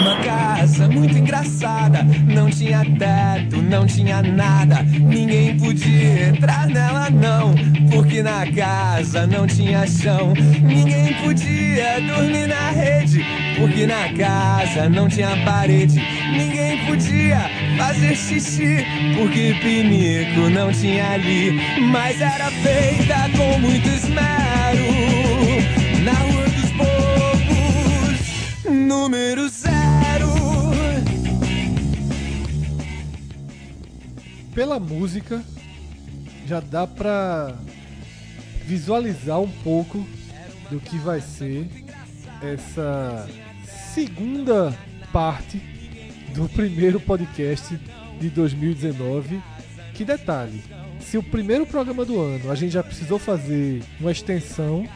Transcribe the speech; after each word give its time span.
Uma 0.00 0.16
casa 0.16 0.88
muito 0.88 1.18
engraçada, 1.18 2.04
não 2.26 2.48
tinha 2.50 2.84
teto, 2.84 3.60
não 3.62 3.86
tinha 3.86 4.22
nada. 4.22 4.82
Ninguém 4.82 5.56
podia 5.58 6.28
entrar 6.28 6.66
nela, 6.66 7.10
não, 7.10 7.54
porque 7.90 8.22
na 8.22 8.46
casa 8.52 9.26
não 9.26 9.46
tinha 9.46 9.86
chão. 9.86 10.32
Ninguém 10.62 11.14
podia 11.22 12.00
dormir 12.00 12.46
na 12.46 12.70
rede, 12.70 13.24
porque 13.58 13.86
na 13.86 14.12
casa 14.16 14.88
não 14.88 15.08
tinha 15.08 15.36
parede. 15.44 16.00
Ninguém 16.30 16.86
podia 16.86 17.50
fazer 17.76 18.14
xixi, 18.14 18.84
porque 19.16 19.54
pinico 19.60 20.48
não 20.50 20.72
tinha 20.72 21.12
ali. 21.12 21.60
Mas 21.90 22.20
era 22.20 22.50
feita 22.50 23.30
com 23.36 23.58
muito 23.58 23.88
esmero 23.88 25.07
número 29.08 29.48
zero. 29.48 30.28
Pela 34.54 34.78
música, 34.78 35.42
já 36.46 36.60
dá 36.60 36.86
pra 36.86 37.56
visualizar 38.66 39.40
um 39.40 39.50
pouco 39.62 40.06
do 40.70 40.78
que 40.78 40.98
vai 40.98 41.22
ser 41.22 41.66
essa 42.42 43.26
segunda 43.94 44.76
parte 45.10 45.56
do 46.34 46.46
primeiro 46.50 47.00
podcast 47.00 47.80
de 48.20 48.28
2019. 48.28 49.42
Que 49.94 50.04
detalhe, 50.04 50.62
se 51.00 51.16
o 51.16 51.22
primeiro 51.22 51.64
programa 51.64 52.04
do 52.04 52.20
ano 52.20 52.50
a 52.50 52.54
gente 52.54 52.72
já 52.72 52.82
precisou 52.82 53.18
fazer 53.18 53.82
uma 53.98 54.12
extensão, 54.12 54.86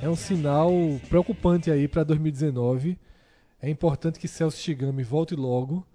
é 0.00 0.08
um 0.08 0.16
sinal 0.16 0.72
preocupante 1.10 1.70
aí 1.70 1.86
para 1.86 2.02
2019. 2.02 2.96
É 3.62 3.70
importante 3.70 4.18
que 4.18 4.26
Celso 4.26 4.58
Shigami 4.58 5.04
volte 5.04 5.36
logo 5.36 5.86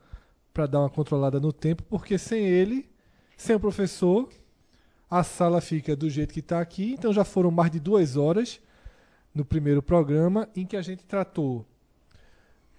para 0.53 0.65
dar 0.65 0.79
uma 0.79 0.89
controlada 0.89 1.37
no 1.37 1.51
tempo, 1.51 1.83
porque 1.83 2.17
sem 2.17 2.45
ele, 2.45 2.89
sem 3.35 3.57
o 3.57 3.59
professor, 3.59 4.29
a 5.09 5.21
sala 5.21 5.59
fica 5.59 5.93
do 5.93 6.09
jeito 6.09 6.33
que 6.33 6.39
está 6.39 6.61
aqui. 6.61 6.93
Então 6.93 7.11
já 7.11 7.25
foram 7.25 7.51
mais 7.51 7.69
de 7.69 7.79
duas 7.79 8.15
horas 8.15 8.61
no 9.35 9.43
primeiro 9.43 9.83
programa 9.83 10.47
em 10.55 10.65
que 10.65 10.77
a 10.77 10.81
gente 10.81 11.03
tratou 11.03 11.65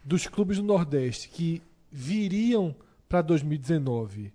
dos 0.03 0.27
clubes 0.27 0.57
do 0.57 0.65
Nordeste 0.65 1.29
que 1.29 1.63
viriam 1.93 2.75
para 3.09 3.21
2019 3.21 4.33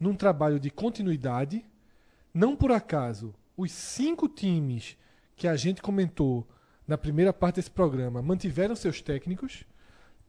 num 0.00 0.14
trabalho 0.14 0.58
de 0.58 0.70
continuidade. 0.70 1.64
Não 2.32 2.56
por 2.56 2.72
acaso, 2.72 3.34
os 3.54 3.70
cinco 3.70 4.26
times 4.26 4.96
que 5.36 5.46
a 5.46 5.54
gente 5.54 5.82
comentou 5.82 6.48
na 6.88 6.96
primeira 6.96 7.32
parte 7.32 7.56
desse 7.56 7.70
programa 7.70 8.22
mantiveram 8.22 8.74
seus 8.74 9.02
técnicos. 9.02 9.64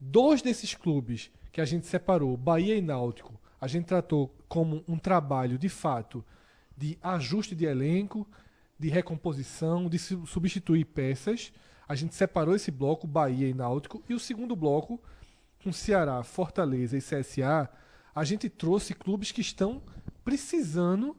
Dois 0.05 0.41
desses 0.41 0.75
clubes 0.75 1.31
que 1.49 1.61
a 1.61 1.65
gente 1.65 1.87
separou, 1.87 2.35
Bahia 2.35 2.75
e 2.75 2.81
Náutico, 2.81 3.39
a 3.59 3.67
gente 3.67 3.85
tratou 3.85 4.35
como 4.49 4.83
um 4.85 4.97
trabalho 4.97 5.57
de 5.57 5.69
fato 5.69 6.25
de 6.75 6.97
ajuste 7.01 7.55
de 7.55 7.63
elenco, 7.63 8.27
de 8.77 8.89
recomposição, 8.89 9.87
de 9.87 9.97
su- 9.97 10.25
substituir 10.25 10.83
peças. 10.83 11.53
A 11.87 11.95
gente 11.95 12.15
separou 12.15 12.53
esse 12.53 12.69
bloco, 12.69 13.07
Bahia 13.07 13.47
e 13.47 13.53
Náutico, 13.53 14.03
e 14.09 14.13
o 14.13 14.19
segundo 14.19 14.57
bloco, 14.57 15.01
com 15.63 15.71
Ceará, 15.71 16.21
Fortaleza 16.21 16.97
e 16.97 17.01
CSA, 17.01 17.69
a 18.13 18.23
gente 18.25 18.49
trouxe 18.49 18.93
clubes 18.93 19.31
que 19.31 19.39
estão 19.39 19.81
precisando 20.25 21.15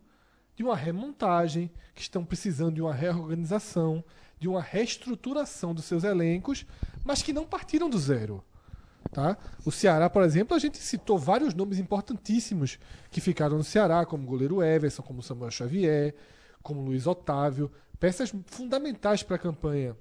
de 0.55 0.63
uma 0.63 0.77
remontagem, 0.77 1.71
que 1.95 2.03
estão 2.03 2.23
precisando 2.23 2.75
de 2.75 2.83
uma 2.83 2.93
reorganização, 2.93 4.05
de 4.39 4.47
uma 4.47 4.61
reestruturação 4.61 5.73
dos 5.75 5.87
seus 5.87 6.05
elencos, 6.05 6.67
mas 7.03 7.23
que 7.23 7.33
não 7.33 7.47
partiram 7.47 7.89
do 7.89 7.99
zero. 7.99 8.45
Tá? 9.15 9.39
O 9.65 9.71
Ceará, 9.71 10.11
por 10.11 10.25
exemplo, 10.25 10.57
a 10.57 10.59
gente 10.59 10.77
citou 10.79 11.17
vários 11.17 11.55
nomes 11.55 11.79
importantíssimos 11.79 12.81
que 13.13 13.21
ficaram 13.21 13.57
no 13.57 13.63
Ceará, 13.63 14.05
como 14.05 14.25
o 14.25 14.27
goleiro 14.27 14.61
Everson, 14.61 15.05
como 15.05 15.23
Samuel 15.23 15.53
Xavier, 15.53 16.17
como 16.61 16.83
Luiz 16.83 17.07
Otávio, 17.07 17.71
peças 18.01 18.35
fundamentais 18.47 19.23
para 19.23 19.37
a 19.37 19.39
campanha 19.39 19.97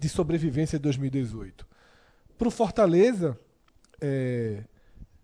de 0.00 0.08
sobrevivência 0.08 0.78
de 0.78 0.84
2018. 0.84 1.66
Para 2.38 2.48
o 2.48 2.50
Fortaleza, 2.50 3.38
é, 4.00 4.64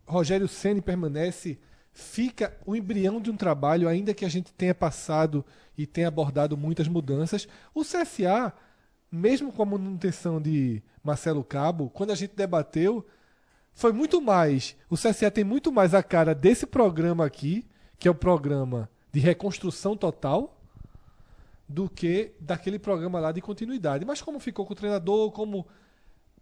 Rogério 0.06 0.46
Ceni 0.46 0.82
permanece, 0.82 1.58
fica 1.94 2.54
o 2.66 2.76
embrião 2.76 3.22
de 3.22 3.30
um 3.30 3.36
trabalho, 3.38 3.88
ainda 3.88 4.12
que 4.12 4.26
a 4.26 4.28
gente 4.28 4.52
tenha 4.52 4.74
passado 4.74 5.42
e 5.78 5.86
tenha 5.86 6.08
abordado 6.08 6.58
muitas 6.58 6.88
mudanças. 6.88 7.48
O 7.74 7.80
CSA, 7.80 8.52
mesmo 9.12 9.52
com 9.52 9.62
a 9.62 9.66
manutenção 9.66 10.40
de 10.40 10.82
Marcelo 11.04 11.44
Cabo, 11.44 11.90
quando 11.90 12.12
a 12.12 12.14
gente 12.14 12.34
debateu, 12.34 13.06
foi 13.74 13.92
muito 13.92 14.22
mais. 14.22 14.74
O 14.88 14.96
CSA 14.96 15.30
tem 15.30 15.44
muito 15.44 15.70
mais 15.70 15.92
a 15.92 16.02
cara 16.02 16.34
desse 16.34 16.66
programa 16.66 17.26
aqui, 17.26 17.66
que 17.98 18.08
é 18.08 18.10
o 18.10 18.14
programa 18.14 18.88
de 19.12 19.20
reconstrução 19.20 19.94
total, 19.94 20.58
do 21.68 21.88
que 21.88 22.32
daquele 22.40 22.78
programa 22.78 23.20
lá 23.20 23.32
de 23.32 23.42
continuidade. 23.42 24.04
Mas 24.04 24.22
como 24.22 24.40
ficou 24.40 24.64
com 24.64 24.72
o 24.72 24.76
treinador, 24.76 25.30
como 25.30 25.66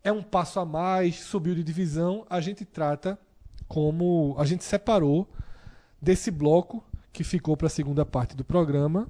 é 0.03 0.13
um 0.13 0.23
passo 0.23 0.61
a 0.61 0.65
mais, 0.65 1.17
subiu 1.17 1.55
de 1.57 1.65
divisão, 1.65 2.25
a 2.31 2.41
gente 2.41 2.65
trata 2.65 3.19
como 3.67 4.35
a 4.39 4.45
gente 4.45 4.65
separou 4.65 5.29
desse 6.01 6.31
bloco 6.31 6.83
que 7.13 7.25
ficou 7.25 7.57
para 7.57 7.67
a 7.67 7.71
segunda 7.71 8.07
parte 8.07 8.37
do 8.37 8.45
programa, 8.45 9.09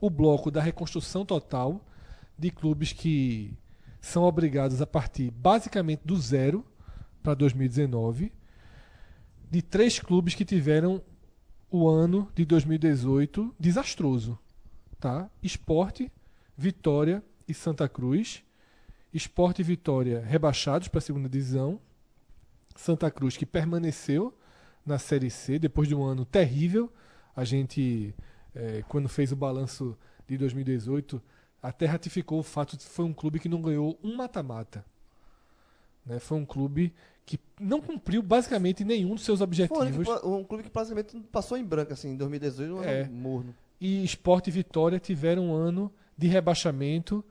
o 0.00 0.08
bloco 0.08 0.50
da 0.50 0.60
reconstrução 0.60 1.24
total 1.24 1.80
de 2.40 2.50
clubes 2.50 2.90
que 2.90 3.54
são 4.00 4.22
obrigados 4.22 4.80
a 4.80 4.86
partir 4.86 5.30
basicamente 5.30 6.00
do 6.06 6.16
zero 6.16 6.64
para 7.22 7.34
2019, 7.34 8.32
de 9.50 9.60
três 9.60 9.98
clubes 9.98 10.34
que 10.34 10.44
tiveram 10.44 11.02
o 11.70 11.86
ano 11.86 12.26
de 12.34 12.46
2018 12.46 13.54
desastroso, 13.60 14.38
tá? 14.98 15.28
Esporte, 15.42 16.10
Vitória 16.56 17.22
e 17.46 17.52
Santa 17.52 17.86
Cruz. 17.88 18.42
Esporte 19.12 19.60
e 19.60 19.64
Vitória 19.64 20.24
rebaixados 20.24 20.88
para 20.88 20.98
a 20.98 21.02
segunda 21.02 21.28
divisão. 21.28 21.78
Santa 22.74 23.10
Cruz 23.10 23.36
que 23.36 23.44
permaneceu 23.44 24.34
na 24.86 24.98
Série 24.98 25.30
C 25.30 25.58
depois 25.58 25.88
de 25.88 25.94
um 25.94 26.02
ano 26.02 26.24
terrível. 26.24 26.90
A 27.36 27.44
gente, 27.44 28.14
eh, 28.54 28.82
quando 28.88 29.08
fez 29.08 29.30
o 29.30 29.36
balanço 29.36 29.98
de 30.26 30.38
2018, 30.38 31.20
até 31.62 31.86
ratificou 31.86 32.38
o 32.38 32.42
fato 32.42 32.76
de 32.76 32.84
que 32.84 32.90
foi 32.90 33.04
um 33.04 33.12
clube 33.12 33.38
que 33.38 33.48
não 33.48 33.60
ganhou 33.60 33.98
um 34.02 34.16
mata-mata. 34.16 34.84
Né? 36.04 36.18
Foi 36.18 36.38
um 36.38 36.44
clube 36.46 36.92
que 37.26 37.38
não 37.60 37.80
cumpriu 37.80 38.22
basicamente 38.22 38.84
nenhum 38.84 39.14
dos 39.14 39.24
seus 39.24 39.38
Foi 39.38 39.44
objetivos. 39.44 40.06
que- 40.20 40.26
um 40.26 40.42
clube 40.42 40.64
que 40.64 40.70
basicamente 40.70 41.20
passou 41.30 41.56
em 41.56 41.64
branco, 41.64 41.92
assim, 41.92 42.10
em 42.10 42.16
2018, 42.16 42.74
um 42.76 42.82
É. 42.82 43.02
ano 43.02 43.12
morno. 43.12 43.54
e 43.80 44.04
Sport 44.04 44.46
e 44.48 44.50
Vitória 44.50 44.98
tiveram 44.98 45.48
um 45.50 45.54
ano 45.54 45.90
de 46.18 46.26
rebaixamento, 46.26 47.24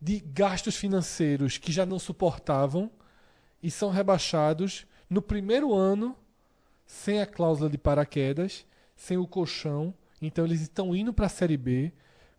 de 0.00 0.20
gastos 0.20 0.76
financeiros 0.76 1.56
que 1.58 1.72
já 1.72 1.86
não 1.86 1.98
suportavam 1.98 2.90
e 3.62 3.70
são 3.70 3.90
rebaixados 3.90 4.86
no 5.08 5.22
primeiro 5.22 5.74
ano 5.74 6.14
sem 6.86 7.20
a 7.20 7.26
cláusula 7.26 7.68
de 7.70 7.78
paraquedas, 7.78 8.66
sem 8.96 9.16
o 9.18 9.26
colchão. 9.26 9.94
Então 10.20 10.44
eles 10.44 10.60
estão 10.60 10.94
indo 10.94 11.12
para 11.12 11.26
a 11.26 11.30
Série 11.30 11.56
B 11.56 11.90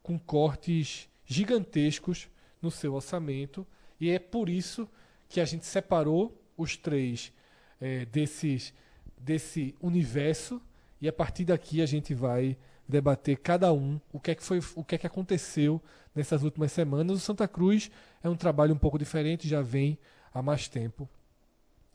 com 0.04 0.18
cortes 0.20 1.10
gigantescos 1.30 2.28
no 2.62 2.72
seu 2.72 2.96
orçamento 2.96 3.66
e 4.02 4.10
é 4.10 4.18
por 4.18 4.50
isso 4.50 4.90
que 5.30 5.40
a 5.40 5.46
gente 5.46 5.64
separou 5.66 6.36
os 6.58 6.76
três 6.76 7.32
eh, 7.80 8.06
desses 8.06 8.74
desse 9.18 9.76
universo 9.80 10.60
e 11.00 11.08
a 11.08 11.14
partir 11.14 11.46
daqui 11.46 11.82
a 11.82 11.86
gente 11.86 12.14
vai 12.16 12.58
debater 12.88 13.38
cada 13.38 13.72
um 13.72 14.02
o 14.12 14.20
que 14.20 14.32
é 14.32 14.36
que 14.36 14.42
foi 14.44 14.60
o 14.76 14.84
que 14.84 14.96
é 14.96 14.98
que 14.98 15.06
aconteceu 15.06 15.80
nessas 16.16 16.42
últimas 16.42 16.72
semanas. 16.72 17.18
O 17.18 17.20
Santa 17.20 17.48
Cruz 17.48 17.92
é 18.24 18.28
um 18.30 18.36
trabalho 18.36 18.74
um 18.74 18.78
pouco 18.78 18.98
diferente, 18.98 19.48
já 19.48 19.62
vem 19.62 19.98
há 20.34 20.42
mais 20.42 20.68
tempo. 20.68 21.08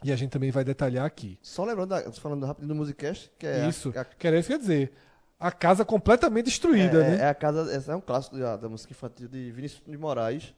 E 0.05 0.13
a 0.13 0.17
gente 0.17 0.31
também 0.31 0.51
vai 0.51 0.63
detalhar 0.65 1.05
aqui. 1.07 1.39
Só 1.43 1.65
lembrando, 1.65 1.89
da- 1.91 2.13
falando 2.13 2.45
rapidinho 2.47 2.69
do 2.69 2.75
Musicast, 2.77 3.31
que 3.39 3.47
é 3.47 3.65
a- 3.65 3.69
Isso. 3.69 3.93
a, 3.97 4.05
Que 4.05 4.27
era 4.27 4.39
isso 4.39 4.49
que 4.49 4.53
eu 4.53 4.57
ia 4.57 4.61
dizer. 4.61 4.93
A 5.39 5.51
casa 5.53 5.85
completamente 5.85 6.47
destruída, 6.47 7.05
é, 7.05 7.11
né? 7.11 7.17
é 7.25 7.29
a 7.29 7.35
casa, 7.35 7.71
essa 7.75 7.93
é 7.93 7.97
um 7.97 8.01
clássico 8.01 8.39
da, 8.39 8.57
da 8.57 8.69
música 8.69 8.93
infantil 8.93 9.29
de 9.29 9.51
Vinícius 9.51 9.83
de 9.87 9.97
Moraes, 9.99 10.55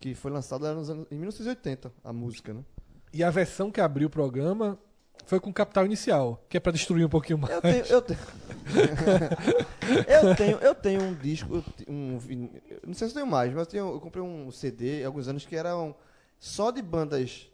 que 0.00 0.14
foi 0.14 0.30
lançada 0.30 0.74
nos 0.74 0.90
anos, 0.90 1.06
em 1.10 1.14
1980, 1.16 1.92
a 2.04 2.12
música, 2.12 2.52
né? 2.52 2.62
E 3.12 3.22
a 3.22 3.30
versão 3.30 3.70
que 3.70 3.80
abriu 3.80 4.08
o 4.08 4.10
programa 4.10 4.78
foi 5.24 5.38
com 5.38 5.52
capital 5.52 5.86
inicial, 5.86 6.44
que 6.48 6.56
é 6.56 6.60
pra 6.60 6.72
destruir 6.72 7.06
um 7.06 7.08
pouquinho 7.08 7.38
mais. 7.38 7.54
Eu 7.54 7.62
tenho, 7.62 7.84
eu 7.86 8.02
tenho, 8.02 8.18
eu 10.08 10.34
tenho, 10.36 10.56
eu 10.58 10.74
tenho 10.74 11.02
um 11.02 11.14
disco, 11.14 11.62
um, 11.88 12.18
não 12.86 12.94
sei 12.94 13.08
se 13.08 13.12
eu 13.14 13.22
tenho 13.22 13.26
mais, 13.26 13.50
mas 13.52 13.60
eu, 13.60 13.66
tenho, 13.66 13.94
eu 13.94 14.00
comprei 14.00 14.22
um 14.22 14.50
CD 14.50 15.04
há 15.04 15.06
alguns 15.06 15.28
anos 15.28 15.46
que 15.46 15.54
era 15.54 15.76
um- 15.76 15.94
só 16.40 16.70
de 16.70 16.82
bandas 16.82 17.48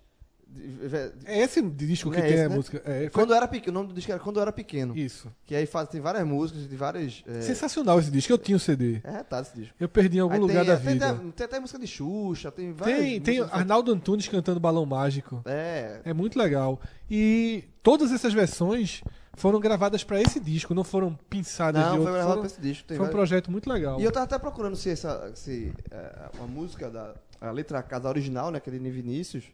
É 1.25 1.39
esse 1.41 1.61
disco 1.63 2.11
que 2.11 2.19
É 2.19 2.23
tem 2.23 2.33
esse, 2.33 2.43
a 2.45 2.49
né? 2.49 2.57
música. 2.57 2.83
É, 2.85 3.01
foi- 3.03 3.11
Quando 3.11 3.31
eu 3.31 3.37
era 3.37 3.47
pequeno, 3.47 3.71
o 3.79 3.83
nome 3.83 3.89
do 3.93 3.95
disco 3.95 4.11
era 4.11 4.21
Quando 4.21 4.37
eu 4.37 4.43
era 4.43 4.53
pequeno. 4.53 4.97
Isso. 4.97 5.31
Que 5.45 5.55
aí 5.55 5.67
faz, 5.67 5.89
tem 5.89 6.01
várias 6.01 6.27
músicas 6.27 6.69
de 6.69 6.75
várias. 6.77 7.23
É, 7.27 7.41
Sensacional 7.43 7.99
esse 8.01 8.11
disco. 8.11 8.33
Eu 8.33 8.39
tinha 8.39 8.57
o 8.57 8.61
CD. 8.61 9.01
é 9.05 9.11
retado 9.11 9.47
esse 9.47 9.55
disco. 9.57 9.75
Eu 9.79 9.89
perdi 9.89 10.17
em 10.19 10.21
algum 10.21 10.35
Aí 10.35 10.41
lugar 10.41 10.65
tem, 10.65 10.75
da 10.75 10.77
tem, 10.81 10.93
vida. 10.95 11.15
Tem, 11.15 11.31
tem 11.31 11.45
até 11.45 11.61
música 11.61 11.79
de 11.79 11.87
Xuxa, 11.87 12.51
tem 12.51 12.73
várias. 12.73 12.99
Tem, 12.99 13.21
tem 13.21 13.41
Arnaldo 13.41 13.93
Antunes 13.93 14.27
cantando 14.27 14.59
Balão 14.59 14.87
Mágico. 14.87 15.43
É. 15.45 16.01
É 16.05 16.13
muito 16.13 16.39
legal. 16.39 16.81
E 17.11 17.65
todas 17.83 18.11
essas 18.11 18.33
versões 18.33 19.03
foram 19.35 19.61
gravadas 19.61 20.03
pra 20.03 20.21
esse 20.21 20.41
disco, 20.41 20.75
não 20.75 20.83
foram 20.83 21.17
pinçadas 21.31 21.81
Não, 21.81 21.91
de 21.91 21.97
foi 21.97 22.01
outro. 22.01 22.13
gravado 22.15 22.31
Foram, 22.31 22.43
pra 22.43 22.51
esse 22.51 22.61
disco. 22.61 22.89
Tem 22.89 22.97
foi 22.97 23.07
um 23.07 23.11
projeto 23.11 23.51
muito 23.51 23.71
legal. 23.71 24.01
E 24.01 24.05
eu 24.05 24.11
tava 24.11 24.25
até 24.25 24.39
procurando 24.39 24.77
se 24.77 24.91
essa. 24.91 25.31
Se, 25.35 25.73
é, 25.91 26.31
uma 26.39 26.47
música 26.47 26.91
da. 26.91 27.15
A 27.41 27.53
letra 27.53 27.81
casa 27.85 28.09
original, 28.09 28.51
né? 28.51 28.59
Aquele 28.59 28.79
Vinícius. 28.91 29.45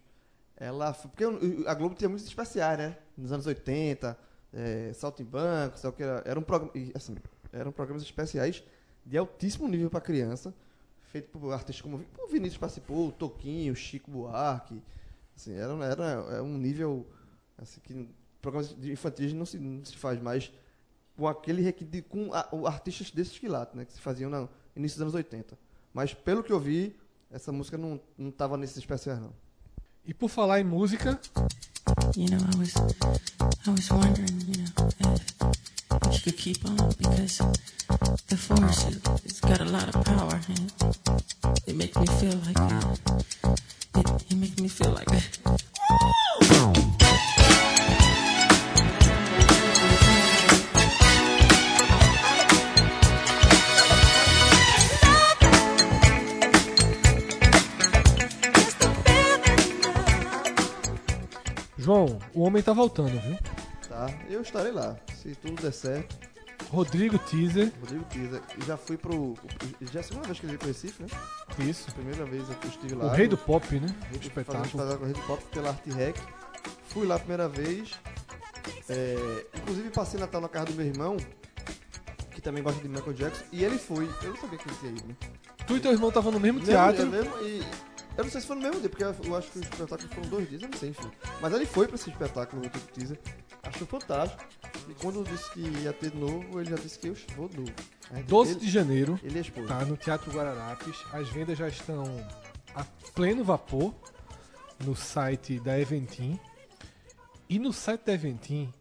Ela. 0.56 0.92
Porque 0.92 1.24
a 1.66 1.74
Globo 1.74 1.94
tinha 1.94 2.08
muitos 2.08 2.26
especiais, 2.26 2.78
né? 2.78 2.96
Nos 3.16 3.32
anos 3.32 3.46
80, 3.46 4.16
é, 4.52 4.92
Salto 4.92 5.22
em 5.22 5.24
Banco, 5.24 5.78
sei 5.78 5.90
o 5.90 5.92
que 5.92 6.02
era. 6.02 6.22
Era 6.24 6.38
um 6.38 6.42
programa. 6.42 6.72
Assim, 6.94 7.16
eram 7.52 7.72
programas 7.72 8.02
especiais 8.02 8.62
de 9.04 9.16
altíssimo 9.18 9.68
nível 9.68 9.90
pra 9.90 10.00
criança. 10.00 10.54
Feito 11.10 11.28
por 11.38 11.52
artistas 11.52 11.80
como 11.80 12.04
o 12.18 12.26
Vinícius 12.28 12.58
participou, 12.58 13.08
o 13.08 13.12
Toquinho, 13.12 13.74
Chico 13.76 14.10
Buarque. 14.10 14.82
Assim, 15.36 15.54
era, 15.54 15.72
era, 15.84 16.04
era 16.32 16.42
um 16.42 16.56
nível. 16.58 17.06
Assim, 17.56 17.80
que 17.80 18.08
programas 18.42 18.74
de 18.74 18.92
infantis 18.92 19.32
não 19.32 19.46
se, 19.46 19.58
não 19.58 19.84
se 19.84 19.96
faz 19.96 20.20
mais 20.20 20.52
com 21.16 21.28
aquele 21.28 21.62
requinte 21.62 22.02
com 22.02 22.32
a- 22.34 22.48
artistas 22.66 23.10
desses 23.12 23.38
quilates, 23.38 23.74
né, 23.76 23.84
que 23.84 23.92
se 23.92 24.00
faziam 24.00 24.28
no 24.28 24.48
início 24.74 24.96
dos 24.98 25.02
anos 25.02 25.14
80. 25.14 25.56
Mas 25.92 26.12
pelo 26.12 26.42
que 26.42 26.52
eu 26.52 26.58
vi, 26.58 26.96
essa 27.30 27.52
música 27.52 27.78
não 27.78 28.00
não 28.18 28.32
tava 28.32 28.56
nesses 28.56 28.76
especiais 28.76 29.20
não. 29.20 29.32
E 30.06 30.12
por 30.12 30.28
falar 30.28 30.60
em 30.60 30.64
música, 30.64 31.18
You 32.16 32.28
know, 32.28 32.38
I 32.38 32.58
was, 32.58 32.76
I 33.66 33.70
was 33.70 33.90
wondering, 33.90 34.40
you 34.46 34.62
know, 34.62 34.70
if, 35.00 35.34
you 36.12 36.20
could 36.24 36.38
keep 36.38 36.64
on 36.64 36.76
because 36.98 37.38
the 38.28 38.36
force 38.36 38.86
it, 38.86 39.06
it's 39.24 39.40
got 39.40 39.60
a 39.60 39.64
lot 39.64 39.94
of 39.94 40.04
power 40.04 40.40
and 40.48 40.72
it 41.66 41.76
makes 41.76 41.96
me 41.96 42.06
feel 42.06 42.38
like 42.46 42.58
it, 43.96 44.22
it 44.30 44.36
makes 44.36 44.58
me 44.58 44.68
feel 44.68 44.90
like 44.90 45.08
o 62.34 62.42
homem 62.42 62.62
tá 62.62 62.72
voltando, 62.72 63.18
viu? 63.20 63.38
Tá? 63.88 64.06
Eu 64.28 64.42
estarei 64.42 64.72
lá, 64.72 64.96
se 65.14 65.34
tudo 65.34 65.62
der 65.62 65.72
certo. 65.72 66.34
Rodrigo 66.70 67.18
Teaser, 67.18 67.72
Rodrigo 67.80 68.04
Pisa, 68.06 68.42
já 68.66 68.76
fui 68.76 68.96
pro 68.96 69.34
já 69.92 70.00
é 70.00 70.02
a 70.02 70.02
segunda 70.02 70.26
vez 70.26 70.40
que 70.40 70.46
ele 70.46 70.52
veio 70.52 70.58
pro 70.58 70.68
Recife, 70.68 71.02
né? 71.02 71.08
isso. 71.68 71.92
Primeira 71.92 72.24
vez 72.24 72.42
eu 72.48 72.68
estive 72.68 72.94
lá. 72.94 73.06
O 73.06 73.08
rei 73.10 73.28
do 73.28 73.36
pop, 73.36 73.78
né? 73.78 73.88
Fazendo 74.00 74.22
Espetáculo. 74.22 74.98
com 74.98 75.02
o 75.02 75.04
Rei 75.04 75.12
do 75.12 75.20
Pop 75.20 75.42
pela 75.52 75.68
Arte 75.70 75.90
Rec. 75.90 76.16
Fui 76.88 77.06
lá 77.06 77.16
a 77.16 77.18
primeira 77.18 77.48
vez. 77.48 77.92
É, 78.88 79.46
inclusive 79.56 79.90
passei 79.90 80.18
Natal 80.18 80.40
na 80.40 80.48
casa 80.48 80.66
do 80.66 80.74
meu 80.74 80.86
irmão, 80.86 81.16
que 82.30 82.40
também 82.40 82.62
gosta 82.62 82.80
de 82.80 82.88
Michael 82.88 83.12
Jackson, 83.12 83.44
e 83.52 83.64
ele 83.64 83.78
foi. 83.78 84.08
Eu 84.22 84.30
não 84.30 84.36
sabia 84.36 84.58
que 84.58 84.68
ele 84.68 84.76
tinha 84.78 84.92
ido, 84.92 85.06
né? 85.06 85.14
Tu 85.66 85.76
e 85.76 85.80
teu 85.80 85.92
irmão 85.92 86.08
estavam 86.08 86.32
no 86.32 86.40
mesmo 86.40 86.60
teatro. 86.60 87.08
dia 87.08 87.22
mesmo, 87.22 87.36
e 87.42 87.62
eu 88.16 88.24
não 88.24 88.30
sei 88.30 88.40
se 88.40 88.46
foi 88.46 88.56
no 88.56 88.62
mesmo 88.62 88.80
dia, 88.80 88.88
porque 88.88 89.02
eu 89.04 89.36
acho 89.36 89.50
que 89.50 89.58
os 89.58 89.64
espetáculos 89.64 90.12
foram 90.14 90.28
dois 90.28 90.48
dias, 90.48 90.62
eu 90.62 90.68
não 90.68 90.78
sei, 90.78 90.90
enfim. 90.90 91.10
Mas 91.40 91.52
ele 91.52 91.66
foi 91.66 91.86
pra 91.86 91.96
esse 91.96 92.10
espetáculo, 92.10 92.62
o 92.62 92.64
Rodrigo 92.64 92.86
Teaser, 92.88 93.18
achou 93.62 93.86
fantástico. 93.86 94.44
E 94.88 94.94
quando 94.94 95.16
eu 95.20 95.24
disse 95.24 95.50
que 95.52 95.60
ia 95.60 95.92
ter 95.92 96.10
de 96.10 96.18
novo, 96.18 96.60
ele 96.60 96.70
já 96.70 96.76
disse 96.76 96.98
que 96.98 97.08
eu 97.08 97.16
vou 97.36 97.48
de 97.48 97.58
novo. 97.58 97.72
A 98.10 98.16
gente- 98.16 98.26
12 98.26 98.52
ele, 98.52 98.60
de 98.60 98.70
janeiro, 98.70 99.18
ele 99.22 99.38
esposa. 99.40 99.66
tá? 99.68 99.84
No 99.84 99.96
Teatro 99.96 100.30
Guararapes. 100.32 100.96
As 101.12 101.28
vendas 101.30 101.56
já 101.58 101.68
estão 101.68 102.04
a 102.74 102.84
pleno 103.14 103.42
vapor 103.42 103.94
no 104.84 104.94
site 104.94 105.58
da 105.60 105.78
Eventim. 105.78 106.38
E 107.48 107.58
no 107.58 107.72
site 107.72 108.04
da 108.04 108.12
Eventim, 108.12 108.72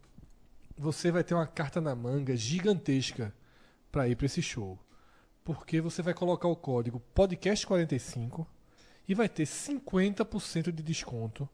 você 0.77 1.12
vai 1.12 1.24
ter 1.24 1.33
uma 1.33 1.47
carta 1.47 1.80
na 1.80 1.95
manga 1.95 2.35
gigantesca 2.35 3.33
para 3.91 4.07
ir 4.07 4.15
para 4.15 4.25
esse 4.25 4.41
show. 4.41 4.77
Porque 5.44 5.80
você 5.81 6.01
vai 6.01 6.13
colocar 6.13 6.47
o 6.47 6.56
código 6.56 7.01
podcast45 7.15 8.45
e 9.07 9.13
vai 9.13 9.27
ter 9.29 9.44
50% 9.44 10.71
de 10.71 10.83
desconto 10.83 11.47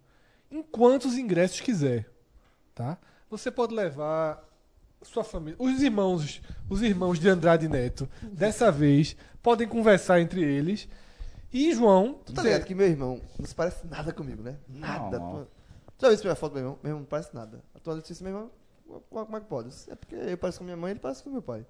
em 0.52 0.62
quantos 0.64 1.18
ingressos 1.18 1.62
quiser, 1.62 2.10
tá? 2.74 2.98
Você 3.30 3.52
pode 3.52 3.74
levar 3.74 4.44
sua 5.02 5.24
família, 5.24 5.56
os 5.60 5.82
irmãos, 5.82 6.42
os 6.70 6.82
irmãos 6.82 7.20
de 7.20 7.30
Andrade 7.30 7.68
Neto, 7.68 8.10
dessa 8.24 8.72
vez 8.72 9.16
podem 9.42 9.68
conversar 9.68 10.20
entre 10.20 10.44
eles. 10.44 10.88
E 11.52 11.74
João, 11.74 12.20
Tu 12.26 12.34
tá 12.34 12.44
ligado 12.44 12.66
que 12.66 12.76
meu 12.76 12.88
irmão 12.88 13.22
não 13.38 13.46
se 13.46 13.56
parece 13.56 13.86
nada 13.88 14.12
comigo, 14.14 14.44
né? 14.44 14.58
Nada. 14.68 15.18
Não. 15.20 15.46
Tu... 15.46 15.48
Tu 15.98 16.02
já 16.06 16.10
viu 16.10 16.24
minha 16.24 16.36
foto 16.36 16.54
do 16.54 16.56
meu 16.56 16.64
irmão? 16.64 16.80
Meu 16.84 16.90
irmão 16.92 17.00
não 17.02 17.08
parece 17.08 17.34
nada. 17.36 17.64
A 17.76 17.80
tua 17.80 18.00
disse, 18.02 18.24
meu 18.24 18.32
irmão, 18.34 18.52
como 19.10 19.38
é 19.38 19.40
que 19.40 19.48
pode? 19.48 19.70
É 19.90 19.96
porque 19.96 20.16
eu 20.16 20.38
pareço 20.38 20.60
com 20.60 20.64
minha 20.64 20.78
mãe, 20.78 20.92
ele 20.92 21.00
parece 21.00 21.24
com 21.24 21.30
meu 21.30 21.42
pai. 21.42 21.66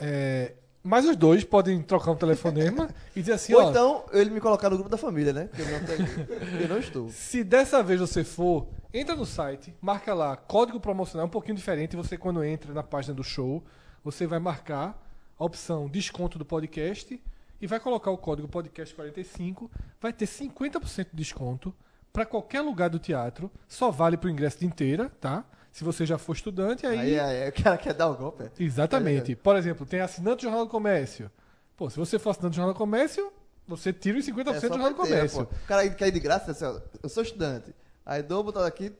é, 0.00 0.54
mas 0.82 1.04
os 1.04 1.16
dois 1.16 1.44
podem 1.44 1.82
trocar 1.82 2.12
um 2.12 2.16
telefonema 2.16 2.88
e 3.14 3.20
dizer 3.20 3.32
assim, 3.32 3.54
Ou 3.54 3.62
ó, 3.62 3.70
então, 3.70 4.04
ele 4.12 4.30
me 4.30 4.40
colocar 4.40 4.70
no 4.70 4.76
grupo 4.76 4.90
da 4.90 4.96
família, 4.96 5.32
né? 5.32 5.44
Porque 5.46 5.62
eu 5.62 5.68
não, 5.70 5.86
tenho- 5.86 6.62
eu 6.62 6.68
não 6.68 6.78
estou. 6.78 7.08
Se 7.10 7.42
dessa 7.44 7.82
vez 7.82 8.00
você 8.00 8.24
for, 8.24 8.66
entra 8.94 9.14
no 9.16 9.26
site, 9.26 9.74
marca 9.80 10.14
lá 10.14 10.36
código 10.36 10.80
promocional, 10.80 11.26
um 11.26 11.30
pouquinho 11.30 11.56
diferente. 11.56 11.96
Você, 11.96 12.16
quando 12.16 12.42
entra 12.44 12.72
na 12.72 12.82
página 12.82 13.14
do 13.14 13.24
show, 13.24 13.62
você 14.02 14.26
vai 14.26 14.38
marcar 14.38 15.02
a 15.38 15.44
opção 15.44 15.88
desconto 15.88 16.38
do 16.38 16.44
podcast 16.44 17.20
e 17.60 17.66
vai 17.66 17.80
colocar 17.80 18.10
o 18.10 18.18
código 18.18 18.48
podcast45. 18.48 19.68
Vai 20.00 20.12
ter 20.12 20.26
50% 20.26 21.06
de 21.10 21.16
desconto 21.16 21.74
para 22.12 22.24
qualquer 22.24 22.60
lugar 22.60 22.88
do 22.88 22.98
teatro. 22.98 23.50
Só 23.66 23.90
vale 23.90 24.16
para 24.16 24.28
o 24.28 24.30
ingresso 24.30 24.60
de 24.60 24.66
inteira, 24.66 25.10
tá? 25.20 25.44
Se 25.78 25.84
você 25.84 26.04
já 26.04 26.18
for 26.18 26.34
estudante, 26.34 26.84
aí. 26.84 26.98
Aí, 26.98 27.20
aí, 27.20 27.48
o 27.50 27.52
cara 27.52 27.78
quer 27.78 27.94
dar 27.94 28.08
o 28.08 28.16
golpe. 28.16 28.42
é. 28.42 28.50
Exatamente. 28.58 29.36
Por 29.36 29.54
exemplo, 29.54 29.86
tem 29.86 30.00
assinante 30.00 30.38
do 30.38 30.42
Jornal 30.42 30.64
do 30.64 30.70
Comércio. 30.72 31.30
Pô, 31.76 31.88
se 31.88 31.96
você 31.96 32.18
for 32.18 32.30
assinante 32.30 32.54
do 32.54 32.56
Jornal 32.56 32.74
do 32.74 32.76
Comércio, 32.76 33.32
você 33.64 33.92
tira 33.92 34.18
os 34.18 34.26
50% 34.26 34.56
É 34.56 34.60
do 34.60 34.60
Jornal 34.70 34.90
do 34.90 34.96
Comércio. 34.96 35.46
pô. 35.46 35.54
O 35.54 35.66
cara 35.68 35.88
quer 35.88 36.08
ir 36.08 36.10
de 36.10 36.18
graça, 36.18 36.50
assim, 36.50 36.64
ó, 36.64 36.80
eu 37.00 37.08
sou 37.08 37.22
estudante. 37.22 37.72
Aí 38.04 38.24
dou 38.24 38.42
botar 38.42 38.66
aqui. 38.66 38.92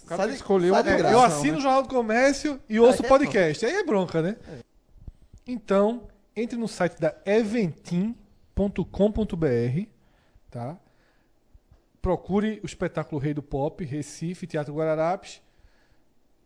O 0.00 0.06
cara 0.06 0.22
sai 0.22 0.26
de- 0.26 0.32
que 0.34 0.36
escolher 0.36 0.70
sai 0.70 0.82
de 0.84 0.88
é, 0.90 0.96
graça, 0.98 1.14
Eu 1.14 1.20
assino 1.20 1.52
né? 1.54 1.58
o 1.58 1.60
Jornal 1.60 1.82
do 1.82 1.88
Comércio 1.88 2.60
e 2.68 2.78
ouço 2.78 3.02
o 3.02 3.06
é, 3.06 3.08
podcast. 3.08 3.66
Aí 3.66 3.74
é 3.74 3.84
bronca, 3.84 4.22
né? 4.22 4.36
Então, 5.44 6.06
entre 6.36 6.56
no 6.56 6.68
site 6.68 7.00
da 7.00 7.12
eventim.com.br, 7.26 8.14
tá? 10.48 10.78
Procure 12.00 12.60
o 12.62 12.66
espetáculo 12.66 13.20
Rei 13.20 13.34
do 13.34 13.42
Pop, 13.42 13.84
Recife, 13.84 14.46
Teatro 14.46 14.72
Guararapes. 14.72 15.42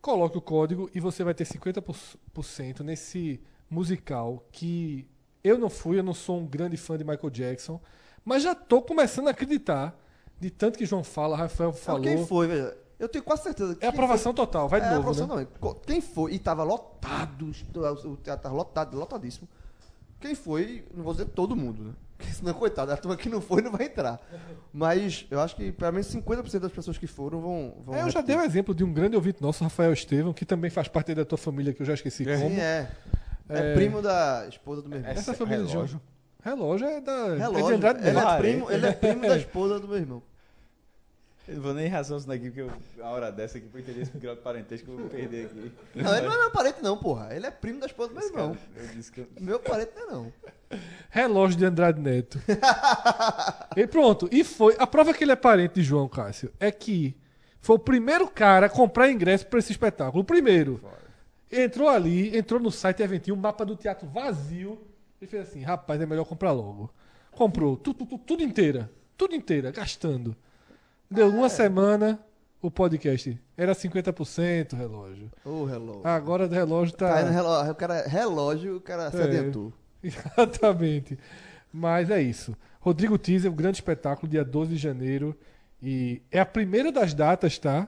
Coloque 0.01 0.37
o 0.37 0.41
código 0.41 0.89
e 0.93 0.99
você 0.99 1.23
vai 1.23 1.33
ter 1.33 1.45
50% 1.45 2.81
nesse 2.81 3.41
musical 3.69 4.45
que 4.51 5.07
eu 5.43 5.57
não 5.57 5.69
fui, 5.69 5.99
eu 5.99 6.03
não 6.03 6.13
sou 6.13 6.39
um 6.39 6.45
grande 6.45 6.77
fã 6.77 6.97
de 6.97 7.03
Michael 7.03 7.29
Jackson, 7.29 7.79
mas 8.23 8.43
já 8.43 8.55
tô 8.55 8.81
começando 8.81 9.27
a 9.27 9.31
acreditar 9.31 9.97
de 10.39 10.49
tanto 10.49 10.77
que 10.77 10.85
João 10.85 11.03
fala, 11.03 11.35
Rafael 11.35 11.71
Não, 11.71 11.77
falou. 11.77 12.01
Quem 12.01 12.25
foi, 12.25 12.47
velho? 12.47 12.73
Eu 12.97 13.07
tenho 13.07 13.23
quase 13.23 13.43
certeza. 13.43 13.75
que 13.75 13.85
É 13.85 13.87
aprovação 13.87 14.33
total, 14.33 14.67
vai 14.67 14.81
foi, 14.81 14.89
de 14.89 14.93
é 14.93 14.97
novo, 14.97 15.09
aprovação 15.09 15.35
né? 15.35 15.47
não. 15.61 15.73
Quem 15.75 16.01
foi, 16.01 16.33
e 16.33 16.39
tava 16.39 16.63
lotado, 16.63 17.51
o 18.05 18.17
teatro 18.17 18.43
tava 18.43 18.55
lotado, 18.55 18.97
lotadíssimo. 18.97 19.47
Quem 20.19 20.35
foi, 20.35 20.85
não 20.93 21.03
vou 21.03 21.13
dizer 21.13 21.27
todo 21.27 21.55
mundo, 21.55 21.83
né? 21.83 21.93
Porque 22.19 22.33
senão, 22.33 22.53
coitado, 22.53 22.91
a 22.91 22.97
turma 22.97 23.15
que 23.15 23.29
não 23.29 23.39
foi 23.39 23.61
não 23.61 23.71
vai 23.71 23.85
entrar. 23.85 24.19
Mas 24.73 25.25
eu 25.31 25.39
acho 25.39 25.55
que 25.55 25.71
pelo 25.71 25.93
menos 25.93 26.13
50% 26.13 26.59
das 26.59 26.71
pessoas 26.71 26.97
que 26.97 27.07
foram 27.07 27.39
vão. 27.39 27.73
vão 27.85 27.95
É, 27.95 28.01
eu 28.01 28.09
já 28.09 28.19
repetir. 28.19 28.23
dei 28.25 28.35
um 28.35 28.41
exemplo 28.41 28.75
de 28.75 28.83
um 28.83 28.91
grande 28.91 29.15
ouvinte 29.15 29.41
nosso, 29.41 29.63
Rafael 29.63 29.93
Estevam, 29.93 30.33
que 30.33 30.45
também 30.45 30.69
faz 30.69 30.89
parte 30.89 31.15
da 31.15 31.23
tua 31.23 31.37
família, 31.37 31.73
que 31.73 31.81
eu 31.81 31.85
já 31.85 31.93
esqueci 31.93 32.25
como. 32.25 32.37
Sim, 32.37 32.59
é. 32.59 32.91
é. 33.47 33.71
É. 33.71 33.73
primo 33.73 34.01
da 34.01 34.45
esposa 34.49 34.81
do 34.81 34.89
meu 34.89 34.99
irmão. 34.99 35.13
Essa 35.13 35.33
família 35.33 35.63
de 35.63 35.71
João. 35.71 35.85
relógio. 35.85 36.01
Relógio 36.43 36.87
é 36.87 37.01
da. 37.01 37.11
é 37.11 37.35
de 37.35 37.39
Relógio. 37.39 37.75
Andrade 37.75 38.07
Ele 38.07 38.19
é, 38.19 38.37
primo, 38.37 38.71
ele 38.71 38.85
é 38.85 38.91
primo 38.91 39.21
da 39.21 39.37
esposa 39.37 39.79
do 39.79 39.87
meu 39.87 39.97
irmão. 39.97 40.21
Eu 41.49 41.55
não 41.55 41.63
vou 41.63 41.73
nem 41.73 41.87
raciocinar 41.87 42.37
aqui, 42.37 42.51
porque 42.51 42.61
eu, 42.61 42.71
a 43.03 43.09
hora 43.09 43.31
dessa 43.31 43.57
aqui, 43.57 43.67
pra 43.67 43.79
entender 43.79 44.01
esse 44.01 44.15
grau 44.19 44.35
de 44.35 44.41
parentesco, 44.41 44.91
eu 44.91 44.97
vou 44.97 45.09
perder 45.09 45.47
aqui. 45.47 45.71
Não, 45.95 46.15
ele 46.15 46.27
não 46.27 46.33
é 46.35 46.37
meu 46.37 46.51
parente, 46.51 46.77
não, 46.83 46.95
porra. 46.95 47.35
Ele 47.35 47.47
é 47.47 47.49
primo 47.49 47.79
da 47.79 47.87
esposa 47.87 48.09
do 48.09 48.19
meu 48.19 48.27
irmão. 48.27 48.55
cara, 48.55 48.85
eu 48.85 48.95
disse 48.95 49.11
que 49.11 49.21
eu... 49.21 49.27
Meu 49.39 49.59
parente 49.59 49.91
não 49.95 50.03
é, 50.03 50.11
não. 50.11 50.33
Relógio 51.09 51.57
de 51.57 51.65
Andrade 51.65 51.99
Neto. 51.99 52.39
e 53.75 53.87
pronto. 53.87 54.29
E 54.31 54.43
foi. 54.43 54.75
A 54.77 54.85
prova 54.85 55.11
que 55.11 55.23
ele 55.23 55.31
é 55.31 55.35
parente 55.35 55.73
de 55.75 55.81
João 55.81 56.07
Cássio 56.07 56.53
é 56.59 56.71
que 56.71 57.17
foi 57.59 57.77
o 57.77 57.79
primeiro 57.79 58.27
cara 58.27 58.67
a 58.67 58.69
comprar 58.69 59.09
ingresso 59.09 59.47
para 59.47 59.57
esse 59.57 59.71
espetáculo. 59.71 60.21
O 60.21 60.25
primeiro. 60.25 60.79
Entrou 61.51 61.89
ali, 61.89 62.37
entrou 62.37 62.59
no 62.59 62.69
site 62.69 63.01
Eventinho, 63.01 63.35
um 63.35 63.39
mapa 63.39 63.65
do 63.65 63.75
teatro 63.75 64.07
vazio. 64.07 64.79
E 65.19 65.25
fez 65.25 65.49
assim: 65.49 65.63
rapaz, 65.63 65.99
é 65.99 66.05
melhor 66.05 66.25
comprar 66.25 66.51
logo. 66.51 66.93
Comprou. 67.31 67.75
Tudo, 67.75 68.05
tudo, 68.05 68.17
tudo 68.19 68.43
inteira. 68.43 68.91
Tudo 69.17 69.33
inteira, 69.33 69.71
gastando. 69.71 70.35
Deu 71.09 71.29
uma 71.29 71.49
semana, 71.49 72.19
o 72.61 72.69
podcast 72.69 73.39
era 73.57 73.73
50% 73.73 74.75
relógio. 74.77 75.31
Ô, 75.43 75.65
relógio. 75.65 76.01
Agora 76.07 76.45
o 76.45 76.49
relógio 76.49 76.95
tá. 76.95 77.13
Tá 77.13 77.21
indo 77.23 77.31
relógio, 77.31 77.71
o 77.71 77.75
cara, 77.75 78.07
relógio, 78.07 78.75
o 78.77 78.81
cara 78.81 79.09
se 79.11 79.17
É. 79.17 79.23
adiantou. 79.23 79.73
Exatamente. 80.03 81.17
Mas 81.73 82.09
é 82.09 82.21
isso. 82.21 82.55
Rodrigo 82.79 83.17
Teaser, 83.17 83.51
um 83.51 83.55
grande 83.55 83.77
espetáculo, 83.77 84.29
dia 84.29 84.43
12 84.45 84.71
de 84.71 84.77
janeiro. 84.77 85.35
E 85.81 86.21
é 86.31 86.39
a 86.39 86.45
primeira 86.45 86.91
das 86.91 87.13
datas, 87.13 87.57
tá? 87.57 87.87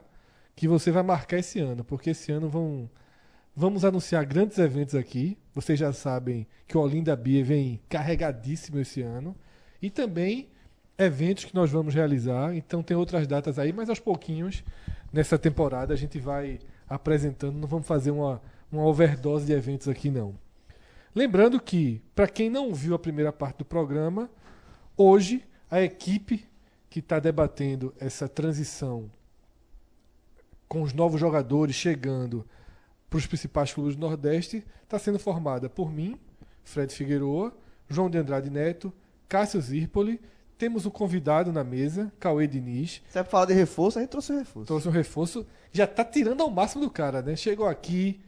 Que 0.56 0.68
você 0.68 0.92
vai 0.92 1.04
marcar 1.04 1.38
esse 1.38 1.60
ano. 1.60 1.84
Porque 1.84 2.10
esse 2.12 2.32
ano 2.32 2.50
vão, 2.50 2.90
vamos 3.56 3.86
anunciar 3.86 4.26
grandes 4.26 4.58
eventos 4.58 4.96
aqui. 4.96 5.38
Vocês 5.54 5.78
já 5.80 5.94
sabem 5.94 6.48
que 6.68 6.78
o 6.78 6.82
Olinda 6.82 7.16
Bia 7.16 7.44
vem 7.44 7.80
carregadíssimo 7.88 8.80
esse 8.80 9.02
ano. 9.02 9.36
E 9.82 9.90
também 9.90 10.50
eventos 10.98 11.46
que 11.46 11.56
nós 11.56 11.72
vamos 11.72 11.94
realizar. 11.94 12.56
Então 12.56 12.84
tem 12.84 12.96
outras 12.96 13.28
datas 13.28 13.58
aí, 13.58 13.72
mas 13.72 13.90
aos 13.90 14.00
pouquinhos, 14.00 14.64
nessa 15.12 15.38
temporada, 15.38 15.94
a 15.94 15.98
gente 15.98 16.20
vai 16.20 16.60
apresentando. 16.88 17.56
Não 17.56 17.68
vamos 17.68 17.88
fazer 17.88 18.12
uma, 18.12 18.42
uma 18.72 18.86
overdose 18.86 19.46
de 19.46 19.54
eventos 19.54 19.88
aqui, 19.88 20.10
não. 20.10 20.36
Lembrando 21.14 21.60
que, 21.60 22.02
para 22.16 22.28
quem 22.28 22.50
não 22.50 22.74
viu 22.74 22.96
a 22.96 23.00
primeira 23.00 23.34
parte 23.34 23.58
do 23.58 23.66
programa, 23.66 24.30
hoje 24.96 25.44
a 25.70 25.82
equipe 25.82 26.46
que 26.90 27.00
está 27.00 27.20
debatendo 27.20 27.94
essa 28.00 28.28
transição 28.28 29.10
com 30.68 30.82
os 30.82 30.94
novos 30.94 31.20
jogadores 31.20 31.76
chegando 31.76 32.46
para 33.10 33.18
os 33.18 33.28
principais 33.28 33.74
clubes 33.74 33.96
do 33.96 34.00
Nordeste 34.00 34.66
está 34.84 34.98
sendo 34.98 35.20
formada 35.20 35.70
por 35.70 35.92
mim, 35.92 36.18
Fred 36.64 36.94
Figueroa, 36.94 37.54
João 37.90 38.10
de 38.10 38.18
Andrade 38.18 38.50
Neto, 38.50 38.94
Cássio 39.28 39.60
Zirpoli. 39.60 40.22
Temos 40.62 40.86
um 40.86 40.92
convidado 40.92 41.52
na 41.52 41.64
mesa, 41.64 42.12
Cauê 42.20 42.46
Diniz. 42.46 43.02
Se 43.10 43.18
é 43.18 43.24
pra 43.24 43.32
falar 43.32 43.46
de 43.46 43.54
reforço, 43.54 43.98
a 43.98 44.02
gente 44.04 44.12
trouxe 44.12 44.32
um 44.32 44.38
reforço. 44.38 44.68
Trouxe 44.68 44.88
um 44.88 44.92
reforço. 44.92 45.48
Já 45.72 45.88
tá 45.88 46.06
tirando 46.06 46.42
ao 46.42 46.52
máximo 46.52 46.84
do 46.84 46.90
cara, 46.92 47.20
né? 47.20 47.36
Chegou 47.36 47.66
aqui 47.68 48.20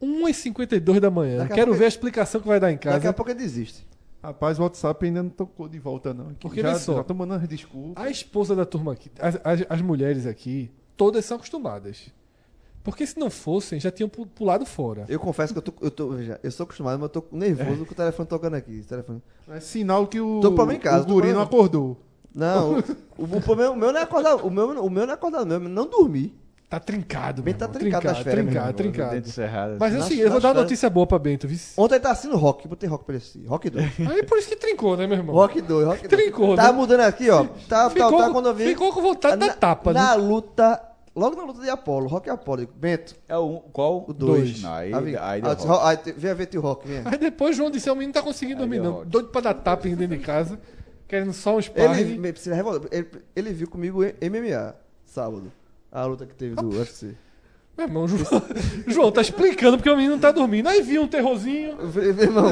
1h52 0.00 0.98
da 1.00 1.10
manhã. 1.10 1.36
Daqui 1.36 1.52
Quero 1.52 1.66
pouco- 1.66 1.78
ver 1.78 1.84
a 1.84 1.88
explicação 1.88 2.40
que 2.40 2.46
vai 2.48 2.58
dar 2.58 2.72
em 2.72 2.78
casa. 2.78 2.96
Daqui 2.96 3.08
a 3.08 3.12
pouco 3.12 3.30
ele 3.30 3.40
desiste. 3.40 3.86
Rapaz, 4.22 4.58
o 4.58 4.62
WhatsApp 4.62 5.04
ainda 5.04 5.22
não 5.22 5.28
tocou 5.28 5.68
de 5.68 5.78
volta, 5.78 6.14
não. 6.14 6.32
Porque 6.40 6.62
já, 6.62 6.78
só. 6.78 6.96
já 6.96 7.04
tô 7.04 7.12
mandando 7.12 7.42
as 7.42 7.48
desculpas. 7.48 8.02
A 8.02 8.08
esposa 8.10 8.56
da 8.56 8.64
turma 8.64 8.94
aqui, 8.94 9.10
as, 9.18 9.38
as- 9.44 9.66
as 9.68 9.82
mulheres 9.82 10.24
aqui, 10.24 10.70
todas 10.96 11.26
são 11.26 11.36
acostumadas. 11.36 12.08
Porque 12.86 13.04
se 13.06 13.18
não 13.18 13.28
fossem, 13.28 13.80
já 13.80 13.90
tinham 13.90 14.08
pu- 14.08 14.26
pulado 14.26 14.64
fora. 14.64 15.04
Eu 15.08 15.18
confesso 15.18 15.52
que 15.52 15.58
eu 15.58 15.62
tô, 15.62 15.72
eu 15.82 15.90
tô, 15.90 16.08
veja, 16.10 16.38
eu 16.42 16.50
sou 16.52 16.64
acostumado, 16.64 16.98
mas 17.00 17.02
eu 17.12 17.20
tô 17.20 17.36
nervoso 17.36 17.84
com 17.84 17.92
o 17.92 17.96
telefone 17.96 18.28
tocando 18.28 18.54
aqui. 18.54 18.78
esse 18.78 18.88
telefone. 18.88 19.20
É 19.50 19.58
sinal 19.58 20.06
que 20.06 20.20
o, 20.20 20.40
Tô 20.40 20.52
problema 20.52 20.78
em 20.78 20.80
casa, 20.80 21.02
o 21.04 21.06
guri 21.12 21.32
não 21.32 21.42
acordou. 21.42 21.98
Não, 22.32 22.78
o, 23.18 23.24
o, 23.24 23.40
problema- 23.42 23.72
o 23.72 23.76
meu 23.76 23.92
não 23.92 23.98
é 23.98 24.02
acordar, 24.04 24.36
o 24.36 24.48
meu, 24.50 24.68
o 24.84 24.88
meu 24.88 25.04
não 25.04 25.12
é 25.12 25.14
acordar, 25.14 25.42
o 25.42 25.46
meu 25.46 25.56
é 25.56 25.60
não 25.60 25.86
dormir. 25.86 26.32
Tá 26.68 26.80
trincado, 26.80 27.42
meu 27.44 27.54
tá 27.54 27.68
trincado 27.68 28.06
nas 28.06 28.18
férias, 28.18 28.44
trincado, 28.44 28.44
meu 28.44 28.56
irmão. 28.60 28.72
trincado. 28.92 29.14
Dente 29.14 29.30
cerrado. 29.30 29.76
Mas 29.78 29.92
é 29.92 29.96
o 29.96 29.98
Nas- 29.98 30.08
seguinte, 30.08 30.24
eu 30.26 30.30
vou 30.32 30.40
dar 30.40 30.48
uma 30.48 30.54
férias- 30.54 30.70
notícia 30.70 30.90
boa 30.90 31.06
pra 31.06 31.18
Bento, 31.18 31.46
viu? 31.46 31.58
Ontem 31.76 31.94
ele 31.94 32.02
tá 32.02 32.10
assistindo 32.10 32.36
rock, 32.36 32.66
botei 32.68 32.88
rock 32.88 33.04
pra 33.04 33.14
ele 33.14 33.22
assistir. 33.22 33.44
Rock 33.46 33.70
2. 33.70 33.84
Aí 34.10 34.22
por 34.24 34.38
isso 34.38 34.48
que 34.48 34.56
trincou, 34.56 34.96
né, 34.96 35.06
meu 35.06 35.16
irmão? 35.16 35.34
Rock 35.34 35.60
2, 35.60 35.86
Rock 35.86 36.08
2. 36.08 36.22
Trincou, 36.22 36.56
Tá 36.56 36.64
né? 36.64 36.72
mudando 36.72 37.00
aqui, 37.00 37.30
ó. 37.30 37.44
Tá, 37.68 37.88
ficou, 37.90 38.10
tá, 38.18 38.26
tá 38.26 38.30
quando 38.32 38.46
eu 38.48 38.54
vi. 38.54 38.64
ficou 38.66 38.92
com 38.92 39.00
vontade 39.02 39.36
da 39.36 39.46
na, 39.46 39.52
tapa, 39.54 39.92
Na 39.92 40.16
né? 40.16 40.22
luta, 40.22 40.82
logo 41.16 41.34
na 41.36 41.44
luta 41.44 41.60
de 41.62 41.68
Apolo, 41.70 42.06
Rock 42.06 42.28
e 42.28 42.30
Apolo. 42.30 42.60
Digo, 42.60 42.72
Bento, 42.76 43.16
É 43.28 43.36
o 43.36 43.46
um, 43.46 43.58
qual? 43.72 44.04
o 44.06 44.12
2. 44.12 44.62
Não, 44.62 44.72
aí, 44.74 44.92
aí, 45.16 45.40
deu 45.42 45.50
rock. 45.54 46.06
aí, 46.08 46.14
Vem 46.16 46.34
ver 46.34 46.46
teu 46.46 46.60
rock, 46.60 46.86
vem. 46.86 47.02
Aí 47.04 47.18
depois 47.18 47.56
João 47.56 47.70
disse, 47.70 47.88
o 47.90 47.94
menino 47.94 48.08
não 48.14 48.20
tá 48.20 48.22
conseguindo 48.22 48.62
Aí 48.62 48.68
dormir, 48.68 48.80
não. 48.84 48.92
rock. 48.98 49.06
Doido 49.08 49.28
pra 49.28 49.40
dar 49.40 49.54
tapa 49.54 49.88
dentro 49.88 50.06
de 50.08 50.18
casa, 50.18 50.58
querendo 51.08 51.32
só 51.32 51.50
um 51.52 51.54
Ele, 51.54 51.62
sparring. 51.62 52.32
revoltar. 52.54 52.88
ele, 52.92 53.08
ele 53.34 53.52
viu 53.52 53.68
comigo 53.68 54.00
MMA, 54.04 54.74
sábado. 55.04 55.50
A 55.90 56.04
luta 56.04 56.26
que 56.26 56.34
teve 56.34 56.54
do 56.54 56.68
UFC. 56.68 57.14
Meu 57.78 57.86
irmão, 57.86 58.08
João, 58.08 58.42
João 58.88 59.12
tá 59.12 59.20
explicando 59.20 59.76
porque 59.76 59.90
o 59.90 59.96
menino 59.96 60.14
não 60.14 60.20
tá 60.20 60.32
dormindo. 60.32 60.66
Aí 60.66 60.80
viu 60.80 61.02
um 61.02 61.06
terrorzinho, 61.06 61.76
Meu 61.94 62.02
irmão, 62.22 62.48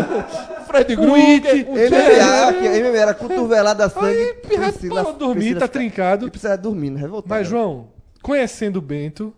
Fred 0.67 0.95
Krueger, 0.95 1.67
MMA, 1.67 2.91
MMA 2.91 2.99
era 2.99 3.15
cotovelada 3.15 3.89
sangue. 3.89 4.07
Aí, 4.07 4.35
pirra, 4.35 4.73
dormir, 5.19 5.55
tá 5.55 5.61
fica- 5.61 5.69
trincado. 5.69 6.25
Ele 6.25 6.31
precisa 6.31 6.57
dormir, 6.59 6.91
não 6.91 7.01
revoltar. 7.01 7.39
Mas, 7.39 7.49
João, 7.49 7.89
conhecendo 8.25 8.79
o 8.79 8.81
Bento, 8.83 9.35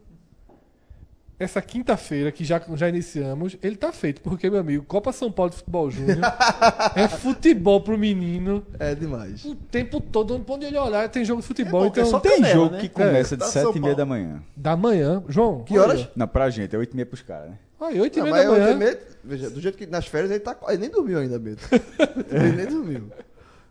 essa 1.38 1.60
quinta-feira 1.60 2.32
que 2.32 2.44
já, 2.44 2.62
já 2.76 2.88
iniciamos, 2.88 3.58
ele 3.62 3.76
tá 3.76 3.92
feito. 3.92 4.22
Porque, 4.22 4.48
meu 4.48 4.60
amigo, 4.60 4.84
Copa 4.84 5.12
São 5.12 5.30
Paulo 5.30 5.50
de 5.50 5.56
Futebol 5.58 5.90
Júnior 5.90 6.18
é 6.96 7.06
futebol 7.08 7.80
pro 7.82 7.98
menino 7.98 8.64
É 8.78 8.94
demais. 8.94 9.44
o 9.44 9.54
tempo 9.54 10.00
todo. 10.00 10.42
Onde 10.48 10.64
ele 10.66 10.78
olhar, 10.78 11.06
tem 11.10 11.24
jogo 11.26 11.42
de 11.42 11.46
futebol. 11.48 11.82
bom, 11.82 11.86
então, 11.88 12.04
é 12.04 12.06
só 12.06 12.20
Tem 12.20 12.36
Canela, 12.36 12.54
jogo 12.54 12.74
né? 12.76 12.80
que 12.80 12.88
começa 12.88 13.34
É, 13.34 13.36
de 13.36 13.44
tá 13.44 13.50
7 13.50 13.62
São 13.64 13.76
e 13.76 13.80
meia 13.80 13.94
da 13.94 14.06
manhã. 14.06 14.42
da 14.56 14.76
manhã. 14.76 15.22
João, 15.28 15.62
Que 15.64 15.78
horas? 15.78 16.00
olha. 16.00 16.10
Não, 16.16 16.26
pra 16.28 16.48
gente, 16.48 16.74
é 16.74 16.78
8 16.78 16.92
e 16.92 16.96
meia 16.96 17.06
pros 17.06 17.20
caras, 17.22 17.50
né? 17.50 17.58
Aí, 17.78 18.00
8 18.00 18.18
e 18.18 18.22
meia 18.22 18.34
mas 18.34 18.44
da 18.46 18.50
manhã. 18.52 18.66
também, 18.72 18.96
veja, 19.22 19.50
do 19.50 19.60
jeito 19.60 19.76
que 19.76 19.84
nas 19.86 20.06
férias 20.06 20.30
ele 20.30 20.40
tá. 20.40 20.56
Ele 20.68 20.78
nem 20.78 20.88
dormiu 20.90 21.18
ainda, 21.18 21.38
Beto. 21.38 21.62
ele 22.32 22.52
nem 22.56 22.66
dormiu. 22.66 23.10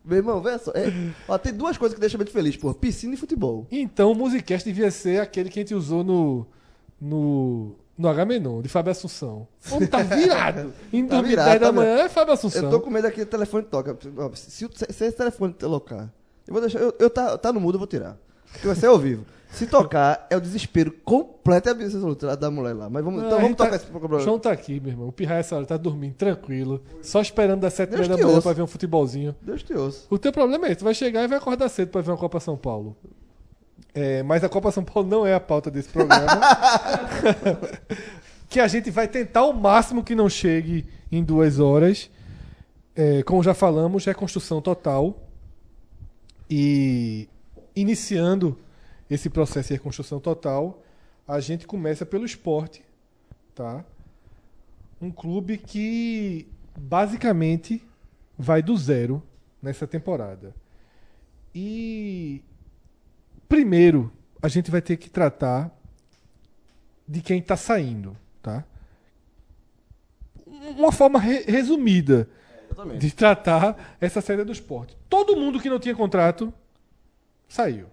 Meu 0.06 0.18
irmão, 0.18 0.42
veja 0.42 0.60
só. 0.60 0.72
é- 0.76 0.92
ó, 1.28 1.38
tem 1.38 1.52
duas 1.54 1.78
coisas 1.78 1.96
que 1.96 2.00
deixam 2.00 2.18
Beto 2.20 2.32
feliz, 2.32 2.56
pô. 2.56 2.74
Piscina 2.74 3.14
e 3.16 3.18
futebol. 3.18 3.66
Então, 3.72 4.12
o 4.12 4.16
Musicast 4.16 4.64
devia 4.68 4.92
ser 4.92 5.20
aquele 5.20 5.50
que 5.50 5.60
a 5.60 5.62
gente 5.64 5.74
usou 5.74 6.04
no. 6.04 6.46
no. 7.02 7.76
no 7.98 8.08
H-Menon, 8.10 8.62
de 8.62 8.70
Fábio 8.70 8.92
Assunção. 8.92 9.48
Homem 9.72 9.88
tá 9.88 10.04
virado. 10.04 10.74
Em 10.94 11.06
Tá 11.08 11.16
dormir 11.16 11.30
virado, 11.30 11.48
10 11.50 11.60
da 11.62 11.66
tá 11.68 11.72
manhã 11.72 11.96
é 11.98 12.10
Fábio 12.10 12.34
Assunção. 12.34 12.64
Eu 12.66 12.70
tô 12.70 12.80
com 12.82 12.90
medo 12.90 13.08
aqui 13.08 13.22
do 13.26 13.30
telefone 13.30 13.64
toca. 13.64 13.98
Se, 14.36 14.66
o- 14.66 14.70
se 14.74 14.86
esse 14.90 15.12
telefone 15.14 15.54
tocar, 15.54 16.14
eu 16.48 16.54
vou 16.54 16.62
deixar. 16.62 16.80
Eu, 16.80 16.94
eu 17.00 17.10
tá, 17.10 17.38
tá 17.38 17.52
no 17.52 17.60
mudo, 17.60 17.76
eu 17.76 17.80
vou 17.80 17.88
tirar. 17.88 18.18
Porque 18.52 18.68
vai 18.68 18.76
ser 18.76 18.88
ao 18.88 18.98
vivo. 19.00 19.26
Se 19.56 19.66
tocar, 19.68 20.28
é 20.30 20.36
o 20.38 20.42
desespero 20.42 20.92
completo 21.04 21.70
e 21.70 21.72
absoluto 21.72 22.36
da 22.36 22.52
mulher 22.52 22.74
lá. 22.74 22.90
Mas 22.90 23.04
vamos, 23.04 23.22
Não, 23.22 23.28
então 23.28 23.40
vamos 23.42 23.58
tá- 23.58 23.64
tocar 23.66 23.76
esse 23.78 23.86
programa. 23.86 24.24
João 24.24 24.38
tá 24.38 24.52
aqui, 24.52 24.80
meu 24.80 24.92
irmão. 24.92 25.08
O 25.08 25.12
Pirraia 25.12 25.40
essa 25.40 25.56
hora 25.56 25.66
tá 25.66 25.78
dormindo 25.78 26.14
tranquilo, 26.16 26.84
só 27.02 27.22
esperando 27.22 27.62
das 27.62 27.74
7 27.74 27.90
Deus 27.92 28.08
da 28.08 28.16
manhã 28.16 28.28
ouça. 28.28 28.42
pra 28.42 28.54
ver 28.54 28.62
um 28.62 28.68
futebolzinho. 28.68 29.36
Deus 29.42 29.64
te 29.64 29.74
ouça. 29.74 30.06
O 30.10 30.18
teu 30.20 30.32
problema 30.32 30.68
é 30.68 30.72
esse, 30.72 30.80
tu 30.80 30.84
vai 30.84 30.94
chegar 30.94 31.24
e 31.24 31.28
vai 31.28 31.38
acordar 31.38 31.70
cedo 31.70 31.90
pra 31.90 32.02
ver 32.02 32.12
uma 32.12 32.18
Copa 32.18 32.40
São 32.40 32.58
Paulo. 32.58 32.96
É, 33.94 34.22
mas 34.24 34.44
a 34.44 34.50
Copa 34.50 34.72
São 34.72 34.84
Paulo 34.84 35.08
não 35.08 35.26
é 35.26 35.34
a 35.34 35.40
pauta 35.40 35.72
desse 35.72 35.88
programa. 35.90 36.26
que 38.50 38.60
a 38.60 38.68
gente 38.68 38.92
vai 38.92 39.08
tentar 39.08 39.42
ao 39.42 39.54
máximo 39.54 40.04
que 40.04 40.14
não 40.16 40.30
chegue 40.30 40.86
em 41.12 41.24
duas 41.24 41.60
horas. 41.60 42.10
É, 42.96 43.24
como 43.24 43.42
já 43.42 43.54
falamos, 43.54 44.06
reconstrução 44.06 44.62
total. 44.62 45.18
E 46.50 47.28
iniciando 47.76 48.58
esse 49.10 49.30
processo 49.30 49.70
de 49.70 49.76
reconstrução 49.76 50.20
total, 50.20 50.84
a 51.28 51.40
gente 51.40 51.68
começa 51.68 52.06
pelo 52.06 52.26
esporte, 52.26 52.84
tá? 53.54 53.84
Um 55.02 55.12
clube 55.12 55.58
que 55.58 56.48
basicamente 56.78 57.86
vai 58.38 58.62
do 58.62 58.76
zero 58.78 59.22
nessa 59.62 59.88
temporada. 59.88 60.56
E 61.54 62.44
primeiro 63.48 64.12
a 64.42 64.48
gente 64.48 64.70
vai 64.70 64.82
ter 64.82 64.98
que 64.98 65.10
tratar 65.10 65.72
de 67.08 67.22
quem 67.22 67.40
está 67.40 67.56
saindo, 67.56 68.18
tá? 68.42 68.64
Uma 70.78 70.92
forma 70.92 71.20
re- 71.20 71.44
resumida 71.44 72.28
de 72.98 73.12
tratar 73.12 73.98
essa 74.02 74.22
saída 74.22 74.44
do 74.44 74.52
esporte. 74.52 74.98
Todo 75.10 75.36
mundo 75.36 75.60
que 75.60 75.70
não 75.70 75.80
tinha 75.80 75.96
contrato 75.96 76.54
saiu, 77.48 77.88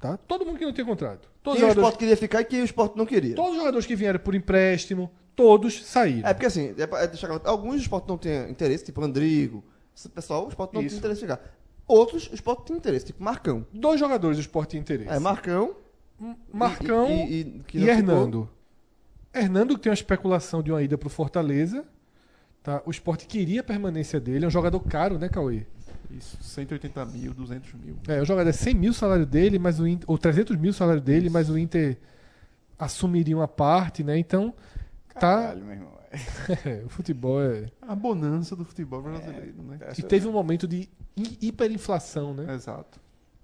tá? 0.00 0.16
Todo 0.16 0.44
mundo 0.44 0.58
que 0.58 0.64
não 0.64 0.72
tinha 0.72 0.84
contrato. 0.86 1.28
Todos 1.42 1.58
os 1.60 1.64
Quem 1.64 1.68
o 1.68 1.72
esporte 1.78 1.98
queria 1.98 2.16
ficar 2.16 2.40
e 2.40 2.44
quem 2.44 2.60
o 2.62 2.64
esporte 2.64 2.96
não 2.96 3.06
queria. 3.06 3.34
todos 3.34 3.52
os 3.52 3.58
jogadores 3.58 3.86
que 3.86 3.94
vieram 3.96 4.18
por 4.18 4.34
empréstimo, 4.34 5.10
todos 5.34 5.84
saíram. 5.84 6.28
É 6.28 6.34
porque 6.34 6.46
assim, 6.46 6.74
é 6.76 7.04
é 7.04 7.06
deixar 7.06 7.30
alguns 7.44 7.80
esportes 7.80 8.08
não 8.08 8.18
têm 8.18 8.50
interesse, 8.50 8.84
tipo 8.84 9.02
Andrigo. 9.02 9.62
Esse 9.96 10.08
pessoal, 10.08 10.46
o 10.46 10.48
esporte 10.48 10.74
não 10.74 10.82
Isso. 10.82 10.90
tem 10.90 10.98
interesse 10.98 11.20
em 11.24 11.28
ficar. 11.28 11.40
Outros, 11.86 12.28
o 12.30 12.34
esporte 12.34 12.64
tem 12.66 12.76
interesse, 12.76 13.06
tipo 13.06 13.22
Marcão. 13.22 13.66
Dois 13.72 13.98
jogadores 14.00 14.36
do 14.36 14.40
esporte 14.40 14.70
tinha 14.70 14.80
interesse. 14.80 15.10
É, 15.10 15.18
Marcão. 15.18 15.76
Marcão 16.52 17.08
e, 17.08 17.12
e, 17.12 17.34
e, 17.34 17.40
e- 17.40 17.62
ficou. 17.64 17.88
Hernando. 17.88 18.50
Hernando 19.34 19.78
tem 19.78 19.90
uma 19.90 19.94
especulação 19.94 20.62
de 20.62 20.70
uma 20.72 20.82
ida 20.82 20.96
pro 20.98 21.08
Fortaleza. 21.08 21.84
Tá? 22.62 22.82
O 22.84 22.90
esporte 22.90 23.26
queria 23.26 23.60
a 23.60 23.64
permanência 23.64 24.18
dele. 24.18 24.44
É 24.44 24.48
um 24.48 24.50
jogador 24.50 24.80
caro, 24.80 25.18
né, 25.18 25.28
Cauê? 25.28 25.66
Isso, 26.10 26.36
180 26.40 27.04
mil, 27.06 27.34
200 27.34 27.72
mil. 27.74 27.96
É, 28.08 28.20
o 28.20 28.24
jogador 28.24 28.48
é 28.50 28.52
100 28.52 28.74
mil 28.74 28.92
salário 28.92 29.26
dele, 29.26 29.58
mas 29.58 29.80
o 29.80 29.86
Inter, 29.86 30.08
ou 30.08 30.16
300 30.16 30.56
mil 30.56 30.72
salário 30.72 31.00
dele, 31.00 31.28
mas 31.28 31.48
o 31.50 31.58
Inter 31.58 31.98
assumiria 32.78 33.36
uma 33.36 33.48
parte, 33.48 34.04
né? 34.04 34.18
Então, 34.18 34.54
tá. 35.14 35.20
Caralho, 35.20 35.64
meu 35.64 35.74
irmão. 35.74 35.96
o 36.86 36.88
futebol 36.88 37.42
é. 37.42 37.66
A 37.82 37.94
bonança 37.94 38.54
do 38.56 38.64
futebol 38.64 39.02
brasileiro, 39.02 39.62
né? 39.62 39.78
E 39.98 40.02
teve 40.02 40.26
um 40.26 40.32
momento 40.32 40.66
de 40.66 40.88
hi- 41.16 41.38
hiperinflação, 41.42 42.32
né? 42.32 42.54
Exato. 42.54 43.00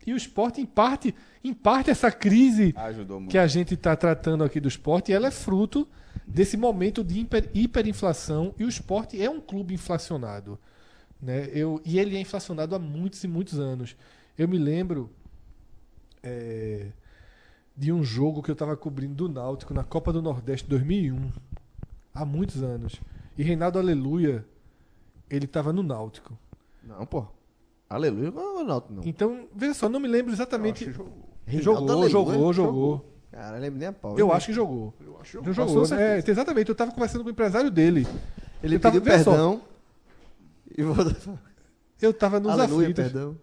E 0.07 0.13
o 0.13 0.17
esporte, 0.17 0.61
em 0.61 0.67
parte, 0.67 1.15
em 1.45 1.53
parte, 1.55 1.91
essa 1.91 2.11
crise 2.11 2.73
Ajudou 2.77 3.21
muito. 3.21 3.31
que 3.31 3.39
a 3.39 3.47
gente 3.47 3.75
está 3.75 3.95
tratando 3.95 4.43
aqui 4.43 4.59
do 4.59 4.67
esporte, 4.69 5.13
ela 5.13 5.29
é 5.29 5.31
fruto 5.31 5.87
desse 6.27 6.57
momento 6.57 7.05
de 7.05 7.21
hiper- 7.21 7.51
hiperinflação 7.55 8.55
e 8.59 8.65
o 8.65 8.69
esporte 8.69 9.21
é 9.23 9.31
um 9.31 9.41
clube 9.41 9.75
inflacionado. 9.75 10.59
Né? 11.23 11.49
Eu, 11.53 11.81
e 11.85 12.01
ele 12.01 12.17
é 12.17 12.21
inflacionado 12.21 12.75
há 12.75 12.79
muitos 12.81 13.23
e 13.23 13.29
muitos 13.29 13.61
anos. 13.61 13.97
Eu 14.37 14.49
me 14.49 14.59
lembro, 14.59 15.09
é, 16.23 16.89
de 17.77 17.93
um 17.93 18.03
jogo 18.03 18.43
que 18.43 18.51
eu 18.51 18.57
tava 18.57 18.77
cobrindo 18.77 19.15
do 19.15 19.29
Náutico 19.29 19.73
na 19.73 19.85
Copa 19.85 20.13
do 20.13 20.21
Nordeste 20.21 20.69
2001, 20.69 21.31
há 22.13 22.25
muitos 22.25 22.63
anos. 22.63 23.01
E 23.39 23.43
Reinaldo 23.45 23.79
Aleluia, 23.79 24.45
ele 25.31 25.47
tava 25.47 25.73
no 25.73 25.83
Náutico. 25.83 26.37
Não, 26.83 27.07
pô. 27.07 27.25
Aleluia, 27.89 28.31
não 28.31 28.43
é 28.59 28.63
o 28.63 28.65
Náutico, 28.65 28.93
não. 28.95 29.03
Então, 29.05 29.47
veja 29.55 29.75
só, 29.75 29.89
não 29.89 30.01
me 30.01 30.09
lembro 30.09 30.33
exatamente. 30.33 30.85
Reinaldo 31.47 31.63
Jogou, 31.63 31.89
Aleluia, 31.91 32.11
jogou, 32.11 32.53
jogou. 32.53 33.13
Cara, 33.31 33.57
eu 33.57 33.63
lembro 33.63 33.79
nem 33.79 33.89
a 33.89 33.93
pau. 33.93 34.19
Eu 34.19 34.27
Ele- 34.27 34.37
acho 34.37 34.47
que 34.47 34.53
jogou. 34.53 34.93
Eu 35.01 35.19
acho 35.21 35.41
que 35.41 35.53
jogou, 35.53 35.89
né? 35.89 36.19
É, 36.19 36.31
exatamente. 36.31 36.69
Eu 36.69 36.75
tava 36.75 36.91
conversando 36.93 37.23
com 37.23 37.29
o 37.29 37.33
empresário 37.33 37.71
dele. 37.71 38.07
Ele 38.63 38.77
eu 38.77 38.81
tava- 38.81 39.01
pediu 39.01 39.19
só, 39.19 39.31
perdão. 39.31 39.63
E. 40.77 40.83
Eu 42.01 42.13
tava 42.13 42.41
nos 42.41 42.53
Aleluia, 42.53 42.89
aflitos. 42.89 43.05
perdão. 43.05 43.37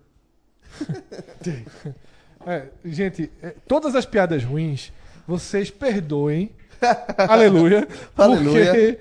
É, 2.46 2.70
gente, 2.86 3.30
é, 3.42 3.50
todas 3.68 3.96
as 3.96 4.06
piadas 4.06 4.44
ruins, 4.46 4.94
vocês 5.28 5.70
perdoem. 5.70 6.52
aleluia. 7.18 7.86
Aleluia. 8.16 8.66
Porque 8.66 9.00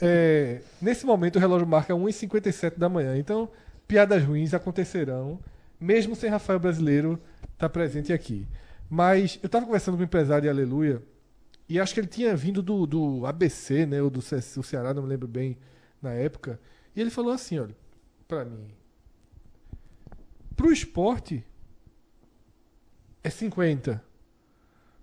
é, 0.00 0.60
nesse 0.80 1.06
momento 1.06 1.36
o 1.36 1.38
relógio 1.38 1.64
marca 1.66 1.94
1h57 1.94 2.76
da 2.76 2.88
manhã. 2.88 3.16
Então, 3.16 3.48
piadas 3.86 4.24
ruins 4.24 4.52
acontecerão, 4.52 5.38
mesmo 5.80 6.16
sem 6.16 6.28
Rafael 6.28 6.58
Brasileiro 6.58 7.20
estar 7.52 7.68
presente 7.68 8.12
aqui. 8.12 8.48
Mas 8.90 9.38
eu 9.42 9.48
tava 9.48 9.64
conversando 9.64 9.94
com 9.96 10.00
o 10.00 10.04
empresário 10.04 10.42
de 10.42 10.48
Aleluia, 10.48 11.00
e 11.68 11.78
acho 11.78 11.94
que 11.94 12.00
ele 12.00 12.08
tinha 12.08 12.34
vindo 12.34 12.60
do, 12.60 12.84
do 12.84 13.24
ABC, 13.24 13.86
né? 13.86 14.02
Ou 14.02 14.10
do 14.10 14.20
Ce- 14.20 14.56
do 14.56 14.62
Ceará, 14.64 14.92
não 14.92 15.04
me 15.04 15.08
lembro 15.08 15.28
bem 15.28 15.56
na 16.02 16.10
época. 16.10 16.58
E 16.94 17.00
ele 17.00 17.10
falou 17.10 17.32
assim: 17.32 17.58
olha, 17.58 17.74
pra 18.28 18.44
mim. 18.44 18.70
Pro 20.56 20.72
esporte 20.72 21.44
é 23.22 23.30
50. 23.30 24.02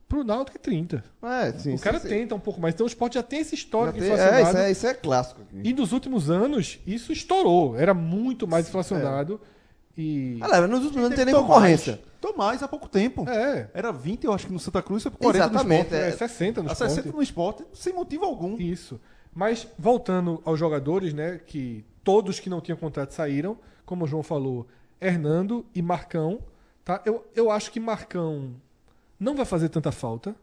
Pro 0.07 0.23
Náutico 0.23 0.57
é 0.57 0.59
30. 0.59 1.03
É, 1.21 1.51
sim, 1.51 1.73
o 1.73 1.77
sim, 1.77 1.83
cara 1.83 1.99
sim. 1.99 2.07
tenta 2.07 2.33
um 2.33 2.39
pouco 2.39 2.59
mais. 2.59 2.73
Então 2.73 2.85
o 2.85 2.87
esporte 2.87 3.13
já 3.13 3.23
tem 3.23 3.41
esse 3.41 3.53
histórico 3.53 3.99
tem- 3.99 4.09
É, 4.09 4.13
inflacionado. 4.13 4.47
isso 4.49 4.57
é, 4.57 4.71
isso 4.71 4.87
é 4.87 4.93
clássico. 4.95 5.41
E 5.63 5.71
nos 5.71 5.91
últimos 5.91 6.29
anos, 6.31 6.79
isso 6.85 7.11
estourou. 7.11 7.77
Era 7.77 7.93
muito 7.93 8.47
mais 8.47 8.67
inflacionado. 8.67 9.39
E. 9.95 10.39
Ah, 10.41 10.47
leva, 10.47 10.67
nos 10.67 10.79
últimos 10.85 11.05
anos 11.05 11.09
não 11.09 11.15
tem 11.15 11.25
nem 11.25 11.35
concorrência. 11.35 12.01
Tomás 12.19 12.63
há 12.63 12.67
pouco 12.67 12.89
tempo. 12.89 13.27
É. 13.29 13.69
Era 13.73 13.91
20, 13.91 14.23
eu 14.25 14.33
acho 14.33 14.47
que 14.47 14.53
no 14.53 14.59
Santa 14.59 14.81
Cruz, 14.81 15.03
foi 15.03 15.11
40 15.11 15.37
Exatamente, 15.45 15.91
no 15.91 15.97
É, 15.97 16.07
é. 16.09 16.11
60 16.11 16.63
no 16.63 16.71
esporte. 16.71 16.83
A 16.83 16.85
esporte. 16.87 16.95
60 17.03 17.15
no 17.15 17.23
esporte, 17.23 17.65
sem 17.73 17.93
motivo 17.93 18.25
algum. 18.25 18.57
Isso. 18.57 18.99
Mas 19.33 19.67
voltando 19.77 20.41
aos 20.43 20.59
jogadores, 20.59 21.13
né? 21.13 21.39
Que 21.45 21.85
todos 22.03 22.39
que 22.39 22.49
não 22.49 22.61
tinham 22.61 22.77
contrato 22.77 23.11
saíram, 23.11 23.57
como 23.85 24.05
o 24.05 24.07
João 24.07 24.23
falou, 24.23 24.67
Hernando 24.99 25.65
e 25.73 25.81
Marcão. 25.81 26.39
Tá? 26.83 27.01
Eu, 27.05 27.25
eu 27.35 27.51
acho 27.51 27.71
que 27.71 27.79
Marcão 27.79 28.55
não 29.19 29.35
vai 29.35 29.45
fazer 29.45 29.69
tanta 29.69 29.91
falta. 29.91 30.35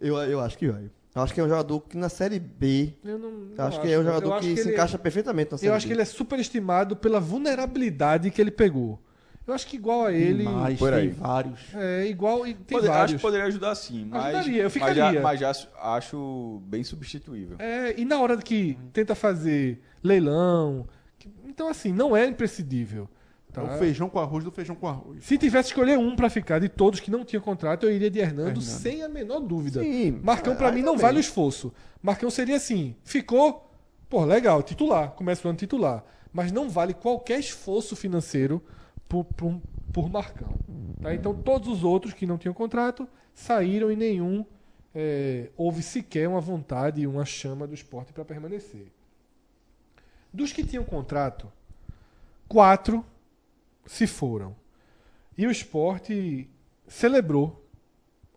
Eu, 0.00 0.16
eu 0.18 0.40
acho 0.40 0.58
que 0.58 0.68
vai. 0.68 0.90
Eu 1.14 1.22
acho 1.22 1.34
que 1.34 1.40
é 1.40 1.44
um 1.44 1.48
jogador 1.48 1.80
que 1.80 1.96
na 1.96 2.08
Série 2.08 2.38
B. 2.38 2.94
Eu 3.04 3.18
não, 3.18 3.28
Eu 3.28 3.54
não 3.56 3.64
acho 3.66 3.80
que 3.80 3.88
é 3.92 3.98
um 3.98 4.02
jogador 4.04 4.26
Eu 4.28 4.32
acho 4.34 4.48
que, 4.48 4.54
se 4.56 4.62
ele- 4.62 4.72
encaixa 4.72 4.98
perfeitamente 4.98 5.52
na 5.52 5.58
Série 5.58 5.68
Eu 5.68 5.72
B. 5.72 5.76
acho 5.76 5.86
que 5.86 5.92
ele 5.92 6.02
é 6.02 6.04
superestimado 6.06 6.96
pela 6.96 7.20
vulnerabilidade 7.20 8.30
que 8.30 8.40
ele 8.40 8.50
pegou. 8.50 8.98
Eu 9.46 9.54
acho 9.54 9.66
que 9.66 9.76
igual 9.76 10.06
a 10.06 10.12
ele. 10.12 10.44
Mas 10.44 10.78
Por 10.78 10.92
aí. 10.92 11.08
tem 11.08 11.10
vários. 11.10 11.60
É, 11.74 12.06
igual. 12.06 12.46
e 12.46 12.54
Tem 12.54 12.78
Pode- 12.78 12.86
acho 12.88 12.96
vários. 12.98 13.16
que 13.16 13.22
poderia 13.22 13.46
ajudar 13.46 13.74
sim, 13.74 14.06
mas, 14.08 14.24
Ajudaria, 14.36 14.58
eu 14.58 14.64
mas, 14.64 14.72
ficaria. 14.72 15.12
já, 15.14 15.20
mas 15.20 15.40
já 15.40 15.52
acho 15.82 16.62
bem 16.66 16.84
substituível. 16.84 17.56
É, 17.58 17.94
e 18.00 18.04
na 18.04 18.20
hora 18.20 18.36
que 18.36 18.78
tenta 18.92 19.14
fazer 19.14 19.80
leilão. 20.02 20.86
Então, 21.46 21.68
assim, 21.68 21.92
não 21.92 22.16
é 22.16 22.26
imprescindível. 22.26 23.08
É 23.50 23.52
Tá? 23.54 23.62
o 23.64 23.78
feijão 23.78 24.08
com 24.08 24.18
arroz 24.18 24.42
do 24.44 24.50
feijão 24.50 24.74
com 24.74 24.88
arroz. 24.88 25.22
Se 25.24 25.36
tivesse 25.36 25.68
que 25.68 25.78
escolher 25.78 25.98
um 25.98 26.16
pra 26.16 26.30
ficar 26.30 26.58
de 26.58 26.70
todos 26.70 27.00
que 27.00 27.10
não 27.10 27.22
tinham 27.22 27.42
contrato, 27.42 27.84
eu 27.84 27.92
iria 27.92 28.10
de 28.10 28.18
Hernando, 28.18 28.46
Hernando. 28.48 28.62
sem 28.62 29.02
a 29.02 29.08
menor 29.10 29.40
dúvida. 29.40 29.82
Sim, 29.82 30.18
Marcão, 30.22 30.56
pra 30.56 30.68
aí 30.68 30.74
mim, 30.76 30.80
não 30.80 30.92
também. 30.92 31.02
vale 31.02 31.18
o 31.18 31.20
esforço. 31.20 31.70
Marcão 32.02 32.30
seria 32.30 32.56
assim: 32.56 32.96
ficou, 33.04 33.70
pô, 34.08 34.24
legal, 34.24 34.62
titular, 34.62 35.10
começa 35.10 35.46
o 35.46 35.50
ano 35.50 35.58
titular. 35.58 36.02
Mas 36.32 36.50
não 36.50 36.70
vale 36.70 36.94
qualquer 36.94 37.38
esforço 37.40 37.94
financeiro 37.94 38.62
por, 39.12 39.24
por, 39.24 39.60
por 39.92 40.08
Marcão. 40.10 40.54
tá? 41.02 41.14
Então, 41.14 41.34
todos 41.34 41.68
os 41.68 41.84
outros 41.84 42.14
que 42.14 42.26
não 42.26 42.38
tinham 42.38 42.54
contrato 42.54 43.06
saíram 43.34 43.92
e 43.92 43.96
nenhum 43.96 44.42
é, 44.94 45.50
houve 45.54 45.82
sequer 45.82 46.26
uma 46.26 46.40
vontade, 46.40 47.06
uma 47.06 47.26
chama 47.26 47.66
do 47.66 47.74
esporte 47.74 48.10
para 48.10 48.24
permanecer. 48.24 48.86
Dos 50.32 50.50
que 50.50 50.64
tinham 50.64 50.82
contrato, 50.82 51.52
quatro 52.48 53.04
se 53.84 54.06
foram. 54.06 54.56
E 55.36 55.46
o 55.46 55.50
esporte 55.50 56.48
celebrou 56.88 57.62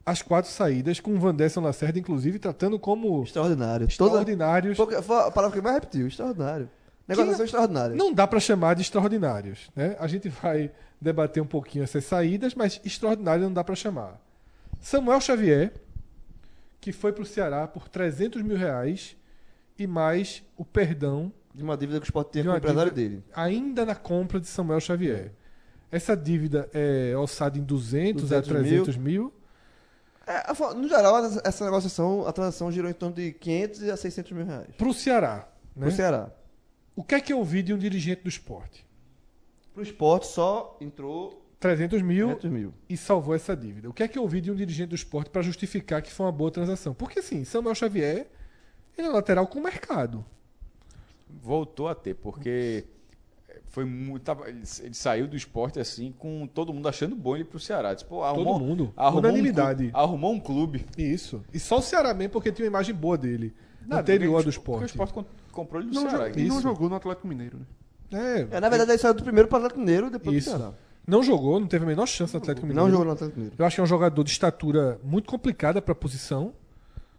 as 0.05 0.21
quatro 0.21 0.51
saídas, 0.51 0.99
com 0.99 1.15
o 1.15 1.19
Vanderson 1.19 1.61
Lacerda, 1.61 1.97
inclusive, 1.97 2.37
tratando 2.37 2.77
como 2.77 3.23
Extraordinário. 3.23 3.87
Toda... 3.97 4.09
extraordinários. 4.09 4.75
Pouca- 4.75 5.01
foi 5.01 5.15
a 5.21 5.31
palavra 5.31 5.57
que 5.57 5.63
mais 5.63 5.75
repetiu, 5.75 6.05
extraordinário. 6.05 6.69
Negociação 7.07 7.45
extraordinária. 7.45 7.95
Não 7.95 8.13
dá 8.13 8.25
para 8.25 8.39
chamar 8.39 8.73
de 8.75 8.81
extraordinários. 8.81 9.69
Né? 9.75 9.95
A 9.99 10.07
gente 10.07 10.27
vai 10.29 10.71
debater 10.99 11.41
um 11.41 11.45
pouquinho 11.45 11.83
essas 11.83 12.03
saídas, 12.05 12.55
mas 12.55 12.79
extraordinário 12.83 13.43
não 13.43 13.53
dá 13.53 13.63
para 13.63 13.75
chamar. 13.75 14.19
Samuel 14.79 15.21
Xavier, 15.21 15.73
que 16.81 16.91
foi 16.91 17.11
para 17.13 17.23
o 17.23 17.25
Ceará 17.25 17.67
por 17.67 17.87
300 17.89 18.41
mil 18.41 18.57
reais 18.57 19.15
e 19.77 19.85
mais 19.87 20.43
o 20.57 20.63
perdão 20.65 21.31
De 21.53 21.63
uma 21.63 21.75
dívida 21.77 21.99
que 21.99 22.05
o 22.05 22.07
Sport 22.09 22.31
tinha 22.31 22.43
com 22.43 22.51
o 22.51 22.57
empresário 22.57 22.91
dele. 22.91 23.23
ainda 23.35 23.85
na 23.85 23.95
compra 23.95 24.39
de 24.39 24.47
Samuel 24.47 24.79
Xavier. 24.79 25.31
Essa 25.91 26.15
dívida 26.17 26.69
é 26.73 27.13
orçada 27.15 27.57
em 27.57 27.63
200, 27.63 28.31
a 28.33 28.39
200 28.41 28.49
mil. 28.51 28.83
300 28.83 28.97
mil. 28.97 29.33
É, 30.27 30.51
a 30.51 30.55
fo- 30.55 30.73
no 30.73 30.87
geral, 30.89 31.23
essa 31.43 31.63
negociação, 31.65 32.27
a 32.27 32.33
transação 32.33 32.71
girou 32.71 32.89
em 32.89 32.93
torno 32.93 33.15
de 33.15 33.31
500 33.33 33.89
a 33.89 33.95
600 33.97 34.31
mil 34.31 34.45
reais. 34.45 34.67
Para 34.75 34.87
o 34.87 34.93
Ceará. 34.93 35.47
Né? 35.75 35.85
Pro 35.87 35.91
Ceará. 35.95 36.29
O 36.95 37.03
que 37.03 37.15
é 37.15 37.19
que 37.19 37.33
eu 37.33 37.43
vi 37.43 37.61
de 37.61 37.73
um 37.73 37.77
dirigente 37.77 38.23
do 38.23 38.29
esporte? 38.29 38.85
Pro 39.73 39.83
Sport 39.83 40.23
só 40.23 40.77
entrou 40.79 41.45
300 41.59 42.01
mil 42.01 42.27
500 42.29 42.51
mil. 42.51 42.73
e 42.87 42.95
salvou 42.95 43.35
essa 43.35 43.55
dívida. 43.55 43.89
O 43.89 43.93
que 43.93 44.03
é 44.03 44.07
que 44.07 44.17
eu 44.17 44.25
vi 44.27 44.39
de 44.39 44.49
um 44.51 44.55
dirigente 44.55 44.89
do 44.89 44.95
esporte 44.95 45.29
para 45.29 45.41
justificar 45.41 46.01
que 46.01 46.11
foi 46.11 46.25
uma 46.25 46.31
boa 46.31 46.49
transação? 46.51 46.93
Porque 46.93 47.19
assim, 47.19 47.43
Samuel 47.43 47.75
Xavier 47.75 48.27
ele 48.97 49.07
é 49.07 49.09
lateral 49.11 49.45
com 49.47 49.59
mercado. 49.59 50.23
Voltou 51.41 51.89
a 51.89 51.95
ter, 51.95 52.13
porque 52.15 52.85
foi 53.67 53.83
muito. 53.83 54.23
tava- 54.23 54.47
ele, 54.47 54.61
ele 54.81 54.93
saiu 54.93 55.27
do 55.27 55.35
esporte 55.35 55.79
assim, 55.79 56.13
com 56.17 56.47
todo 56.47 56.73
mundo 56.73 56.87
achando 56.87 57.15
bom 57.15 57.35
ele 57.35 57.43
pro 57.43 57.59
Ceará. 57.59 57.93
Disse, 57.93 58.05
pô, 58.05 58.23
arrumou, 58.23 58.53
Todo 58.53 58.63
mundo. 58.65 58.93
Arrumou 58.95 59.19
Unanimidade. 59.19 59.87
Um, 59.87 59.91
clube- 59.91 59.97
arrumou 60.03 60.33
um 60.33 60.39
clube. 60.39 60.85
Isso. 60.97 61.43
E 61.53 61.59
só 61.59 61.79
o 61.79 61.81
Ceará 61.81 62.13
mesmo, 62.13 62.31
porque 62.31 62.51
tinha 62.51 62.63
uma 62.65 62.69
imagem 62.69 62.95
boa 62.95 63.17
dele. 63.17 63.53
Não, 63.85 63.97
anterior 63.97 64.41
porque- 64.43 64.49
do 64.49 64.53
porque 64.53 64.59
esporte. 64.59 64.83
O 64.83 64.85
esporte 65.03 65.13
comprou 65.55 65.81
ele 65.81 65.89
do 65.89 65.95
Não, 65.95 66.09
Ceará. 66.09 66.29
jo- 66.29 66.39
e 66.39 66.47
não 66.47 66.61
jogou 66.61 66.87
no 66.89 66.95
Atlético 66.95 67.27
Mineiro, 67.27 67.57
né? 68.11 68.45
É, 68.51 68.57
É, 68.57 68.59
na 68.59 68.69
verdade, 68.69 68.91
ele 68.91 68.97
saiu 68.99 69.13
do 69.15 69.23
primeiro 69.23 69.47
para 69.47 69.55
o 69.55 69.57
Atlético 69.59 69.79
Mineiro, 69.79 70.09
depois 70.11 70.37
Isso. 70.37 70.51
do 70.51 70.57
Ceará. 70.57 70.73
não 71.07 71.23
jogou, 71.23 71.59
não 71.59 71.67
teve 71.67 71.83
a 71.83 71.87
menor 71.87 72.05
chance 72.05 72.33
no 72.33 72.39
Atlético 72.39 72.67
Mineiro. 72.67 72.83
Não 72.85 72.91
jogou 72.91 73.05
no 73.05 73.11
Atlético 73.13 73.37
Mineiro. 73.39 73.55
Eu 73.57 73.65
acho 73.65 73.75
que 73.75 73.81
é 73.81 73.83
um 73.83 73.87
jogador 73.87 74.23
de 74.23 74.29
estatura 74.29 74.99
muito 75.03 75.27
complicada 75.29 75.81
para 75.81 75.91
a 75.93 75.95
posição. 75.95 76.53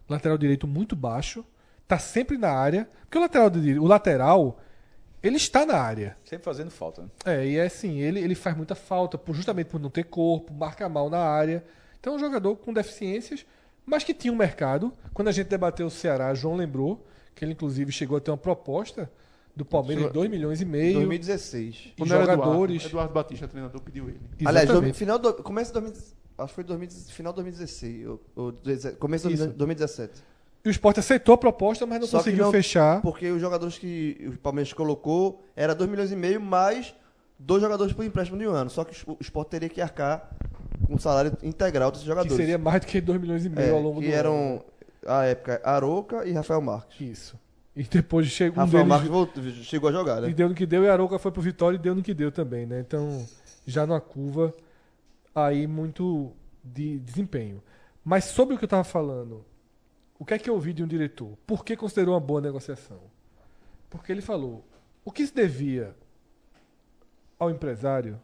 Lateral 0.09 0.37
direito 0.37 0.65
muito 0.65 0.95
baixo. 0.95 1.43
Tá 1.87 1.99
sempre 1.99 2.37
na 2.37 2.49
área. 2.51 2.87
Porque 3.01 3.17
o 3.17 3.21
lateral, 3.21 3.51
o 3.81 3.87
lateral 3.87 4.59
ele 5.21 5.35
está 5.35 5.65
na 5.65 5.75
área. 5.75 6.15
Sempre 6.23 6.45
fazendo 6.45 6.69
falta. 6.71 7.01
Né? 7.01 7.07
É, 7.25 7.45
e 7.47 7.57
é 7.57 7.65
assim, 7.65 7.97
ele, 7.99 8.19
ele 8.19 8.35
faz 8.35 8.55
muita 8.55 8.75
falta, 8.75 9.17
por, 9.17 9.35
justamente 9.35 9.67
por 9.67 9.79
não 9.79 9.89
ter 9.89 10.03
corpo, 10.05 10.53
marca 10.53 10.87
mal 10.87 11.09
na 11.09 11.19
área. 11.19 11.63
Então 11.99 12.13
é 12.13 12.15
um 12.15 12.19
jogador 12.19 12.55
com 12.57 12.71
deficiências, 12.71 13.45
mas 13.85 14.03
que 14.03 14.13
tinha 14.13 14.31
um 14.31 14.37
mercado. 14.37 14.93
Quando 15.13 15.27
a 15.27 15.31
gente 15.31 15.47
debateu 15.47 15.87
o 15.87 15.91
Ceará, 15.91 16.33
João 16.33 16.55
lembrou 16.55 17.05
que 17.37 17.45
ele 17.45 17.53
inclusive 17.53 17.91
chegou 17.91 18.17
a 18.17 18.19
ter 18.19 18.31
uma 18.31 18.37
proposta 18.37 19.09
do 19.55 19.63
Palmeiras 19.63 20.03
de 20.05 20.09
Chegou- 20.09 20.21
2 20.23 20.29
milhões 20.31 20.61
e 20.61 20.65
meio. 20.65 20.93
2016. 20.95 21.75
E 21.75 21.93
Quando 21.97 22.09
jogadores. 22.09 22.37
Eduardo, 22.41 22.87
Eduardo 22.87 23.13
Batista, 23.13 23.47
treinador, 23.47 23.81
pediu 23.81 24.09
ele. 24.09 24.19
Aliás, 24.45 24.67
do, 24.67 24.73
Exatamente. 24.73 24.97
final 24.97 25.19
do, 25.19 25.33
começo 25.35 25.71
de 25.73 25.79
2000, 25.79 26.01
acho 26.39 26.47
que 26.49 26.55
foi 26.55 26.63
2000, 26.63 26.89
final 27.09 27.31
de 27.33 27.35
2016, 27.37 28.07
ou, 28.07 28.21
ou 28.35 28.53
começo 28.99 29.27
de 29.27 29.33
Isso. 29.35 29.47
2017. 29.49 30.13
E 30.65 30.69
o 30.69 30.71
Sport 30.71 30.97
aceitou 30.97 31.33
a 31.35 31.37
proposta, 31.37 31.85
mas 31.85 31.99
não 31.99 32.07
Só 32.07 32.17
que 32.17 32.23
conseguiu 32.25 32.45
não- 32.45 32.51
fechar. 32.51 33.01
Porque 33.01 33.29
os 33.31 33.39
jogadores 33.39 33.77
que 33.77 34.29
o 34.35 34.37
Palmeiras 34.39 34.73
colocou 34.73 35.43
era 35.55 35.73
2 35.73 35.89
milhões 35.89 36.11
e 36.11 36.15
meio 36.15 36.41
mais 36.41 36.93
dois 37.39 37.61
jogadores 37.61 37.93
por 37.93 38.03
empréstimo 38.03 38.37
de 38.37 38.47
um 38.47 38.51
ano. 38.51 38.69
Só 38.69 38.83
que 38.83 38.95
o 39.07 39.17
Sport 39.21 39.47
teria 39.49 39.69
que 39.69 39.79
arcar 39.79 40.29
com 40.87 40.95
o 40.95 40.99
salário 40.99 41.37
integral 41.43 41.89
desses 41.91 42.03
Que 42.03 42.09
jogadores. 42.09 42.35
seria 42.37 42.57
mais 42.57 42.81
do 42.81 42.87
que 42.87 42.99
2 42.99 43.21
milhões 43.21 43.45
e 43.45 43.49
meio 43.49 43.67
É, 43.67 43.71
ao 43.71 43.79
longo 43.81 44.01
que 44.01 44.07
do 44.07 44.13
ano. 44.13 44.61
À 45.07 45.23
época, 45.23 45.61
Aroca 45.63 46.25
e 46.27 46.33
Rafael 46.33 46.61
Marques. 46.61 46.99
Isso. 46.99 47.39
E 47.75 47.83
depois 47.83 48.27
chegou 48.27 48.61
um 48.61 48.65
Rafael 48.65 48.83
deles 48.83 48.89
Marques 48.89 49.09
voltou, 49.09 49.43
chegou 49.63 49.89
a 49.89 49.91
jogar, 49.91 50.17
e 50.23 50.27
né? 50.27 50.33
deu 50.33 50.49
no 50.49 50.55
que 50.55 50.65
deu, 50.65 50.83
e 50.83 50.89
a 50.89 50.93
Arouca 50.93 51.17
foi 51.19 51.31
pro 51.31 51.41
Vitória 51.41 51.77
e 51.77 51.79
deu 51.79 51.93
no 51.95 52.01
que 52.01 52.13
deu 52.13 52.31
também, 52.31 52.65
né? 52.65 52.79
Então, 52.79 53.25
já 53.65 53.85
numa 53.85 54.01
curva 54.01 54.53
aí 55.33 55.67
muito 55.67 56.31
de 56.63 56.99
desempenho. 56.99 57.61
Mas 58.03 58.25
sobre 58.25 58.55
o 58.55 58.57
que 58.57 58.65
eu 58.65 58.69
tava 58.69 58.83
falando, 58.83 59.45
o 60.17 60.25
que 60.25 60.33
é 60.33 60.39
que 60.39 60.49
eu 60.49 60.55
ouvi 60.55 60.73
de 60.73 60.83
um 60.83 60.87
diretor? 60.87 61.37
Por 61.45 61.63
que 61.63 61.75
considerou 61.75 62.15
uma 62.15 62.19
boa 62.19 62.41
negociação? 62.41 62.99
Porque 63.89 64.11
ele 64.11 64.21
falou, 64.21 64.65
o 65.05 65.11
que 65.11 65.25
se 65.25 65.33
devia 65.33 65.95
ao 67.37 67.51
empresário, 67.51 68.19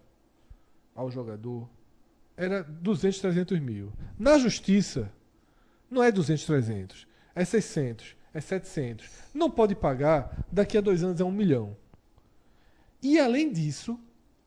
ao 0.96 1.12
jogador, 1.12 1.70
era 2.36 2.64
200, 2.64 3.20
300 3.20 3.60
mil. 3.60 3.94
Na 4.18 4.40
justiça, 4.40 5.12
não 5.94 6.04
é 6.04 6.12
200, 6.12 6.46
300. 6.46 7.08
É 7.36 7.46
600, 7.46 8.16
é 8.34 8.42
700. 8.42 9.10
Não 9.34 9.50
pode 9.50 9.76
pagar, 9.76 10.46
daqui 10.52 10.78
a 10.78 10.82
dois 10.82 11.04
anos 11.04 11.22
é 11.22 11.24
um 11.24 11.32
milhão. 11.32 11.78
E 13.02 13.20
além 13.20 13.52
disso, 13.52 14.00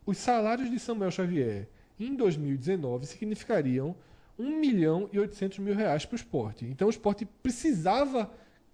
os 0.04 0.18
salários 0.18 0.70
de 0.70 0.78
Samuel 0.78 1.10
Xavier 1.10 1.68
em 1.98 2.14
2019 2.14 3.06
significariam 3.06 3.94
1 4.38 4.60
milhão 4.60 5.08
e 5.12 5.18
800 5.18 5.58
mil 5.58 5.74
reais 5.74 6.04
para 6.04 6.14
o 6.14 6.16
esporte. 6.16 6.64
Então 6.66 6.86
o 6.86 6.90
esporte 6.90 7.24
precisava 7.42 8.30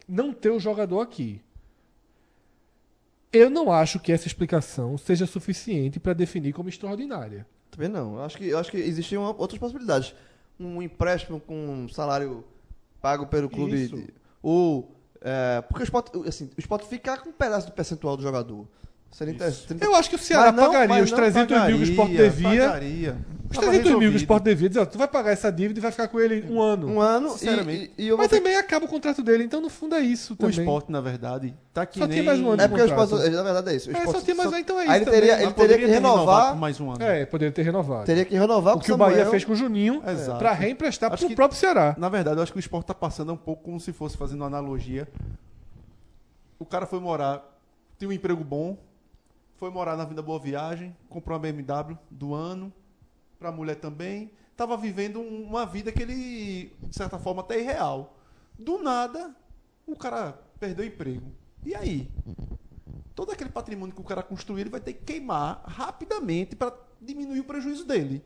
não 0.09 0.33
ter 0.33 0.51
o 0.51 0.59
jogador 0.59 1.01
aqui. 1.01 1.41
Eu 3.33 3.49
não 3.49 3.73
acho 3.73 3.99
que 3.99 4.13
essa 4.13 4.27
explicação 4.27 4.99
seja 4.99 5.27
suficiente 5.27 5.99
para 5.99 6.13
definir 6.13 6.53
como 6.53 6.69
extraordinária. 6.69 7.47
Também 7.71 7.89
não. 7.89 8.17
Eu 8.17 8.23
acho 8.23 8.37
que, 8.37 8.47
eu 8.47 8.59
acho 8.59 8.71
que 8.71 8.77
existiam 8.77 9.23
outras 9.39 9.59
possibilidades. 9.59 10.15
Um 10.61 10.83
empréstimo 10.83 11.41
com 11.41 11.55
um 11.55 11.89
salário 11.89 12.45
pago 13.03 13.27
pelo 13.27 13.51
clube. 13.51 13.85
Isso. 13.85 14.03
ou. 14.43 14.97
é, 15.21 15.61
porque 15.63 15.83
o 15.83 15.85
Sport, 15.85 16.15
assim, 16.27 16.49
o 16.57 16.61
Sport 16.61 16.85
ficar 16.85 17.19
com 17.19 17.29
um 17.31 17.33
pedaço 17.33 17.67
do 17.67 17.73
percentual 17.73 18.17
do 18.17 18.23
jogador. 18.23 18.67
Seria 19.11 19.35
interessante. 19.35 19.67
30 19.67 19.85
Eu 19.85 19.95
acho 19.95 20.09
que 20.09 20.17
o 20.17 20.19
Ceará 20.19 20.47
Mas 20.51 20.55
não- 20.55 20.73
pagaria 20.73 21.05
os 21.05 21.11
não 21.11 21.19
300 21.19 21.67
mil 21.67 21.77
que 21.77 21.83
o 21.83 21.83
Sport 21.83 22.09
Pagaria, 22.11 22.31
devia. 22.31 22.67
pagaria. 22.67 23.17
Os 23.53 23.57
Tava 23.59 23.71
300 23.73 23.99
mil 23.99 24.11
que 24.11 24.17
o. 24.17 24.19
Sport 24.19 24.43
devia, 24.43 24.69
dizer, 24.69 24.81
ó, 24.81 24.87
tu 24.87 24.99
vai 24.99 25.07
pagar 25.07 25.31
essa 25.31 25.53
dívida 25.53 25.79
e 25.79 25.83
vai 25.83 25.91
ficar 25.93 26.09
com 26.09 26.19
ele 26.19 26.45
um 26.51 26.61
ano. 26.61 26.89
Um 26.89 27.01
ano 27.01 27.31
Sinceramente. 27.31 27.93
e, 27.97 28.09
e 28.09 28.17
Mas 28.17 28.29
ter- 28.29 28.39
também 28.39 28.57
acaba 28.57 28.87
o 28.87 28.89
contrato 28.89 29.23
dele, 29.23 29.45
então 29.45 29.61
no 29.61 29.69
fundo 29.69 29.95
é 29.95 30.01
isso 30.01 30.33
O 30.33 30.37
também. 30.37 30.59
esporte, 30.59 30.91
na 30.91 31.01
verdade, 31.01 31.55
tá 31.73 31.87
que 31.87 31.99
Só 31.99 32.07
nem... 32.07 32.17
tem 32.19 32.27
mais 32.27 32.41
um 32.41 32.51
ano 32.51 32.63
É 32.63 32.67
porque 32.69 32.83
o. 32.83 32.87
Sport, 32.87 33.11
na 33.11 33.43
verdade 33.43 33.71
é 33.71 33.77
isso. 33.77 33.91
O 33.91 33.93
É, 33.97 33.99
Sport 33.99 34.17
só 34.19 34.25
tem 34.25 34.35
mais 34.35 34.53
um, 34.53 34.57
então 34.57 34.79
é 34.81 34.83
isso 34.83 34.91
Aí 34.93 35.01
ele 35.03 35.11
teria, 35.11 35.43
ele 35.43 35.53
teria 35.53 35.79
que 35.79 35.87
renovar. 35.87 36.57
mais 36.57 36.81
um 36.81 36.91
ano. 36.91 37.03
É, 37.05 37.25
poderia 37.27 37.53
ter 37.53 37.63
renovado. 37.63 38.07
Teria 38.07 38.25
que 38.25 38.35
renovar 38.35 38.75
o 38.75 38.79
com 38.79 38.85
que 38.85 38.93
o 38.93 38.97
Bahia 38.97 39.27
fez 39.27 39.45
com 39.45 39.53
o 39.53 39.57
Juninho 39.57 40.03
Exato. 40.07 40.39
para 40.39 40.53
reemprestar 40.53 41.13
Acho 41.13 41.21
pro 41.21 41.29
que- 41.29 41.37
próprio 41.37 41.59
Ceará. 41.61 41.95
Na 41.99 42.09
verdade, 42.09 42.39
eu 42.39 42.43
acho 42.43 42.53
que 42.53 42.59
o 42.59 42.61
esporte 42.61 42.87
tá 42.87 42.95
passando 42.95 43.33
um 43.33 43.37
pouco 43.37 43.63
como 43.65 43.79
se 43.79 43.93
fosse 43.93 44.17
fazendo 44.17 44.41
uma 44.41 44.47
analogia. 44.47 45.07
O 46.59 46.65
cara 46.65 46.87
foi 46.87 47.01
morar, 47.01 47.43
tem 47.99 48.09
um 48.09 48.13
emprego 48.13 48.43
bom, 48.45 48.77
foi 49.57 49.71
morar 49.71 49.97
na 49.97 50.05
Vinda 50.05 50.23
Boa 50.23 50.39
Viagem, 50.39 50.95
comprou 51.09 51.37
uma 51.37 51.43
BMW 51.43 51.97
do 52.11 52.35
ano, 52.35 52.73
pra 53.43 53.51
mulher 53.53 53.75
também. 53.77 54.31
Tava 54.57 54.77
vivendo 54.77 55.19
um- 55.19 55.43
uma 55.45 55.67
vida 55.67 55.91
que 55.91 56.01
ele, 56.03 56.73
de 56.81 56.95
certa 56.97 57.19
forma, 57.19 57.43
até 57.43 57.59
irreal. 57.59 58.17
Do 58.59 58.79
nada, 58.81 59.35
o 59.87 59.97
cara 59.97 60.39
perdeu 60.61 60.85
o 60.85 60.89
emprego. 60.89 61.33
E 61.65 61.75
aí? 61.75 62.09
Todo 63.15 63.33
aquele 63.33 63.51
patrimônio 63.51 63.95
que 63.95 64.01
o 64.01 64.05
cara 64.05 64.23
construiu, 64.23 64.61
ele 64.61 64.71
vai 64.71 64.81
ter 64.81 64.93
que 64.95 65.05
queimar 65.05 65.63
rapidamente 65.67 66.55
para 66.57 66.73
diminuir 67.01 67.41
o 67.41 67.45
prejuízo 67.45 67.85
dele. 67.85 68.25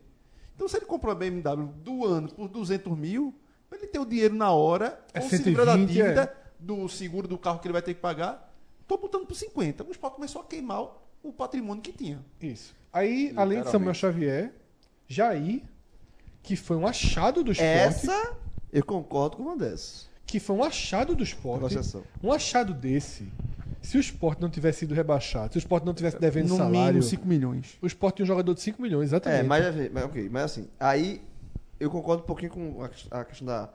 Então, 0.55 0.67
se 0.67 0.77
ele 0.77 0.85
comprou 0.85 1.11
a 1.11 1.15
BMW 1.15 1.67
do 1.83 2.05
ano 2.05 2.29
por 2.29 2.47
200 2.47 2.95
mil, 2.97 3.33
pra 3.69 3.77
ele 3.79 3.87
ter 3.87 3.99
o 3.99 4.05
dinheiro 4.05 4.35
na 4.35 4.51
hora, 4.51 5.03
É 5.13 5.21
ou 5.21 5.29
se 5.29 5.37
livrar 5.37 5.65
da 5.65 5.73
120, 5.73 5.93
dívida, 5.95 6.21
é. 6.23 6.47
do 6.59 6.87
seguro 6.87 7.27
do 7.27 7.37
carro 7.37 7.59
que 7.59 7.67
ele 7.67 7.73
vai 7.73 7.81
ter 7.81 7.93
que 7.93 7.99
pagar, 7.99 8.53
tô 8.87 8.97
botando 8.97 9.25
por 9.25 9.35
50. 9.35 9.83
O 9.83 9.91
esporte 9.91 10.15
começou 10.15 10.41
a 10.41 10.45
queimar 10.45 10.83
o- 11.23 11.33
patrimônio 11.33 11.81
que 11.83 11.91
tinha. 11.91 12.23
Isso. 12.41 12.73
Aí, 12.93 13.33
além 13.35 13.61
de. 13.61 13.69
Samuel 13.69 13.93
Xavier, 13.93 14.53
Jair, 15.07 15.61
que 16.43 16.55
foi 16.55 16.77
um 16.77 16.85
achado 16.87 17.43
do 17.43 17.51
esporte, 17.51 17.71
Essa, 17.71 18.33
eu 18.71 18.83
concordo 18.83 19.37
com 19.37 19.43
uma 19.43 19.57
dessas. 19.57 20.07
que 20.25 20.39
foi 20.39 20.55
um 20.55 20.63
achado 20.63 21.15
do 21.15 21.23
esporte, 21.23 21.63
Negociação. 21.63 22.03
um 22.23 22.31
achado 22.31 22.73
desse, 22.73 23.31
se 23.81 23.97
o 23.97 23.99
esporte 23.99 24.41
não 24.41 24.49
tivesse 24.49 24.79
sido 24.79 24.93
rebaixado, 24.93 25.53
se 25.53 25.57
o 25.57 25.59
esporte 25.59 25.85
não 25.85 25.93
tivesse 25.93 26.19
devendo 26.19 26.49
no 26.49 26.57
salário, 26.57 26.95
mínimo 26.95 27.03
5 27.03 27.25
milhões. 27.27 27.77
o 27.81 27.87
esporte 27.87 28.17
tinha 28.17 28.23
um 28.25 28.27
jogador 28.27 28.53
de 28.53 28.61
5 28.61 28.81
milhões, 28.81 29.09
exatamente. 29.09 29.39
É, 29.39 29.43
mas, 29.43 29.91
mas 29.91 30.03
ok, 30.03 30.29
mas 30.29 30.43
assim, 30.43 30.67
aí 30.79 31.21
eu 31.79 31.89
concordo 31.89 32.23
um 32.23 32.25
pouquinho 32.25 32.51
com 32.51 32.83
a, 32.83 33.19
a 33.19 33.25
questão 33.25 33.47
da. 33.47 33.69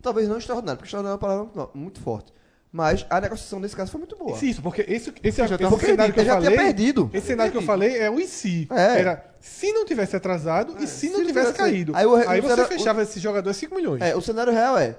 Talvez 0.00 0.28
não 0.28 0.38
extraordinário, 0.38 0.78
porque 0.78 0.86
extraordinário 0.86 1.20
é 1.20 1.26
uma 1.26 1.46
palavra 1.52 1.70
muito 1.74 2.00
forte. 2.00 2.32
Mas 2.72 3.04
a 3.10 3.20
negociação 3.20 3.58
nesse 3.58 3.74
caso 3.74 3.90
foi 3.90 3.98
muito 3.98 4.16
boa. 4.16 4.38
Isso, 4.40 4.62
porque 4.62 4.82
esse, 4.86 5.12
esse, 5.24 5.38
já 5.44 5.56
esse 5.56 5.78
cenário 5.86 6.14
que 6.14 6.20
eu 6.20 6.24
já 6.24 6.34
falei. 6.34 6.50
tinha 6.50 6.62
perdido. 6.62 7.10
Esse 7.12 7.26
cenário 7.26 7.50
que 7.50 7.58
eu 7.58 7.62
falei 7.62 7.98
é 7.98 8.08
o 8.08 8.20
e 8.20 8.28
se. 8.28 8.68
É. 8.70 9.00
Era 9.00 9.24
se 9.40 9.72
não 9.72 9.84
tivesse 9.84 10.14
atrasado 10.14 10.76
e 10.78 10.86
se 10.86 11.08
não 11.10 11.18
não 11.18 11.26
tivesse 11.26 11.52
tivesse- 11.52 11.58
caído. 11.70 11.92
Aí 11.96 12.02
Aí, 12.02 12.06
o- 12.06 12.12
o 12.12 12.16
você 12.20 12.40
cenário- 12.42 12.66
fechava 12.66 13.02
esse 13.02 13.18
jogador 13.18 13.50
a 13.50 13.54
5 13.54 13.74
milhões. 13.74 14.00
É, 14.00 14.14
o 14.14 14.20
cenário 14.20 14.52
real 14.52 14.78
é 14.78 14.96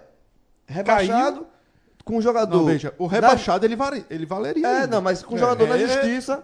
rebaixado 0.68 1.48
com 2.04 2.18
o 2.18 2.22
jogador. 2.22 2.58
Não, 2.58 2.66
veja, 2.66 2.94
o 2.98 3.06
na- 3.06 3.12
rebaixado 3.14 3.66
ele, 3.66 3.76
vale- 3.76 4.06
ele 4.10 4.26
valeria. 4.26 4.68
É, 4.68 4.76
ainda. 4.82 4.88
não, 4.88 5.02
mas 5.02 5.24
com 5.24 5.36
o 5.36 5.38
É, 5.38 5.40
jogador 5.40 5.68
na 5.68 5.78
é- 5.78 5.88
justiça, 5.88 6.44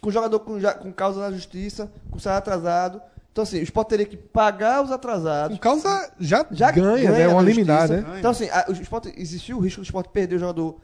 com 0.00 0.08
o 0.08 0.12
jogador 0.12 0.40
com, 0.40 0.58
com 0.80 0.92
causa 0.92 1.20
na 1.20 1.30
justiça, 1.32 1.90
com 2.10 2.18
salário 2.18 2.38
atrasado. 2.38 3.02
Então, 3.32 3.42
assim, 3.44 3.60
o 3.60 3.62
Sport 3.62 3.88
teria 3.88 4.04
que 4.04 4.16
pagar 4.16 4.84
os 4.84 4.92
atrasados. 4.92 5.56
Com 5.56 5.62
causa 5.62 6.12
já, 6.20 6.46
Já 6.50 6.70
ganha, 6.70 7.10
né? 7.10 7.26
na 7.26 7.32
Uma 7.32 7.42
liminar, 7.42 7.88
né? 7.88 8.04
Então, 8.18 8.30
assim, 8.30 8.46
a- 8.50 8.66
o 8.68 8.72
Sport, 8.72 9.06
existiu 9.16 9.56
o 9.56 9.60
risco 9.60 9.80
do 9.80 9.84
Sport 9.84 10.08
perder 10.08 10.36
o 10.36 10.38
jogador 10.38 10.78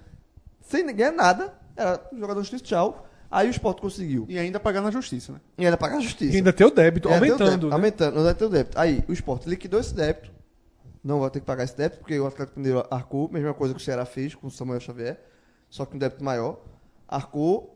sem 0.63 0.87
ganhar 0.95 1.13
nada. 1.13 1.53
Era 1.77 2.01
o 2.11 2.17
jogador 2.17 2.37
na 2.37 2.41
justiça, 2.43 2.65
tchau. 2.65 3.07
Aí 3.31 3.49
o 3.49 3.51
Sport 3.51 3.81
conseguiu. 3.81 4.25
E 4.31 4.39
ainda 4.39 4.59
pagar 4.59 4.81
na 4.81 4.91
justiça, 4.91 5.33
né? 5.33 5.41
E 5.59 5.65
ainda 5.67 5.77
pagar 5.77 5.99
a 5.99 6.01
justiça. 6.01 6.33
E 6.33 6.37
ainda 6.39 6.51
tem 6.53 6.67
o 6.67 6.71
débito, 6.71 7.09
tem 7.09 7.17
o 7.17 7.21
aumentando. 7.21 7.51
débito, 7.51 7.67
né? 7.69 7.75
Aumentando, 7.75 8.15
não 8.17 8.25
vai 8.25 8.35
ter 8.35 8.45
o 8.47 8.49
débito. 8.49 8.79
Aí 8.81 9.05
o 9.07 9.13
Sport 9.13 9.45
liquidou 9.47 9.79
esse 9.79 9.95
débito. 9.95 10.33
Não 11.05 11.21
vai 11.21 11.29
ter 11.31 11.41
que 11.41 11.47
pagar 11.47 11.65
esse 11.65 11.77
débito, 11.77 11.99
porque 12.01 12.19
o 12.19 12.27
Atlético 12.27 12.59
Mineiro 12.59 12.87
arcou. 12.91 13.29
Mesma 13.31 13.53
coisa 13.53 13.75
que 13.75 13.81
o 13.81 13.85
Ceará 13.85 14.07
fez 14.07 14.35
com 14.35 14.47
o 14.47 14.51
Samuel 14.51 14.81
Xavier, 14.81 15.21
só 15.69 15.85
que 15.85 15.95
um 15.95 15.99
débito 15.99 16.25
maior. 16.25 16.59
Arcou. 17.07 17.75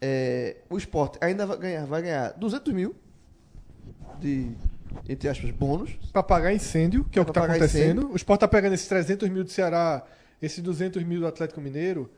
É, 0.00 0.56
o 0.70 0.76
Sport 0.78 1.16
ainda 1.20 1.44
vai 1.46 1.56
ganhar, 1.58 1.84
vai 1.86 2.00
ganhar 2.02 2.32
200 2.32 2.72
mil 2.72 2.94
de, 4.20 4.50
entre 5.08 5.28
aspas, 5.28 5.50
bônus. 5.50 5.90
Pra 6.12 6.22
pagar 6.22 6.52
incêndio, 6.52 7.04
que 7.04 7.18
é 7.18 7.22
o 7.22 7.24
que 7.24 7.32
tá 7.32 7.40
pagar 7.42 7.54
acontecendo. 7.54 7.98
incêndio. 8.00 8.12
O 8.12 8.16
Sport 8.16 8.40
tá 8.40 8.48
pegando 8.48 8.72
esses 8.74 8.86
300 8.88 9.28
mil 9.28 9.44
do 9.44 9.50
Ceará, 9.50 10.04
esses 10.40 10.62
200 10.62 11.02
mil 11.04 11.20
do 11.20 11.26
Atlético 11.26 11.60
Mineiro, 11.60 12.10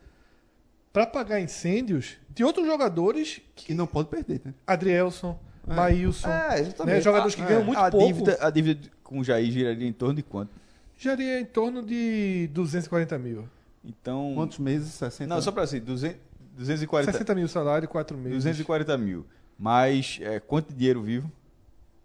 pra 0.93 1.07
pagar 1.07 1.41
incêndios 1.41 2.17
de 2.35 2.45
outros 2.45 2.67
jogadores 2.67 3.41
Que 3.55 3.67
que. 3.67 3.75
não 3.75 3.87
pode 3.87 4.09
perder, 4.09 4.41
né? 4.45 4.55
Adrielson, 4.67 5.39
Maílson. 5.67 6.29
É, 6.29 6.61
exatamente. 6.61 6.95
né, 6.97 7.01
jogadores 7.01 7.35
que 7.35 7.43
Ah, 7.43 7.47
ganham 7.47 7.63
é. 7.63 7.65
muito 7.65 7.79
a, 7.79 7.91
pouco. 7.91 8.07
dívida, 8.07 8.39
a 8.41 8.51
dívida 8.51 8.89
com 9.03 9.19
o 9.21 9.25
Jair 9.25 9.51
giraria 9.51 9.87
em 9.87 9.93
torno 9.93 10.15
de 10.15 10.23
quanto? 10.23 10.51
Geraria 10.97 11.41
em 11.41 11.45
torno 11.45 11.83
de 11.83 12.49
240 12.53 13.19
mil. 13.19 13.45
Então. 13.85 14.33
Quantos 14.35 14.59
meses? 14.59 14.93
60? 14.95 15.33
Não, 15.33 15.41
só 15.41 15.53
pra 15.53 15.63
assim, 15.63 15.79
200, 15.81 16.19
240, 16.57 17.13
60 17.13 17.35
mil 17.35 17.47
salário, 17.49 17.87
4 17.89 18.17
meses. 18.19 18.39
240 18.39 18.99
mil. 18.99 19.25
Mas 19.59 20.19
é, 20.23 20.41
quanto 20.41 20.71
de 20.71 20.75
dinheiro 20.75 21.03
vivo? 21.03 21.31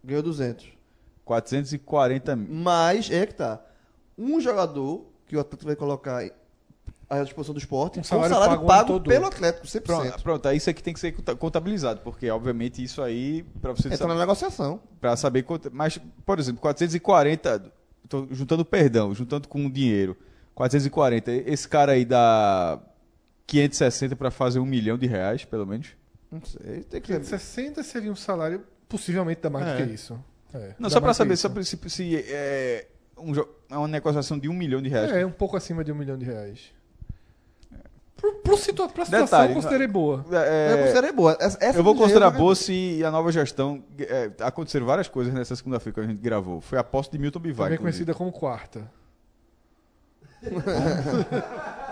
Ganhou 0.03 0.21
200. 0.23 0.67
440 1.25 2.35
mil. 2.35 2.47
Mas 2.53 3.09
é 3.09 3.25
que 3.25 3.33
tá. 3.35 3.61
Um 4.17 4.39
jogador 4.39 5.05
que 5.27 5.35
o 5.35 5.39
Atlético 5.39 5.65
vai 5.67 5.75
colocar 5.75 6.23
à 7.09 7.23
disposição 7.23 7.53
do 7.53 7.59
esporte, 7.59 7.99
Um 7.99 8.03
salário 8.03 8.33
salário 8.33 8.51
pago 8.57 8.63
o 8.65 8.67
pago, 8.97 9.01
pelo 9.01 9.25
Atlético, 9.27 9.65
100%. 9.67 9.81
Pronto, 9.83 10.23
pronto, 10.23 10.51
isso 10.51 10.69
aqui 10.69 10.81
tem 10.83 10.93
que 10.93 10.99
ser 10.99 11.11
conta- 11.13 11.35
contabilizado, 11.35 12.01
porque 12.01 12.29
obviamente 12.29 12.83
isso 12.83 13.01
aí, 13.01 13.43
pra 13.61 13.71
você 13.71 13.87
Entra 13.87 13.97
saber, 13.99 14.13
na 14.13 14.19
negociação. 14.19 14.79
pra 14.99 15.15
saber 15.15 15.43
quanto. 15.43 15.69
Mas, 15.71 15.99
por 16.25 16.39
exemplo, 16.39 16.59
440, 16.61 17.71
tô 18.09 18.27
juntando 18.31 18.65
perdão, 18.65 19.13
juntando 19.13 19.47
com 19.47 19.65
o 19.65 19.71
dinheiro. 19.71 20.17
440, 20.55 21.31
esse 21.31 21.67
cara 21.67 21.93
aí 21.93 22.05
dá 22.05 22.79
560 23.47 24.15
pra 24.15 24.29
fazer 24.31 24.59
um 24.59 24.65
milhão 24.65 24.97
de 24.97 25.07
reais, 25.07 25.45
pelo 25.45 25.65
menos. 25.65 25.89
Não 26.31 26.41
sei, 26.43 26.83
tem 26.83 27.01
que 27.01 27.11
Porque 27.13 27.25
ser. 27.25 27.39
60 27.39 27.83
seria 27.83 28.11
um 28.11 28.15
salário, 28.15 28.63
possivelmente 28.93 29.41
dá 29.41 29.49
mais 29.49 29.65
É. 29.65 29.71
do 29.75 29.87
que 29.87 29.91
isso. 29.91 30.23
É, 30.53 30.75
Não, 30.77 30.87
só 30.87 31.01
que 31.01 31.13
saber, 31.15 31.35
só 31.35 31.49
pra, 31.49 31.63
se, 31.63 31.79
se 31.87 32.15
é, 32.27 32.85
um, 33.17 33.33
é 33.71 33.75
uma 33.75 33.87
negociação 33.87 34.37
de 34.37 34.47
um 34.47 34.53
milhão 34.53 34.83
de 34.83 34.87
reais. 34.87 35.11
É, 35.11 35.25
um 35.25 35.31
pouco 35.31 35.57
acima 35.57 35.83
de 35.83 35.91
um 35.91 35.95
milhão 35.95 36.15
de 36.15 36.25
reais. 36.25 36.71
Pro, 38.15 38.33
pro 38.35 38.55
situa 38.55 38.87
pra 38.87 39.03
situação, 39.03 39.25
Detalhe, 39.25 39.49
eu 39.49 39.55
considerei 39.55 39.87
boa. 39.87 40.23
É, 40.31 40.73
eu 40.73 40.77
considerei 40.83 41.11
boa. 41.11 41.35
Essa, 41.39 41.57
eu 41.75 41.83
vou 41.83 41.95
considerar 41.95 42.29
Diego, 42.29 42.43
boa 42.43 42.55
se 42.55 43.03
a 43.03 43.09
nova 43.09 43.31
gestão. 43.31 43.83
É, 43.97 44.29
aconteceram 44.41 44.85
várias 44.85 45.07
coisas 45.07 45.33
nessa 45.33 45.55
segunda-feira 45.55 45.95
que 45.95 45.99
a 45.99 46.07
gente 46.07 46.21
gravou. 46.21 46.61
Foi 46.61 46.77
a 46.77 46.83
posse 46.83 47.09
de 47.09 47.17
Milton 47.17 47.39
Bivar. 47.39 47.65
Também 47.65 47.79
conhecida 47.79 48.13
como 48.13 48.31
quarta. 48.31 48.89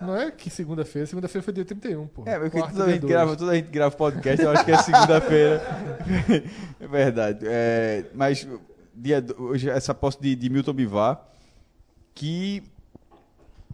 Não 0.00 0.16
é 0.16 0.30
que 0.30 0.48
segunda-feira, 0.48 1.06
segunda-feira 1.06 1.42
foi 1.44 1.52
dia 1.52 1.64
31, 1.64 2.06
pô. 2.06 2.22
É, 2.26 2.38
porque 2.38 2.58
toda 2.60 2.84
a, 2.84 2.90
gente 2.90 3.06
grava, 3.06 3.36
toda 3.36 3.52
a 3.52 3.54
gente 3.54 3.70
grava 3.70 3.94
podcast, 3.94 4.42
eu 4.42 4.50
acho 4.50 4.64
que 4.64 4.72
é 4.72 4.78
segunda-feira. 4.78 5.62
é 6.80 6.86
verdade. 6.88 7.44
É, 7.46 8.04
mas 8.14 8.46
dia, 8.94 9.24
hoje 9.38 9.68
essa 9.68 9.94
posse 9.94 10.20
de, 10.20 10.34
de 10.34 10.48
Milton 10.48 10.72
Bivar, 10.72 11.22
que, 12.14 12.62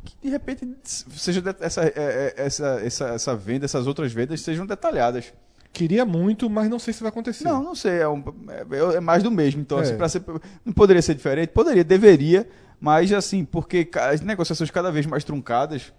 que 0.04 0.16
de 0.22 0.28
repente 0.30 0.68
seja 1.10 1.42
essa, 1.60 1.84
é, 1.84 1.92
é, 1.96 2.34
essa, 2.36 2.80
essa, 2.84 3.04
essa 3.10 3.36
venda, 3.36 3.64
essas 3.64 3.86
outras 3.86 4.12
vendas 4.12 4.40
sejam 4.40 4.66
detalhadas. 4.66 5.32
Queria 5.72 6.06
muito, 6.06 6.48
mas 6.48 6.70
não 6.70 6.78
sei 6.78 6.94
se 6.94 7.00
vai 7.02 7.10
acontecer. 7.10 7.44
Não, 7.44 7.62
não 7.62 7.74
sei, 7.74 7.98
é, 7.98 8.08
um- 8.08 8.24
é- 8.48 8.96
é 8.96 9.00
mais 9.00 9.22
do 9.22 9.30
mesmo. 9.30 9.60
Então, 9.60 9.78
É. 9.78 9.82
assim, 9.82 10.08
ser, 10.08 10.22
não 10.64 10.72
poderia 10.72 11.02
ser 11.02 11.14
diferente? 11.14 11.50
Poderia, 11.50 11.84
deveria, 11.84 12.48
mas 12.80 13.12
assim, 13.12 13.44
porque 13.44 13.88
as 13.94 14.22
negociações 14.22 14.70
cada 14.70 14.90
vez 14.90 15.04
mais 15.04 15.22
truncadas, 15.22 15.92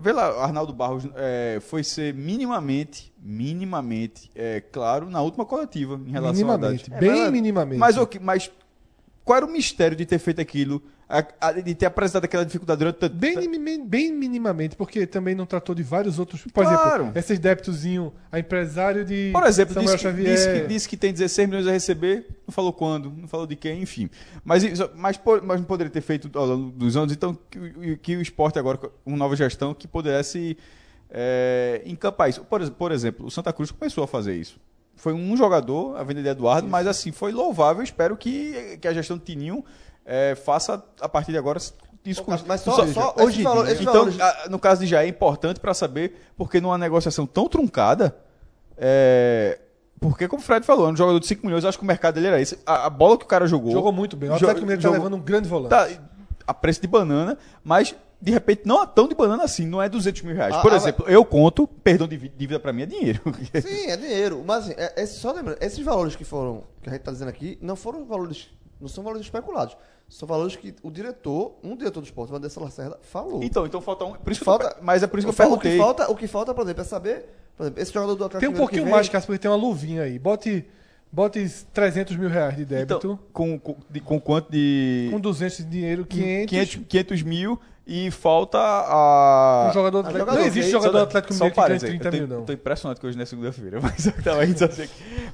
Vê 0.00 0.10
lá, 0.10 0.42
Arnaldo 0.42 0.72
Barros 0.72 1.06
é, 1.14 1.58
foi 1.60 1.84
ser 1.84 2.14
minimamente, 2.14 3.12
minimamente, 3.20 4.30
é, 4.34 4.60
claro, 4.60 5.10
na 5.10 5.20
última 5.20 5.44
coletiva 5.44 6.00
em 6.06 6.10
relação 6.10 6.32
minimamente. 6.46 6.90
a 6.90 6.96
Haddad. 6.96 7.06
bem 7.12 7.20
mas- 7.22 7.32
minimamente. 7.32 7.78
Mas, 7.78 7.96
o 7.98 8.06
que- 8.06 8.18
mas 8.18 8.50
qual 9.24 9.36
era 9.36 9.46
o 9.46 9.50
mistério 9.50 9.96
de 9.96 10.04
ter 10.04 10.18
feito 10.18 10.40
aquilo, 10.40 10.82
a- 11.08 11.24
a- 11.40 11.52
de 11.52 11.74
ter 11.74 11.86
apresentado 11.86 12.24
aquela 12.24 12.44
dificuldade 12.44 12.78
durante 12.78 12.96
tanto 12.96 13.14
Bem, 13.14 13.36
minimi- 13.36 13.84
bem 13.84 14.10
minimamente, 14.12 14.74
porque 14.74 15.06
também 15.06 15.34
não 15.34 15.44
tratou 15.46 15.74
de 15.74 15.82
vários 15.82 16.18
outros. 16.18 16.42
Por 16.42 16.64
Claro. 16.64 17.02
exemplo, 17.04 17.18
esses 17.18 17.38
débitozinho 17.38 18.12
a 18.32 18.38
empresário 18.38 19.04
de 19.04 19.30
Por 19.32 19.44
exemplo, 19.44 19.74
Samuel 19.74 19.96
disse 19.96 20.08
que, 20.08 20.22
disse, 20.24 20.48
que, 20.48 20.66
disse 20.66 20.88
que 20.88 20.96
tem 20.96 21.12
16 21.12 21.48
milhões 21.48 21.66
a 21.66 21.70
receber, 21.72 22.26
não 22.46 22.52
falou 22.52 22.72
quando, 22.72 23.10
não 23.10 23.28
falou 23.28 23.46
de 23.46 23.54
quem, 23.56 23.82
enfim. 23.82 24.08
Mas, 24.44 24.64
mas, 24.96 25.20
mas 25.44 25.60
não 25.60 25.66
poderia 25.66 25.90
ter 25.90 26.00
feito 26.00 26.30
ao 26.36 26.46
longo 26.46 26.70
dos 26.70 26.96
anos, 26.96 27.12
então 27.12 27.38
que, 27.50 27.58
o- 27.58 27.98
que 27.98 28.16
o 28.16 28.22
esporte 28.22 28.58
agora, 28.58 28.78
com 28.78 28.88
uma 29.04 29.18
nova 29.18 29.36
gestão, 29.36 29.74
que 29.74 29.86
pudesse 29.86 30.56
é, 31.14 31.82
encampar 31.84 32.30
isso. 32.30 32.42
Por, 32.44 32.70
por 32.70 32.90
exemplo, 32.90 33.26
o 33.26 33.30
Santa 33.30 33.52
Cruz 33.52 33.70
começou 33.70 34.02
a 34.02 34.06
fazer 34.06 34.34
isso. 34.34 34.58
Foi 34.96 35.12
um 35.12 35.36
jogador, 35.36 35.96
a 35.96 36.02
venda 36.04 36.22
de 36.22 36.28
Eduardo, 36.28 36.68
mas 36.68 36.86
assim, 36.86 37.10
foi 37.12 37.32
louvável. 37.32 37.82
Espero 37.82 38.16
que, 38.16 38.78
que 38.80 38.86
a 38.86 38.92
gestão 38.92 39.18
de 39.18 39.24
Tininho 39.24 39.64
é, 40.04 40.34
faça, 40.34 40.84
a 41.00 41.08
partir 41.08 41.32
de 41.32 41.38
agora, 41.38 41.58
isso 42.04 42.22
com 42.22 42.30
Mas 42.46 42.60
só, 42.60 42.72
Só- 42.72 42.86
só 42.86 43.14
hoje 43.18 43.42
esses 43.68 43.80
Então, 43.80 44.08
a- 44.20 44.48
no 44.48 44.58
caso 44.58 44.80
de 44.82 44.86
Jair, 44.86 45.06
é 45.06 45.08
importante 45.08 45.58
para 45.60 45.74
saber, 45.74 46.20
porque 46.36 46.60
numa 46.60 46.78
negociação 46.78 47.26
tão 47.26 47.48
truncada, 47.48 48.16
é, 48.76 49.58
porque 50.00 50.26
como 50.26 50.42
o 50.42 50.44
Fred 50.44 50.64
falou, 50.66 50.88
é 50.88 50.92
um 50.92 50.96
jogador 50.96 51.20
de 51.20 51.26
5 51.26 51.44
milhões, 51.46 51.62
eu 51.64 51.68
acho 51.68 51.78
que 51.78 51.84
o 51.84 51.86
mercado 51.86 52.14
dele 52.14 52.26
era 52.28 52.40
esse. 52.40 52.58
A, 52.66 52.86
a 52.86 52.90
bola 52.90 53.16
que 53.16 53.24
o 53.24 53.28
cara 53.28 53.46
jogou. 53.46 53.70
Jogou 53.72 53.92
muito 53.92 54.16
bem. 54.16 54.28
O 54.30 54.34
Atlético 54.34 54.60
Mineiro 54.62 54.80
está 54.80 54.90
levando 54.90 55.14
um 55.16 55.20
grande 55.20 55.48
volante. 55.48 55.70
tá 55.70 55.88
a 56.44 56.52
preço 56.52 56.80
de 56.80 56.88
banana, 56.88 57.38
mas 57.62 57.94
de 58.22 58.30
repente 58.30 58.62
não 58.64 58.80
é 58.82 58.86
tão 58.86 59.08
de 59.08 59.14
banana 59.16 59.42
assim, 59.42 59.66
não 59.66 59.82
é 59.82 59.88
200 59.88 60.22
mil 60.22 60.34
reais. 60.36 60.54
Ah, 60.54 60.60
Por 60.62 60.72
ah, 60.72 60.76
exemplo, 60.76 61.04
eu 61.08 61.24
conto, 61.24 61.66
perdão 61.66 62.06
de 62.06 62.16
vi- 62.16 62.32
dívida 62.38 62.60
para 62.60 62.72
mim 62.72 62.82
é 62.82 62.86
dinheiro. 62.86 63.20
Sim, 63.60 63.86
é 63.90 63.96
dinheiro. 63.96 64.44
Mas 64.46 64.64
assim, 64.64 64.74
é, 64.76 64.92
é 65.02 65.06
só 65.06 65.32
lembrando, 65.32 65.58
esses 65.60 65.80
valores 65.84 66.14
que 66.14 66.24
foram, 66.24 66.62
que 66.80 66.88
a 66.88 66.92
gente 66.92 67.02
tá 67.02 67.10
dizendo 67.10 67.28
aqui, 67.28 67.58
não 67.60 67.74
foram 67.74 68.04
valores, 68.04 68.48
não 68.80 68.86
são 68.86 69.02
valores 69.02 69.26
especulados. 69.26 69.76
São 70.08 70.28
valores 70.28 70.54
que 70.54 70.74
o 70.82 70.90
diretor, 70.90 71.54
um 71.64 71.74
diretor 71.74 72.00
do 72.00 72.04
esporte, 72.04 72.28
o 72.30 72.32
Vanderson 72.34 72.60
Lacerda, 72.62 72.98
falou. 73.02 73.42
então, 73.42 73.64
então 73.66 73.80
falta 73.80 74.04
um. 74.04 74.12
Por 74.12 74.30
isso 74.30 74.40
que 74.40 74.44
Falta- 74.44 74.76
eu 74.78 74.84
mas 74.84 75.02
é 75.02 75.06
por 75.06 75.18
isso 75.18 75.26
que 75.26 75.32
eu 75.32 75.36
perguntei. 75.36 75.70
O 75.72 75.74
que 75.74 75.78
falta, 75.82 76.10
o 76.12 76.14
que 76.16 76.26
falta, 76.28 76.54
por 76.54 76.62
exemplo, 76.64 76.82
é 76.82 76.84
saber, 76.84 77.24
por 77.56 77.64
exemplo, 77.64 77.82
esse 77.82 77.92
jogador 77.92 78.14
do 78.14 78.24
Atlético 78.26 78.52
Tem 78.52 78.54
um 78.54 78.58
pouquinho 78.62 78.84
que 78.84 78.90
mais, 78.90 79.06
vem- 79.06 79.12
Cássio, 79.12 79.26
porque 79.26 79.38
tem 79.38 79.50
uma 79.50 79.56
luvinha 79.56 80.02
aí. 80.02 80.18
Bote, 80.18 80.66
bote 81.10 81.48
300 81.72 82.14
mil 82.16 82.28
reais 82.28 82.54
de 82.56 82.64
débito. 82.66 82.94
Então, 82.98 83.18
com, 83.32 83.58
com, 83.58 83.76
de- 83.90 84.00
com 84.00 84.20
quanto 84.20 84.52
de. 84.52 85.08
com 85.10 85.18
200 85.18 85.56
de 85.58 85.64
dinheiro, 85.64 86.04
500. 86.04 86.46
500, 86.50 86.86
500 86.86 87.22
mil 87.22 87.58
e 87.86 88.10
falta 88.10 88.58
a. 88.58 89.68
Um 89.70 89.72
jogador 89.74 90.02
do 90.02 90.08
Atlético. 90.08 90.18
jogador, 90.20 90.40
não 90.40 90.46
existe 90.46 90.68
ok. 90.68 90.72
jogador 90.72 90.98
do 90.98 91.02
Atlético 91.02 91.34
Mineiro 91.34 91.54
que 91.54 91.60
aí, 91.60 91.78
30 91.78 92.08
eu 92.08 92.12
mil, 92.12 92.28
tô, 92.28 92.34
não. 92.34 92.44
Tô 92.44 92.52
impressionado 92.52 92.98
que 93.00 93.06
hoje 93.06 93.16
não 93.16 93.22
é 93.22 93.26
segunda-feira, 93.26 93.80
mas, 93.80 94.04
tá, 94.04 94.32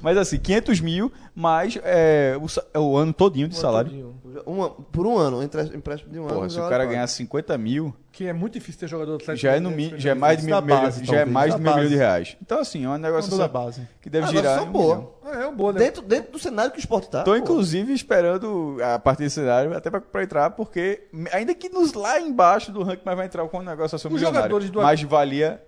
mas, 0.00 0.16
assim, 0.16 0.38
500 0.38 0.80
mil 0.80 1.12
mais 1.34 1.78
é, 1.82 2.38
o, 2.40 2.46
é 2.74 2.78
o 2.78 2.96
ano 2.96 3.12
todinho 3.12 3.48
de 3.48 3.56
salário. 3.56 3.90
Todinho. 3.90 4.44
uma- 4.46 4.70
por 4.70 5.06
um 5.06 5.18
ano, 5.18 5.42
empréstimo 5.42 6.12
de 6.12 6.18
um 6.18 6.26
Porra, 6.26 6.40
ano. 6.40 6.50
se 6.50 6.58
o 6.60 6.68
cara 6.68 6.86
ganhar 6.86 7.06
50 7.06 7.56
mil, 7.58 7.94
Que 8.18 8.26
é 8.26 8.32
muito 8.32 8.54
difícil 8.54 8.80
ter 8.80 8.88
jogador 8.88 9.12
do 9.12 9.22
Atlético 9.22 9.36
já 9.46 9.54
é, 9.54 9.60
no, 9.60 9.70
mi- 9.70 9.94
já 9.96 10.10
é 10.10 10.14
mais 10.14 10.40
de 10.40 10.46
mil, 10.46 10.60
milho- 10.60 10.76
base, 10.76 11.04
já 11.04 11.18
é 11.20 11.24
mais 11.24 11.54
de 11.54 11.60
mil 11.60 11.70
milhões 11.72 11.88
de 11.88 11.94
reais. 11.96 12.36
Então, 12.42 12.58
assim, 12.58 12.84
é 12.84 12.88
um 12.88 12.98
negócio 12.98 13.38
da 13.38 13.46
base. 13.46 13.82
que 14.02 14.10
deve 14.10 14.26
Ah, 14.26 14.30
girar. 14.30 14.56
em 14.56 14.60
só 14.62 14.66
um 14.66 14.72
boa. 14.72 14.96
milhão. 14.96 15.10
Ah, 15.24 15.40
é 15.42 15.46
um 15.46 15.54
bom, 15.54 15.70
né? 15.70 15.78
Dentro, 15.78 16.02
dentro 16.02 16.32
do 16.32 16.38
cenário 16.40 16.72
que 16.72 16.78
o 16.78 16.80
esporte 16.80 17.08
tá. 17.08 17.22
Tô, 17.22 17.30
pô. 17.30 17.36
inclusive, 17.36 17.92
esperando 17.92 18.76
a 18.82 18.98
partir 18.98 19.22
desse 19.22 19.36
cenário 19.36 19.72
até 19.76 19.88
pra, 19.88 20.00
pra 20.00 20.24
entrar, 20.24 20.50
porque 20.50 21.02
ainda 21.30 21.54
que 21.54 21.68
nos 21.68 21.92
lá 21.92 22.20
embaixo 22.20 22.72
do 22.72 22.82
ranking, 22.82 23.02
mas 23.04 23.16
vai 23.16 23.26
entrar 23.26 23.46
com 23.46 23.58
um 23.58 23.62
negócio 23.62 23.94
assim, 23.94 24.08
Os 24.12 24.20
jogadores 24.20 24.68
do 24.68 24.82
Mas 24.82 25.00
valia 25.02 25.62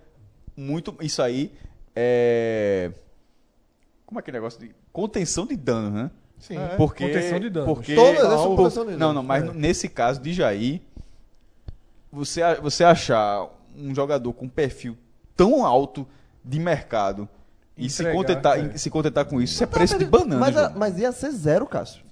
muito 0.57 0.93
isso 1.01 1.23
aí. 1.23 1.53
É... 1.95 2.91
Como 4.07 4.19
é 4.19 4.23
que 4.23 4.31
é 4.31 4.33
negócio 4.33 4.59
de 4.59 4.75
contenção 4.93 5.47
de 5.47 5.55
dano, 5.57 5.89
né? 5.91 6.11
Sim. 6.41 6.57
É. 6.59 6.69
Porque, 6.77 7.07
Contenção 7.07 7.39
de 7.39 7.49
danos. 7.51 7.69
Porque, 7.75 7.95
Todas 7.95 8.15
essas 8.17 8.29
Por- 8.33 8.39
são 8.43 8.57
contenção 8.57 8.87
de 8.87 8.97
Não, 8.97 9.13
não, 9.13 9.23
mas 9.23 9.45
É. 9.45 9.53
nesse 9.53 9.89
caso 9.89 10.21
de 10.21 10.33
Jair, 10.33 10.81
você, 12.13 12.43
a- 12.43 12.55
você 12.61 12.85
achar 12.85 13.47
um 13.77 13.95
jogador 13.95 14.33
com 14.33 14.49
perfil 14.49 14.97
tão 15.37 15.65
alto 15.65 16.07
de 16.45 16.59
mercado 16.59 17.29
e 17.77 17.89
se 17.89 18.03
Entregar, 18.03 18.17
contentar, 18.19 18.59
é. 18.59 18.77
se 18.77 18.91
contentar 18.91 19.25
com 19.25 19.41
isso, 19.41 19.55
isso 19.55 19.65
é 19.65 19.67
Tá, 19.67 19.73
preço 19.73 19.97
de 19.99 20.05
mas- 20.05 20.11
banana. 20.11 20.41
Mas, 20.41 20.57
a- 20.57 20.71
mas 20.71 20.99
ia 20.99 21.13
ser 21.13 21.31
zero, 21.31 21.67
Cássio. 21.67 22.03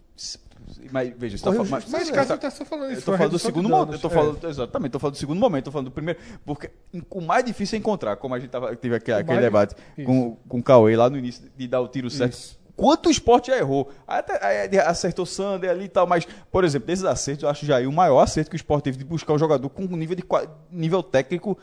Mas 0.90 1.12
veja, 1.16 1.36
você 1.38 1.44
tá 1.44 1.50
falando- 1.50 1.68
justo, 1.68 1.90
Mas 1.90 2.06
Sim, 2.06 2.12
Cássio 2.12 2.32
eu 2.34 2.38
tá 2.38 2.50
só 2.50 2.64
falando 2.64 2.90
isso. 2.92 3.00
eu 3.00 3.04
tô 3.04 3.16
falando 3.16 3.32
do 3.32 3.38
segundo 3.38 3.68
momento. 3.68 3.92
Eu 3.94 3.98
tô 3.98 4.08
É. 4.08 4.10
falando, 4.10 4.48
exatamente, 4.48 4.92
tô 4.92 4.98
falando 4.98 5.14
do 5.14 5.18
segundo 5.18 5.38
momento, 5.40 5.64
tô 5.64 5.70
falando 5.72 5.86
do 5.86 5.90
primeiro. 5.90 6.20
Porque 6.44 6.70
o 7.10 7.20
mais 7.20 7.44
difícil 7.44 7.76
é 7.76 7.78
encontrar, 7.80 8.16
como 8.16 8.34
a 8.34 8.38
gente 8.38 8.50
tava, 8.50 8.74
teve 8.76 8.94
aquele, 8.94 9.16
aquele 9.18 9.32
mais- 9.32 9.44
debate 9.44 9.74
isso. 9.96 10.06
com, 10.06 10.36
com 10.48 10.58
o 10.58 10.62
Cauê 10.62 10.94
lá 10.96 11.08
no 11.10 11.16
início 11.16 11.42
de 11.56 11.66
dar 11.66 11.80
o 11.80 11.88
tiro 11.88 12.08
certo. 12.10 12.32
Isso. 12.34 12.57
Quanto 12.78 13.08
o 13.08 13.10
esporte 13.10 13.48
já 13.48 13.58
errou? 13.58 13.90
Aí 14.06 14.20
Até, 14.20 14.78
acertou 14.86 15.26
Sander 15.26 15.68
ali 15.68 15.86
e 15.86 15.88
tal, 15.88 16.06
mas, 16.06 16.24
por 16.48 16.62
exemplo, 16.62 16.86
desses 16.86 17.04
acertos, 17.04 17.42
eu 17.42 17.48
acho 17.48 17.66
já 17.66 17.76
aí 17.78 17.88
o 17.88 17.92
maior 17.92 18.20
acerto 18.20 18.48
que 18.48 18.54
o 18.54 18.56
esporte 18.56 18.84
teve 18.84 18.98
de 18.98 19.04
buscar 19.04 19.32
um 19.32 19.38
jogador 19.38 19.68
com 19.68 19.82
um 19.82 19.96
nível, 19.96 20.14
de, 20.14 20.24
nível 20.70 21.02
técnico. 21.02 21.58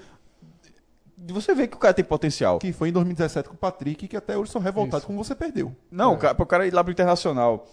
De 1.17 1.31
você 1.33 1.55
ver 1.55 1.67
que 1.69 1.77
o 1.77 1.79
cara 1.79 1.93
tem 1.93 2.03
potencial. 2.03 2.59
Que 2.59 2.73
foi 2.73 2.89
em 2.89 2.91
2017 2.91 3.47
com 3.47 3.55
o 3.55 3.57
Patrick, 3.57 4.09
que 4.09 4.17
até 4.17 4.37
hoje 4.37 4.51
são 4.51 4.59
revoltados 4.61 5.05
como 5.05 5.23
você 5.23 5.33
perdeu. 5.33 5.73
Não, 5.89 6.11
É. 6.11 6.15
o 6.15 6.17
cara, 6.17 6.35
pro 6.35 6.45
cara 6.45 6.67
ir 6.67 6.73
lá 6.73 6.83
pro 6.83 6.91
internacional. 6.91 7.65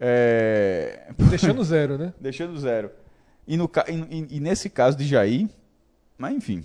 É, 0.00 1.06
Deixando 1.28 1.62
zero, 1.64 1.98
né? 1.98 2.14
deixando 2.18 2.58
zero. 2.58 2.90
E, 3.46 3.58
no, 3.58 3.70
e- 4.10 4.36
e 4.36 4.40
nesse 4.40 4.70
caso 4.70 4.96
de 4.96 5.06
Jair, 5.06 5.46
mas 6.16 6.34
enfim. 6.34 6.64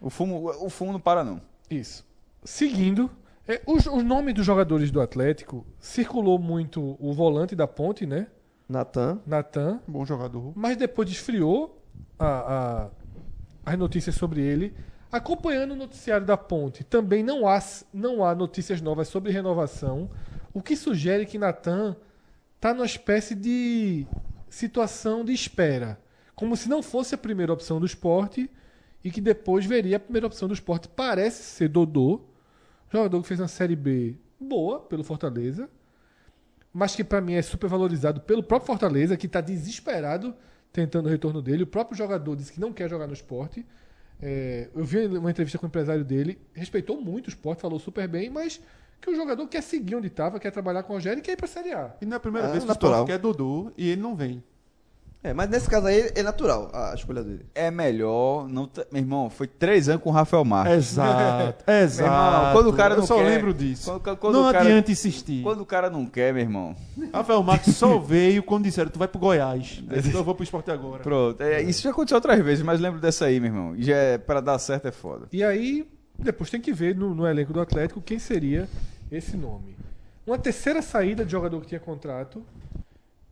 O 0.00 0.08
fumo, 0.10 0.48
o 0.64 0.70
fumo 0.70 0.92
não 0.92 1.00
para, 1.00 1.24
não. 1.24 1.40
Isso. 1.68 2.04
Seguindo, 2.44 3.10
é, 3.46 3.60
os, 3.66 3.86
os 3.86 4.02
nomes 4.02 4.34
dos 4.34 4.44
jogadores 4.46 4.90
do 4.90 5.00
Atlético 5.00 5.66
circulou 5.78 6.38
muito 6.38 6.96
o 6.98 7.12
volante 7.12 7.54
da 7.54 7.66
ponte, 7.66 8.06
né? 8.06 8.26
Natan. 8.68 9.20
Natan. 9.26 9.80
Bom 9.86 10.04
jogador. 10.06 10.52
Mas 10.56 10.76
depois 10.76 11.10
esfriou 11.10 11.82
a- 12.18 12.88
a- 13.66 13.72
as 13.72 13.78
notícias 13.78 14.14
sobre 14.14 14.40
ele. 14.40 14.74
Acompanhando 15.12 15.72
o 15.72 15.76
noticiário 15.76 16.26
da 16.26 16.36
Ponte, 16.36 16.82
também 16.82 17.22
não 17.22 17.46
há, 17.46 17.60
não 17.92 18.24
há 18.24 18.34
notícias 18.34 18.80
novas 18.80 19.06
sobre 19.06 19.30
renovação, 19.30 20.10
o 20.52 20.60
que 20.60 20.74
sugere 20.74 21.24
que 21.24 21.38
Natan 21.38 21.94
está 22.56 22.74
numa 22.74 22.84
espécie 22.84 23.34
de 23.36 24.06
situação 24.50 25.24
de 25.24 25.32
espera. 25.32 26.00
Como 26.34 26.56
se 26.56 26.68
não 26.68 26.82
fosse 26.82 27.14
a 27.14 27.18
primeira 27.18 27.52
opção 27.52 27.78
do 27.78 27.86
esporte 27.86 28.50
e 29.04 29.10
que 29.10 29.20
depois 29.20 29.64
veria 29.64 29.98
a 29.98 30.00
primeira 30.00 30.26
opção 30.26 30.48
do 30.48 30.54
esporte. 30.54 30.88
Parece 30.88 31.44
ser 31.44 31.68
Dodô, 31.68 32.22
jogador 32.98 33.22
que 33.22 33.28
fez 33.28 33.40
uma 33.40 33.48
Série 33.48 33.76
B 33.76 34.14
boa 34.38 34.80
pelo 34.80 35.04
Fortaleza, 35.04 35.68
mas 36.72 36.94
que 36.94 37.04
para 37.04 37.20
mim 37.20 37.34
é 37.34 37.42
super 37.42 37.68
valorizado 37.68 38.20
pelo 38.20 38.42
próprio 38.42 38.66
Fortaleza, 38.66 39.16
que 39.16 39.26
está 39.26 39.40
desesperado 39.40 40.34
tentando 40.72 41.06
o 41.06 41.08
retorno 41.08 41.40
dele. 41.40 41.62
O 41.62 41.66
próprio 41.66 41.96
jogador 41.96 42.34
disse 42.34 42.52
que 42.52 42.60
não 42.60 42.72
quer 42.72 42.90
jogar 42.90 43.06
no 43.06 43.12
esporte. 43.12 43.64
É, 44.20 44.68
eu 44.74 44.84
vi 44.84 45.06
uma 45.06 45.30
entrevista 45.30 45.58
com 45.58 45.66
o 45.66 45.68
empresário 45.68 46.04
dele, 46.04 46.38
respeitou 46.52 47.00
muito 47.00 47.26
o 47.26 47.30
esporte, 47.30 47.60
falou 47.62 47.78
super 47.78 48.08
bem, 48.08 48.30
mas 48.30 48.60
que 49.00 49.10
o 49.10 49.14
jogador 49.14 49.46
quer 49.46 49.62
seguir 49.62 49.94
onde 49.96 50.06
estava, 50.06 50.40
quer 50.40 50.50
trabalhar 50.50 50.82
com 50.82 50.92
o 50.94 50.96
Rogério 50.96 51.18
e 51.18 51.22
quer 51.22 51.32
ir 51.32 51.36
para 51.36 51.46
a 51.46 51.48
Série 51.48 51.72
A. 51.72 51.94
E 52.00 52.06
não 52.06 52.14
é 52.14 52.16
a 52.16 52.20
primeira 52.20 52.48
Ah, 52.48 52.50
vez 52.50 52.64
que 52.64 52.70
o 52.70 52.72
Sport 52.72 53.06
quer 53.06 53.18
Dodô 53.18 53.70
e 53.76 53.90
ele 53.90 54.00
não 54.00 54.16
vem. 54.16 54.42
É, 55.26 55.32
mas 55.32 55.48
nesse 55.48 55.66
caso 55.70 55.86
aí 55.86 56.12
é 56.14 56.22
natural 56.22 56.70
a 56.70 56.92
escolha 56.94 57.22
dele. 57.24 57.46
É 57.54 57.70
melhor. 57.70 58.46
Não 58.46 58.66
ter- 58.68 58.86
Meu 58.92 59.00
irmão, 59.00 59.30
foi 59.30 59.46
três 59.46 59.88
anos 59.88 60.02
com 60.02 60.10
o 60.10 60.12
Rafael 60.12 60.44
Marques. 60.44 60.74
Exato, 60.76 61.64
exato. 61.72 62.10
irmão, 62.10 62.52
quando 62.52 62.68
o 62.68 62.72
cara 62.76 62.94
não 62.94 63.02
Eu 63.04 63.06
só 63.06 63.16
quer- 63.16 63.22
lembro 63.24 63.54
disso. 63.54 63.90
Quando- 63.90 64.16
quando 64.18 64.34
não 64.34 64.48
o 64.50 64.52
cara- 64.52 64.64
adianta 64.66 64.92
insistir. 64.92 65.42
Quando 65.42 65.62
o 65.62 65.66
cara 65.66 65.88
não 65.88 66.04
quer, 66.04 66.34
meu 66.34 66.42
irmão. 66.42 66.76
Rafael 67.10 67.42
Marques 67.42 67.74
só 67.74 67.96
veio 67.98 68.42
quando 68.42 68.64
disseram, 68.64 68.90
tu 68.90 68.98
vai 68.98 69.08
pro 69.08 69.18
Goiás. 69.18 69.82
Então 69.82 70.20
eu 70.20 70.24
vou 70.24 70.34
pro 70.34 70.44
esporte 70.44 70.70
agora. 70.70 71.02
Pronto. 71.02 71.40
É, 71.42 71.62
isso 71.62 71.80
já 71.82 71.90
aconteceu 71.90 72.16
outras 72.16 72.38
vezes, 72.44 72.62
mas 72.62 72.78
lembro 72.78 73.00
dessa 73.00 73.24
aí, 73.24 73.40
meu 73.40 73.48
irmão. 73.48 73.74
E 73.74 73.82
já 73.82 73.96
é, 73.96 74.18
pra 74.18 74.42
dar 74.42 74.58
certo 74.58 74.86
é 74.88 74.92
foda. 74.92 75.26
E 75.32 75.42
aí, 75.42 75.88
depois 76.18 76.50
tem 76.50 76.60
que 76.60 76.70
ver 76.72 76.94
no, 76.94 77.14
no 77.14 77.26
elenco 77.26 77.50
do 77.50 77.62
Atlético 77.62 78.02
quem 78.02 78.18
seria 78.18 78.68
esse 79.10 79.38
nome. 79.38 79.74
Uma 80.26 80.36
terceira 80.36 80.82
saída 80.82 81.24
de 81.24 81.32
jogador 81.32 81.60
que 81.62 81.68
tinha 81.68 81.80
contrato. 81.80 82.42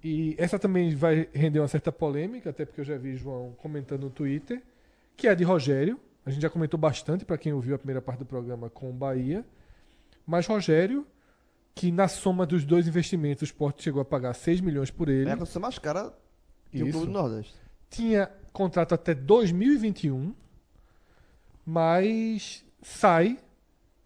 E 0.03 0.35
essa 0.37 0.59
também 0.59 0.95
vai 0.95 1.29
render 1.33 1.61
uma 1.61 1.69
certa 1.69 1.93
polêmica, 1.93 2.51
até 2.51 2.65
porque 2.65 2.81
eu 2.81 2.85
já 2.85 2.97
vi 2.97 3.15
João 3.15 3.55
comentando 3.59 4.03
no 4.03 4.11
Twitter, 4.11 4.61
que 5.17 5.29
é 5.29 5.31
a 5.31 5.35
de 5.35 5.45
Rogério. 5.45 5.99
A 6.27 6.31
gente 6.31 6.43
já 6.43 6.51
comentou 6.51 6.79
bastante 6.79 7.25
para 7.25 7.39
quem 7.39 7.53
ouviu 7.53 7.75
a 7.75 7.79
primeira 7.79 8.03
parte 8.03 8.21
do 8.21 8.27
programa 8.27 8.69
com 8.69 8.91
o 8.91 8.93
Bahia. 8.93 9.45
Mas 10.27 10.47
Rogério, 10.47 11.07
que 11.75 11.93
na 11.93 12.09
soma 12.09 12.45
dos 12.45 12.65
dois 12.65 12.87
investimentos 12.87 13.43
o 13.43 13.45
Sport 13.45 13.81
chegou 13.81 14.03
a 14.03 14.05
pagar 14.05 14.35
6 14.35 14.61
milhões 14.61 14.91
por 14.91 15.09
ele. 15.09 15.31
É 15.31 15.33
a 15.33 15.59
mais 15.61 15.79
cara 15.79 16.13
que 16.71 16.83
o. 16.83 16.91
Clube 16.91 17.07
do 17.07 17.13
Nordeste. 17.13 17.55
tinha 17.91 18.31
contrato 18.53 18.95
até 18.95 19.15
2021, 19.15 20.35
mas 21.65 22.65
sai 22.83 23.39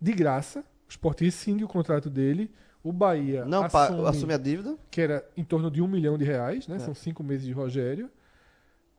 de 0.00 0.12
graça. 0.12 0.60
O 0.60 0.90
Sport 0.90 1.20
rescinde 1.20 1.64
o 1.64 1.68
contrato 1.68 2.08
dele. 2.08 2.50
O 2.88 2.92
Bahia 2.92 3.44
Não 3.44 3.64
assume, 3.64 4.06
assume 4.08 4.34
a 4.34 4.38
dívida. 4.38 4.76
que 4.90 5.00
era 5.00 5.28
em 5.36 5.42
torno 5.44 5.70
de 5.70 5.82
um 5.82 5.88
milhão 5.88 6.16
de 6.16 6.24
reais, 6.24 6.68
né? 6.68 6.76
É. 6.76 6.78
São 6.78 6.94
cinco 6.94 7.22
meses 7.24 7.44
de 7.44 7.52
Rogério. 7.52 8.10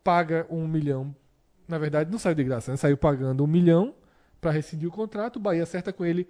Paga 0.03 0.45
um 0.49 0.67
milhão 0.67 1.15
na 1.67 1.77
verdade, 1.77 2.09
não 2.09 2.17
saiu 2.17 2.33
de 2.35 2.45
graça, 2.45 2.71
né? 2.71 2.77
Saiu 2.77 2.95
pagando 2.95 3.43
um 3.43 3.47
milhão 3.47 3.93
para 4.39 4.51
rescindir 4.51 4.87
o 4.87 4.91
contrato. 4.91 5.35
O 5.35 5.39
Bahia 5.39 5.63
acerta 5.63 5.91
com 5.91 6.05
ele 6.05 6.25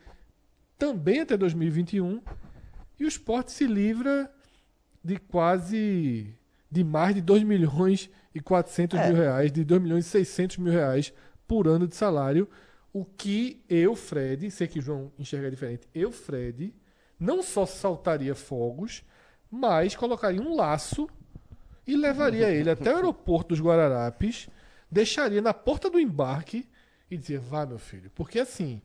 também 0.79 1.19
até 1.19 1.37
2021. 1.37 2.21
E 2.99 3.05
o 3.05 3.07
Sport 3.07 3.49
se 3.49 3.67
livra 3.67 4.31
de 5.03 5.17
quase. 5.17 6.33
de 6.71 6.83
mais 6.83 7.13
de 7.15 7.21
2 7.21 7.43
milhões 7.43 8.09
e 8.33 8.39
400 8.39 8.99
É. 8.99 9.07
mil 9.07 9.15
reais, 9.17 9.51
de 9.51 9.63
2 9.63 9.81
milhões 9.81 10.05
e 10.07 10.09
600 10.09 10.57
mil 10.57 10.73
reais 10.73 11.13
por 11.47 11.67
ano 11.67 11.87
de 11.87 11.95
salário. 11.95 12.47
O 12.91 13.05
que 13.05 13.63
eu, 13.69 13.95
Fred, 13.95 14.49
sei 14.51 14.67
que 14.67 14.79
o 14.79 14.81
João 14.81 15.11
enxerga 15.19 15.49
diferente, 15.51 15.87
eu, 15.93 16.11
Fred, 16.11 16.73
não 17.19 17.41
só 17.41 17.65
saltaria 17.65 18.35
fogos, 18.35 19.03
mas 19.49 19.95
colocaria 19.95 20.41
um 20.41 20.55
laço 20.55 21.09
e 21.85 21.95
levaria 21.95 22.49
ele 22.49 22.69
até 22.69 22.91
o 22.91 22.95
aeroporto 22.97 23.49
dos 23.49 23.61
Guararapes, 23.61 24.49
deixaria 24.91 25.41
na 25.41 25.53
porta 25.53 25.89
do 25.89 25.99
embarque 25.99 26.67
e 27.09 27.17
dizia: 27.17 27.39
vá, 27.39 27.65
meu 27.65 27.79
filho. 27.79 28.11
Porque 28.13 28.39
assim, 28.39 28.81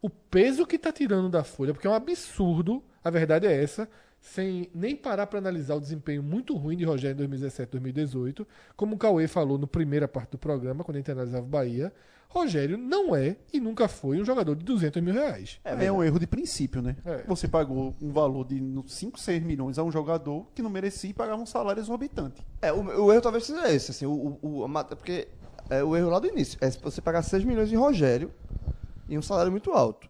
o 0.00 0.08
peso 0.08 0.66
que 0.66 0.78
tá 0.78 0.92
tirando 0.92 1.28
da 1.28 1.44
folha, 1.44 1.72
porque 1.72 1.86
é 1.86 1.90
um 1.90 1.94
absurdo, 1.94 2.82
a 3.02 3.10
verdade 3.10 3.46
é 3.46 3.62
essa, 3.62 3.88
sem 4.20 4.70
nem 4.74 4.94
parar 4.94 5.26
para 5.26 5.38
analisar 5.38 5.74
o 5.74 5.80
desempenho 5.80 6.22
muito 6.22 6.54
ruim 6.54 6.76
de 6.76 6.84
Rogério 6.84 7.14
em 7.14 7.18
2017 7.18 7.72
2018, 7.72 8.46
como 8.76 8.94
o 8.94 8.98
Cauê 8.98 9.26
falou 9.26 9.56
no 9.56 9.66
primeira 9.66 10.06
parte 10.06 10.32
do 10.32 10.38
programa, 10.38 10.84
quando 10.84 10.96
a 10.96 11.00
gente 11.00 11.10
analisava 11.10 11.44
o 11.44 11.48
Bahia, 11.48 11.92
Rogério 12.30 12.78
não 12.78 13.14
é 13.14 13.36
e 13.52 13.58
nunca 13.58 13.88
foi 13.88 14.20
um 14.20 14.24
jogador 14.24 14.54
de 14.54 14.64
200 14.64 15.02
mil 15.02 15.12
reais. 15.12 15.58
É, 15.64 15.74
um 15.90 16.02
erro 16.02 16.18
de 16.18 16.28
princípio, 16.28 16.80
né? 16.80 16.96
É. 17.04 17.24
Você 17.26 17.48
pagou 17.48 17.94
um 18.00 18.12
valor 18.12 18.46
de 18.46 18.62
5, 18.86 19.18
6 19.18 19.42
milhões 19.42 19.78
a 19.78 19.82
um 19.82 19.90
jogador 19.90 20.46
que 20.54 20.62
não 20.62 20.70
merecia 20.70 21.10
e 21.10 21.12
pagava 21.12 21.42
um 21.42 21.46
salário 21.46 21.80
exorbitante. 21.80 22.40
É, 22.62 22.72
o, 22.72 23.04
o 23.04 23.12
erro 23.12 23.20
talvez 23.20 23.44
seja 23.44 23.72
esse, 23.72 23.90
assim, 23.90 24.06
o, 24.06 24.38
o, 24.40 24.64
a 24.64 24.84
porque 24.84 25.26
é 25.68 25.82
o 25.82 25.96
erro 25.96 26.10
lá 26.10 26.18
do 26.18 26.28
início. 26.28 26.58
É 26.60 26.70
você 26.70 27.00
pagar 27.00 27.22
6 27.22 27.44
milhões 27.44 27.72
em 27.72 27.76
Rogério 27.76 28.32
e 29.08 29.16
um 29.18 29.22
salário 29.22 29.50
muito 29.50 29.72
alto. 29.72 30.09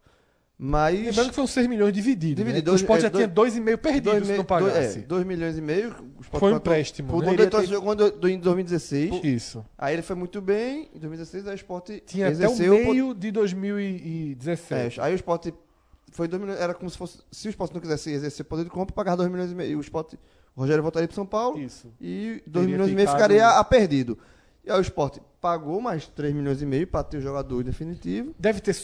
Mas. 0.62 0.94
Lembrando 1.06 1.28
que 1.30 1.34
foram 1.34 1.46
6 1.46 1.66
milhões 1.66 1.90
divididos. 1.92 2.36
Dividido, 2.36 2.56
né? 2.58 2.60
dois- 2.62 2.80
o 2.82 2.84
Sport 2.84 2.98
é, 2.98 3.02
já 3.04 3.08
dois- 3.08 3.24
tinha 3.54 3.62
2,5 3.64 3.78
perdidos 3.78 4.26
se 4.28 4.36
não 4.36 4.44
pagasse. 4.44 4.98
é, 4.98 5.02
2 5.02 5.24
milhões 5.24 5.56
e 5.56 5.60
meio. 5.62 5.94
o 6.18 6.22
Foi 6.38 6.52
um 6.52 6.56
empréstimo, 6.56 7.08
Quando 7.08 7.22
né? 7.24 7.30
o 7.30 7.34
Ele 7.34 7.46
ter- 7.46 7.66
jogou 7.66 7.94
em 7.94 7.96
do- 7.96 8.28
em 8.28 8.38
2016. 8.38 9.24
Isso. 9.24 9.64
Aí 9.78 9.94
ele 9.94 10.02
foi 10.02 10.14
muito 10.16 10.38
bem. 10.42 10.90
Em 10.94 10.98
2016, 10.98 11.46
aí 11.48 11.54
o 11.54 11.56
Sport 11.56 11.90
Tinha 12.04 12.28
até 12.28 12.36
o 12.36 12.52
exerceu 12.52 12.72
meio 12.74 13.14
de 13.14 13.28
É, 13.28 13.32
2017. 13.32 15.00
aí 15.00 15.12
o 15.14 15.16
Sport 15.16 15.48
foi 16.12 16.28
2 16.28 16.40
milhões. 16.42 16.60
Era 16.60 16.74
como 16.74 16.90
se 16.90 16.98
fosse. 16.98 17.18
Se 17.30 17.48
o 17.48 17.50
Sport 17.50 17.72
não 17.72 17.80
quisesse 17.80 18.10
exercer 18.10 18.44
poder 18.44 18.64
de 18.64 18.70
compra, 18.70 18.94
pagava 18.94 19.18
2 19.18 19.30
milhões 19.30 19.50
e 19.50 19.54
meio. 19.54 19.78
O 19.78 19.80
Sport. 19.80 20.14
O 20.54 20.60
Rogério 20.60 20.82
voltaria 20.82 21.06
para 21.08 21.14
São 21.14 21.24
Paulo. 21.24 21.58
Isso. 21.58 21.88
E 22.00 22.42
2 22.46 22.64
Teria 22.66 22.76
milhões 22.76 22.90
e 22.90 22.94
meio 22.94 23.08
ficaria 23.08 23.48
a 23.48 23.64
perdido. 23.64 24.18
E 24.64 24.70
aí 24.70 24.76
o 24.78 24.82
Sport 24.82 25.18
pagou 25.40 25.80
mais 25.80 26.06
3 26.08 26.34
milhões 26.34 26.60
e 26.60 26.66
meio 26.66 26.86
para 26.86 27.02
ter 27.04 27.16
o 27.18 27.20
jogador 27.20 27.62
definitivo. 27.64 28.34
Deve 28.38 28.60
ter 28.60 28.74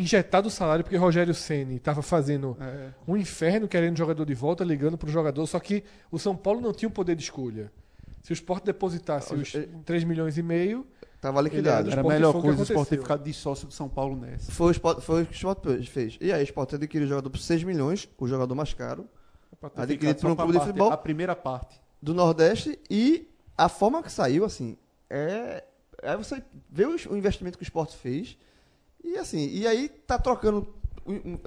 injetado 0.00 0.48
o 0.48 0.50
salário 0.50 0.82
porque 0.84 0.96
Rogério 0.96 1.34
Ceni 1.34 1.76
estava 1.76 2.02
fazendo 2.02 2.56
É. 2.60 2.90
um 3.06 3.16
inferno 3.16 3.68
querendo 3.68 3.96
jogador 3.96 4.24
de 4.24 4.34
volta, 4.34 4.64
ligando 4.64 4.96
para 4.98 5.08
o 5.08 5.12
jogador, 5.12 5.46
só 5.46 5.58
que 5.60 5.84
o 6.10 6.18
São 6.18 6.34
Paulo 6.36 6.60
não 6.60 6.72
tinha 6.72 6.88
o 6.88 6.92
poder 6.92 7.14
de 7.16 7.22
escolha. 7.22 7.72
Se 8.22 8.32
o 8.32 8.34
Sport 8.34 8.64
depositasse 8.64 9.34
os 9.34 9.54
Ele- 9.54 9.68
3 9.84 10.04
milhões 10.04 10.36
e 10.38 10.42
meio, 10.42 10.86
Tava 11.20 11.38
Ele 11.40 11.50
liquidado. 11.50 11.90
era 11.90 12.00
Era 12.00 12.08
a 12.08 12.12
melhor 12.14 12.32
coisa 12.40 12.60
o 12.60 12.62
Sport 12.62 12.88
ter 12.88 12.98
ficado 12.98 13.22
de 13.22 13.32
sócio 13.34 13.66
do 13.68 13.74
São 13.74 13.90
Paulo 13.90 14.16
nessa. 14.16 14.50
Foi 14.52 14.68
o, 14.68 14.70
Sport, 14.70 15.00
foi 15.02 15.22
o 15.22 15.26
que 15.26 15.32
o 15.32 15.36
Sport 15.36 15.84
fez. 15.86 16.16
E 16.18 16.32
aí 16.32 16.40
o 16.40 16.44
Sport 16.44 16.72
adquiriu 16.72 17.04
o 17.04 17.08
jogador 17.10 17.28
por 17.28 17.38
6 17.38 17.62
milhões, 17.62 18.08
o 18.16 18.26
jogador 18.26 18.54
mais 18.54 18.72
caro, 18.72 19.06
ter 19.74 19.82
Adquirido 19.82 20.18
por 20.18 20.30
um 20.30 20.34
clube 20.34 20.52
de 20.52 20.58
parte- 20.58 20.68
futebol. 20.68 20.90
A 20.90 20.96
primeira 20.96 21.36
parte. 21.36 21.78
do 22.00 22.14
Nordeste. 22.14 22.78
E 22.88 23.28
a 23.54 23.68
forma 23.68 24.02
que 24.02 24.10
saiu, 24.10 24.46
assim, 24.46 24.78
é. 25.10 25.62
Aí 26.02 26.16
você 26.16 26.42
vê 26.70 26.86
o, 26.86 26.96
o 27.10 27.16
investimento 27.18 27.58
que 27.58 27.64
o 27.64 27.68
Sport 27.68 27.92
fez. 27.92 28.38
E 29.02 29.16
assim, 29.18 29.48
e 29.48 29.66
aí 29.66 29.88
tá 29.88 30.18
trocando. 30.18 30.66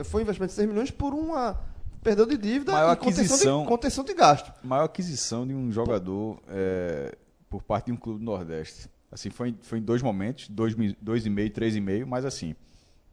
Foi 0.05 0.21
um 0.21 0.23
investimento 0.23 0.49
de 0.51 0.55
6 0.55 0.67
milhões 0.67 0.91
por 0.91 1.13
uma. 1.13 1.59
Perdão 2.01 2.25
de 2.27 2.37
dívida 2.37 2.73
Maior 2.73 2.91
e 2.93 2.95
contenção 2.97 3.23
aquisição. 3.23 3.61
de, 3.61 3.67
contenção 3.69 4.03
de 4.03 4.13
gasto. 4.13 4.51
Maior 4.61 4.83
aquisição 4.83 5.47
de 5.47 5.53
um 5.53 5.71
jogador 5.71 6.37
é, 6.49 7.15
por 7.49 7.63
parte 7.63 7.85
de 7.85 7.91
um 7.93 7.95
clube 7.95 8.19
do 8.19 8.25
Nordeste. 8.25 8.89
Assim, 9.09 9.29
foi, 9.29 9.49
em- 9.49 9.57
foi 9.61 9.77
em 9.77 9.81
dois 9.81 10.01
momentos, 10.01 10.49
dois, 10.49 10.75
mi- 10.75 10.97
dois 11.01 11.25
e 11.25 11.29
meio, 11.29 11.49
três 11.49 11.75
e 11.77 11.79
meio, 11.79 12.05
mas 12.05 12.25
assim, 12.25 12.55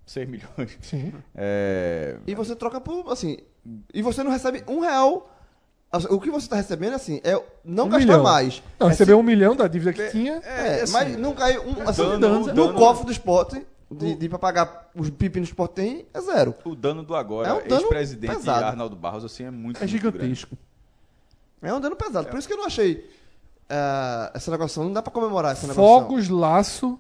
6 0.04 0.26
milhões. 0.28 0.76
sim. 0.80 1.12
É, 1.36 2.16
E 2.26 2.34
você 2.34 2.56
troca 2.56 2.80
por, 2.80 3.12
assim, 3.12 3.36
e 3.94 4.02
você 4.02 4.24
não 4.24 4.30
recebe 4.32 4.64
um 4.66 4.80
real. 4.80 5.30
Assim, 5.92 6.08
O 6.10 6.20
que 6.20 6.30
você 6.30 6.46
está 6.46 6.56
recebendo, 6.56 6.94
assim, 6.94 7.20
é 7.22 7.40
não 7.64 7.84
Um 7.86 7.88
gastar 7.90 8.06
milhão. 8.06 8.22
mais. 8.24 8.60
Não, 8.78 8.88
é 8.88 8.90
recebeu 8.90 9.18
um 9.20 9.22
milhão 9.22 9.54
da 9.54 9.68
dívida 9.68 9.92
que 9.92 10.08
tinha. 10.10 10.34
É, 10.38 10.82
assim, 10.82 10.92
mas 10.92 11.16
não 11.16 11.32
cai 11.32 11.58
um. 11.58 11.88
Assim, 11.88 12.02
dano- 12.18 12.40
no 12.40 12.46
dano- 12.46 12.74
cofre 12.74 13.04
do 13.06 13.12
esporte, 13.12 13.64
de, 13.90 14.14
de 14.14 14.28
pra 14.28 14.38
pagar 14.38 14.90
os 14.94 15.10
pepinos 15.10 15.52
que 15.52 15.68
tem, 15.68 16.06
é 16.14 16.20
zero. 16.20 16.54
o 16.64 16.74
dano 16.74 17.02
do 17.02 17.14
agora, 17.14 17.48
É 17.48 17.52
um 17.52 17.66
dano 17.68 17.82
ex-presidente 17.82 18.36
pesado. 18.36 18.64
Arnaldo 18.64 18.94
Barros, 18.96 19.24
assim, 19.24 19.44
é 19.44 19.50
muito 19.50 19.82
É 19.82 19.86
muito 19.86 20.00
grande. 20.00 20.18
gigantesco. 20.18 20.56
É 21.62 21.74
um 21.74 21.80
dano 21.80 21.96
pesado. 21.96 22.28
Por 22.28 22.38
isso 22.38 22.46
que 22.48 22.54
eu 22.54 22.58
não 22.58 22.66
achei 22.66 23.10
ah, 23.68 24.30
essa 24.34 24.50
negociação. 24.50 24.84
Não 24.84 24.92
dá 24.92 25.02
pra 25.02 25.12
comemorar 25.12 25.52
essa 25.52 25.66
negociação. 25.66 26.00
Fogos, 26.00 26.28
laço, 26.28 26.98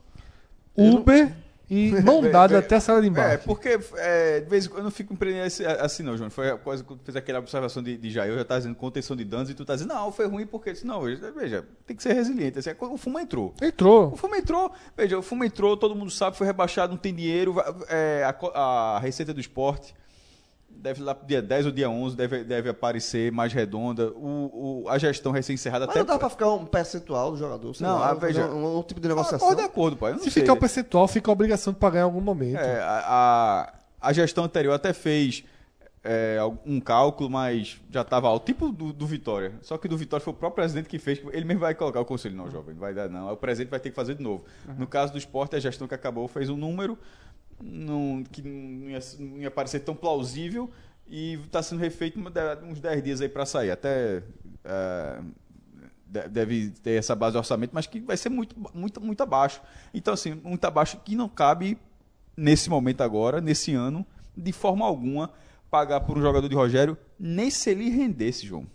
Eu 0.76 0.84
não- 0.84 0.94
Uber 1.00 1.34
e 1.70 1.92
mão 2.02 2.20
dada 2.28 2.58
até 2.58 2.76
a 2.76 2.80
sala 2.80 3.00
de 3.00 3.06
É, 3.06 3.10
embarque. 3.10 3.46
porque 3.46 3.78
é, 3.96 4.40
de 4.40 4.50
vez 4.50 4.66
em 4.66 4.68
quando 4.68 4.78
eu 4.78 4.84
não 4.84 4.90
fico 4.90 5.12
empreendendo 5.12 5.46
assim, 5.80 6.02
não, 6.02 6.16
João. 6.16 6.28
Foi 6.28 6.50
a 6.50 6.56
coisa 6.58 6.82
que 6.82 6.94
fez 7.04 7.14
aquela 7.16 7.38
observação 7.38 7.80
de, 7.82 7.96
de 7.96 8.10
Jair, 8.10 8.32
eu 8.32 8.38
já 8.38 8.44
tá 8.44 8.58
dizendo 8.58 8.74
contenção 8.74 9.16
de 9.16 9.24
danos 9.24 9.48
e 9.48 9.54
tu 9.54 9.64
tá 9.64 9.74
dizendo, 9.74 9.94
não, 9.94 10.10
foi 10.10 10.26
ruim 10.26 10.46
porque. 10.46 10.72
Disse, 10.72 10.84
Não, 10.86 11.00
veja, 11.02 11.64
tem 11.86 11.96
que 11.96 12.02
ser 12.02 12.12
resiliente. 12.12 12.58
Assim, 12.58 12.70
o 12.78 12.96
fumo 12.98 13.18
entrou. 13.20 13.54
Entrou. 13.62 14.12
O 14.12 14.16
fumo 14.16 14.34
entrou, 14.34 14.72
veja, 14.96 15.16
o 15.16 15.22
fumo 15.22 15.44
entrou, 15.44 15.76
todo 15.76 15.94
mundo 15.94 16.10
sabe, 16.10 16.36
foi 16.36 16.46
rebaixado, 16.46 16.92
não 16.92 16.98
tem 16.98 17.14
dinheiro. 17.14 17.54
é, 17.88 18.24
a, 18.24 18.96
a 18.96 18.98
receita 18.98 19.32
do 19.32 19.40
esporte 19.40 19.94
deve 20.80 21.02
lá 21.02 21.14
pro 21.14 21.26
dia 21.26 21.40
10 21.42 21.66
ou 21.66 21.72
dia 21.72 21.88
11 21.90 22.16
deve, 22.16 22.42
deve 22.44 22.68
aparecer 22.70 23.30
mais 23.30 23.52
redonda. 23.52 24.08
O, 24.16 24.82
o- 24.84 24.88
a 24.88 24.98
gestão 24.98 25.30
recém-encerrada 25.32 25.86
Mas 25.86 25.94
até. 25.96 26.00
não 26.00 26.06
dá 26.14 26.18
pra 26.18 26.30
ficar 26.30 26.48
um 26.52 26.64
percentual 26.64 27.30
do 27.32 27.36
jogador. 27.36 27.74
sei 27.74 27.86
Não, 27.86 27.98
lá, 27.98 28.10
ah, 28.10 28.14
veja- 28.14 28.46
Um, 28.46 28.78
um 28.78 28.82
tipo 28.82 29.00
de 29.00 29.08
negociação. 29.08 29.46
acordo 29.48 29.60
é 29.60 29.64
acordo, 29.64 29.96
pai. 29.96 30.10
eu 30.12 30.16
não 30.16 30.22
Se 30.24 30.30
sei. 30.30 30.42
ficar 30.42 30.54
o 30.54 30.56
percentual, 30.56 31.06
fica 31.06 31.30
a 31.30 31.32
obrigação 31.32 31.72
de 31.72 31.78
pagar 31.78 32.00
em 32.00 32.04
algum 32.04 32.20
momento. 32.20 32.56
É, 32.58 32.80
a, 32.80 33.04
a, 34.00 34.08
a 34.08 34.12
gestão 34.12 34.44
anterior 34.44 34.72
até 34.74 34.92
fez 34.92 35.44
é, 36.02 36.38
um 36.64 36.80
cálculo, 36.80 37.28
mas 37.28 37.78
já 37.90 38.00
estava 38.00 38.26
alto. 38.26 38.46
Tipo 38.46 38.72
do, 38.72 38.90
do 38.92 39.06
Vitória. 39.06 39.52
Só 39.60 39.76
que 39.76 39.86
do 39.86 39.98
Vitória 39.98 40.24
foi 40.24 40.32
o 40.32 40.36
próprio 40.36 40.56
presidente 40.62 40.88
que 40.88 40.98
fez. 40.98 41.20
Ele 41.30 41.44
mesmo 41.44 41.60
vai 41.60 41.74
colocar 41.74 42.00
o 42.00 42.06
conselho. 42.06 42.34
Não, 42.34 42.50
jovem, 42.50 42.72
não 42.74 42.80
vai 42.80 42.94
dar 42.94 43.08
não. 43.10 43.30
O 43.30 43.36
presidente 43.36 43.68
vai 43.70 43.78
ter 43.80 43.90
que 43.90 43.96
fazer 43.96 44.14
de 44.14 44.22
novo. 44.22 44.42
No 44.78 44.86
caso 44.86 45.12
do 45.12 45.18
esporte, 45.18 45.56
a 45.56 45.60
gestão 45.60 45.86
que 45.86 45.94
acabou 45.94 46.26
fez 46.26 46.48
um 46.48 46.56
número 46.56 46.96
não- 47.62 48.22
que 48.24 48.42
não 48.42 48.88
ia, 48.90 48.98
não 49.18 49.38
ia 49.38 49.50
parecer 49.50 49.80
tão 49.80 49.94
plausível 49.94 50.70
e 51.06 51.34
está 51.44 51.62
sendo 51.62 51.78
refeito 51.80 52.18
uns 52.68 52.80
10 52.80 53.02
dias 53.02 53.20
aí 53.20 53.28
para 53.28 53.44
sair. 53.46 53.70
Até... 53.70 54.22
é, 54.64 55.20
de- 56.06 56.28
deve 56.28 56.70
ter 56.82 56.98
essa 56.98 57.14
base 57.14 57.32
de 57.32 57.38
orçamento, 57.38 57.70
mas 57.72 57.86
que 57.86 58.00
vai 58.00 58.16
ser 58.16 58.28
muito, 58.28 58.56
muito, 58.74 59.00
muito 59.00 59.22
abaixo. 59.22 59.60
Então, 59.94 60.14
assim, 60.14 60.34
muito 60.34 60.64
abaixo 60.64 60.98
que 61.04 61.14
não 61.14 61.28
cabe 61.28 61.78
nesse 62.36 62.68
momento 62.68 63.02
agora, 63.02 63.40
nesse 63.40 63.74
ano, 63.74 64.04
de 64.36 64.52
forma 64.52 64.84
alguma, 64.84 65.30
pagar 65.70 66.00
por 66.00 66.18
um 66.18 66.20
jogador 66.20 66.48
de 66.48 66.54
Rogério, 66.54 66.96
nem 67.18 67.48
se 67.50 67.70
ele 67.70 67.88
rendesse, 67.90 68.44
João. 68.46 68.66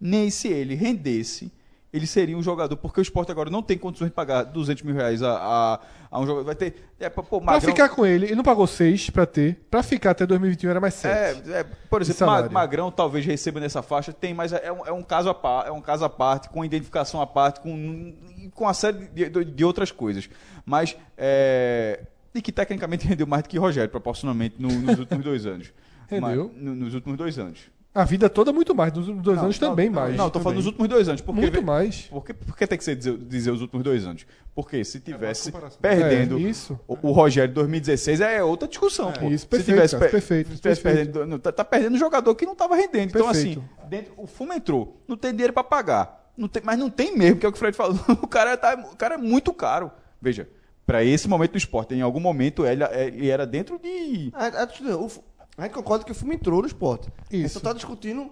Nem 0.00 0.30
se 0.30 0.48
ele 0.48 0.74
rendesse, 0.74 1.50
ele 1.92 2.06
seria 2.06 2.36
um 2.36 2.42
jogador, 2.42 2.76
porque 2.76 3.00
o 3.00 3.02
esporte 3.02 3.30
agora 3.32 3.48
não 3.48 3.62
tem 3.62 3.78
condições 3.78 4.08
de 4.08 4.14
pagar 4.14 4.42
200 4.42 4.82
mil 4.82 4.94
reais 4.94 5.22
a, 5.22 5.32
a, 5.38 5.80
a 6.10 6.20
um 6.20 6.26
jogador. 6.26 6.44
Vai 6.44 6.54
ter. 6.54 6.74
É, 7.00 7.08
pô, 7.08 7.22
Pra 7.22 7.40
Magrão- 7.40 7.60
ficar 7.72 7.88
com 7.88 8.04
ele, 8.04 8.26
ele 8.26 8.34
não 8.34 8.42
pagou 8.44 8.66
6 8.66 9.10
pra 9.10 9.24
ter. 9.24 9.64
Pra 9.70 9.82
ficar 9.82 10.10
até 10.10 10.26
2021 10.26 10.70
era 10.70 10.80
mais 10.80 10.94
7. 10.94 11.48
é, 11.50 11.58
é, 11.60 11.64
por 11.88 12.02
exemplo, 12.02 12.26
Ma-. 12.26 12.48
Magrão 12.48 12.90
talvez 12.90 13.24
receba 13.24 13.60
nessa 13.60 13.82
faixa, 13.82 14.12
tem, 14.12 14.34
mas 14.34 14.52
é 14.52 14.70
um, 14.70 14.86
é 14.86 14.92
um 14.92 15.02
caso 15.02 15.28
à 15.30 15.34
parte, 15.34 15.68
é 15.68 15.72
um 15.72 15.80
caso 15.80 16.04
à 16.04 16.08
parte, 16.10 16.48
com 16.50 16.64
identificação 16.64 17.20
à 17.22 17.26
parte, 17.26 17.60
com, 17.60 18.14
com 18.54 18.64
uma 18.64 18.74
série 18.74 19.06
de, 19.08 19.28
de- 19.30 19.44
de 19.44 19.64
outras 19.64 19.90
coisas. 19.90 20.28
Mas 20.66 20.96
é, 21.16 22.00
e 22.34 22.42
que 22.42 22.52
tecnicamente 22.52 23.06
rendeu 23.08 23.26
mais 23.26 23.42
do 23.42 23.48
que 23.48 23.58
Rogério, 23.58 23.90
proporcionalmente, 23.90 24.56
no- 24.58 24.68
nos 24.68 24.98
últimos 24.98 25.24
dois 25.24 25.46
anos. 25.46 25.72
Rendeu. 26.08 26.50
Mas, 26.52 26.62
no- 26.62 26.74
nos 26.74 26.94
últimos 26.94 27.16
dois 27.16 27.38
anos. 27.38 27.60
A 27.96 28.04
vida 28.04 28.28
toda 28.28 28.52
muito 28.52 28.74
mais. 28.74 28.92
Nos 28.92 29.06
últimos 29.08 29.22
dois 29.24 29.36
Não, 29.38 29.44
anos 29.44 29.58
não, 29.60 29.70
também 29.70 29.86
não, 29.88 29.94
mais. 30.00 30.16
Não, 30.16 30.28
tô 30.30 30.38
falando 30.40 30.56
nos 30.58 30.66
últimos 30.66 30.88
dois 30.88 31.08
anos. 31.08 31.20
Porque, 31.22 31.40
Muito 31.40 31.62
mais. 31.62 32.02
Por 32.02 32.24
que, 32.24 32.34
por 32.34 32.56
que 32.56 32.66
tem 32.66 32.76
que 32.76 32.84
ser 32.84 32.94
dizer, 32.94 33.16
dizer 33.16 33.50
os 33.50 33.60
últimos 33.62 33.82
dois 33.82 34.06
anos? 34.06 34.26
Porque 34.54 34.84
se 34.84 35.00
tivesse 35.00 35.50
comparação. 35.50 35.78
perdendo 35.80 36.36
É, 36.38 36.40
isso. 36.42 36.78
o, 36.86 36.96
o 37.08 37.12
Rogério 37.12 37.48
de 37.48 37.54
2016 37.54 38.20
é 38.20 38.42
outra 38.44 38.68
discussão. 38.68 39.12
pô. 39.12 39.28
Isso, 39.28 39.38
se 39.44 39.46
perfeito, 39.48 39.74
tivesse, 39.76 39.94
cara, 39.94 40.04
pe- 40.06 40.10
perfeito, 40.12 40.50
se 40.50 40.56
tivesse 40.60 40.80
perfeito. 40.82 41.12
perdendo, 41.12 41.38
tá, 41.38 41.52
tá 41.52 41.64
perdendo 41.64 41.96
jogador 41.96 42.34
que 42.34 42.44
não 42.44 42.52
estava 42.52 42.76
rendendo. 42.76 43.08
Então, 43.10 43.26
Perfeito. 43.26 43.60
assim, 43.60 43.88
dentro, 43.88 44.12
o 44.16 44.26
fumo 44.26 44.52
entrou. 44.52 45.02
Não 45.08 45.16
tem 45.16 45.32
dinheiro 45.32 45.52
para 45.52 45.64
pagar. 45.64 46.30
Não 46.36 46.48
tem, 46.48 46.62
mas 46.64 46.78
não 46.78 46.90
tem 46.90 47.16
mesmo, 47.16 47.40
que 47.40 47.46
é 47.46 47.48
o 47.48 47.52
que 47.52 47.56
o 47.56 47.58
Fred 47.58 47.74
falou. 47.76 47.98
O 48.22 48.26
cara, 48.26 48.56
tá, 48.58 48.74
o 48.92 48.96
cara 48.96 49.14
é 49.14 49.18
muito 49.18 49.52
caro. 49.54 49.90
Veja, 50.20 50.46
para 50.86 51.02
esse 51.02 51.26
momento 51.28 51.52
do 51.52 51.58
esporte, 51.58 51.94
em 51.94 52.02
algum 52.02 52.20
momento 52.20 52.64
ele, 52.66 52.84
ele 52.84 53.28
era 53.30 53.46
dentro 53.46 53.78
de. 53.78 54.30
A, 54.34 54.62
a- 54.64 54.96
o 54.98 55.08
fu- 55.08 55.24
a 55.56 55.62
gente 55.62 55.72
concorda 55.74 56.04
que 56.04 56.12
o 56.12 56.14
fumo 56.14 56.32
entrou 56.32 56.60
no 56.60 56.66
esporte. 56.66 57.08
A 57.30 57.34
gente 57.34 57.44
Isso. 57.46 57.54
só 57.54 57.60
tá 57.60 57.72
discutindo 57.72 58.30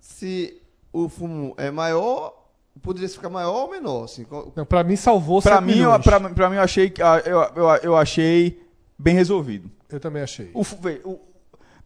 se 0.00 0.60
o 0.92 1.08
fumo 1.08 1.54
é 1.58 1.70
maior 1.70 2.44
poderia 2.82 3.08
ficar 3.08 3.30
maior 3.30 3.62
ou 3.64 3.70
menor? 3.70 4.04
Assim, 4.04 4.26
Não, 4.54 4.66
pra 4.66 4.84
mim 4.84 4.96
salvou 4.96 5.40
Pra 5.40 5.56
7 5.56 5.64
mim, 5.64 5.78
eu, 5.78 5.98
pra, 6.00 6.20
pra 6.30 6.50
mim, 6.50 6.56
eu 6.56 6.62
achei, 6.62 6.90
que- 6.90 7.02
ah, 7.02 7.22
eu, 7.24 7.40
eu, 7.56 7.68
eu 7.82 7.96
achei 7.96 8.62
bem 8.98 9.14
resolvido. 9.14 9.70
Eu 9.88 9.98
também 9.98 10.22
achei. 10.22 10.50
O, 10.52 10.62
vê, 10.62 11.00
o- 11.04 11.18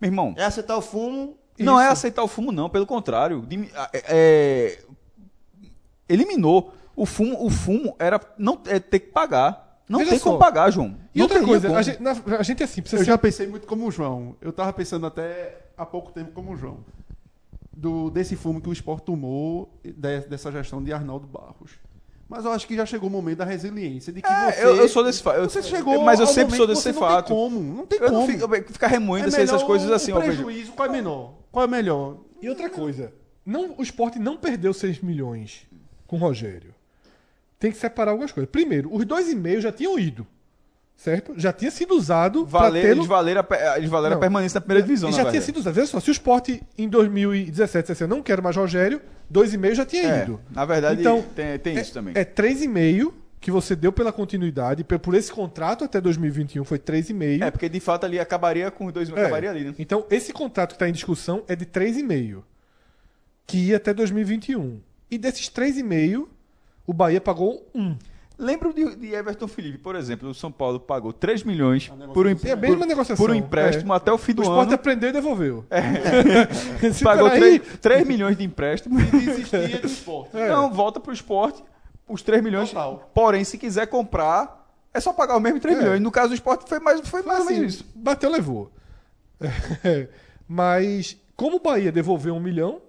meu 0.00 0.08
irmão, 0.08 0.34
é 0.36 0.44
aceitar 0.44 0.76
o 0.76 0.80
fumo. 0.82 1.36
não 1.58 1.78
é 1.80 1.84
isso. 1.84 1.92
aceitar 1.92 2.22
o 2.22 2.28
fumo, 2.28 2.50
não. 2.50 2.68
Pelo 2.68 2.86
contrário. 2.86 3.46
É- 3.92 4.04
é, 4.08 4.78
eliminou. 6.08 6.74
O 6.96 7.06
fumo, 7.06 7.44
o 7.44 7.48
fumo 7.50 7.94
era 7.98 8.20
não 8.36 8.60
é, 8.66 8.78
ter 8.80 9.00
que 9.00 9.06
pagar. 9.12 9.69
Não 9.91 9.99
Veja 9.99 10.11
tem 10.12 10.18
só. 10.20 10.24
como 10.26 10.38
pagar, 10.38 10.70
João. 10.70 10.97
E 11.14 11.18
Não 11.18 11.24
outra 11.26 11.43
coisa, 11.45 11.76
a 11.76 11.82
gente, 11.82 12.01
na- 12.01 12.16
a 12.38 12.43
gente 12.45 12.62
assim, 12.62 12.80
precisa 12.80 13.03
Eu 13.03 13.05
ser 13.05 13.11
já 13.11 13.18
pensei 13.18 13.47
muito 13.49 13.66
como 13.66 13.86
o 13.86 13.91
João. 13.91 14.36
Eu 14.41 14.53
tava 14.53 14.72
pensando 14.72 15.05
até 15.05 15.59
há 15.76 15.84
pouco 15.84 16.12
tempo 16.12 16.30
como 16.30 16.53
o 16.53 16.57
João. 16.57 16.78
Do, 17.76 18.11
desse 18.11 18.36
fumo 18.36 18.61
que 18.61 18.68
o 18.68 18.72
esporte 18.72 19.05
tomou 19.05 19.68
de- 19.82 19.93
dessa 20.28 20.53
gestão 20.53 20.82
de 20.82 20.93
Arnaldo 20.93 21.26
Barros. 21.26 21.72
Mas 22.28 22.45
eu 22.45 22.53
acho 22.53 22.66
que 22.68 22.76
já 22.76 22.86
chegou 22.86 23.09
o 23.09 23.12
momento 23.12 23.38
da 23.38 23.45
resiliência. 23.45 24.12
De 24.12 24.22
que 24.22 24.28
É, 24.28 24.53
você, 24.53 24.64
eu, 24.64 24.76
eu 24.76 24.88
sou 24.88 25.03
desse 25.03 25.20
fato. 25.22 25.38
Eu- 25.38 25.51
Você 25.51 25.61
chegou 25.62 26.01
mas 26.05 26.20
eu 26.20 26.26
ao 26.26 26.32
sempre 26.32 26.57
sou 26.57 26.66
desse 26.68 26.93
fato. 26.93 27.30
Não 27.34 27.51
tem 27.51 27.51
como. 27.51 27.61
Não 27.76 27.86
tem 27.86 27.99
Eu 27.99 28.12
não 28.12 28.20
como. 28.26 28.32
fico, 28.32 28.55
eu 28.55 28.64
ficar 28.72 28.86
remoendo 28.86 29.26
É 29.26 29.28
assim, 29.28 29.41
essas 29.43 29.62
coisas 29.64 29.91
assim. 29.91 30.12
O 30.12 30.18
ó, 30.18 30.20
prejuízo, 30.20 30.70
qual 30.72 30.88
é 30.88 30.93
menor? 30.93 31.34
Qual 31.51 31.64
é 31.64 31.68
melhor? 31.68 32.18
E 32.41 32.49
outra 32.49 32.70
coisa, 32.70 33.12
não, 33.45 33.74
o 33.76 33.82
esporte 33.82 34.18
não 34.20 34.36
perdeu 34.36 34.72
6 34.72 35.01
milhões 35.01 35.66
com 36.07 36.14
o 36.16 36.18
Rogério. 36.20 36.72
Tem 37.61 37.70
que 37.70 37.76
separar 37.78 38.11
algumas 38.11 38.32
coisas. 38.32 38.50
Primeiro, 38.50 38.92
os 38.92 39.04
2,5 39.04 39.61
já 39.61 39.70
tinham 39.70 39.96
ido. 39.98 40.26
Certo? 40.96 41.32
Já 41.36 41.50
tinha 41.52 41.70
sido 41.70 41.94
usado 41.94 42.44
Valer, 42.44 42.82
tê-lo. 42.82 42.94
eles 42.98 43.06
valeram, 43.06 43.42
eles 43.76 43.88
valeram 43.88 44.16
a 44.16 44.18
permanência 44.18 44.58
na 44.58 44.61
primeira 44.61 44.82
divisão, 44.86 45.08
E 45.08 45.12
já 45.12 45.18
tinha 45.20 45.24
verdade. 45.30 45.46
sido 45.46 45.56
usado. 45.58 45.74
Veja 45.74 45.86
só, 45.86 45.98
se 46.00 46.11
o 46.11 46.12
esporte 46.12 46.62
em 46.76 46.88
2017 46.90 47.84
dissesse, 47.84 48.02
eu 48.04 48.08
não 48.08 48.22
quero 48.22 48.42
mais 48.42 48.54
Rogério, 48.54 49.00
2,5 49.32 49.74
já 49.74 49.86
tinha 49.86 50.02
É, 50.02 50.22
ido. 50.24 50.38
na 50.50 50.66
verdade, 50.66 51.00
Então, 51.00 51.22
tem, 51.34 51.58
tem 51.58 51.78
é, 51.78 51.80
isso 51.80 51.94
também. 51.94 52.12
É 52.14 52.22
3,5 52.22 53.14
que 53.40 53.50
você 53.50 53.74
deu 53.74 53.90
pela 53.90 54.12
continuidade, 54.12 54.84
por 54.84 55.14
esse 55.14 55.32
contrato 55.32 55.84
até 55.84 55.98
2021 56.02 56.64
foi 56.64 56.78
3,5. 56.78 57.42
É, 57.44 57.50
porque 57.50 57.70
de 57.70 57.80
fato 57.80 58.04
ali 58.04 58.18
acabaria 58.20 58.70
com 58.70 58.84
os 58.84 58.92
dois, 58.92 59.08
É. 59.08 59.12
acabaria 59.12 59.48
ali, 59.50 59.64
né? 59.64 59.74
Então, 59.78 60.04
esse 60.11 60.34
contrato 60.34 60.70
que 60.70 60.74
está 60.74 60.86
em 60.86 60.92
discussão 60.92 61.42
é 61.48 61.56
de 61.56 61.64
3,5, 61.64 62.42
que 63.46 63.56
ia 63.68 63.78
até 63.78 63.94
2021. 63.94 64.80
E 65.11 65.16
desses 65.16 65.48
3,5, 65.48 66.28
o 66.87 66.93
Bahia 66.93 67.20
pagou 67.20 67.68
1. 67.74 67.97
Lembro 68.39 68.72
de, 68.72 68.97
de 68.97 69.12
Everton 69.12 69.47
Felipe, 69.47 69.76
por 69.76 69.95
exemplo, 69.95 70.31
o 70.31 70.35
São 70.35 70.51
Paulo 70.51 70.81
pagou 70.81 71.12
3 71.12 71.43
milhões 71.45 71.93
por 72.14 72.26
um, 72.26 72.31
É 72.43 72.53
a 72.53 72.57
mesma 72.57 72.78
por, 72.78 72.87
negociação. 72.87 73.16
por 73.26 73.31
um 73.31 73.35
empréstimo 73.35 73.93
É. 73.93 73.97
até 73.99 74.11
o 74.11 74.16
fim 74.16 74.33
O 74.33 74.37
do 74.37 74.43
esporte 74.43 74.68
ano. 74.68 74.74
aprendeu 74.76 75.11
e 75.11 75.12
devolveu. 75.12 75.66
Se 76.95 77.05
Pagou 77.05 77.28
peraí, 77.31 77.59
3, 77.61 77.78
3 77.81 78.07
milhões 78.09 78.39
de 78.39 78.45
empréstimo. 78.45 78.99
Desistia 78.99 79.78
do 79.78 79.87
esporte. 79.87 80.35
É. 80.37 80.49
Não, 80.49 80.72
volta 80.72 80.99
pro 80.99 81.12
esporte, 81.12 81.62
os 82.09 82.22
3 82.22 82.43
milhões. 82.43 82.70
Total. 82.70 83.11
Porém, 83.12 83.45
se 83.45 83.59
quiser 83.59 83.87
comprar, 83.89 84.72
é 84.95 85.01
só 85.01 85.12
pagar 85.12 85.37
o 85.37 85.41
mesmo 85.41 85.61
3 85.61 85.76
É. 85.76 85.81
milhões. 85.83 86.01
No 86.01 86.11
caso 86.11 86.28
do 86.28 86.35
esporte, 86.35 86.66
foi 86.66 86.81
mais, 86.81 87.07
foi 87.07 87.22
mais 87.22 87.43
assim, 87.43 87.62
isso. 87.64 87.85
bateu, 87.95 88.31
levou. 88.31 88.72
É, 89.85 90.09
Mas, 90.49 91.16
como 91.37 91.57
o 91.57 91.61
Bahia 91.61 91.93
devolveu 91.93 92.35
um 92.35 92.41
milhão, 92.41 92.81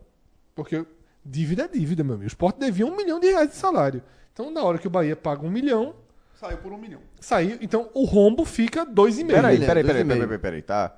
porque 0.55 0.85
dívida 1.25 1.63
é 1.63 1.67
dívida, 1.67 2.03
meu 2.03 2.13
amigo. 2.15 2.25
O 2.25 2.27
esporte 2.27 2.59
devia 2.59 2.85
um 2.85 2.95
milhão 2.95 3.19
de 3.19 3.27
reais 3.27 3.49
de 3.49 3.55
salário. 3.55 4.01
Então, 4.33 4.49
na 4.51 4.63
hora 4.63 4.77
que 4.77 4.87
o 4.87 4.89
Bahia 4.89 5.15
paga 5.15 5.45
um 5.45 5.49
milhão, 5.51 5.93
Saiu 6.39 6.57
por 6.57 6.71
um 6.73 6.77
milhão. 6.77 6.99
saiu. 7.19 7.57
Então, 7.61 7.89
o 7.93 8.03
rombo 8.05 8.43
fica 8.45 8.83
dois 8.85 9.19
e 9.19 9.23
meio. 9.23 9.35
Peraí, 9.37 9.53
milhão, 9.55 9.67
peraí, 9.67 9.83
peraí, 9.83 10.03
peraí, 10.05 10.19
peraí, 10.21 10.39
peraí, 10.39 10.61
tá? 10.61 10.95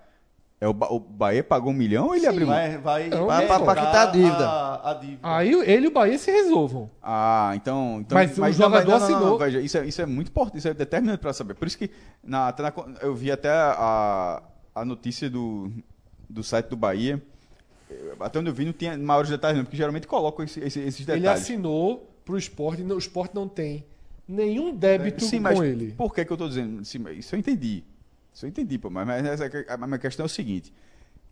É 0.62 0.68
o, 0.68 0.72
Ba- 0.74 0.88
o 0.90 0.98
Bahia 0.98 1.44
pagou 1.44 1.72
um 1.72 1.76
milhão 1.76 2.08
ou 2.08 2.16
ele 2.16 2.26
abriu 2.26 2.48
mão? 2.48 2.56
Vai, 2.56 2.78
vai, 2.78 3.10
Não, 3.10 3.26
vai 3.28 3.46
pra- 3.46 3.60
pra 3.60 3.76
quitar 3.76 4.08
a 4.08 4.12
dívida. 4.12 4.48
A, 4.48 4.92
a 4.92 4.94
dívida. 4.94 5.20
Aí 5.22 5.52
ele 5.70 5.86
e 5.86 5.90
o 5.90 5.92
Bahia 5.92 6.18
se 6.18 6.32
resolvam. 6.32 6.90
Ah, 7.02 7.52
então. 7.56 7.98
então 8.00 8.18
Mas 8.18 8.38
o 8.38 8.42
não, 8.42 8.52
jogador 8.54 8.92
não, 8.92 9.00
não, 9.00 9.10
não, 9.10 9.16
assinou. 9.18 9.38
veja, 9.38 9.60
isso, 9.60 9.78
é, 9.78 9.86
isso 9.86 10.02
é 10.02 10.06
muito 10.06 10.30
importante, 10.30 10.60
isso 10.60 10.68
é 10.70 10.74
determinante 10.74 11.20
para 11.20 11.34
saber. 11.34 11.56
Por 11.56 11.68
isso 11.68 11.78
que 11.78 11.92
na, 12.24 12.56
na- 12.58 12.74
eu 13.02 13.14
vi 13.14 13.30
até 13.30 13.50
a, 13.52 14.42
a 14.74 14.86
notícia 14.86 15.30
do, 15.30 15.70
do 16.30 16.42
site 16.42 16.68
do 16.68 16.78
Bahia. 16.78 17.22
Até 18.20 18.40
onde 18.40 18.50
eu 18.50 18.54
vi 18.54 18.66
não 18.66 18.74
tinha 18.74 18.98
maiores 18.98 19.30
detalhes, 19.30 19.58
não, 19.58 19.66
porque 19.66 19.78
geralmente 19.78 20.08
colocam 20.08 20.44
esse- 20.46 20.60
esse- 20.60 20.80
esses 20.80 21.08
Ele 21.08 21.20
detalhes. 21.22 21.42
assinou 21.44 22.10
pro 22.26 22.38
esporte, 22.38 22.82
não- 22.84 22.96
o 22.96 23.00
esporte 23.00 23.34
não 23.36 23.48
tem 23.48 23.86
nenhum 24.28 24.74
débito 24.76 25.26
Sim, 25.26 25.42
com 25.44 25.64
ele. 25.64 25.94
por 25.98 26.14
que, 26.14 26.24
que 26.24 26.32
eu 26.32 26.38
tô 26.38 26.48
dizendo? 26.48 26.84
Sim, 26.86 27.04
isso 27.18 27.36
eu 27.36 27.40
entendi. 27.40 27.84
Isso 28.34 28.46
eu 28.46 28.50
entendi, 28.50 28.78
pô. 28.78 28.90
Mas, 28.90 29.06
mas 29.06 29.26
essa- 29.26 29.50
a 29.68 29.78
minha 29.86 30.00
questão 30.00 30.24
é 30.24 30.28
o 30.28 30.30
seguinte: 30.30 30.74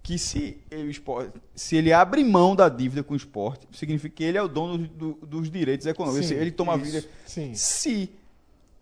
que 0.03 0.17
se 0.17 0.57
ele, 0.69 0.83
o 0.87 0.91
esporte, 0.91 1.31
se 1.55 1.75
ele 1.75 1.93
abre 1.93 2.23
mão 2.23 2.55
da 2.55 2.67
dívida 2.69 3.03
com 3.03 3.13
o 3.13 3.17
esporte, 3.17 3.67
significa 3.71 4.15
que 4.15 4.23
ele 4.23 4.37
é 4.37 4.41
o 4.41 4.47
dono 4.47 4.77
do- 4.87 5.17
dos 5.25 5.49
direitos 5.49 5.85
econômicos. 5.87 6.27
Sim, 6.27 6.35
ele 6.35 6.51
toma 6.51 6.73
a 6.73 6.77
isso, 6.77 6.85
vida. 6.85 7.07
sim. 7.25 7.53
Se 7.55 8.09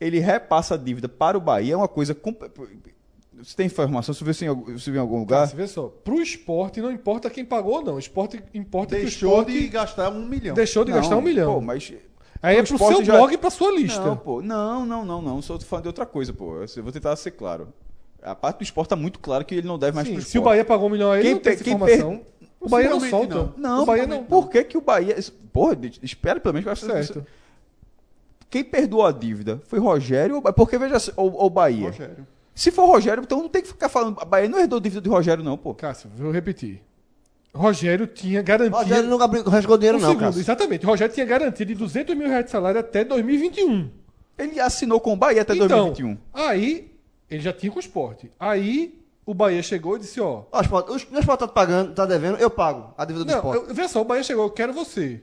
ele 0.02 0.20
repassa 0.20 0.76
a 0.76 0.78
dívida 0.78 1.08
para 1.10 1.38
o 1.38 1.42
Bahia, 1.42 1.74
é 1.74 1.78
uma 1.78 1.88
coisa. 1.88 2.16
Você 3.42 3.56
tem 3.56 3.66
informação? 3.68 4.14
Você 4.14 4.24
viu 4.24 4.32
isso 4.32 4.44
em, 4.44 4.48
algum- 4.48 4.78
você 4.78 4.92
viu 4.92 4.96
em 5.00 5.02
algum 5.02 5.16
Tá, 5.16 5.20
lugar? 5.20 5.48
você 5.48 5.56
vê 5.56 5.68
só, 5.68 5.88
pro 6.04 6.22
esporte 6.22 6.82
não 6.82 6.92
importa 6.92 7.30
quem 7.30 7.46
pagou 7.46 7.76
ou 7.76 7.82
não. 7.84 7.96
O 7.96 8.00
esporte 8.00 8.42
importa 8.54 8.96
que 8.96 9.02
o 9.02 9.06
Deixou 9.06 9.30
esporte 9.40 9.52
de 9.60 9.68
gastar 9.70 10.10
um 10.12 10.26
milhão. 10.26 10.54
deixou 10.56 10.84
de 10.84 10.92
gastar 10.92 11.16
um 11.18 11.22
milhão. 11.22 11.56
Pô, 11.56 11.62
mas. 11.62 11.94
Aí 12.42 12.58
é 12.58 12.62
o 12.62 12.64
pro 12.66 12.76
esporte 12.76 12.96
seu 12.98 13.06
já- 13.06 13.14
blog 13.18 13.34
e 13.34 13.38
pra 13.38 13.50
sua 13.50 13.72
lista. 13.72 14.04
Não, 14.04 14.16
pô, 14.18 14.42
não, 14.42 14.86
não, 14.86 15.06
não, 15.06 15.22
não. 15.22 15.42
Só 15.42 15.58
tô 15.58 15.66
falando 15.66 15.84
de 15.84 15.90
outra 15.90 16.06
coisa, 16.06 16.32
pô. 16.34 16.58
Eu 16.76 16.84
vou 16.84 16.92
tentar 16.92 17.16
ser 17.16 17.32
claro. 17.32 17.74
A 18.22 18.36
parte 18.36 18.58
do 18.58 18.64
esporte 18.64 18.90
tá 18.90 18.96
muito 18.98 19.20
claro 19.20 19.46
que 19.46 19.56
ele 19.56 19.68
não 19.68 19.80
deve 19.80 19.96
mais 19.96 20.08
Sim, 20.08 20.14
pro 20.16 20.22
se 20.24 20.28
o 20.28 20.30
esporte. 20.40 20.46
Bahia 20.46 20.66
pagou 20.66 20.88
um 20.88 20.92
milhão 20.92 21.12
aí, 21.12 21.22
Quem 21.22 21.34
não 21.34 21.40
tem 21.40 21.58
quem 21.58 21.74
informação. 21.74 22.22
O 22.60 22.68
Bahia 22.68 22.90
não 22.90 23.00
solta. 23.00 23.54
Não, 23.58 23.84
o 23.84 23.86
Bahia 23.86 24.06
não. 24.06 24.24
Por 24.26 24.50
que, 24.50 24.64
que 24.66 24.78
o 24.78 24.82
Bahia. 24.82 25.16
Porra, 25.54 25.76
de- 25.78 26.00
espera 26.04 26.40
pelo 26.42 26.54
menos 26.54 26.64
que 26.66 26.68
eu 26.70 26.74
acho 26.74 26.86
que 26.86 26.92
Certo. 27.06 27.26
Quem 28.50 28.64
perdoou 28.64 29.06
a 29.06 29.12
dívida 29.12 29.62
foi 29.66 29.80
Rogério 29.80 30.36
ou 30.44 30.54
Porque 30.54 30.78
veja, 30.78 30.98
ou, 31.16 31.32
ou 31.34 31.50
Bahia. 31.50 31.88
Rogério. 31.88 32.28
Se 32.60 32.72
for 32.72 32.86
Rogério, 32.88 33.24
então 33.24 33.39
não 33.41 33.47
tem 33.47 33.62
que 33.62 33.70
ficar 33.70 33.88
falando. 33.88 34.20
A 34.20 34.26
Bahia 34.26 34.49
não 34.49 34.60
herdou 34.60 34.80
dívida 34.82 35.01
de 35.01 35.07
Rogério, 35.10 35.41
não, 35.43 35.57
pô. 35.57 35.74
Cássio, 35.74 36.10
vou 36.18 36.30
repetir. 36.32 36.82
Rogério 37.53 38.05
tinha 38.05 38.41
garantia. 38.41 38.78
Rogério 38.78 39.10
não 39.10 39.22
abriu, 39.22 39.43
rasgou 39.43 39.78
dinheiro, 39.78 39.97
um 39.97 40.01
não, 40.01 40.10
segundo, 40.10 40.26
Cássio. 40.26 40.41
exatamente. 40.41 40.86
Rogério 40.86 41.14
tinha 41.14 41.26
garantia 41.26 41.66
de 41.66 41.74
200 41.74 42.16
mil 42.18 42.28
reais 42.28 42.45
de 42.45 42.51
salário 42.51 42.80
até 42.80 43.03
2021. 43.05 43.89
Ele 44.38 44.60
assinou 44.60 44.99
com 44.99 45.14
o 45.14 45.16
Bahia 45.16 45.41
até 45.41 45.53
então, 45.55 45.68
2021. 45.68 46.18
aí, 46.34 46.91
ele 47.30 47.41
já 47.41 47.53
tinha 47.53 47.72
com 47.72 47.78
o 47.78 47.80
esporte. 47.80 48.30
Aí, 48.39 48.99
o 49.26 49.34
Bahia 49.34 49.64
chegou 49.64 49.95
e 49.95 49.99
disse, 49.99 50.20
ó... 50.20 50.43
Os- 50.51 51.07
o 51.10 51.18
esporte 51.20 51.39
tá 51.39 51.47
pagando, 51.47 51.93
tá 51.93 52.05
devendo, 52.05 52.38
eu 52.39 52.49
pago 52.49 52.93
a 52.97 53.05
dívida 53.05 53.24
do 53.26 53.32
Não, 53.32 53.38
esporte. 53.38 53.70
eu, 53.70 53.74
veja 53.74 53.88
só, 53.88 54.01
o 54.01 54.05
Bahia 54.05 54.24
chegou, 54.24 54.43
eu 54.45 54.49
quero 54.51 54.74
você. 54.74 55.22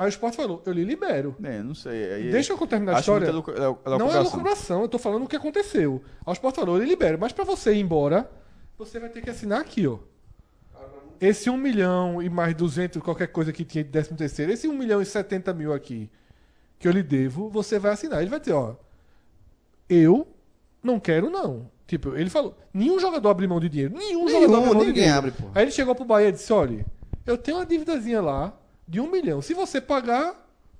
Aí 0.00 0.06
o 0.06 0.08
esporte 0.08 0.34
falou, 0.38 0.62
eu 0.64 0.72
lhe 0.72 0.82
libero. 0.82 1.36
É, 1.42 1.62
não 1.62 1.74
sei. 1.74 2.12
Aí, 2.14 2.30
Deixa 2.30 2.54
eu 2.54 2.66
terminar 2.66 2.96
a 2.96 3.00
história. 3.00 3.30
lucra- 3.30 3.54
é- 3.54 3.58
é 3.58 3.98
Não 3.98 4.06
é 4.08 4.18
lucração. 4.18 4.38
lucração, 4.38 4.82
eu 4.82 4.88
tô 4.88 4.98
falando 4.98 5.24
o 5.24 5.28
que 5.28 5.36
aconteceu. 5.36 6.02
Aí 6.24 6.30
o 6.30 6.32
Sport 6.32 6.56
falou, 6.56 6.78
ele 6.78 6.86
libera, 6.86 7.18
mas 7.18 7.32
pra 7.32 7.44
você 7.44 7.74
ir 7.74 7.80
embora, 7.80 8.30
você 8.78 8.98
vai 8.98 9.10
ter 9.10 9.20
que 9.20 9.28
assinar 9.28 9.60
aqui, 9.60 9.86
ó. 9.86 9.98
Esse 11.20 11.50
1 11.50 11.56
milhão 11.58 12.22
e 12.22 12.30
mais 12.30 12.54
200, 12.54 13.02
qualquer 13.02 13.26
coisa 13.26 13.52
que 13.52 13.62
tinha 13.62 13.84
de 13.84 13.90
13 13.90 14.14
terceiro, 14.14 14.50
esse 14.52 14.66
1 14.66 14.72
milhão 14.72 15.02
e 15.02 15.04
70 15.04 15.52
mil 15.52 15.70
aqui, 15.74 16.10
que 16.78 16.88
eu 16.88 16.92
lhe 16.92 17.02
devo, 17.02 17.50
você 17.50 17.78
vai 17.78 17.92
assinar. 17.92 18.22
Ele 18.22 18.30
vai 18.30 18.40
dizer, 18.40 18.54
ó, 18.54 18.76
eu 19.88 20.26
não 20.82 20.98
quero 20.98 21.28
não. 21.28 21.70
Tipo, 21.86 22.16
ele 22.16 22.30
falou, 22.30 22.56
nenhum 22.72 22.98
jogador 22.98 23.28
abre 23.28 23.46
mão 23.46 23.60
de 23.60 23.68
dinheiro. 23.68 23.94
Nenhum, 23.94 24.28
jogador 24.28 24.46
Nenhum, 24.48 24.62
abre 24.64 24.74
mão 24.76 24.84
de 24.86 24.92
dinheiro. 24.92 25.14
abre, 25.18 25.30
pô. 25.32 25.48
Aí 25.54 25.64
ele 25.64 25.70
chegou 25.72 25.94
pro 25.94 26.04
Bahia 26.06 26.28
e 26.28 26.32
disse, 26.32 26.52
olha, 26.52 26.86
eu 27.26 27.36
tenho 27.36 27.58
uma 27.58 27.66
dívidazinha 27.66 28.22
lá 28.22 28.56
de 28.90 29.00
1 29.00 29.10
milhão. 29.10 29.40
Se 29.40 29.54
você 29.54 29.80
pagar, 29.80 30.34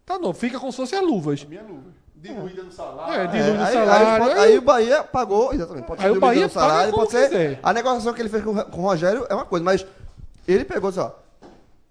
tá 0.04 0.18
novo. 0.18 0.36
Fica 0.38 0.58
como 0.58 0.72
se 0.72 0.76
fosse 0.76 0.96
as 0.96 1.02
luvas. 1.02 1.44
Minha 1.44 1.62
luva. 1.62 1.98
Diluída 2.16 2.62
no 2.64 2.72
salário. 2.72 3.14
É, 3.14 3.24
É, 3.24 3.26
dilui 3.28 3.56
no 3.56 3.64
aí, 3.64 3.72
salário. 3.72 4.24
aí 4.24 4.32
aí- 4.32 4.38
aí 4.50 4.58
o 4.58 4.62
Bahia 4.62 5.02
pagou, 5.04 5.54
exatamente. 5.54 5.86
Pode 5.86 6.02
Aí 6.04 6.11
ser 6.11 6.16
o 6.16 6.20
Bahia 6.20 6.44
no 6.44 6.50
salário, 6.52 6.92
pode 6.92 7.11
ser. 7.12 7.28
quiser. 7.30 7.61
A 7.62 7.72
negociação 7.72 8.12
que 8.12 8.20
ele 8.20 8.28
fez 8.28 8.44
com, 8.44 8.54
com 8.54 8.78
o 8.80 8.82
Rogério 8.82 9.26
é 9.30 9.34
uma 9.34 9.46
coisa, 9.46 9.64
mas 9.64 9.86
ele 10.46 10.64
pegou 10.64 10.90
assim, 10.90 11.00
ó. 11.00 11.12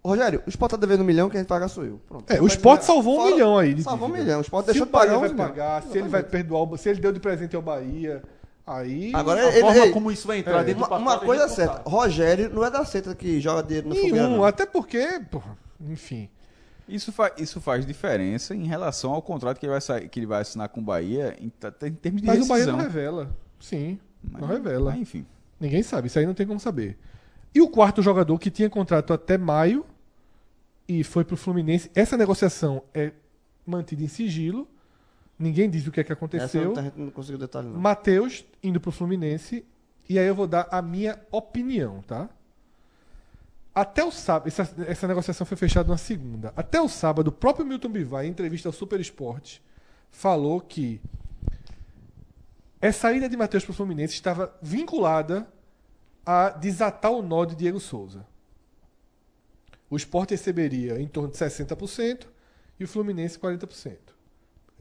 Rogério, 0.05 0.43
o 0.45 0.49
Sport 0.49 0.71
tá 0.71 0.77
devendo 0.77 1.01
um 1.01 1.05
milhão, 1.05 1.29
quem 1.29 1.43
paga 1.43 1.67
sou 1.67 1.83
eu. 1.83 1.99
Pronto. 2.07 2.31
É, 2.31 2.39
o 2.41 2.47
Sport 2.47 2.81
salvou 2.83 3.15
um 3.15 3.21
Fora- 3.21 3.31
milhão 3.31 3.57
aí. 3.57 3.73
de 3.73 3.83
Salvou 3.83 4.07
um 4.07 4.11
milhão. 4.11 4.39
O 4.39 4.41
Sport 4.41 4.65
Se 4.65 4.71
deixou 4.71 4.85
de 4.85 4.91
pagar 4.91 5.05
Bahia 5.17 5.17
um 5.17 5.35
vai 5.35 5.47
pagar, 5.47 5.83
se 5.83 5.97
ele 5.97 6.07
vai 6.09 6.23
perdoar, 6.23 6.63
o- 6.63 6.77
se 6.77 6.89
ele 6.89 6.99
deu 7.01 7.11
de 7.11 7.19
presente 7.19 7.55
ao 7.55 7.61
Bahia, 7.61 8.21
aí. 8.67 9.11
Agora, 9.15 9.41
A 9.41 9.51
ele, 9.51 9.59
forma 9.61 9.77
ele- 9.77 9.91
como 9.93 10.11
isso 10.11 10.27
vai 10.27 10.37
entrar 10.39 10.61
É. 10.61 10.63
dentro 10.63 10.75
do 10.75 10.83
uma, 10.83 10.89
pacote. 10.89 11.01
uma 11.01 11.15
a 11.15 11.19
coisa 11.19 11.43
é 11.45 11.47
certa. 11.49 11.81
Rogério 11.89 12.49
não 12.53 12.63
é 12.63 12.69
da 12.69 12.85
seta 12.85 13.13
que 13.15 13.41
joga 13.41 13.63
dinheiro 13.63 13.89
no 13.89 13.95
Fogueira, 13.95 14.15
nenhum, 14.27 14.37
não. 14.37 14.45
até 14.45 14.65
porque, 14.65 15.21
porra, 15.31 15.57
enfim. 15.79 16.29
Isso, 16.87 17.11
fa 17.11 17.31
isso 17.37 17.61
faz 17.61 17.85
diferença 17.85 18.55
em 18.55 18.65
relação 18.65 19.11
ao 19.13 19.21
contrato 19.21 19.59
que 19.59 19.65
ele 19.67 19.77
vai, 19.79 20.07
que 20.07 20.19
ele 20.19 20.25
vai 20.25 20.41
assinar 20.41 20.69
com 20.69 20.79
o 20.81 20.83
Bahia 20.83 21.35
em, 21.39 21.45
em 21.45 21.91
termos 21.93 22.21
de 22.21 22.27
Mas 22.27 22.37
o 22.41 22.47
Bahia 22.47 22.65
rescisão. 22.65 22.77
não 22.77 22.83
revela. 22.83 23.29
Sim, 23.59 23.99
Mas- 24.23 24.41
não 24.41 24.47
revela. 24.47 24.91
mas, 24.91 24.99
enfim. 25.01 25.25
Ninguém 25.59 25.83
sabe, 25.83 26.07
isso 26.07 26.17
aí 26.17 26.25
não 26.25 26.33
tem 26.33 26.47
como 26.47 26.59
saber. 26.59 26.97
E 27.53 27.61
o 27.61 27.69
quarto 27.69 28.01
jogador 28.01 28.37
que 28.39 28.49
tinha 28.49 28.69
contrato 28.69 29.13
até 29.13 29.37
maio 29.37 29.85
e 30.87 31.03
foi 31.03 31.23
pro 31.23 31.37
Fluminense, 31.37 31.91
essa 31.93 32.17
negociação 32.17 32.81
é 32.93 33.11
mantida 33.65 34.01
em 34.03 34.07
sigilo. 34.07 34.67
Ninguém 35.37 35.69
diz 35.69 35.85
o 35.85 35.91
que 35.91 35.99
é 35.99 36.03
que 36.03 36.11
Essa 36.11 36.17
aconteceu. 36.17 36.73
não, 36.73 36.79
a 36.79 36.83
gente 36.83 36.99
não 36.99 37.11
conseguiu 37.11 37.37
detalhe, 37.37 37.67
não. 37.67 37.79
Matheus 37.79 38.43
indo 38.63 38.79
pro 38.79 38.91
Fluminense. 38.91 39.63
E 40.07 40.17
aí 40.17 40.25
eu 40.25 40.33
vou 40.33 40.47
dar 40.47 40.67
a 40.71 40.81
minha 40.81 41.19
opinião, 41.31 42.01
tá? 42.01 42.27
Até 43.79 44.03
o 44.03 44.11
sábado, 44.11 44.49
essa, 44.49 44.69
essa 44.85 45.07
negociação 45.07 45.47
foi 45.47 45.55
fechada 45.55 45.87
na 45.87 45.97
segunda. 45.97 46.51
Até 46.53 46.81
o 46.81 46.89
sábado, 46.89 47.29
o 47.29 47.31
próprio 47.31 47.65
Milton 47.65 47.87
Bivar, 47.87 48.25
em 48.25 48.27
entrevista 48.29 48.67
ao 48.67 48.73
Super 48.73 48.99
Esporte, 48.99 49.63
falou 50.11 50.59
que 50.59 50.99
essa 52.81 53.13
ida 53.13 53.29
de 53.29 53.37
Matheus 53.37 53.63
para 53.63 53.71
o 53.71 53.75
Fluminense 53.75 54.15
estava 54.15 54.53
vinculada 54.61 55.47
a 56.25 56.49
desatar 56.49 57.09
o 57.09 57.21
nó 57.21 57.45
de 57.45 57.55
Diego 57.55 57.79
Souza. 57.79 58.27
O 59.89 59.95
Sport 59.95 60.31
receberia 60.31 60.99
em 60.99 61.07
torno 61.07 61.31
de 61.31 61.37
60% 61.37 62.25
e 62.77 62.83
o 62.83 62.87
Fluminense 62.87 63.39
40%. 63.39 63.97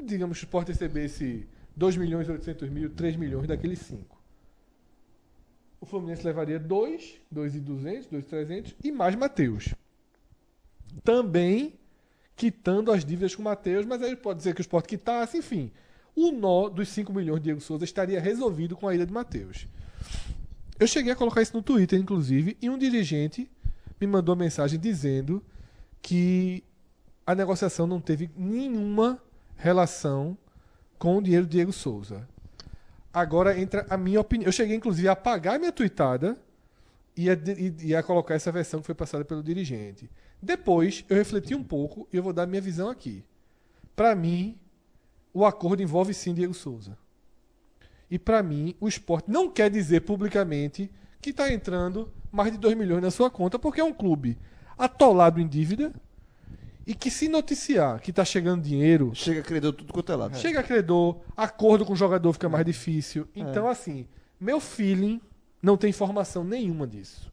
Digamos 0.03 0.39
que 0.39 0.43
o 0.43 0.47
Sport 0.47 0.67
recebesse 0.71 1.49
2 1.77 1.97
milhões 1.97 2.27
e 2.27 2.33
800 2.33 2.69
mil, 2.69 2.91
3 2.91 3.15
milhões 3.15 3.47
daqueles 3.47 3.79
5. 3.79 4.18
O 5.81 5.87
Fluminense 5.87 6.25
levaria 6.25 6.59
2, 6.59 7.21
2 7.31 7.55
e 7.55 7.61
200, 7.61 8.07
2 8.07 8.25
e 8.25 8.27
300 8.27 8.75
e 8.85 8.93
mais 8.93 9.15
Matheus. 9.15 9.75
Também 11.05 11.75
quitando 12.35 12.93
as 12.93 13.05
dívidas 13.05 13.35
com 13.35 13.43
o 13.43 13.45
Matheus, 13.45 13.85
mas 13.85 14.03
aí 14.03 14.15
pode 14.15 14.39
dizer 14.39 14.55
que 14.55 14.61
o 14.61 14.63
Sport 14.63 14.87
quitasse, 14.87 15.39
enfim. 15.39 15.73
O 16.15 16.33
nó 16.33 16.69
dos 16.69 16.89
5 16.89 17.13
milhões 17.13 17.41
de 17.41 17.45
Diego 17.45 17.61
Souza 17.61 17.85
estaria 17.85 18.21
resolvido 18.21 18.77
com 18.77 18.89
a 18.89 18.95
ida 18.95 19.05
de 19.05 19.13
Matheus. 19.13 19.67
Eu 20.79 20.87
cheguei 20.87 21.13
a 21.13 21.17
colocar 21.17 21.43
isso 21.43 21.57
no 21.57 21.63
Twitter, 21.63 21.99
inclusive, 21.99 22.57
e 22.63 22.71
um 22.71 22.79
dirigente 22.79 23.51
me 24.01 24.07
mandou 24.07 24.35
uma 24.35 24.45
mensagem 24.45 24.79
dizendo 24.79 25.43
que 26.01 26.63
a 27.27 27.35
negociação 27.35 27.87
não 27.87 28.01
teve 28.01 28.31
nenhuma 28.37 29.21
relação 29.57 30.39
com 30.99 31.19
o 31.19 31.23
dinheiro 31.23 31.47
do 31.47 31.51
Diego 31.51 31.73
Souza. 31.73 32.27
Agora 33.19 33.59
entra 33.59 33.85
a 33.91 33.97
minha 33.97 34.21
opinião. 34.21 34.47
Eu 34.47 34.53
cheguei, 34.53 34.77
inclusive, 34.77 35.09
a 35.09 35.13
apagar 35.13 35.59
minha 35.59 35.73
tweetada 35.73 36.39
e 37.17 37.29
a, 37.29 37.33
e, 37.35 37.89
e 37.89 37.97
a 37.97 38.01
colocar 38.01 38.35
essa 38.35 38.53
versão 38.53 38.79
que 38.79 38.87
foi 38.87 38.95
passada 38.95 39.25
pelo 39.25 39.43
dirigente. 39.43 40.09
Depois, 40.41 41.05
eu 41.09 41.17
refleti 41.17 41.53
um 41.53 41.65
pouco 41.65 42.07
e 42.13 42.17
eu 42.17 42.23
vou 42.23 42.33
dar 42.33 42.47
minha 42.47 42.63
visão 42.63 42.89
aqui. 42.89 43.25
Para 43.97 44.15
mim, 44.15 44.57
o 45.35 45.45
acordo 45.45 45.83
envolve 45.83 46.15
sim 46.15 46.33
Diego 46.33 46.55
Souza. 46.55 46.97
E 48.09 48.21
para 48.21 48.41
mim, 48.41 48.77
o 48.79 48.87
esporte 48.87 49.29
não 49.29 49.51
quer 49.51 49.69
dizer 49.69 50.03
publicamente 50.03 50.89
que 51.21 51.31
está 51.31 51.53
entrando 51.53 52.13
mais 52.31 52.53
de 52.53 52.59
2 52.59 52.77
milhões 52.77 53.03
na 53.03 53.11
sua 53.11 53.29
conta, 53.29 53.59
porque 53.59 53.81
é 53.81 53.85
um 53.85 53.93
clube 53.93 54.39
atolado 54.79 55.41
em 55.41 55.49
dívida 55.49 55.93
e 56.89 56.95
que 56.95 57.11
se 57.11 57.29
noticiar 57.29 58.01
que 58.01 58.11
está 58.11 58.25
chegando 58.25 58.63
dinheiro, 58.63 59.13
Chega 59.15 59.43
credor 59.43 59.75
tudo 59.75 59.93
quanto 59.93 60.11
é 60.11 60.17
lado. 60.17 60.37
chega 60.39 60.63
credor, 60.63 61.19
acordo 61.37 61.85
com 61.85 61.93
o 61.93 61.97
jogador 61.97 62.33
fica 62.33 62.49
mais 62.49 62.65
difícil. 62.65 63.29
Então, 63.37 63.69
assim, 63.69 64.09
meu 64.41 64.59
feeling 64.59 65.21
não 65.63 65.77
tem 65.77 65.91
informação 65.91 66.43
nenhuma 66.43 66.87
disso. 66.87 67.31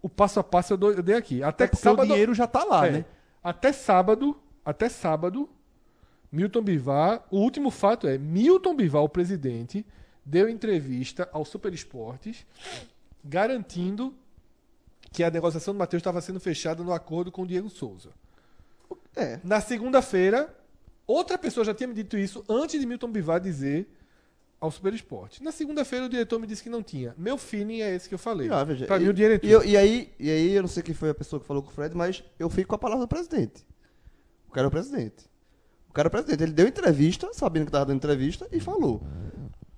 O 0.00 0.08
passo 0.08 0.40
a 0.40 0.44
passo 0.44 0.72
eu, 0.72 0.76
dou- 0.78 0.92
eu 0.92 1.02
dei 1.02 1.14
aqui. 1.16 1.42
Até 1.42 1.66
porque 1.66 1.82
sábado, 1.82 2.04
o 2.04 2.06
dinheiro 2.08 2.34
já 2.34 2.46
tá 2.46 2.64
lá, 2.64 2.86
é, 2.86 2.90
né? 2.90 3.04
Até 3.44 3.72
sábado, 3.72 4.36
até 4.64 4.88
sábado, 4.88 5.48
Milton 6.30 6.62
Bivar, 6.62 7.24
o 7.30 7.38
último 7.40 7.70
fato 7.70 8.06
é, 8.08 8.16
Milton 8.16 8.74
Bivar, 8.74 9.02
o 9.02 9.08
presidente, 9.08 9.84
deu 10.24 10.48
entrevista 10.48 11.28
ao 11.30 11.44
Super 11.44 11.74
Esportes 11.74 12.46
garantindo 13.24 14.14
que 15.12 15.22
a 15.22 15.30
negociação 15.30 15.74
do 15.74 15.78
Matheus 15.78 16.00
estava 16.00 16.20
sendo 16.20 16.40
fechada 16.40 16.82
no 16.82 16.92
acordo 16.92 17.30
com 17.30 17.42
o 17.42 17.46
Diego 17.46 17.68
Souza. 17.68 18.10
É. 19.16 19.40
Na 19.44 19.60
segunda-feira, 19.60 20.54
outra 21.06 21.36
pessoa 21.38 21.64
já 21.64 21.74
tinha 21.74 21.86
me 21.86 21.94
dito 21.94 22.16
isso 22.16 22.44
antes 22.48 22.80
de 22.80 22.86
Milton 22.86 23.10
Bivar 23.10 23.40
dizer 23.40 23.88
ao 24.60 24.70
Super 24.70 24.94
Esporte. 24.94 25.42
Na 25.42 25.50
segunda-feira 25.52 26.06
o 26.06 26.08
diretor 26.08 26.38
me 26.38 26.46
disse 26.46 26.62
que 26.62 26.70
não 26.70 26.82
tinha. 26.82 27.14
Meu 27.18 27.36
feeling 27.36 27.80
é 27.80 27.94
esse 27.94 28.08
que 28.08 28.14
eu 28.14 28.18
falei. 28.18 28.48
Ah, 28.50 28.62
veja, 28.64 28.86
Pra 28.86 28.96
e, 28.96 29.00
mim 29.00 29.08
o 29.08 29.12
dinheiro 29.12 29.40
e, 29.44 29.50
eu- 29.50 29.64
e 29.64 29.76
aí, 29.76 30.12
e 30.18 30.30
aí, 30.30 30.52
eu 30.52 30.62
não 30.62 30.68
sei 30.68 30.82
quem 30.82 30.94
foi 30.94 31.10
a 31.10 31.14
pessoa 31.14 31.40
que 31.40 31.46
falou 31.46 31.62
com 31.62 31.70
o 31.70 31.72
Fred, 31.72 31.96
mas 31.96 32.22
eu 32.38 32.48
fico 32.48 32.68
com 32.68 32.74
a 32.76 32.78
palavra 32.78 33.04
do 33.04 33.08
presidente. 33.08 33.66
O 34.48 34.52
cara 34.52 34.66
é 34.66 34.68
o 34.68 34.70
presidente. 34.70 35.26
O 35.88 35.92
cara 35.92 36.06
é 36.06 36.08
o 36.08 36.10
presidente. 36.10 36.42
Ele 36.44 36.52
deu 36.52 36.66
entrevista, 36.68 37.28
sabendo 37.32 37.64
que 37.64 37.68
estava 37.70 37.86
dando 37.86 37.96
entrevista, 37.96 38.46
e 38.52 38.60
falou. 38.60 39.02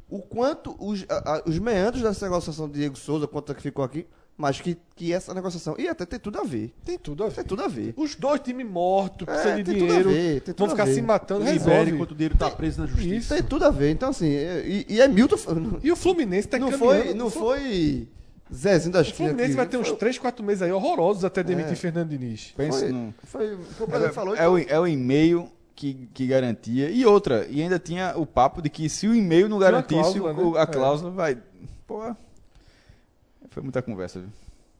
O 0.08 0.20
quanto 0.20 0.76
os, 0.78 1.04
a- 1.08 1.36
a- 1.38 1.42
os 1.46 1.58
meandros 1.58 2.02
dessa 2.02 2.26
negociação 2.26 2.68
de 2.68 2.74
Diego 2.78 2.96
Souza, 2.96 3.26
quanto 3.26 3.50
é 3.52 3.54
que 3.54 3.62
ficou 3.62 3.84
aqui, 3.84 4.06
mas 4.36 4.60
que, 4.60 4.76
que 4.96 5.12
essa 5.12 5.32
negociação. 5.32 5.74
E 5.78 5.86
até 5.88 6.04
tem 6.04 6.18
tudo 6.18 6.38
a 6.40 6.44
ver. 6.44 6.72
Tem 6.84 6.98
tudo 6.98 7.22
a 7.24 7.28
ver. 7.28 7.34
Tem 7.36 7.44
tudo 7.44 7.62
a 7.62 7.68
ver. 7.68 7.94
Os 7.96 8.14
dois 8.16 8.40
times 8.40 8.66
mortos, 8.66 9.26
É, 9.28 9.32
precisam 9.32 9.56
de 9.58 9.64
tem 9.64 9.74
tudo 9.74 9.84
a 9.84 9.88
dinheiro, 9.88 10.10
ver, 10.10 10.40
tem 10.40 10.54
tudo 10.54 10.56
vão 10.58 10.66
a 10.66 10.70
ficar 10.70 10.84
ver. 10.86 10.94
se 10.94 11.02
matando, 11.02 11.44
resolve. 11.44 11.90
enquanto 11.92 12.10
o 12.10 12.14
dinheiro 12.14 12.36
tá 12.36 12.50
preso 12.50 12.80
na 12.80 12.86
justiça. 12.86 13.14
Isso. 13.14 13.34
Tem 13.34 13.42
tudo 13.42 13.64
a 13.64 13.70
ver. 13.70 13.90
Então, 13.90 14.08
assim, 14.10 14.28
é- 14.32 14.64
e, 14.66 14.86
e 14.88 15.00
é 15.00 15.06
Milton. 15.08 15.36
E 15.82 15.92
o 15.92 15.96
Fluminense 15.96 16.48
tá 16.48 16.58
não 16.58 16.68
encaminhando. 16.68 17.02
foi, 17.04 17.14
não 17.14 17.30
foi 17.30 18.08
Zezinho 18.52 18.92
da 18.92 18.98
O 18.98 19.02
esquina. 19.02 19.28
Fluminense 19.30 19.50
que- 19.50 19.56
vai 19.56 19.66
ter 19.66 19.76
uns 19.78 19.88
foi- 19.88 19.96
3, 19.98 20.18
4 20.18 20.44
meses 20.44 20.62
aí 20.62 20.72
horrorosos 20.72 21.24
até 21.24 21.42
demitir 21.42 21.72
É. 21.72 21.76
Fernando 21.76 22.08
Diniz. 22.10 22.52
Pensa 22.56 22.80
Foi, 22.80 22.88
num- 22.92 23.14
foi, 23.24 23.56
que 23.56 24.12
falou. 24.12 24.34
é, 24.36 24.48
o, 24.48 24.58
é 24.58 24.78
o 24.80 24.86
e-mail 24.86 25.48
que, 25.76 26.08
que 26.12 26.26
garantia. 26.26 26.90
E 26.90 27.06
outra, 27.06 27.46
e 27.48 27.62
ainda 27.62 27.78
tinha 27.78 28.12
o 28.16 28.26
papo 28.26 28.60
de 28.60 28.68
que 28.68 28.88
se 28.88 29.06
o 29.08 29.14
e-mail 29.14 29.48
não 29.48 29.58
garantisse, 29.58 30.00
cláusula, 30.00 30.32
o- 30.34 30.52
né? 30.54 30.58
a 30.58 30.62
É. 30.62 30.66
cláusula 30.66 31.10
vai. 31.10 31.38
Pô. 31.86 32.14
Foi 33.54 33.62
muita 33.62 33.80
conversa, 33.80 34.18
viu? 34.18 34.30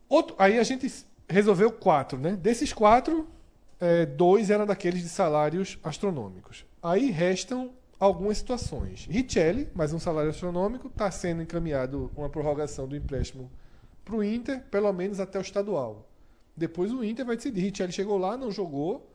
Outro, 0.08 0.34
aí 0.36 0.58
a 0.58 0.62
gente 0.64 0.92
resolveu 1.28 1.70
quatro, 1.70 2.18
né? 2.18 2.32
Desses 2.32 2.72
quatro, 2.72 3.24
é, 3.78 4.04
dois 4.04 4.50
eram 4.50 4.66
daqueles 4.66 5.00
de 5.00 5.08
salários 5.08 5.78
astronômicos. 5.84 6.66
Aí 6.82 7.08
restam 7.08 7.70
algumas 8.00 8.36
situações. 8.38 9.06
Richelli, 9.08 9.68
mais 9.76 9.92
um 9.92 10.00
salário 10.00 10.30
astronômico, 10.30 10.88
está 10.88 11.08
sendo 11.08 11.40
encaminhado 11.40 12.10
uma 12.16 12.28
prorrogação 12.28 12.88
do 12.88 12.96
empréstimo 12.96 13.48
para 14.04 14.16
o 14.16 14.24
Inter, 14.24 14.60
pelo 14.72 14.92
menos 14.92 15.20
até 15.20 15.38
o 15.38 15.40
estadual. 15.40 16.10
Depois 16.56 16.90
o 16.92 17.04
Inter 17.04 17.24
vai 17.24 17.36
decidir. 17.36 17.60
Richelli 17.60 17.92
chegou 17.92 18.18
lá, 18.18 18.36
não 18.36 18.50
jogou, 18.50 19.08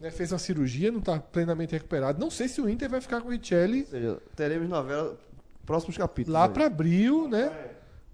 né, 0.00 0.10
fez 0.10 0.32
uma 0.32 0.38
cirurgia, 0.38 0.90
não 0.90 1.00
está 1.00 1.20
plenamente 1.20 1.72
recuperado. 1.72 2.18
Não 2.18 2.30
sei 2.30 2.48
se 2.48 2.62
o 2.62 2.68
Inter 2.68 2.88
vai 2.88 3.02
ficar 3.02 3.20
com 3.20 3.28
o 3.28 3.30
Richelli 3.30 3.80
Ou 3.80 3.86
seja, 3.88 4.18
teremos 4.34 4.70
novela, 4.70 5.18
próximos 5.66 5.98
capítulos. 5.98 6.32
lá 6.32 6.48
para 6.48 6.64
abril, 6.64 7.28
né? 7.28 7.69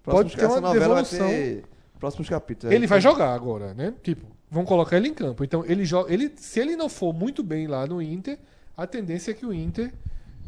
Próximos- 0.07 0.35
pode 0.35 0.37
ter 0.37 0.59
uma 0.61 0.73
devolução. 0.73 1.29
ter 1.29 1.65
próximos 1.99 2.29
capítulos. 2.29 2.75
Ele 2.75 2.87
vai 2.87 3.01
jogar 3.01 3.35
agora, 3.35 3.75
né? 3.75 3.93
Tipo, 4.03 4.27
vão 4.51 4.65
colocar 4.65 4.97
ele 4.97 5.09
em 5.09 5.15
campo. 5.15 5.45
Então, 5.45 5.65
ele 5.67 5.85
joga, 5.85 6.13
ele, 6.13 6.33
se 6.37 6.61
ele 6.61 6.77
não 6.77 6.89
for 6.89 7.13
muito 7.13 7.43
bem 7.43 7.67
lá 7.67 7.87
no 7.87 8.01
Inter, 8.01 8.39
a 8.77 8.87
tendência 8.87 9.33
é 9.33 9.35
que 9.35 9.45
o 9.45 9.53
Inter 9.53 9.93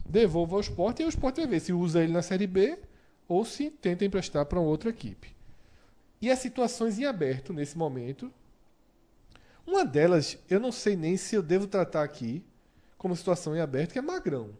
devolva 0.06 0.54
ao 0.56 0.60
Sport 0.60 0.98
e 0.98 1.02
aí 1.02 1.06
o 1.06 1.10
Sport 1.10 1.36
vai 1.36 1.46
ver 1.46 1.60
se 1.60 1.72
usa 1.72 2.02
ele 2.02 2.12
na 2.12 2.22
Série 2.22 2.46
B 2.46 2.78
ou 3.26 3.44
se 3.44 3.70
tenta 3.70 4.04
emprestar 4.04 4.46
para 4.46 4.58
outra 4.60 4.88
equipe. 4.90 5.36
E 6.20 6.30
as 6.30 6.38
situações 6.38 6.98
em 6.98 7.04
aberto 7.04 7.52
nesse 7.52 7.76
momento. 7.76 8.32
Uma 9.66 9.84
delas, 9.84 10.38
eu 10.48 10.58
não 10.58 10.72
sei 10.72 10.96
nem 10.96 11.16
se 11.16 11.34
eu 11.36 11.42
devo 11.42 11.66
tratar 11.66 12.02
aqui 12.02 12.42
como 12.96 13.14
situação 13.14 13.54
em 13.54 13.60
aberto, 13.60 13.92
que 13.92 13.98
é 13.98 14.02
Magrão. 14.02 14.50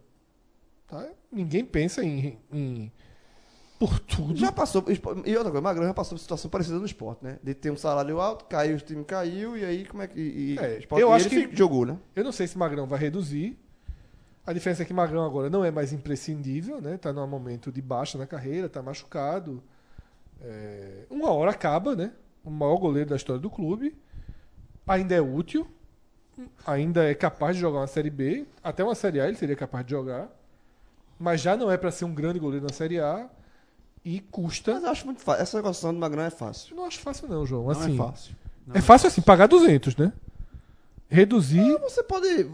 Tá? 0.87 1.07
Ninguém 1.31 1.65
pensa 1.65 2.03
em, 2.03 2.37
em 2.53 2.91
por 3.79 3.97
tudo. 3.99 4.35
Já 4.35 4.51
passou. 4.51 4.83
E 5.25 5.35
outra 5.37 5.51
coisa, 5.51 5.61
Magrão 5.61 5.85
já 5.87 5.93
passou 5.93 6.17
por 6.17 6.21
situação 6.21 6.51
parecida 6.51 6.77
no 6.77 6.85
esporte, 6.85 7.23
né? 7.23 7.39
De 7.41 7.53
ter 7.53 7.71
um 7.71 7.77
salário 7.77 8.19
alto, 8.19 8.45
caiu, 8.45 8.75
o 8.75 8.79
time 8.79 9.03
caiu, 9.05 9.55
e 9.57 9.63
aí 9.63 9.85
como 9.85 10.03
é 10.03 10.07
que. 10.07 10.19
E, 10.19 10.57
É, 10.59 10.75
o 10.75 10.79
Sport- 10.79 11.01
eu 11.01 11.13
acho 11.13 11.29
que- 11.29 11.55
jogou, 11.55 11.85
né? 11.85 11.97
Eu 12.15 12.23
não 12.23 12.31
sei 12.33 12.45
se 12.45 12.57
Magrão 12.57 12.85
vai 12.85 12.99
reduzir. 12.99 13.57
A 14.45 14.51
diferença 14.53 14.81
é 14.81 14.85
que 14.85 14.93
Magrão 14.93 15.23
agora 15.23 15.49
não 15.49 15.63
é 15.63 15.71
mais 15.71 15.93
imprescindível, 15.93 16.81
né? 16.81 16.97
Tá 16.97 17.13
num 17.13 17.25
momento 17.27 17.71
de 17.71 17.81
baixa 17.81 18.17
na 18.17 18.27
carreira, 18.27 18.67
tá 18.67 18.81
machucado. 18.81 19.63
É, 20.41 21.05
Uma 21.09 21.31
hora 21.31 21.51
acaba, 21.51 21.95
né? 21.95 22.11
O 22.43 22.49
maior 22.49 22.77
goleiro 22.77 23.09
da 23.09 23.15
história 23.15 23.39
do 23.41 23.49
clube. 23.49 23.95
Ainda 24.87 25.13
é 25.15 25.21
útil. 25.21 25.67
Ainda 26.65 27.03
é 27.03 27.13
capaz 27.13 27.55
de 27.55 27.61
jogar 27.61 27.79
uma 27.79 27.87
Série 27.87 28.09
B. 28.09 28.45
Até 28.63 28.83
uma 28.83 28.95
Série 28.95 29.19
A 29.19 29.27
ele 29.27 29.35
seria 29.37 29.55
capaz 29.55 29.85
de 29.85 29.91
jogar. 29.91 30.29
Mas 31.19 31.41
já 31.41 31.55
não 31.57 31.69
é 31.69 31.77
para 31.77 31.91
ser 31.91 32.05
um 32.05 32.13
grande 32.13 32.39
goleiro 32.39 32.65
na 32.65 32.73
Série 32.73 32.99
A. 32.99 33.29
E 34.03 34.19
custa. 34.19 34.73
Mas 34.75 34.83
eu 34.83 34.89
acho 34.89 35.05
muito 35.05 35.21
fácil. 35.21 35.41
Essa 35.43 35.57
negociação 35.57 35.93
do 35.93 35.99
Magrão 35.99 36.23
é 36.23 36.29
fácil. 36.29 36.71
Eu 36.73 36.77
não 36.77 36.85
acho 36.85 36.99
fácil, 36.99 37.27
não, 37.27 37.45
João. 37.45 37.63
Não 37.63 37.71
Assim, 37.71 37.93
é 37.93 37.97
fácil. 37.97 38.35
Não 38.65 38.75
É 38.75 38.81
fácil 38.81 39.07
assim, 39.07 39.21
pagar 39.21 39.47
200, 39.47 39.95
né? 39.97 40.13
Reduzir. 41.09 41.77
Você 41.79 42.03
pode. 42.03 42.27
é, 42.27 42.47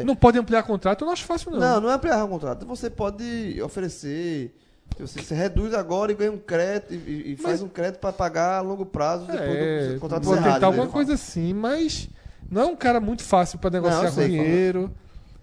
é, 0.00 0.04
Não 0.04 0.14
pode 0.14 0.38
ampliar 0.38 0.62
contrato, 0.62 1.02
eu 1.02 1.06
não 1.06 1.12
acho 1.12 1.24
fácil, 1.24 1.50
não. 1.50 1.58
não, 1.58 1.80
não 1.80 1.90
é 1.90 1.94
ampliar 1.94 2.24
o 2.24 2.28
contrato. 2.28 2.64
Você 2.66 2.88
pode 2.88 3.60
oferecer. 3.60 4.54
Você, 4.98 5.20
você 5.22 5.34
reduz 5.34 5.72
agora 5.74 6.12
e 6.12 6.14
ganha 6.14 6.30
um 6.30 6.38
crédito 6.38 6.92
e, 6.94 7.32
e 7.32 7.36
faz 7.36 7.60
Mas- 7.60 7.62
um 7.62 7.68
crédito 7.68 7.98
para 7.98 8.12
pagar 8.12 8.58
a 8.58 8.60
longo 8.60 8.84
prazo 8.86 9.26
depois 9.26 9.48
É, 9.48 9.88
do 9.94 10.00
contrato 10.00 10.22
vou 10.22 10.36
tentar 10.36 10.66
alguma 10.66 10.86
coisa 10.86 11.14
assim, 11.14 11.54
mas 11.54 12.10
não 12.50 12.60
é 12.62 12.66
um 12.66 12.76
cara 12.76 13.00
muito 13.00 13.22
fácil 13.24 13.58
pra 13.58 13.70
negociar 13.70 14.02
Não, 14.02 14.08
com 14.10 14.14
sei, 14.16 14.28
dinheiro. 14.28 14.90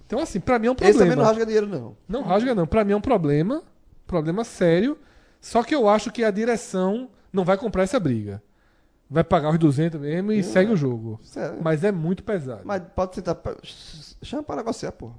Então, 0.05 0.19
assim, 0.19 0.39
pra 0.39 0.59
mim 0.59 0.67
é 0.67 0.71
um 0.71 0.73
Esse 0.73 0.93
também 0.93 0.93
problema. 0.93 1.15
não 1.15 1.23
Não, 1.23 1.29
rasga 1.29 1.45
dinheiro, 1.45 1.67
não. 2.09 2.21
rasga, 2.21 2.55
não. 2.55 2.67
Pra 2.67 2.83
mim 2.85 2.93
é 2.93 2.95
um 2.95 3.01
problema. 3.01 3.63
Problema 4.07 4.43
sério. 4.43 4.97
Só 5.41 5.63
que 5.63 5.73
eu 5.73 5.87
acho 5.87 6.11
que 6.11 6.23
a 6.23 6.31
direção 6.31 7.09
não 7.31 7.43
vai 7.43 7.57
comprar 7.57 7.83
essa 7.83 7.99
briga. 7.99 8.41
Vai 9.09 9.23
pagar 9.23 9.51
os 9.51 9.57
200 9.57 9.99
mesmo 9.99 10.31
e 10.31 10.43
segue 10.43 10.71
o 10.71 10.77
jogo. 10.77 11.19
Sério. 11.23 11.57
Mas 11.61 11.83
é 11.83 11.91
muito 11.91 12.23
pesado. 12.23 12.61
Mas 12.63 12.81
pode 12.95 13.13
tentar. 13.13 13.37
Chama 14.21 14.43
para 14.43 14.57
negociar, 14.57 14.91
pô. 14.91 15.11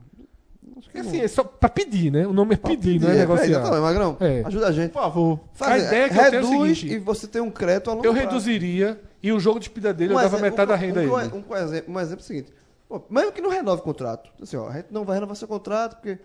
Acho 0.78 0.88
que 0.88 0.92
Porque, 0.94 1.02
não. 1.02 1.08
assim, 1.08 1.20
é 1.20 1.28
só 1.28 1.42
pra 1.42 1.68
pedir, 1.68 2.12
né? 2.12 2.26
O 2.26 2.32
nome 2.32 2.54
é 2.54 2.56
Pra 2.56 2.70
pedir, 2.70 3.00
não 3.00 3.08
é 3.08 3.12
peraí, 3.12 3.18
negociar. 3.18 3.46
Exatamente, 3.46 3.80
Magrão. 3.80 4.16
É. 4.20 4.42
Ajuda 4.46 4.68
a 4.68 4.72
gente. 4.72 4.92
Por 4.92 5.02
favor. 5.02 5.40
Faz- 5.54 5.72
A 5.84 5.86
ideia 5.86 6.08
que 6.08 6.14
eu 6.18 6.18
tenho 6.18 6.24
é 6.24 6.28
o 6.46 6.50
reduz 6.52 6.78
seguinte, 6.78 6.94
e 6.94 6.98
você 6.98 7.26
tem 7.26 7.42
um 7.42 7.50
crédito 7.50 7.90
a 7.90 7.94
longo 7.94 8.06
Eu 8.06 8.12
prazo. 8.12 8.26
reduziria 8.28 9.00
E 9.22 9.32
o 9.32 9.40
jogo 9.40 9.58
de 9.58 9.64
despedida 9.66 9.92
dele, 9.92 10.12
eu 10.12 10.16
dava 10.16 10.28
exemplo- 10.28 10.44
metade 10.44 10.68
da 10.68 10.74
um- 10.74 10.78
renda 10.78 11.00
um, 11.00 11.16
a 11.16 11.24
ele. 11.24 11.34
Um, 11.34 11.44
um 11.52 11.56
exemplo, 11.56 11.94
um 11.94 12.00
exemplo 12.00 12.24
seguinte. 12.24 12.52
Pô, 12.88 13.02
mesmo 13.10 13.32
que 13.32 13.40
não 13.42 13.50
renove 13.50 13.80
o 13.80 13.84
contrato. 13.84 14.30
Assim, 14.40 14.56
ó, 14.56 14.68
a 14.68 14.72
gente 14.74 14.86
não 14.90 15.04
vai 15.04 15.16
renovar 15.16 15.36
seu 15.36 15.46
contrato, 15.48 15.96
porque 15.96 16.18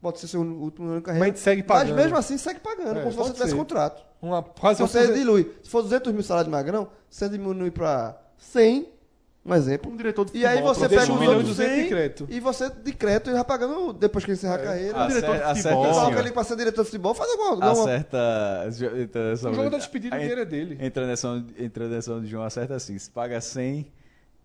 pode 0.00 0.20
ser 0.20 0.28
seu 0.28 0.40
último 0.40 0.88
ano 0.88 0.96
de 0.98 1.02
carreira. 1.02 1.24
Mas 1.26 1.32
a 1.32 1.34
gente 1.36 1.42
segue 1.42 1.62
pagando. 1.62 1.94
Mas 1.94 1.96
mesmo 2.04 2.16
assim 2.18 2.36
segue 2.38 2.60
pagando, 2.60 2.98
É, 2.98 3.02
como 3.02 3.12
se 3.12 3.16
você 3.18 3.32
tivesse 3.32 3.50
ser. 3.52 3.56
contrato. 3.56 4.04
Uma, 4.20 4.42
quase 4.42 4.82
uma 4.82 4.88
Você 4.88 4.98
aposent- 4.98 5.18
dilui. 5.18 5.52
Se 5.62 5.70
for 5.70 5.82
200 5.82 6.12
mil 6.12 6.22
salário 6.22 6.46
de 6.46 6.50
magrão, 6.50 6.88
você 7.08 7.28
diminui 7.28 7.70
para 7.70 8.18
100, 8.38 8.88
um 9.44 9.54
exemplo. 9.54 9.90
Um 9.92 9.96
diretor 9.96 10.24
de 10.26 10.36
E 10.38 10.44
aí 10.44 10.56
futebol, 10.56 10.74
você 10.74 10.88
pega 10.88 11.12
um 11.12 11.18
milhão 11.18 11.32
e 11.34 11.36
outros 11.36 11.56
200 11.56 11.74
de 11.74 11.80
100 11.82 11.88
crédito. 11.90 12.26
e 12.30 12.40
você 12.40 12.68
de 12.70 12.92
crédito 12.92 13.30
e 13.30 13.32
vai 13.34 13.44
pagando 13.44 13.92
depois 13.92 14.24
que 14.24 14.32
encerrar 14.32 14.56
a 14.56 14.58
carreira. 14.58 14.98
Acerta- 15.04 15.08
diretor 15.20 15.36
de 15.36 15.42
acerta 15.42 15.68
futebol, 15.68 15.84
assim, 15.90 16.00
Coloca 16.00 16.20
ele 16.20 16.32
pra 16.32 16.44
ser 16.44 16.56
diretor 16.56 16.82
de 16.82 16.86
futebol, 16.90 17.14
faz 17.14 17.30
alguma, 17.30 17.50
alguma 17.50 17.70
Acerta. 17.70 18.18
nessa- 19.14 19.50
O 19.50 19.54
jogo 19.54 19.70
da 19.70 19.78
despedida, 19.78 20.18
dinheiro 20.18 20.40
é 20.40 20.44
dele. 20.44 20.78
Entra 20.80 21.06
nessa, 21.06 21.44
entra 21.58 21.88
nessa 21.88 22.12
o 22.14 22.26
João 22.26 22.42
acerta 22.44 22.74
assim: 22.74 22.98
se 22.98 23.10
paga 23.10 23.40
100 23.40 23.86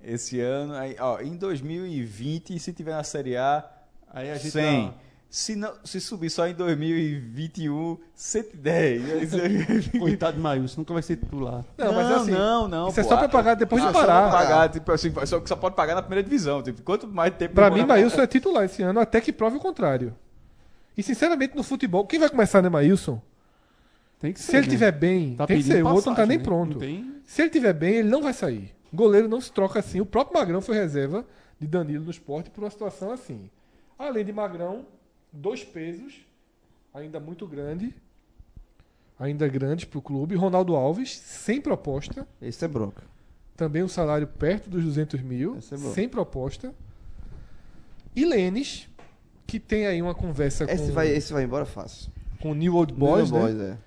esse 0.04 0.40
ano, 0.40 0.74
aí, 0.74 0.96
ó, 1.00 1.20
em 1.20 1.36
2020, 1.36 2.58
se 2.60 2.72
tiver 2.74 2.92
na 2.92 3.04
Série 3.04 3.36
A, 3.38 3.64
Aí 4.14 4.30
a 4.30 4.36
gente 4.36 4.52
100. 4.52 4.86
dá- 4.88 4.94
Se, 5.30 5.56
não, 5.56 5.74
se 5.86 6.02
subir 6.02 6.30
só 6.30 6.46
em 6.48 6.54
2021, 6.54 7.98
110. 8.14 9.32
Coitado 9.98 10.36
de 10.38 10.44
Maílson, 10.44 10.82
nunca 10.82 10.94
vai 10.94 11.02
ser 11.02 11.16
titular. 11.18 11.64
Não, 11.78 11.94
mas 11.94 12.10
é 12.10 12.16
assim. 12.16 12.32
não, 12.32 12.68
não. 12.68 12.88
Isso 12.90 13.00
é 13.00 13.04
pô. 13.04 13.10
só 13.10 13.18
pra 13.18 13.30
pagar 13.30 13.54
depois 13.56 13.82
de 13.82 13.88
Ah, 13.88 13.94
só 13.94 14.00
parar. 14.00 14.30
pagar, 14.32 14.70
tipo 14.70 14.92
assim, 14.92 15.14
só, 15.26 15.46
só 15.46 15.56
pode 15.56 15.76
pagar 15.76 15.96
na 15.96 16.02
primeira 16.02 16.22
divisão. 16.24 16.62
Tipo, 16.62 16.82
quanto 16.82 17.08
mais 17.08 17.34
tempo. 17.36 17.54
Pra 17.56 17.70
demora 17.70 17.82
mim, 17.84 17.88
Maílson 17.88 18.22
é 18.22 18.28
titular 18.28 18.66
esse 18.66 18.82
ano, 18.84 19.00
até 19.00 19.22
que 19.22 19.32
prove 19.32 19.56
o 19.58 19.60
contrário. 19.60 20.14
E 20.98 21.02
sinceramente, 21.02 21.56
no 21.56 21.64
futebol, 21.64 22.06
quem 22.06 22.20
vai 22.20 22.30
começar, 22.30 22.62
né, 22.62 22.68
Maílson? 22.68 23.22
Tem 24.20 24.34
que 24.34 24.40
ser. 24.40 24.52
Se 24.52 24.58
ele 24.58 24.66
né? 24.68 24.72
tiver 24.72 24.92
bem, 24.92 25.36
Tá 25.36 25.48
tem 25.48 25.58
que 25.58 25.64
ser. 25.64 25.82
O 25.84 25.88
outro 25.88 25.96
não 25.96 26.02
tá 26.04 26.10
passagem, 26.24 26.28
nem 26.30 26.38
né? 26.40 26.44
pronto. 26.44 26.74
Não 26.74 26.80
tem- 26.80 27.16
Se 27.26 27.42
ele 27.42 27.50
tiver 27.50 27.74
bem, 27.74 27.96
ele 27.96 28.10
não 28.10 28.22
vai 28.22 28.34
sair. 28.34 28.70
Goleiro 28.94 29.30
não 29.30 29.40
se 29.40 29.50
troca 29.52 29.80
assim. 29.80 30.02
O 30.02 30.06
próprio 30.06 30.38
Magrão 30.38 30.60
foi 30.62 30.76
reserva 30.76 31.26
de 31.58 31.66
Danilo 31.66 32.04
no 32.04 32.12
esporte 32.12 32.50
por 32.50 32.62
uma 32.66 32.70
situação 32.70 33.12
assim. 33.12 33.50
Além 34.02 34.26
de 34.26 34.34
Magrão, 34.34 34.84
dois 35.32 35.64
pesos, 35.64 36.26
ainda 36.92 37.20
muito 37.20 37.46
grande. 37.46 37.94
Ainda 39.20 39.48
grande 39.48 39.86
pro 39.86 40.02
clube. 40.02 40.36
Ronaldo 40.36 40.76
Alves, 40.76 41.12
sem 41.12 41.62
proposta. 41.62 42.28
Isso 42.42 42.66
é 42.66 42.68
bronca. 42.68 43.04
Também 43.56 43.84
um 43.84 43.88
salário 43.88 44.26
perto 44.26 44.72
dos 44.72 44.84
200 44.84 45.22
mil, 45.22 45.56
Esse 45.58 45.76
é 45.76 45.78
sem 45.78 46.10
proposta. 46.10 46.74
E 48.16 48.26
Lênis, 48.26 48.90
que 49.46 49.60
tem 49.60 49.86
aí 49.86 50.02
uma 50.02 50.16
conversa 50.16 50.64
Esse 50.64 50.88
com, 50.88 50.94
vai, 50.94 51.08
esse 51.10 51.32
vai 51.32 51.44
embora 51.44 51.66
fácil. 51.66 52.12
com 52.42 52.52
o 52.52 52.56
New 52.56 52.74
Old 52.76 52.94
Boys, 52.94 53.30
New 53.30 53.40
né? 53.40 53.54
Boys, 53.54 53.62
é. 53.62 53.78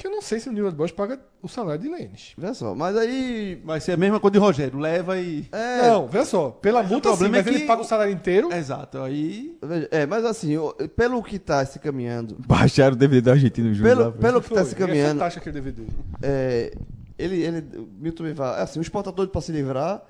Que 0.00 0.06
eu 0.06 0.10
não 0.10 0.22
sei 0.22 0.40
se 0.40 0.48
o 0.48 0.52
New 0.52 0.64
Old 0.64 0.74
Boys 0.78 0.90
paga 0.90 1.20
o 1.42 1.46
salário 1.48 1.82
de 1.82 1.86
Lênis. 1.90 2.32
Vê 2.38 2.54
só, 2.54 2.74
mas 2.74 2.96
aí. 2.96 3.60
Vai 3.62 3.80
ser 3.80 3.92
a 3.92 3.96
mesma 3.98 4.18
coisa 4.18 4.32
de 4.32 4.38
Rogério. 4.38 4.78
Leva 4.78 5.18
e. 5.18 5.46
É, 5.52 5.88
Não, 5.88 6.08
veja 6.08 6.24
só. 6.24 6.48
Pela 6.50 6.80
Mas 6.80 6.90
o 6.90 6.92
multa 6.94 7.14
sim, 7.16 7.28
mas 7.28 7.46
é 7.46 7.50
ele 7.50 7.60
que- 7.60 7.66
paga 7.66 7.82
o 7.82 7.84
salário 7.84 8.10
inteiro. 8.14 8.50
Exato. 8.50 8.96
Aí. 9.02 9.58
é, 9.90 10.06
mas 10.06 10.24
assim, 10.24 10.56
o- 10.56 10.72
pelo 10.96 11.22
que 11.22 11.38
tá 11.38 11.62
se 11.66 11.78
caminhando. 11.78 12.36
Baixaram 12.46 12.94
o 12.94 12.98
DVD 12.98 13.20
do 13.20 13.30
Argentino 13.30 13.74
Júnior. 13.74 13.94
Pelo, 13.96 14.04
lá, 14.06 14.12
pelo 14.12 14.40
que 14.40 14.48
tá 14.48 14.54
Foi, 14.54 14.64
se 14.64 14.72
e 14.72 14.74
É 14.74 14.78
caminhando. 14.86 15.18
fantástico 15.18 15.46
aquele 15.50 15.60
DVD. 15.62 15.82
É, 16.22 16.72
ele, 17.18 17.42
ele, 17.42 17.78
o 17.78 17.86
Milton 18.00 18.22
me 18.22 18.32
vai. 18.32 18.62
Assim, 18.62 18.80
o 18.80 18.82
tá 19.02 19.10
doido 19.10 19.28
pra 19.28 19.42
se 19.42 19.52
livrar. 19.52 20.02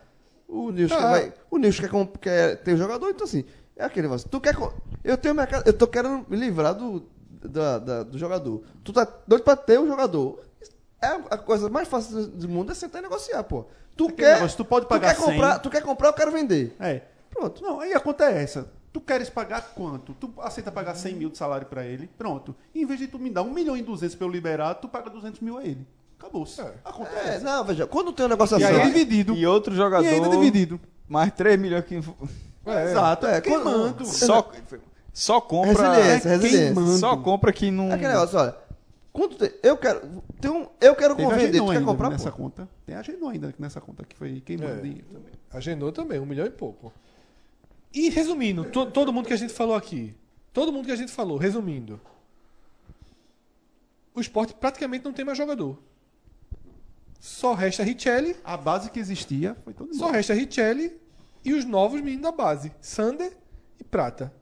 O 0.46 0.70
Nilson 0.70 0.94
Ah. 0.94 1.10
vai. 1.10 1.32
O 1.50 1.58
Nilson 1.58 1.82
quer, 1.82 2.18
quer 2.20 2.56
ter 2.58 2.74
o 2.74 2.76
jogador, 2.76 3.10
então 3.10 3.24
assim. 3.26 3.44
É 3.76 3.84
aquele 3.84 4.06
negócio. 4.06 4.28
Tu 4.28 4.40
quer. 4.40 4.54
Eu 5.02 5.16
tenho 5.16 5.34
mercado. 5.34 5.66
Eu 5.66 5.72
tô 5.72 5.88
querendo 5.88 6.24
me 6.28 6.36
livrar 6.36 6.74
do, 6.74 7.02
da- 7.48 7.78
da- 7.78 8.02
do 8.02 8.18
jogador. 8.18 8.62
Tu 8.84 8.92
tá 8.92 9.06
doido 9.26 9.42
pra 9.42 9.56
ter 9.56 9.78
o 9.78 9.86
jogador. 9.86 10.40
É 11.02 11.06
a 11.30 11.38
coisa 11.38 11.68
mais 11.70 11.88
fácil 11.88 12.26
do 12.26 12.48
mundo 12.48 12.72
é 12.72 12.74
sentar 12.74 13.00
e 13.00 13.02
negociar, 13.02 13.42
pô. 13.44 13.64
Tu 13.96 14.04
Aquele 14.04 14.16
quer. 14.18 14.34
negócio, 14.36 14.56
tu 14.56 14.64
pode 14.64 14.86
pagar 14.86 15.14
quer 15.14 15.22
comprar, 15.22 15.52
100. 15.54 15.62
Tu 15.62 15.70
quer 15.70 15.82
comprar, 15.82 16.08
eu 16.08 16.12
quero 16.12 16.30
vender. 16.32 16.76
É. 16.78 17.02
Pronto. 17.30 17.62
Não, 17.62 17.80
aí 17.80 17.92
a 17.94 18.00
conta 18.00 18.24
é 18.24 18.42
essa. 18.42 18.70
Tu 18.92 19.00
queres 19.00 19.30
pagar 19.30 19.72
quanto? 19.74 20.12
Tu 20.14 20.32
aceita 20.38 20.70
pagar 20.72 20.94
100 20.96 21.14
mil 21.14 21.30
de 21.30 21.38
salário 21.38 21.66
pra 21.66 21.84
ele? 21.86 22.10
Pronto. 22.18 22.54
Em 22.74 22.84
vez 22.84 22.98
de 22.98 23.06
tu 23.06 23.18
me 23.18 23.30
dar 23.30 23.42
1 23.42 23.50
milhão 23.52 23.76
e 23.76 23.82
200 23.82 24.14
pra 24.16 24.26
eu 24.26 24.30
liberar, 24.30 24.74
tu 24.74 24.88
paga 24.88 25.08
200 25.08 25.40
mil 25.40 25.56
a 25.56 25.64
ele. 25.64 25.86
Acabou-se. 26.18 26.60
É. 26.60 26.74
A 26.84 26.92
conta 26.92 27.10
é, 27.12 27.36
É, 27.36 27.40
não, 27.40 27.64
veja, 27.64 27.86
quando 27.86 28.12
tem 28.12 28.26
um 28.26 28.28
negócio 28.28 28.58
E 28.58 28.64
assim. 28.64 28.74
aí 28.74 28.80
ó, 28.80 28.84
dividido. 28.84 29.32
E 29.34 29.46
outro 29.46 29.74
jogador. 29.74 30.04
E 30.04 30.08
ainda 30.08 30.28
dividido. 30.28 30.78
Mais 31.08 31.32
3 31.32 31.58
milhões 31.58 31.84
que. 31.84 31.94
É, 32.66 32.84
Exato. 32.90 33.26
é, 33.26 33.36
É, 33.36 33.40
queimando. 33.40 34.04
Só, 34.04 34.50
só 35.12 35.40
compra. 35.40 35.92
Resiliência, 35.92 36.28
é 36.28 36.32
resiliência. 36.32 36.74
queimando. 36.74 36.98
Só 36.98 37.16
compra 37.16 37.52
que 37.52 37.70
não. 37.70 37.90
É 37.90 37.94
aquele 37.94 38.08
negócio, 38.12 38.38
olha. 38.38 38.56
Quando 39.12 39.34
tem- 39.36 39.50
eu 39.62 39.76
quero. 39.76 40.22
Tem 40.40 40.50
um, 40.50 40.68
eu 40.80 40.94
quero 40.94 41.16
Teve 41.16 41.28
a 41.28 41.34
tu 41.34 41.40
quer 41.66 41.72
ainda 41.72 41.84
comprar? 41.84 42.10
nessa 42.10 42.30
pô? 42.30 42.36
conta. 42.36 42.68
Tem 42.86 42.94
a 42.94 43.02
Genon 43.02 43.28
ainda 43.28 43.52
nessa 43.58 43.80
conta 43.80 44.04
que 44.04 44.14
foi 44.16 44.40
queimando 44.40 44.78
É. 44.78 44.80
dinheiro 44.80 45.06
também. 45.12 45.32
Agendou 45.52 45.90
também, 45.92 46.20
um 46.20 46.26
milhão 46.26 46.46
e 46.46 46.50
pouco. 46.50 46.92
E 47.92 48.08
resumindo, 48.08 48.64
to- 48.66 48.86
todo 48.90 49.12
mundo 49.12 49.26
que 49.26 49.32
a 49.32 49.36
gente 49.36 49.52
falou 49.52 49.74
aqui. 49.74 50.14
Todo 50.52 50.72
mundo 50.72 50.86
que 50.86 50.92
a 50.92 50.96
gente 50.96 51.10
falou, 51.10 51.36
resumindo. 51.38 52.00
O 54.14 54.20
esporte 54.20 54.54
praticamente 54.54 55.04
não 55.04 55.12
tem 55.12 55.24
mais 55.24 55.36
jogador. 55.38 55.76
Só 57.18 57.52
resta 57.52 57.82
Richelli, 57.82 58.36
A 58.44 58.56
base 58.56 58.90
que 58.90 58.98
existia 58.98 59.56
foi 59.64 59.74
todo 59.74 59.94
só 59.94 60.10
resta 60.10 60.32
Richelli 60.34 60.96
e 61.44 61.52
os 61.52 61.64
novos 61.64 62.00
meninos 62.00 62.22
da 62.22 62.32
base, 62.32 62.72
Sander 62.80 63.36
e 63.78 63.84
Prata. 63.84 64.32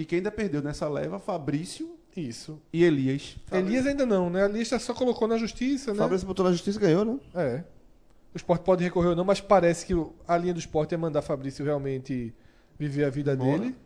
E 0.00 0.04
quem 0.06 0.16
ainda 0.16 0.30
perdeu 0.30 0.62
nessa 0.62 0.88
leva, 0.88 1.18
Fabrício 1.18 1.94
Isso. 2.16 2.58
e 2.72 2.82
Elias. 2.82 3.36
Elias 3.52 3.86
ainda 3.86 4.06
não, 4.06 4.30
né? 4.30 4.46
Elias 4.46 4.68
só 4.80 4.94
colocou 4.94 5.28
na 5.28 5.36
justiça, 5.36 5.92
né? 5.92 5.98
Fabrício 5.98 6.26
botou 6.26 6.42
na 6.42 6.52
justiça 6.52 6.78
e 6.78 6.80
ganhou, 6.80 7.04
né? 7.04 7.18
É. 7.34 7.64
O 8.32 8.36
esporte 8.38 8.62
pode 8.62 8.82
recorrer 8.82 9.08
ou 9.08 9.16
não, 9.16 9.26
mas 9.26 9.42
parece 9.42 9.84
que 9.84 9.92
a 10.26 10.38
linha 10.38 10.54
do 10.54 10.58
esporte 10.58 10.94
é 10.94 10.96
mandar 10.96 11.20
Fabrício 11.20 11.62
realmente 11.62 12.32
viver 12.78 13.04
a 13.04 13.10
vida 13.10 13.36
Bora. 13.36 13.58
dele. 13.58 13.76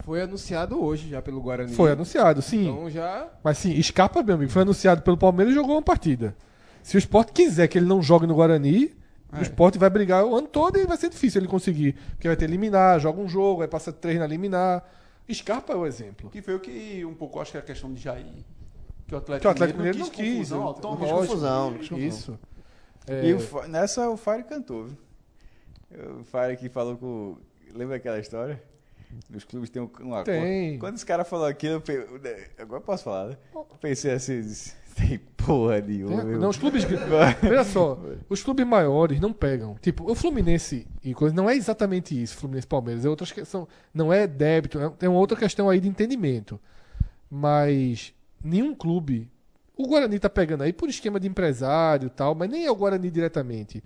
Foi 0.00 0.20
anunciado 0.20 0.78
hoje 0.78 1.08
já 1.08 1.22
pelo 1.22 1.40
Guarani. 1.40 1.72
Foi 1.72 1.92
anunciado, 1.92 2.42
sim. 2.42 2.68
Então 2.68 2.90
já. 2.90 3.26
Mas 3.42 3.56
sim, 3.56 3.82
Scarpa, 3.82 4.22
meu 4.22 4.34
amigo, 4.34 4.52
foi 4.52 4.60
anunciado 4.60 5.00
pelo 5.00 5.16
Palmeiras 5.16 5.52
e 5.52 5.56
jogou 5.56 5.76
uma 5.76 5.82
partida. 5.82 6.36
Se 6.82 6.94
o 6.94 6.98
esporte 6.98 7.32
quiser 7.32 7.68
que 7.68 7.78
ele 7.78 7.86
não 7.86 8.02
jogue 8.02 8.26
no 8.26 8.34
Guarani, 8.34 8.92
o 9.32 9.36
É. 9.38 9.42
esporte 9.42 9.78
vai 9.78 9.88
brigar 9.90 10.24
o 10.24 10.34
ano 10.36 10.48
todo 10.48 10.78
e 10.78 10.86
vai 10.86 10.96
ser 10.96 11.08
difícil 11.08 11.40
ele 11.40 11.48
conseguir. 11.48 11.92
Porque 12.10 12.26
vai 12.28 12.36
ter 12.36 12.48
liminar, 12.48 12.98
joga 13.00 13.20
um 13.20 13.28
jogo, 13.28 13.62
aí 13.62 13.68
passa 13.68 13.92
três 13.92 14.18
na 14.18 14.26
liminar. 14.26 14.84
Scarpa 15.32 15.72
é 15.72 15.76
o 15.76 15.86
exemplo. 15.86 16.28
Que 16.30 16.42
foi 16.42 16.54
o 16.56 16.60
que 16.60 17.04
um 17.04 17.14
pouco 17.14 17.38
acho 17.40 17.52
que 17.52 17.56
é 17.56 17.60
a 17.60 17.64
questão 17.64 17.92
de 17.92 18.00
Jair. 18.00 18.26
Que 19.06 19.14
o 19.14 19.18
Atlético, 19.18 19.40
Que 19.42 19.46
o 19.46 19.50
Atlético 19.50 19.78
Mineiro 19.78 19.98
não 19.98 20.08
quis. 20.10 20.32
confusão, 20.34 20.62
ó, 20.62 20.72
toma, 20.72 20.96
confusão, 21.06 21.70
não. 21.70 21.98
Isso. 21.98 22.38
É, 23.06 23.26
E 23.26 23.34
o 23.34 23.68
nessa 23.68 24.08
o 24.10 24.16
Fire 24.16 24.42
cantou, 24.44 24.84
viu? 24.86 24.96
O 26.20 26.24
Fire 26.24 26.56
que 26.56 26.68
falou 26.68 26.96
com. 26.96 27.36
Lembra 27.74 27.96
aquela 27.96 28.18
história? 28.18 28.60
Nos 29.28 29.42
clubes 29.44 29.70
tem 29.70 29.82
um, 29.82 29.90
um 30.02 30.14
acordo. 30.14 30.26
Tem. 30.40 30.78
Quando 30.78 30.94
esse 30.96 31.04
cara 31.06 31.24
falou 31.24 31.46
aquilo, 31.46 31.74
eu 31.74 31.80
pe- 31.80 32.06
agora 32.58 32.80
eu 32.80 32.84
posso 32.84 33.02
falar, 33.04 33.28
né? 33.30 33.36
Eu 33.54 33.64
pensei 33.80 34.12
assim, 34.12 34.40
disse, 34.40 34.72
tem 35.08 35.18
porra 35.36 35.80
nenhuma. 35.80 36.22
Tem-. 36.24 36.38
Não, 36.38 36.48
os 36.48 36.56
clubes. 36.56 36.84
Veja 36.84 37.64
só, 37.64 37.98
os 38.28 38.42
clubes 38.42 38.66
maiores 38.66 39.20
não 39.20 39.32
pegam. 39.32 39.76
Tipo, 39.80 40.10
o 40.10 40.14
Fluminense 40.14 40.86
e 41.02 41.14
coisa 41.14 41.34
não 41.34 41.48
é 41.48 41.54
exatamente 41.56 42.20
isso, 42.20 42.36
Fluminense 42.36 42.66
Palmeiras. 42.66 43.04
É 43.04 43.08
outras 43.08 43.32
questão, 43.32 43.66
não 43.94 44.12
é 44.12 44.26
débito, 44.26 44.78
é- 44.80 44.90
tem 44.90 45.08
uma 45.08 45.18
outra 45.18 45.36
questão 45.36 45.68
aí 45.68 45.80
de 45.80 45.88
entendimento. 45.88 46.60
Mas 47.30 48.12
nenhum 48.42 48.74
clube. 48.74 49.28
O 49.76 49.86
Guarani 49.86 50.18
tá 50.18 50.28
pegando 50.28 50.62
aí 50.62 50.72
por 50.74 50.88
esquema 50.90 51.18
de 51.18 51.26
empresário 51.26 52.06
e 52.08 52.10
tal, 52.10 52.34
mas 52.34 52.50
nem 52.50 52.66
é 52.66 52.70
o 52.70 52.76
Guarani 52.76 53.10
diretamente. 53.10 53.82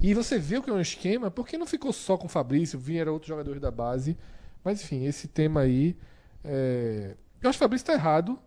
E 0.00 0.12
você 0.12 0.38
vê 0.38 0.58
o 0.58 0.62
que 0.62 0.68
é 0.68 0.72
um 0.72 0.80
esquema, 0.80 1.30
porque 1.30 1.56
não 1.56 1.66
ficou 1.66 1.92
só 1.92 2.16
com 2.18 2.26
o 2.26 2.28
Fabrício, 2.28 2.78
vieram 2.78 3.12
outros 3.14 3.28
jogadores 3.28 3.60
da 3.60 3.70
base. 3.70 4.16
Mas 4.62 4.82
enfim, 4.82 5.06
esse 5.06 5.26
tema 5.26 5.60
aí. 5.60 5.96
é, 6.44 7.14
Eu 7.40 7.48
acho 7.48 7.58
que 7.58 7.64
o 7.64 7.66
Fabrício 7.66 7.86
tá 7.86 7.94
errado 7.94 8.38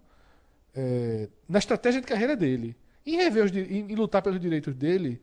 é, 0.75 1.27
na 1.47 1.59
estratégia 1.59 2.01
de 2.01 2.07
carreira 2.07 2.35
dele. 2.35 2.75
Em 3.05 3.15
rever 3.17 3.45
os, 3.45 3.51
em, 3.51 3.91
em 3.91 3.95
lutar 3.95 4.21
pelos 4.21 4.39
direitos 4.39 4.75
dele, 4.75 5.21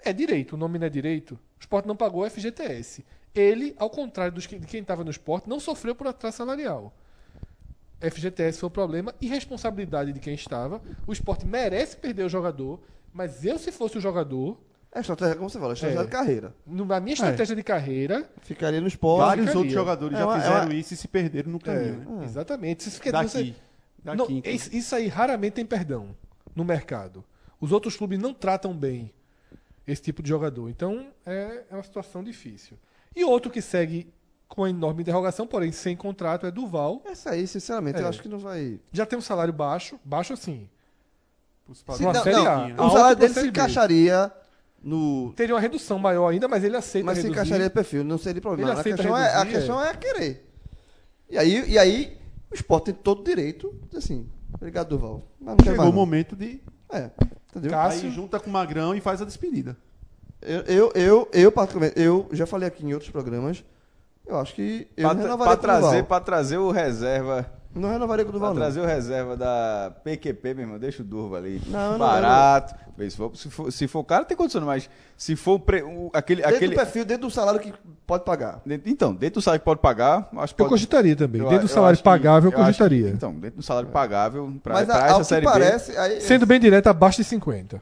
é 0.00 0.12
direito, 0.12 0.54
o 0.54 0.56
nome 0.56 0.78
não 0.78 0.86
é 0.86 0.90
direito. 0.90 1.32
O 1.34 1.60
esporte 1.60 1.86
não 1.86 1.96
pagou 1.96 2.28
FGTS. 2.28 3.04
Ele, 3.34 3.74
ao 3.78 3.88
contrário 3.90 4.32
dos 4.32 4.46
que- 4.46 4.58
de 4.58 4.66
quem 4.66 4.80
estava 4.80 5.02
no 5.04 5.10
esporte, 5.10 5.48
não 5.48 5.58
sofreu 5.60 5.94
por 5.94 6.06
atraso 6.06 6.36
salarial. 6.36 6.92
FGTS 8.00 8.58
foi 8.58 8.66
o 8.66 8.70
problema 8.70 9.14
e 9.20 9.26
responsabilidade 9.28 10.12
de 10.12 10.20
quem 10.20 10.34
estava. 10.34 10.82
O 11.06 11.12
esporte 11.12 11.46
merece 11.46 11.96
perder 11.96 12.24
o 12.24 12.28
jogador, 12.28 12.80
mas 13.12 13.44
eu, 13.44 13.58
se 13.58 13.72
fosse 13.72 13.96
o 13.98 14.00
jogador, 14.00 14.58
É 14.92 15.00
estratégia, 15.00 15.34
como 15.36 15.48
você 15.50 15.58
fala, 15.58 15.72
estratégia 15.72 16.02
É. 16.02 16.04
de 16.04 16.10
carreira. 16.10 16.54
na 16.66 17.00
minha 17.00 17.14
estratégia 17.14 17.56
de 17.56 17.62
carreira, 17.64 18.28
Ficaria 18.42 18.80
no 18.80 18.86
esporte. 18.86 19.26
Vários 19.26 19.46
ficaria. 19.46 19.58
outros 19.58 19.74
jogadores 19.74 20.16
É 20.16 20.20
já 20.20 20.26
uma- 20.26 20.36
é 20.36 20.40
fizeram 20.40 20.66
uma- 20.66 20.74
isso 20.74 20.94
e 20.94 20.96
se 20.96 21.08
perderam 21.08 21.50
no 21.50 21.56
é, 21.58 21.60
caminho. 21.60 22.16
né? 22.18 22.24
exatamente. 22.24 22.88
Isso, 22.88 22.98
dizer, 23.00 23.12
Daqui. 23.12 23.28
você- 23.28 23.54
Daqui. 24.04 24.18
Não, 24.18 24.30
inclusive. 24.30 24.76
isso, 24.76 24.94
aí 24.94 25.08
raramente 25.08 25.54
tem 25.54 25.64
perdão 25.66 26.14
no 26.54 26.64
mercado. 26.64 27.24
Os 27.60 27.72
outros 27.72 27.96
clubes 27.96 28.18
não 28.18 28.34
tratam 28.34 28.74
bem 28.76 29.10
esse 29.86 30.02
tipo 30.02 30.22
de 30.22 30.28
jogador. 30.28 30.68
Então 30.68 31.08
é, 31.24 31.62
é 31.70 31.74
uma 31.74 31.82
situação 31.82 32.22
difícil. 32.22 32.76
E 33.16 33.24
outro 33.24 33.50
que 33.50 33.62
segue 33.62 34.12
com 34.48 34.68
enorme 34.68 35.02
interrogação, 35.02 35.46
porém 35.46 35.72
sem 35.72 35.96
contrato, 35.96 36.46
é 36.46 36.50
Duval. 36.50 37.00
Essa 37.06 37.30
aí, 37.30 37.46
sinceramente, 37.46 37.98
É. 37.98 38.02
eu 38.02 38.08
acho 38.08 38.20
que 38.22 38.28
não 38.28 38.38
vai. 38.38 38.78
Já 38.92 39.06
tem 39.06 39.18
um 39.18 39.22
salário 39.22 39.52
baixo, 39.52 39.98
baixo 40.04 40.32
assim. 40.32 40.68
Se- 41.72 41.82
Uma 42.02 42.12
não, 42.12 42.22
Série 42.22 42.36
não, 42.36 42.84
A. 42.84 42.86
o 42.86 42.90
salário 42.90 43.16
dele 43.16 43.32
se 43.32 43.46
encaixaria 43.46 44.30
no. 44.82 45.32
Teria 45.34 45.54
uma 45.54 45.60
redução 45.60 45.98
maior 45.98 46.28
ainda, 46.28 46.46
mas 46.46 46.62
ele 46.62 46.76
aceita 46.76 47.06
Mas 47.06 47.16
se 47.18 47.22
reduzir. 47.22 47.40
encaixaria 47.40 47.70
perfil, 47.70 48.04
não 48.04 48.18
seria 48.18 48.42
problema. 48.42 48.72
Ele 48.72 48.80
A 48.80 48.84
questão, 48.84 49.16
é, 49.16 49.28
a 49.30 49.38
reduzir, 49.38 49.56
questão 49.58 49.82
é 49.84 49.94
querer. 49.94 50.50
E 51.30 51.38
aí, 51.38 51.70
e 51.70 51.78
aí 51.78 52.18
o 52.54 52.56
esporte 52.56 52.84
tem 52.86 52.94
todo 52.94 53.20
o 53.20 53.24
direito 53.24 53.70
de 53.82 53.86
dizer 53.88 53.98
assim, 53.98 54.28
obrigado, 54.54 54.88
Duval. 54.88 55.22
Mas 55.40 55.56
não 55.56 55.64
Chegou 55.64 55.76
mais, 55.78 55.88
o 55.88 55.92
não. 55.92 56.00
momento 56.00 56.36
de. 56.36 56.60
É, 56.92 57.10
entendeu? 57.50 57.70
Cássio. 57.70 58.08
Aí 58.08 58.14
junta 58.14 58.38
com 58.38 58.48
o 58.48 58.52
Magrão 58.52 58.94
e 58.94 59.00
faz 59.00 59.20
a 59.20 59.24
despedida. 59.24 59.76
Eu, 60.40 60.60
eu, 60.62 60.92
eu, 60.94 61.28
eu, 61.32 61.50
particularmente, 61.52 61.98
eu 62.00 62.28
já 62.32 62.46
falei 62.46 62.68
aqui 62.68 62.84
em 62.86 62.92
outros 62.92 63.10
programas, 63.10 63.64
eu 64.26 64.36
acho 64.38 64.54
que 64.54 64.86
eu 64.96 65.08
Pra, 65.08 65.20
renovaria 65.22 65.56
pra 65.56 65.74
Duval. 65.74 65.80
trazer, 65.90 66.04
pra 66.04 66.20
trazer 66.20 66.58
o 66.58 66.70
reserva. 66.70 67.50
Não 67.74 67.90
renovaria 67.90 68.24
com 68.24 68.28
o 68.30 68.32
Pra 68.32 68.38
Duval, 68.38 68.54
não. 68.54 68.60
trazer 68.60 68.80
o 68.80 68.84
reserva 68.86 69.36
da 69.36 69.92
PQP, 70.04 70.54
meu 70.54 70.62
irmão, 70.64 70.78
deixa 70.78 71.02
o 71.02 71.04
Durva 71.04 71.38
ali. 71.38 71.60
Não, 71.66 71.92
não, 71.92 71.98
Barato. 71.98 72.74
Vê, 72.96 73.10
Se 73.10 73.16
for, 73.16 73.36
se, 73.36 73.50
for, 73.50 73.72
se 73.72 73.88
for 73.88 74.04
caro, 74.04 74.24
tem 74.24 74.36
condição, 74.36 74.60
mas 74.62 74.88
se 75.16 75.34
for 75.34 75.54
o 75.54 75.58
pre- 75.58 75.82
o- 75.82 76.10
aquele. 76.14 76.42
Dentro 76.42 76.56
aquele 76.56 76.74
do 76.74 76.78
perfil, 76.78 77.04
dentro 77.04 77.26
do 77.26 77.30
salário 77.32 77.58
que 77.58 77.74
pode 78.06 78.24
pagar. 78.24 78.60
dentro- 78.64 78.88
então, 78.88 79.12
dentro 79.12 79.40
do 79.40 79.42
salário 79.42 79.60
que 79.60 79.64
pode 79.64 79.80
pagar, 79.80 80.28
acho 80.36 80.54
que 80.54 80.62
Eu 80.62 80.66
pode. 80.66 80.70
cogitaria 80.70 81.16
também. 81.16 81.40
eu- 81.40 81.48
Dentro 81.48 81.66
do 81.66 81.70
eu 81.70 81.74
salário 81.74 81.94
acho 81.94 82.02
que- 82.02 82.08
pagável, 82.08 82.50
eu 82.52 82.58
acho 82.58 82.78
que- 82.78 82.84
cogitaria. 82.84 83.08
então, 83.10 83.34
dentro 83.34 83.56
do 83.56 83.62
salário 83.64 83.88
pagável, 83.88 84.52
pra, 84.62 84.74
Mas 84.74 84.86
pra 84.86 85.02
a, 85.02 85.06
essa 85.08 85.18
que 85.18 85.24
série 85.24 85.46
B. 85.46 85.52
parece, 85.52 85.96
aí, 85.96 86.20
Sendo 86.20 86.46
bem 86.46 86.60
direto, 86.60 86.86
abaixo 86.86 87.16
de 87.18 87.24
50. 87.24 87.80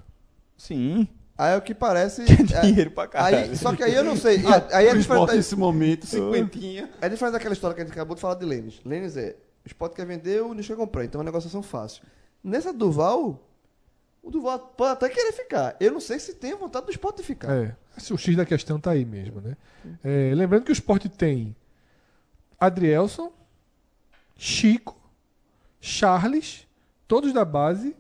Sim. 0.57 1.07
aí 1.37 1.55
é 1.55 1.57
o 1.57 1.61
que 1.63 1.75
parece... 1.75 2.25
dinheiro 2.63 2.91
pra 2.93 3.07
caralho. 3.07 3.37
Aí, 3.37 3.57
só 3.57 3.75
que 3.75 3.83
aí 3.83 3.95
eu 3.95 4.05
não 4.05 4.17
sei. 4.17 4.41
e 4.41 4.47
a- 4.47 4.67
Aí 4.73 4.87
é 4.87 4.95
diferente, 4.97 5.35
nesse 5.35 5.57
momento, 5.57 6.07
cinquentinha. 6.07 6.89
é 7.01 7.09
diferente 7.09 7.33
daquela 7.33 7.53
história 7.53 7.75
que 7.75 7.83
a 7.83 7.85
gente 7.85 7.93
acabou 7.93 8.15
de 8.15 8.21
falar 8.21 8.35
de 8.37 8.45
Lênis. 8.47 8.81
Lênis 8.85 9.17
é, 9.17 9.37
o 9.65 9.69
Sport 9.69 9.95
quer 9.95 10.07
vender, 10.07 10.43
o 10.43 10.53
Nicho 10.55 10.69
quer 10.69 10.79
comprar. 10.79 11.05
Então 11.05 11.19
é 11.19 11.23
uma 11.23 11.31
negociação 11.31 11.63
fácil. 11.63 12.03
Nessa 12.43 12.73
Duval, 12.73 13.41
o 14.23 14.31
Duval 14.31 14.59
pode 14.59 14.93
até 14.93 15.09
querer 15.09 15.33
ficar. 15.33 15.77
Eu 15.81 15.93
não 15.93 16.01
sei 16.01 16.19
se 16.19 16.35
tem 16.35 16.55
vontade 16.55 16.87
do 16.87 16.93
Sport 16.93 17.17
de 17.17 17.23
ficar. 17.23 17.53
É. 17.53 17.77
O 18.11 18.17
X 18.17 18.37
da 18.37 18.47
questão 18.47 18.81
tá 18.81 18.93
aí 18.93 19.05
mesmo, 19.05 19.41
né? 19.41 19.57
É, 20.03 20.33
lembrando 20.35 20.65
que 20.65 20.71
o 20.71 20.73
esporte 20.73 21.09
tem 21.09 21.55
Adrielson, 22.59 23.33
Chico, 24.37 24.97
Charles, 25.81 26.67
todos 27.07 27.33
da 27.33 27.45
base, 27.45 27.95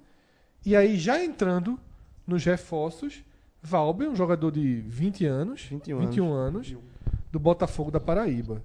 e 0.64 0.74
aí 0.74 0.96
já 0.96 1.22
entrando 1.22 1.78
nos 2.26 2.44
reforços, 2.44 3.22
Valber, 3.60 4.08
um 4.08 4.16
jogador 4.16 4.50
de 4.50 4.80
20 4.80 5.26
anos, 5.26 5.62
21 5.62 5.98
21 5.98 6.32
anos, 6.32 6.74
do 7.30 7.38
Botafogo 7.38 7.90
da 7.90 8.00
Paraíba. 8.00 8.62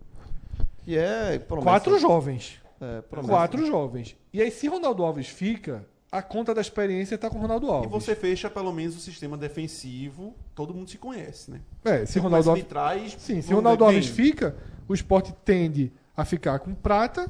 Que 0.84 0.98
é 0.98 1.38
promessa. 1.39 1.70
Quatro 1.70 2.00
jovens. 2.00 2.62
É. 2.80 3.01
Quatro 3.25 3.65
jovens. 3.65 4.15
E 4.32 4.41
aí, 4.41 4.51
se 4.51 4.67
Ronaldo 4.67 5.03
Alves 5.03 5.28
fica, 5.28 5.86
a 6.11 6.21
conta 6.21 6.53
da 6.53 6.61
experiência 6.61 7.17
tá 7.17 7.30
com 7.30 7.38
o 7.38 7.41
Ronaldo 7.41 7.67
E 7.67 7.69
Alves. 7.69 7.91
você 7.91 8.15
fecha 8.15 8.49
pelo 8.49 8.71
menos 8.71 8.95
o 8.95 8.99
sistema 8.99 9.38
defensivo, 9.38 10.36
todo 10.55 10.73
mundo 10.73 10.89
se 10.89 10.97
conhece, 10.97 11.51
né? 11.51 11.61
É, 11.84 12.05
se 12.05 12.19
Ronaldo 12.19 12.49
Alves 12.51 12.65
trás, 12.65 13.15
Sim, 13.19 13.41
se 13.41 13.53
Ronaldo 13.53 13.86
ver 13.86 13.91
Alves 13.95 14.07
fica, 14.07 14.55
o 14.88 14.93
esporte 14.93 15.34
tende 15.43 15.91
a 16.15 16.23
ficar 16.23 16.59
com 16.59 16.73
Prata, 16.73 17.30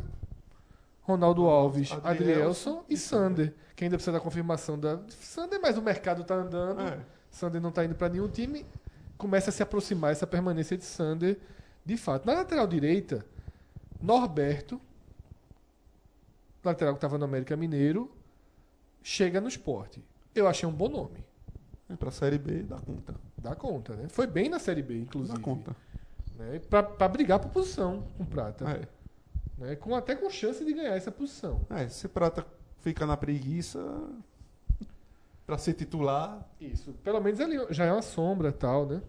Ronaldo 1.01 1.45
Alves, 1.45 1.91
Adrielson 1.91 2.09
Adrielson 2.09 2.83
e 2.89 2.97
Sander. 2.97 3.53
Que 3.75 3.83
ainda 3.83 3.95
precisa 3.95 4.11
da 4.11 4.19
confirmação 4.19 4.77
da. 4.77 4.99
Sander, 5.09 5.59
mas 5.61 5.77
o 5.77 5.81
mercado 5.81 6.23
tá 6.23 6.35
andando. 6.35 6.81
É. 6.81 6.99
Sander 7.29 7.61
não 7.61 7.71
tá 7.71 7.85
indo 7.85 7.95
para 7.95 8.09
nenhum 8.09 8.27
time. 8.27 8.65
Começa 9.17 9.49
a 9.49 9.53
se 9.53 9.61
aproximar 9.63 10.11
essa 10.11 10.25
permanência 10.27 10.77
de 10.77 10.83
Sander 10.83 11.37
de 11.85 11.95
fato. 11.95 12.25
Na 12.25 12.33
lateral 12.33 12.67
direita, 12.67 13.25
Norberto, 14.01 14.81
lateral 16.63 16.93
que 16.93 16.97
estava 16.97 17.17
no 17.17 17.25
América 17.25 17.55
Mineiro, 17.55 18.11
chega 19.01 19.39
no 19.39 19.47
esporte. 19.47 20.03
Eu 20.33 20.47
achei 20.47 20.67
um 20.67 20.71
bom 20.71 20.89
nome. 20.89 21.23
É, 21.89 21.95
pra 21.95 22.11
Série 22.11 22.37
B, 22.37 22.63
dá 22.63 22.79
conta. 22.79 23.15
Dá 23.37 23.55
conta, 23.55 23.95
né? 23.95 24.07
Foi 24.09 24.27
bem 24.27 24.49
na 24.49 24.59
Série 24.59 24.83
B, 24.83 24.99
inclusive. 24.99 25.37
Dá 25.37 25.43
conta. 25.43 25.75
Né? 26.37 26.59
Pra, 26.69 26.83
pra 26.83 27.07
brigar 27.07 27.39
por 27.39 27.49
posição 27.49 28.03
com 28.17 28.25
Prata. 28.25 28.65
É. 28.69 28.87
Né? 29.57 29.75
Com, 29.75 29.95
até 29.95 30.15
com 30.15 30.29
chance 30.29 30.63
de 30.63 30.73
ganhar 30.73 30.95
essa 30.95 31.11
posição. 31.11 31.65
É, 31.69 31.87
se 31.87 32.07
Prata 32.07 32.45
fica 32.79 33.05
na 33.05 33.17
preguiça 33.17 33.79
pra 35.45 35.57
ser 35.57 35.73
titular, 35.73 36.45
Isso. 36.59 36.91
Pelo 37.03 37.21
menos 37.21 37.39
ali 37.39 37.57
já 37.69 37.85
é 37.85 37.91
uma 37.91 38.01
sombra 38.01 38.51
tal, 38.51 38.85
né? 38.85 39.01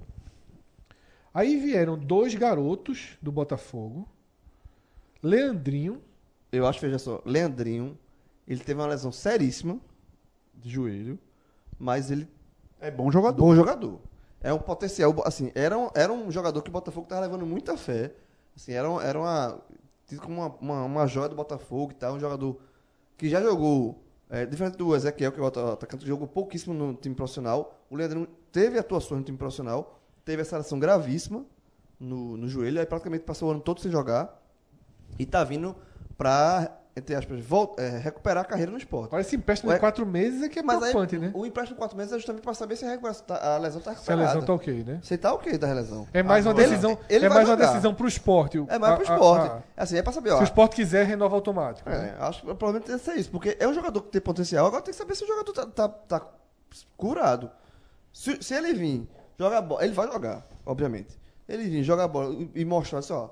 Aí 1.35 1.59
vieram 1.59 1.99
dois 1.99 2.35
garotos 2.35 3.19
do 3.21 3.31
Botafogo. 3.31 4.09
Leandrinho. 5.23 6.01
Eu 6.51 6.67
acho, 6.67 6.81
veja 6.81 6.99
só, 6.99 7.21
Leandrinho, 7.25 7.99
ele 8.47 8.61
teve 8.61 8.81
uma 8.81 8.87
lesão 8.87 9.13
seríssima 9.13 9.79
de 10.55 10.71
joelho, 10.71 11.19
mas 11.79 12.11
ele 12.11 12.29
é 12.81 12.91
bom 12.91 13.11
jogador. 13.11 13.37
bom 13.37 13.55
jogador. 13.55 14.01
É 14.41 14.53
um 14.53 14.59
potencial, 14.59 15.15
assim, 15.25 15.51
era 15.55 15.77
um, 15.77 15.91
era 15.95 16.13
um 16.13 16.31
jogador 16.31 16.63
que 16.63 16.71
o 16.71 16.73
Botafogo 16.73 17.05
estava 17.05 17.23
levando 17.23 17.45
muita 17.45 17.77
fé. 17.77 18.15
Assim, 18.57 18.73
era, 18.73 18.89
era 19.03 19.19
uma 19.19 19.61
tido 20.09 20.23
como 20.23 20.41
uma, 20.41 20.55
uma, 20.61 20.85
uma 20.85 21.07
joia 21.07 21.29
do 21.29 21.37
Botafogo 21.37 21.93
e 21.93 21.95
tal, 21.95 22.15
um 22.15 22.21
jogador 22.21 22.59
que 23.17 23.29
já 23.29 23.43
jogou, 23.43 24.03
é, 24.31 24.47
diferente 24.47 24.77
do 24.77 24.97
Ezequiel, 24.97 25.31
que 25.31 25.39
é 25.39 25.43
o 25.43 25.47
atacante, 25.47 26.03
que 26.03 26.09
jogou 26.09 26.27
pouquíssimo 26.27 26.73
no 26.73 26.95
time 26.95 27.15
profissional. 27.15 27.79
O 27.91 27.97
Leandrinho 27.97 28.27
teve 28.51 28.79
atuações 28.79 29.19
no 29.19 29.25
time 29.25 29.37
profissional, 29.37 30.01
teve 30.25 30.43
essa 30.43 30.57
lesão 30.57 30.79
gravíssima 30.79 31.45
no, 32.01 32.37
no 32.37 32.49
joelho, 32.49 32.81
aí 32.81 32.87
praticamente 32.87 33.25
passou 33.25 33.49
o 33.49 33.53
ano 33.53 33.61
todo 33.61 33.81
sem 33.81 33.91
jogar 33.91 34.43
e 35.19 35.27
tá 35.27 35.45
vindo 35.45 35.77
pra, 36.19 36.77
entre 36.97 37.15
aspas, 37.15 37.41
vol- 37.45 37.77
é, 37.79 37.91
recuperar 37.97 38.43
a 38.43 38.45
carreira 38.45 38.73
no 38.73 38.77
esporte. 38.77 39.15
Olha, 39.15 39.21
esse 39.21 39.37
empréstimo 39.37 39.71
Ué, 39.71 39.77
de 39.77 39.81
quatro 39.81 40.05
meses 40.05 40.43
é 40.43 40.49
que 40.49 40.59
é 40.59 40.63
Mas 40.63 40.83
aí, 40.83 40.91
preocupante, 40.91 41.17
né? 41.17 41.31
o 41.33 41.47
empréstimo 41.47 41.77
de 41.77 41.79
quatro 41.79 41.97
meses 41.97 42.13
é 42.13 42.17
justamente 42.17 42.43
para 42.43 42.55
saber 42.55 42.75
se 42.77 42.85
a, 42.85 42.99
tá- 43.15 43.55
a 43.55 43.59
lesão 43.59 43.79
está 43.79 43.93
Se 43.93 43.97
a 43.99 44.01
recuperada. 44.17 44.25
lesão 44.35 44.43
tá 44.47 44.53
ok, 44.53 44.85
né? 44.85 45.01
Você 45.01 45.17
tá 45.17 45.33
ok 45.33 45.57
da 45.57 45.73
lesão. 45.73 46.09
É 46.13 46.23
mais 46.25 46.45
uma 46.45 46.51
Agora- 46.51 46.67
decisão, 46.69 46.91
Ele- 46.91 47.01
ele 47.09 47.27
é 47.27 47.29
mais 47.29 47.49
uma 47.49 47.55
jogar. 47.57 47.67
decisão 47.69 47.95
pro 47.95 48.09
esporte. 48.09 48.59
É 48.69 48.79
mais 48.81 48.95
pro 48.97 49.07
A- 49.07 49.11
a- 49.11 49.15
esporte. 49.15 49.47
a- 49.77 49.83
Assim, 49.83 49.97
é 49.97 50.03
pra 50.03 50.13
saber, 50.13 50.31
se 50.31 50.35
ó. 50.35 50.41
o 50.41 50.43
esporte 50.45 50.75
quiser, 50.77 51.07
renova 51.07 51.37
automático. 51.37 51.89
né? 51.89 52.17
É, 52.19 52.23
acho 52.25 52.41
que 52.41 52.47
provavelmente 52.47 52.89
deve 52.91 53.03
ser 53.03 53.15
isso. 53.15 53.31
Porque 53.31 53.57
é 53.61 53.69
um 53.69 53.73
jogador 53.73 54.03
que 54.03 54.09
tem 54.11 54.21
potencial, 54.21 54.67
agora 54.67 54.83
tem 54.83 54.93
que 54.93 54.99
saber 54.99 55.15
se 55.15 55.23
o 55.23 55.27
jogador 55.29 55.53
tá, 55.53 55.67
tá, 55.67 55.89
tá 55.89 56.27
curado. 56.97 57.49
Se, 58.13 58.43
se 58.43 58.55
ele 58.55 58.75
vir 58.75 59.09
jogar 59.39 59.61
bola, 59.63 59.85
ele 59.85 59.95
vai 59.95 60.09
jogar, 60.11 60.45
obviamente. 60.67 61.17
Ele 61.49 61.65
vir 61.65 61.83
jogar 61.85 62.09
bola 62.09 62.35
e- 62.35 62.51
e 62.57 62.65
mostrar 62.65 62.99
assim, 62.99 63.13
ó, 63.13 63.29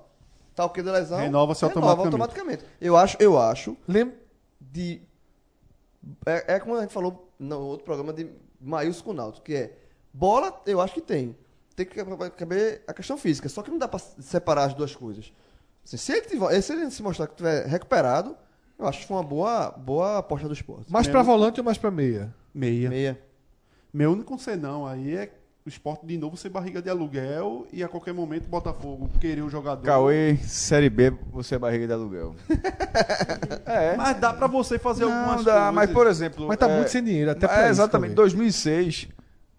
tá 0.57 0.65
ok 0.65 0.83
da 0.83 0.93
lesão. 0.93 1.19
Renova-se 1.19 1.65
renova 1.65 2.03
automaticamente. 2.03 2.65
Eu 2.81 2.97
acho, 2.97 3.17
eu 3.21 3.39
acho 3.39 3.77
Lem- 3.87 4.13
de. 4.61 5.01
É, 6.25 6.55
é 6.55 6.61
como 6.61 6.75
a 6.77 6.81
gente 6.81 6.93
falou 6.93 7.31
no 7.39 7.61
outro 7.61 7.85
programa 7.85 8.13
de 8.13 8.29
Maílson 8.61 9.05
com 9.05 9.13
Náutico, 9.13 9.45
que 9.45 9.55
é 9.55 9.73
bola, 10.13 10.61
eu 10.67 10.81
acho 10.81 10.95
que 10.95 11.01
tem. 11.01 11.37
Tem 11.77 11.85
que 11.85 12.03
caber- 12.31 12.83
a 12.87 12.95
questão 12.95 13.19
física. 13.19 13.49
Só 13.51 13.63
que 13.63 13.71
não 13.71 13.77
dá 13.79 13.87
pra 13.87 13.99
separar 13.99 14.65
as 14.65 14.75
duas 14.75 14.97
coisas. 14.97 15.31
Assim, 15.85 15.99
se, 15.99 16.13
ele 16.13 16.23
tiver, 16.23 16.61
se 16.63 16.73
ele 16.73 16.91
se 16.91 17.03
mostrar 17.03 17.27
que 17.27 17.35
estiver 17.35 17.67
recuperado, 17.67 18.35
eu 18.79 18.87
acho 18.89 19.01
que 19.01 19.07
foi 19.07 19.17
uma 19.19 19.23
boa, 19.23 19.71
boa 19.73 20.19
aposta 20.19 20.49
do 20.49 20.55
esporte. 20.55 20.91
mais 20.91 21.07
pra 21.07 21.23
volante 21.23 21.61
ou 21.61 21.65
mais 21.65 21.77
pra 21.77 21.91
meia? 21.91 22.35
Meia. 22.55 22.89
Meia. 22.89 23.23
Meu 23.93 24.13
único 24.13 24.39
senão 24.39 24.87
aí 24.87 25.17
é 25.17 25.31
o 25.67 25.69
esporte 25.69 26.07
de 26.07 26.17
novo 26.17 26.37
ser 26.37 26.49
barriga 26.49 26.81
de 26.81 26.89
aluguel 26.89 27.67
e 27.73 27.83
a 27.83 27.89
qualquer 27.89 28.15
momento 28.15 28.45
o 28.45 28.49
Botafogo 28.49 29.11
querer 29.21 29.43
o 29.43 29.51
jogador. 29.51 29.83
Cauê, 29.85 30.37
Série 30.45 30.89
B, 30.89 31.13
você 31.33 31.57
é 31.57 31.59
barriga 31.59 31.89
de 31.89 31.93
aluguel. 31.93 32.37
é. 33.67 33.97
Mas 33.97 34.17
dá 34.21 34.33
pra 34.33 34.47
você 34.47 34.79
fazer 34.79 35.05
Não, 35.05 35.13
algumas 35.13 35.45
dá, 35.45 35.53
coisas. 35.55 35.75
mas 35.75 35.91
por 35.91 36.07
exemplo. 36.07 36.47
Mas 36.47 36.57
tá 36.57 36.69
é, 36.71 36.77
muito 36.77 36.91
sem 36.91 37.03
dinheiro, 37.03 37.33
até 37.33 37.47
é, 37.47 37.61
isso, 37.63 37.71
Exatamente. 37.71 38.15
Cauê. 38.15 38.29
2006 38.29 39.09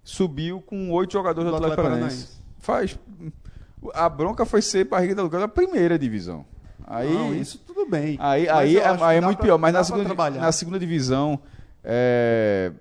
subiu 0.02 0.62
com 0.62 0.90
oito 0.92 1.12
jogadores 1.12 1.46
do 1.46 1.52
Do 1.52 1.58
Atlético 1.58 1.82
Atlético 1.82 2.00
Paranaense. 2.00 2.38
Faz. 2.60 2.98
A 3.94 4.08
bronca 4.08 4.46
foi 4.46 4.62
ser 4.62 4.86
barriga 4.86 5.14
de 5.14 5.20
aluguel 5.20 5.42
da 5.42 5.48
primeira 5.50 6.00
divisão. 6.00 6.46
Aí, 6.86 7.14
Não, 7.14 7.36
isso 7.36 7.60
tudo 7.68 7.86
bem. 7.86 8.18
aí, 8.22 8.46
Mas 8.46 8.58
aí, 8.58 8.76
eu 8.76 8.82
é, 8.82 9.04
aí 9.04 9.18
é 9.18 9.22
muito 9.22 9.38
pra- 9.40 9.46
pior. 9.46 9.58
Mas 9.58 9.74
na 9.74 9.84
segunda, 9.84 10.30
na 10.32 10.52
segunda 10.54 10.80
divisão. 10.80 11.38
É, 11.84 12.72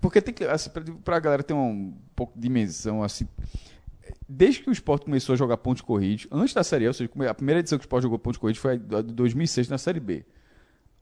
porque 0.00 0.20
tem 0.20 0.32
que. 0.34 0.44
Assim, 0.44 0.70
pra, 0.70 0.82
pra 1.04 1.18
galera 1.20 1.42
ter 1.42 1.54
um 1.54 1.94
pouco 2.14 2.34
de 2.34 2.40
dimensão, 2.40 3.02
assim. 3.02 3.26
Desde 4.28 4.62
que 4.62 4.70
o 4.70 4.72
esporte 4.72 5.04
começou 5.04 5.32
a 5.34 5.36
jogar 5.36 5.56
pontos 5.58 5.82
corridos, 5.82 6.26
antes 6.30 6.54
da 6.54 6.64
Série 6.64 6.86
A, 6.86 6.88
ou 6.88 6.94
seja, 6.94 7.10
a 7.28 7.34
primeira 7.34 7.60
edição 7.60 7.78
que 7.78 7.82
o 7.82 7.86
esporte 7.86 8.02
jogou 8.04 8.18
pontos 8.18 8.38
corridos 8.38 8.60
foi 8.60 8.72
a 8.74 9.02
de 9.02 9.12
2006 9.12 9.68
na 9.68 9.78
Série 9.78 10.00
B. 10.00 10.24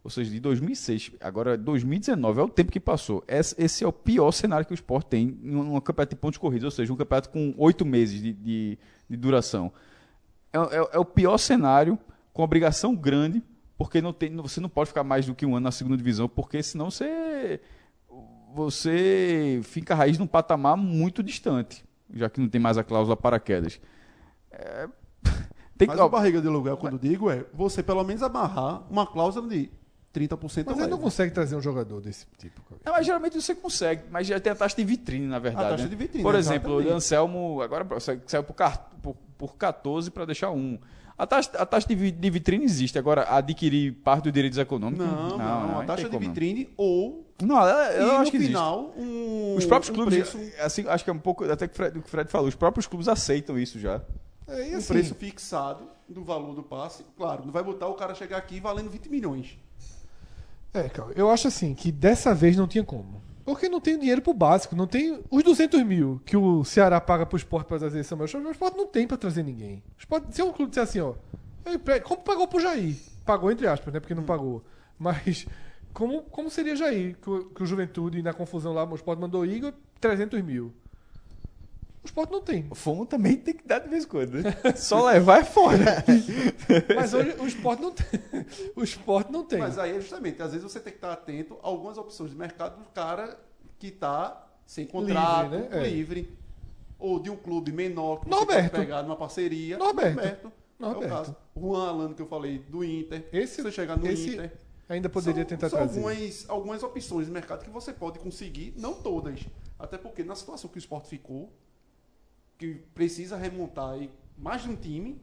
Ou 0.03 0.11
seja, 0.11 0.31
de 0.31 0.39
2006, 0.39 1.13
agora 1.21 1.57
2019, 1.59 2.41
é 2.41 2.43
o 2.45 2.49
tempo 2.49 2.71
que 2.71 2.79
passou. 2.79 3.25
Esse, 3.27 3.83
é 3.83 3.87
o 3.87 3.93
pior 3.93 4.31
cenário 4.31 4.65
que 4.65 4.73
o 4.73 4.75
esporte 4.75 5.07
tem 5.09 5.37
em 5.43 5.57
um 5.57 5.81
campeonato 5.81 6.15
de 6.15 6.21
pontos 6.21 6.39
corridos, 6.39 6.65
ou 6.65 6.71
seja, 6.71 6.93
um 6.93 6.97
campeonato 6.97 7.29
com 7.31 7.53
oito 7.59 7.85
meses 7.85 8.23
de, 8.23 8.33
de, 8.33 8.79
de 9.11 9.17
duração. 9.17 9.73
É, 10.53 10.59
é- 10.59 10.89
é 10.93 10.99
o 10.99 11.05
pior 11.05 11.39
cenário, 11.39 11.99
com 12.33 12.43
obrigação 12.45 12.95
grande, 12.95 13.43
porque 13.77 14.01
não 14.01 14.13
tem, 14.13 14.35
você 14.37 14.61
não 14.61 14.69
pode 14.69 14.89
ficar 14.89 15.03
mais 15.03 15.27
do 15.27 15.35
que 15.35 15.45
um 15.45 15.57
ano 15.57 15.65
na 15.65 15.73
segunda 15.73 15.97
divisão, 15.97 16.29
porque 16.29 16.63
senão 16.63 16.89
você, 16.91 17.61
você 18.57 19.61
fica 19.63 19.93
a 19.93 19.97
raiz 19.97 20.19
num 20.19 20.27
patamar 20.27 20.77
muito 20.79 21.23
distante, 21.23 21.85
já 22.13 22.31
que 22.31 22.41
não 22.41 22.49
tem 22.49 22.59
mais 22.61 22.79
a 22.79 22.83
cláusula 22.83 23.15
paraquedas. 23.17 23.79
É, 24.51 24.89
tem 25.77 25.87
Mas 25.87 25.97
que, 25.97 26.03
o 26.03 26.09
barriga 26.09 26.41
de 26.41 26.49
aluguel, 26.49 26.77
quando 26.79 26.95
eu 26.95 26.99
digo, 26.99 27.31
é 27.31 27.45
você 27.53 27.83
pelo 27.83 28.03
menos 28.03 28.23
amarrar 28.23 28.83
uma 28.91 29.07
cláusula 29.07 29.47
de 29.47 29.71
30% 30.15 30.41
Mas 30.41 30.57
ele 30.59 30.75
não 30.75 30.83
levo. 30.93 30.99
consegue 31.03 31.35
trazer 31.35 31.55
um 31.55 31.61
jogador 31.61 32.01
desse 32.01 32.27
tipo. 32.39 32.63
Não, 32.83 32.93
mas 32.95 33.05
geralmente 33.05 33.39
você 33.41 33.55
consegue, 33.55 34.05
mas 34.11 34.27
já 34.27 34.41
tem 34.41 34.51
a 34.51 34.57
taxa 34.57 34.75
de 34.75 34.85
vitrine, 34.85 35.27
na 35.27 35.39
verdade. 35.39 35.67
A 35.67 35.71
taxa 35.73 35.85
né? 35.85 35.91
de 35.91 35.97
vitrine, 35.97 36.23
Por 36.25 36.35
exemplo, 36.35 36.71
o 36.71 36.81
exatamente. 36.81 36.97
Anselmo 36.97 37.61
agora 37.61 38.01
sa- 38.01 38.17
saiu 38.27 38.43
por, 38.43 39.15
por 39.37 39.55
14 39.57 40.11
para 40.11 40.25
deixar 40.25 40.51
um. 40.51 40.79
A 41.19 41.27
taxa, 41.27 41.51
a 41.57 41.65
taxa 41.65 41.89
de, 41.89 42.11
de 42.11 42.31
vitrine 42.31 42.65
existe. 42.65 42.99
Agora, 42.99 43.27
adquirir 43.37 43.93
parte 44.05 44.25
dos 44.25 44.33
direitos 44.33 44.59
econômicos. 44.59 45.07
Não, 45.07 45.39
não, 45.39 45.79
a 45.79 45.81
aí 45.81 45.87
taxa 45.87 46.09
tem 46.09 46.21
de 46.21 46.27
vitrine 46.27 46.69
ou 46.77 47.27
Não, 47.43 47.67
eu, 47.67 48.07
e 48.07 48.11
acho 48.11 48.25
no 48.25 48.31
que 48.31 48.37
existe. 48.37 48.53
final 48.53 48.93
um 48.97 49.55
Os 49.57 49.65
próprios 49.65 49.91
um 49.91 49.95
clubes, 49.95 50.31
preço, 50.31 50.39
assim, 50.61 50.87
acho 50.87 51.05
que 51.05 51.11
é 51.11 51.13
um 51.13 51.19
pouco 51.19 51.51
até 51.51 51.67
que 51.67 51.73
o 51.73 51.77
Fred, 51.77 51.99
o 51.99 52.03
que 52.03 52.09
o 52.09 52.11
Fred 52.11 52.31
falou, 52.31 52.49
os 52.49 52.55
próprios 52.55 52.87
clubes 52.87 53.09
aceitam 53.09 53.59
isso 53.59 53.81
já. 53.81 54.03
É, 54.47 54.69
e 54.69 54.75
um 54.75 54.79
assim, 54.79 54.89
preço 54.89 55.15
fixado 55.15 55.89
do 56.07 56.23
valor 56.23 56.55
do 56.55 56.63
passe. 56.63 57.05
Claro, 57.17 57.45
não 57.47 57.53
vai 57.53 57.63
botar 57.63 57.89
o 57.89 57.95
cara 57.95 58.15
chegar 58.15 58.37
aqui 58.37 58.61
valendo 58.61 58.91
20 58.91 59.09
milhões. 59.09 59.59
É, 60.75 60.89
cara, 60.91 61.13
eu 61.17 61.31
acho 61.31 61.49
assim 61.49 61.75
que 61.75 61.91
dessa 61.91 62.35
vez 62.35 62.57
não 62.57 62.69
tinha 62.69 62.85
como. 62.85 63.23
Porque 63.47 63.69
não 63.69 63.81
tem 63.81 63.97
dinheiro 63.99 64.21
pro 64.21 64.35
básico, 64.35 64.75
não 64.77 64.87
tem 64.89 65.23
os 65.31 65.43
200 65.43 65.83
mil 65.85 66.21
que 66.27 66.37
o 66.37 66.65
Ceará 66.65 67.01
paga 67.01 67.25
pro 67.25 67.37
esporte 67.39 67.67
pra 67.69 67.79
trazer 67.79 68.03
Samuel 68.05 68.27
Xavier, 68.29 68.49
o 68.49 68.53
esporte 68.53 68.77
não 68.77 68.87
tem 68.89 69.07
pra 69.07 69.17
trazer 69.17 69.43
ninguém. 69.45 69.77
O 69.97 70.01
esporte, 70.01 70.35
se 70.35 70.43
um 70.43 70.53
clube 70.53 70.71
disser 70.71 70.83
assim, 70.83 71.01
ó, 71.01 71.15
"Ei, 71.65 71.79
pre- 71.79 72.01
como 72.01 72.21
pagou 72.23 72.49
pro 72.49 72.61
Jair? 72.61 72.97
Pagou 73.25 73.51
entre 73.51 73.67
aspas, 73.69 73.95
né? 73.95 74.01
Porque 74.01 74.15
não 74.17 74.25
pagou. 74.25 74.63
Mas 74.99 75.47
como, 75.95 76.23
como 76.23 76.51
seria 76.51 76.75
Jair? 76.77 77.17
Que 77.23 77.31
o, 77.31 77.45
que 77.47 77.63
o 77.63 77.67
Juventude, 77.67 78.21
na 78.23 78.33
confusão 78.35 78.73
lá, 78.73 78.85
o 78.85 78.95
esporte 78.97 79.21
mandou 79.21 79.47
Igor, 79.47 79.73
300 80.01 80.43
mil. 80.43 80.75
O 82.07 82.09
esporte 82.09 82.31
não 82.33 82.41
tem. 82.41 82.67
O 82.71 82.75
FOMO 82.77 83.05
também 83.05 83.37
tem 83.37 83.53
que 83.53 83.67
dar 83.67 83.81
de 83.81 83.89
vez 83.89 84.05
em 84.05 84.09
quando. 84.09 84.35
né? 84.41 84.55
Só 84.77 85.05
levar 85.07 85.41
é 85.41 85.45
foda. 85.45 86.05
Mas 86.95 87.13
hoje 87.13 87.35
o 87.41 87.47
esporte 87.47 87.83
não 87.83 87.91
tem. 87.91 88.07
O 88.77 88.83
esporte 88.85 89.33
não 89.33 89.45
tem. 89.45 89.59
Mas 89.59 89.77
aí 89.77 89.97
é 89.97 90.01
justamente, 90.01 90.41
às 90.41 90.53
vezes 90.53 90.63
você 90.63 90.79
tem 90.79 90.93
que 90.93 90.99
estar 90.99 91.13
atento 91.13 91.59
a 91.63 91.67
algumas 91.67 91.99
opções 91.99 92.31
de 92.31 92.37
mercado 92.37 92.79
do 92.79 92.85
cara 92.91 93.37
que 93.79 93.89
está 93.89 94.47
sem 94.65 94.87
contrato, 94.87 95.51
Livre, 95.51 95.69
né? 95.69 95.85
É. 95.85 95.89
livre, 95.91 96.39
ou 96.97 97.19
de 97.19 97.29
um 97.29 97.37
clube 97.37 97.73
menor 97.73 98.21
que 98.21 98.27
você 98.29 98.35
Norberto. 98.37 98.71
pode 98.71 98.83
pegar 98.87 99.03
numa 99.03 99.17
parceria. 99.17 99.77
Norberto. 99.77 100.53
É 100.79 100.85
o 100.85 100.89
Norberto. 100.89 101.09
caso. 101.15 101.37
Juan 101.59 101.89
Alano 101.89 102.15
que 102.15 102.23
eu 102.23 102.27
falei, 102.29 102.61
do 102.61 102.85
Inter. 102.85 103.29
Esse- 103.33 103.63
você 103.63 103.73
chegar 103.73 103.99
no 103.99 104.07
esse 104.07 104.31
Inter. 104.35 104.53
Ainda 104.89 105.09
poderia 105.09 105.43
são, 105.43 105.49
tentar 105.49 105.69
são 105.71 105.79
trazer. 105.81 105.99
algumas, 105.99 106.45
algumas 106.49 106.83
opções 106.85 107.27
de 107.27 107.33
mercado 107.33 107.65
que 107.65 107.71
você 107.71 107.93
pode 107.93 108.21
conseguir, 108.21 108.73
não 108.77 108.95
todas. 108.95 109.41
Até 109.77 109.99
porque 109.99 110.23
na 110.23 110.37
situação 110.37 110.71
que 110.71 110.77
o 110.77 110.79
esporte 110.79 111.09
ficou, 111.09 111.51
que 112.59 112.75
precisa 112.95 113.37
remontar 113.37 113.91
aí 113.91 114.11
mais 114.37 114.63
de 114.63 114.71
um 114.71 114.77
time, 114.77 115.21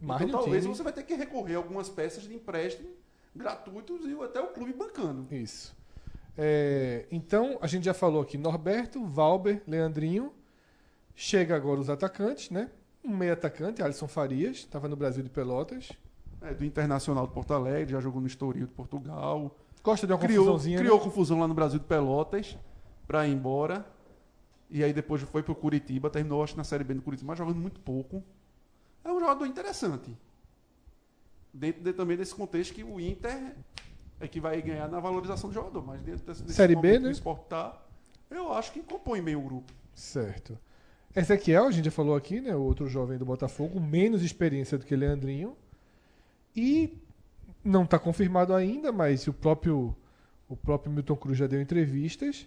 Mais 0.00 0.20
então 0.22 0.40
um 0.40 0.42
talvez 0.42 0.62
time. 0.64 0.74
você 0.74 0.82
vai 0.82 0.92
ter 0.92 1.02
que 1.02 1.14
recorrer 1.14 1.54
a 1.54 1.58
algumas 1.58 1.88
peças 1.88 2.24
de 2.24 2.34
empréstimo 2.34 2.88
gratuitos 3.34 4.06
e 4.06 4.14
até 4.22 4.40
o 4.40 4.48
clube 4.48 4.72
bancando. 4.72 5.26
Isso. 5.34 5.74
É, 6.36 7.06
então, 7.10 7.58
a 7.60 7.66
gente 7.66 7.84
já 7.84 7.94
falou 7.94 8.22
aqui: 8.22 8.38
Norberto, 8.38 9.04
Valber, 9.04 9.62
Leandrinho. 9.66 10.32
Chega 11.14 11.54
agora 11.54 11.78
os 11.78 11.90
atacantes, 11.90 12.50
né? 12.50 12.70
Um 13.04 13.14
meio 13.14 13.34
atacante, 13.34 13.82
Alisson 13.82 14.08
Farias, 14.08 14.58
estava 14.58 14.88
no 14.88 14.96
Brasil 14.96 15.22
de 15.22 15.28
Pelotas. 15.28 15.90
É, 16.40 16.54
do 16.54 16.64
Internacional 16.64 17.26
de 17.26 17.32
Porto 17.32 17.52
Alegre, 17.54 17.92
já 17.92 18.00
jogou 18.00 18.20
no 18.20 18.26
Estoril 18.26 18.66
de 18.66 18.72
Portugal. 18.72 19.56
Gosta 19.82 20.06
de 20.06 20.12
uma 20.12 20.18
Criou, 20.18 20.44
confusãozinha. 20.44 20.78
criou 20.78 20.98
né? 20.98 21.04
confusão 21.04 21.38
lá 21.38 21.46
no 21.46 21.54
Brasil 21.54 21.78
de 21.78 21.84
Pelotas 21.84 22.56
pra 23.06 23.26
ir 23.26 23.32
embora. 23.32 23.86
E 24.74 24.82
aí 24.82 24.92
depois 24.92 25.20
foi 25.22 25.42
pro 25.42 25.54
Curitiba, 25.54 26.08
terminou 26.08 26.42
acho 26.42 26.56
na 26.56 26.64
Série 26.64 26.82
B 26.82 26.94
do 26.94 27.02
Curitiba, 27.02 27.28
mas 27.28 27.38
jogando 27.38 27.58
muito 27.60 27.78
pouco. 27.80 28.22
É 29.04 29.12
um 29.12 29.20
jogador 29.20 29.44
interessante. 29.44 30.10
Dentro 31.52 31.82
de- 31.82 31.92
também 31.92 32.16
desse 32.16 32.34
contexto 32.34 32.72
que 32.72 32.82
o 32.82 32.98
Inter 32.98 33.54
é 34.18 34.26
que 34.26 34.40
vai 34.40 34.62
ganhar 34.62 34.88
na 34.88 34.98
valorização 34.98 35.50
do 35.50 35.54
jogador. 35.54 35.84
Mas 35.86 36.00
dentro 36.00 36.24
desse, 36.24 36.42
desse 36.42 36.54
Série 36.54 36.74
B, 36.74 36.98
né? 36.98 37.08
o 37.08 37.12
Sport 37.12 37.42
tá, 37.48 37.82
eu 38.30 38.50
acho 38.54 38.72
que 38.72 38.80
compõe 38.80 39.20
bem 39.20 39.36
o 39.36 39.42
grupo. 39.42 39.70
Certo. 39.94 40.58
Ezequiel, 41.14 41.66
a 41.66 41.70
gente 41.70 41.84
já 41.84 41.90
falou 41.90 42.16
aqui, 42.16 42.40
né? 42.40 42.56
O 42.56 42.62
outro 42.62 42.88
jovem 42.88 43.18
do 43.18 43.26
Botafogo, 43.26 43.78
menos 43.78 44.22
experiência 44.22 44.78
do 44.78 44.86
que 44.86 44.96
Leandrinho. 44.96 45.54
E 46.56 46.96
não 47.62 47.84
está 47.84 47.98
confirmado 47.98 48.54
ainda, 48.54 48.90
mas 48.90 49.26
o 49.28 49.34
próprio, 49.34 49.94
o 50.48 50.56
próprio 50.56 50.90
Milton 50.90 51.16
Cruz 51.16 51.36
já 51.36 51.46
deu 51.46 51.60
entrevistas. 51.60 52.46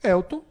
Elton, 0.00 0.44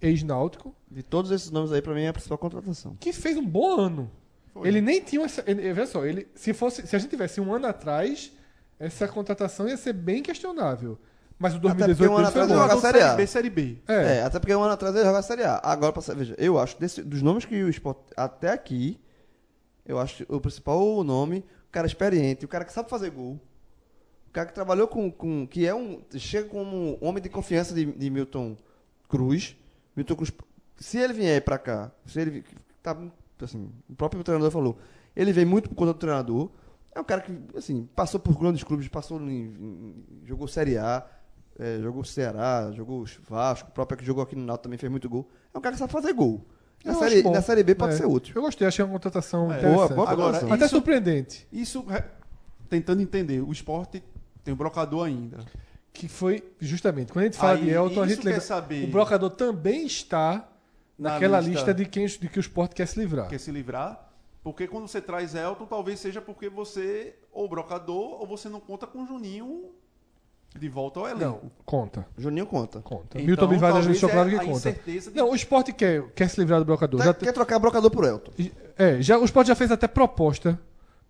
ex-náutico, 0.00 0.74
De 0.90 1.02
todos 1.02 1.30
esses 1.30 1.50
nomes 1.50 1.72
aí, 1.72 1.82
pra 1.82 1.94
mim, 1.94 2.02
é 2.02 2.08
a 2.08 2.12
principal 2.12 2.38
contratação. 2.38 2.96
que 2.98 3.12
fez 3.12 3.36
um 3.36 3.46
bom 3.46 3.78
ano. 3.78 4.10
Foi. 4.52 4.66
Ele 4.66 4.80
nem 4.80 5.00
tinha 5.00 5.24
essa. 5.24 5.44
Ele, 5.46 5.72
veja 5.72 5.86
só, 5.86 6.04
ele, 6.04 6.26
se, 6.34 6.52
fosse, 6.52 6.86
se 6.86 6.96
a 6.96 6.98
gente 6.98 7.10
tivesse 7.10 7.40
um 7.40 7.52
ano 7.54 7.66
atrás, 7.66 8.32
essa 8.78 9.06
contratação 9.06 9.68
ia 9.68 9.76
ser 9.76 9.92
bem 9.92 10.22
questionável. 10.22 10.98
Mas 11.38 11.54
o 11.54 11.60
porque 11.60 11.76
2018 11.76 12.12
um 12.12 12.16
ano 12.18 12.26
atrás 12.28 12.48
bom. 12.48 12.54
ele 12.54 12.62
joga 12.62 12.80
Série 12.80 13.00
A. 13.02 13.14
B, 13.14 13.26
Série 13.26 13.50
B. 13.50 13.78
É, 13.88 14.16
É, 14.18 14.22
até 14.22 14.38
porque 14.38 14.54
um 14.54 14.62
ano 14.62 14.72
atrás 14.72 14.94
ele 14.94 15.02
jogava 15.04 15.18
a 15.20 15.22
Série 15.22 15.44
A. 15.44 15.60
Agora, 15.62 15.92
pra, 15.92 16.14
veja, 16.14 16.34
eu 16.36 16.58
acho, 16.58 16.78
desse- 16.78 17.02
dos 17.02 17.22
nomes 17.22 17.44
que 17.44 17.62
o 17.62 17.68
Sport 17.70 17.98
até 18.16 18.50
aqui, 18.50 19.00
eu 19.86 19.98
acho 19.98 20.24
o 20.28 20.40
principal 20.40 21.02
nome, 21.04 21.38
o 21.68 21.72
cara 21.72 21.86
experiente, 21.86 22.44
o 22.44 22.48
cara 22.48 22.64
que 22.64 22.72
sabe 22.72 22.90
fazer 22.90 23.10
gol, 23.10 23.40
o 24.28 24.32
cara 24.32 24.48
que 24.48 24.54
trabalhou 24.54 24.86
com, 24.86 25.10
com 25.10 25.46
que 25.46 25.66
é 25.66 25.74
um, 25.74 26.02
chega 26.18 26.48
como 26.48 26.98
um 27.02 27.08
homem 27.08 27.22
de 27.22 27.28
confiança 27.30 27.72
de, 27.74 27.86
de 27.86 28.10
Milton 28.10 28.54
Cruz. 29.08 29.56
Milton 29.96 30.16
Cruz, 30.16 30.32
se 30.78 30.98
ele 30.98 31.12
vier 31.12 31.42
pra 31.42 31.58
cá, 31.58 31.90
se 32.06 32.20
ele, 32.20 32.44
tá, 32.82 32.96
assim, 33.42 33.70
o 33.88 33.94
próprio 33.94 34.22
treinador 34.24 34.50
falou, 34.50 34.78
ele 35.14 35.32
vem 35.32 35.44
muito 35.44 35.68
por 35.68 35.74
conta 35.74 35.92
do 35.92 35.98
treinador, 35.98 36.50
é 36.94 37.00
um 37.00 37.04
cara 37.04 37.20
que, 37.20 37.32
assim, 37.56 37.88
passou 37.94 38.18
por 38.20 38.36
grandes 38.38 38.62
clubes, 38.64 38.88
passou 38.88 39.20
em, 39.20 39.28
em- 39.44 40.04
jogou 40.24 40.48
Série 40.48 40.76
A, 40.78 41.06
é, 41.58 41.78
jogou 41.80 42.02
Ceará, 42.04 42.70
jogou 42.72 43.04
Vasco, 43.28 43.68
o 43.68 43.72
próprio 43.72 43.98
que 43.98 44.04
jogou 44.04 44.22
aqui 44.22 44.34
no 44.34 44.44
Náutico 44.44 44.62
também 44.64 44.78
fez 44.78 44.90
muito 44.90 45.08
gol. 45.08 45.28
É 45.52 45.58
um 45.58 45.60
cara 45.60 45.74
que 45.74 45.78
sabe 45.78 45.92
fazer 45.92 46.12
gol. 46.14 46.44
Na, 46.82 46.94
série, 46.94 47.22
na 47.22 47.42
série 47.42 47.62
B 47.62 47.74
pode 47.74 47.92
É. 47.92 47.96
ser 47.98 48.06
útil. 48.06 48.32
Eu 48.34 48.40
gostei, 48.40 48.66
achei 48.66 48.82
uma 48.82 48.92
contratação 48.92 49.52
É, 49.52 49.58
interessante. 49.58 49.92
boa 49.94 50.08
Agora, 50.10 50.16
contratação. 50.32 50.52
Até 50.54 50.64
isso- 50.64 50.74
surpreendente. 50.76 51.46
Isso, 51.52 51.84
tentando 52.70 53.02
entender, 53.02 53.42
o 53.42 53.52
esporte 53.52 54.02
tem 54.42 54.54
um 54.54 54.56
brocador 54.56 55.04
ainda. 55.06 55.38
Que 55.92 56.08
foi, 56.08 56.42
justamente, 56.60 57.12
quando 57.12 57.22
a 57.22 57.26
gente 57.26 57.36
fala 57.36 57.58
Aí, 57.58 57.64
de 57.64 57.70
Elton, 57.70 58.02
a 58.02 58.06
gente 58.06 58.18
quer 58.20 58.24
lembra. 58.28 58.40
saber- 58.40 58.84
O 58.84 58.90
brocador 58.90 59.30
também 59.30 59.84
está 59.86 60.48
Na 60.98 61.12
naquela 61.14 61.38
lista. 61.40 61.52
lista, 61.52 61.74
de, 61.74 61.84
quem, 61.86 62.06
de 62.06 62.28
que 62.28 62.38
o 62.38 62.40
esporte 62.40 62.74
quer 62.74 62.86
se 62.86 62.98
livrar. 62.98 63.28
quer 63.28 63.38
se 63.38 63.50
livrar. 63.50 64.08
Porque 64.42 64.66
quando 64.66 64.88
você 64.88 65.00
traz 65.02 65.34
Elton, 65.34 65.66
talvez 65.66 66.00
seja 66.00 66.20
porque 66.22 66.48
você, 66.48 67.14
ou 67.32 67.46
brocador, 67.48 68.20
ou 68.20 68.26
você 68.26 68.48
não 68.48 68.60
conta 68.60 68.86
com 68.86 69.02
o 69.02 69.06
Juninho 69.06 69.70
de 70.58 70.68
volta 70.68 71.00
ao 71.00 71.08
elenco. 71.08 71.24
Não, 71.44 71.50
conta. 71.66 72.06
Juninho 72.16 72.46
conta. 72.46 72.80
Conta. 72.80 73.18
Então, 73.20 73.26
Milton 73.26 73.46
Bivar 73.48 73.72
já 73.82 73.88
deixou 73.88 74.08
claro 74.08 74.28
é 74.28 74.32
que 74.32 74.36
a 74.38 74.44
conta. 74.44 74.72
de- 74.72 75.10
Não, 75.14 75.30
o 75.30 75.34
esporte 75.34 75.72
quer, 75.72 76.08
quer 76.12 76.28
se 76.30 76.40
livrar 76.40 76.58
do 76.60 76.64
brocador. 76.64 76.98
Tá- 77.00 77.06
Já 77.06 77.14
quer 77.14 77.32
trocar 77.32 77.58
brocador 77.58 77.90
por 77.90 78.04
Elton. 78.04 78.32
é, 78.78 79.02
já, 79.02 79.18
o 79.18 79.24
esporte 79.24 79.48
já 79.48 79.54
fez 79.54 79.70
até 79.70 79.86
proposta 79.86 80.58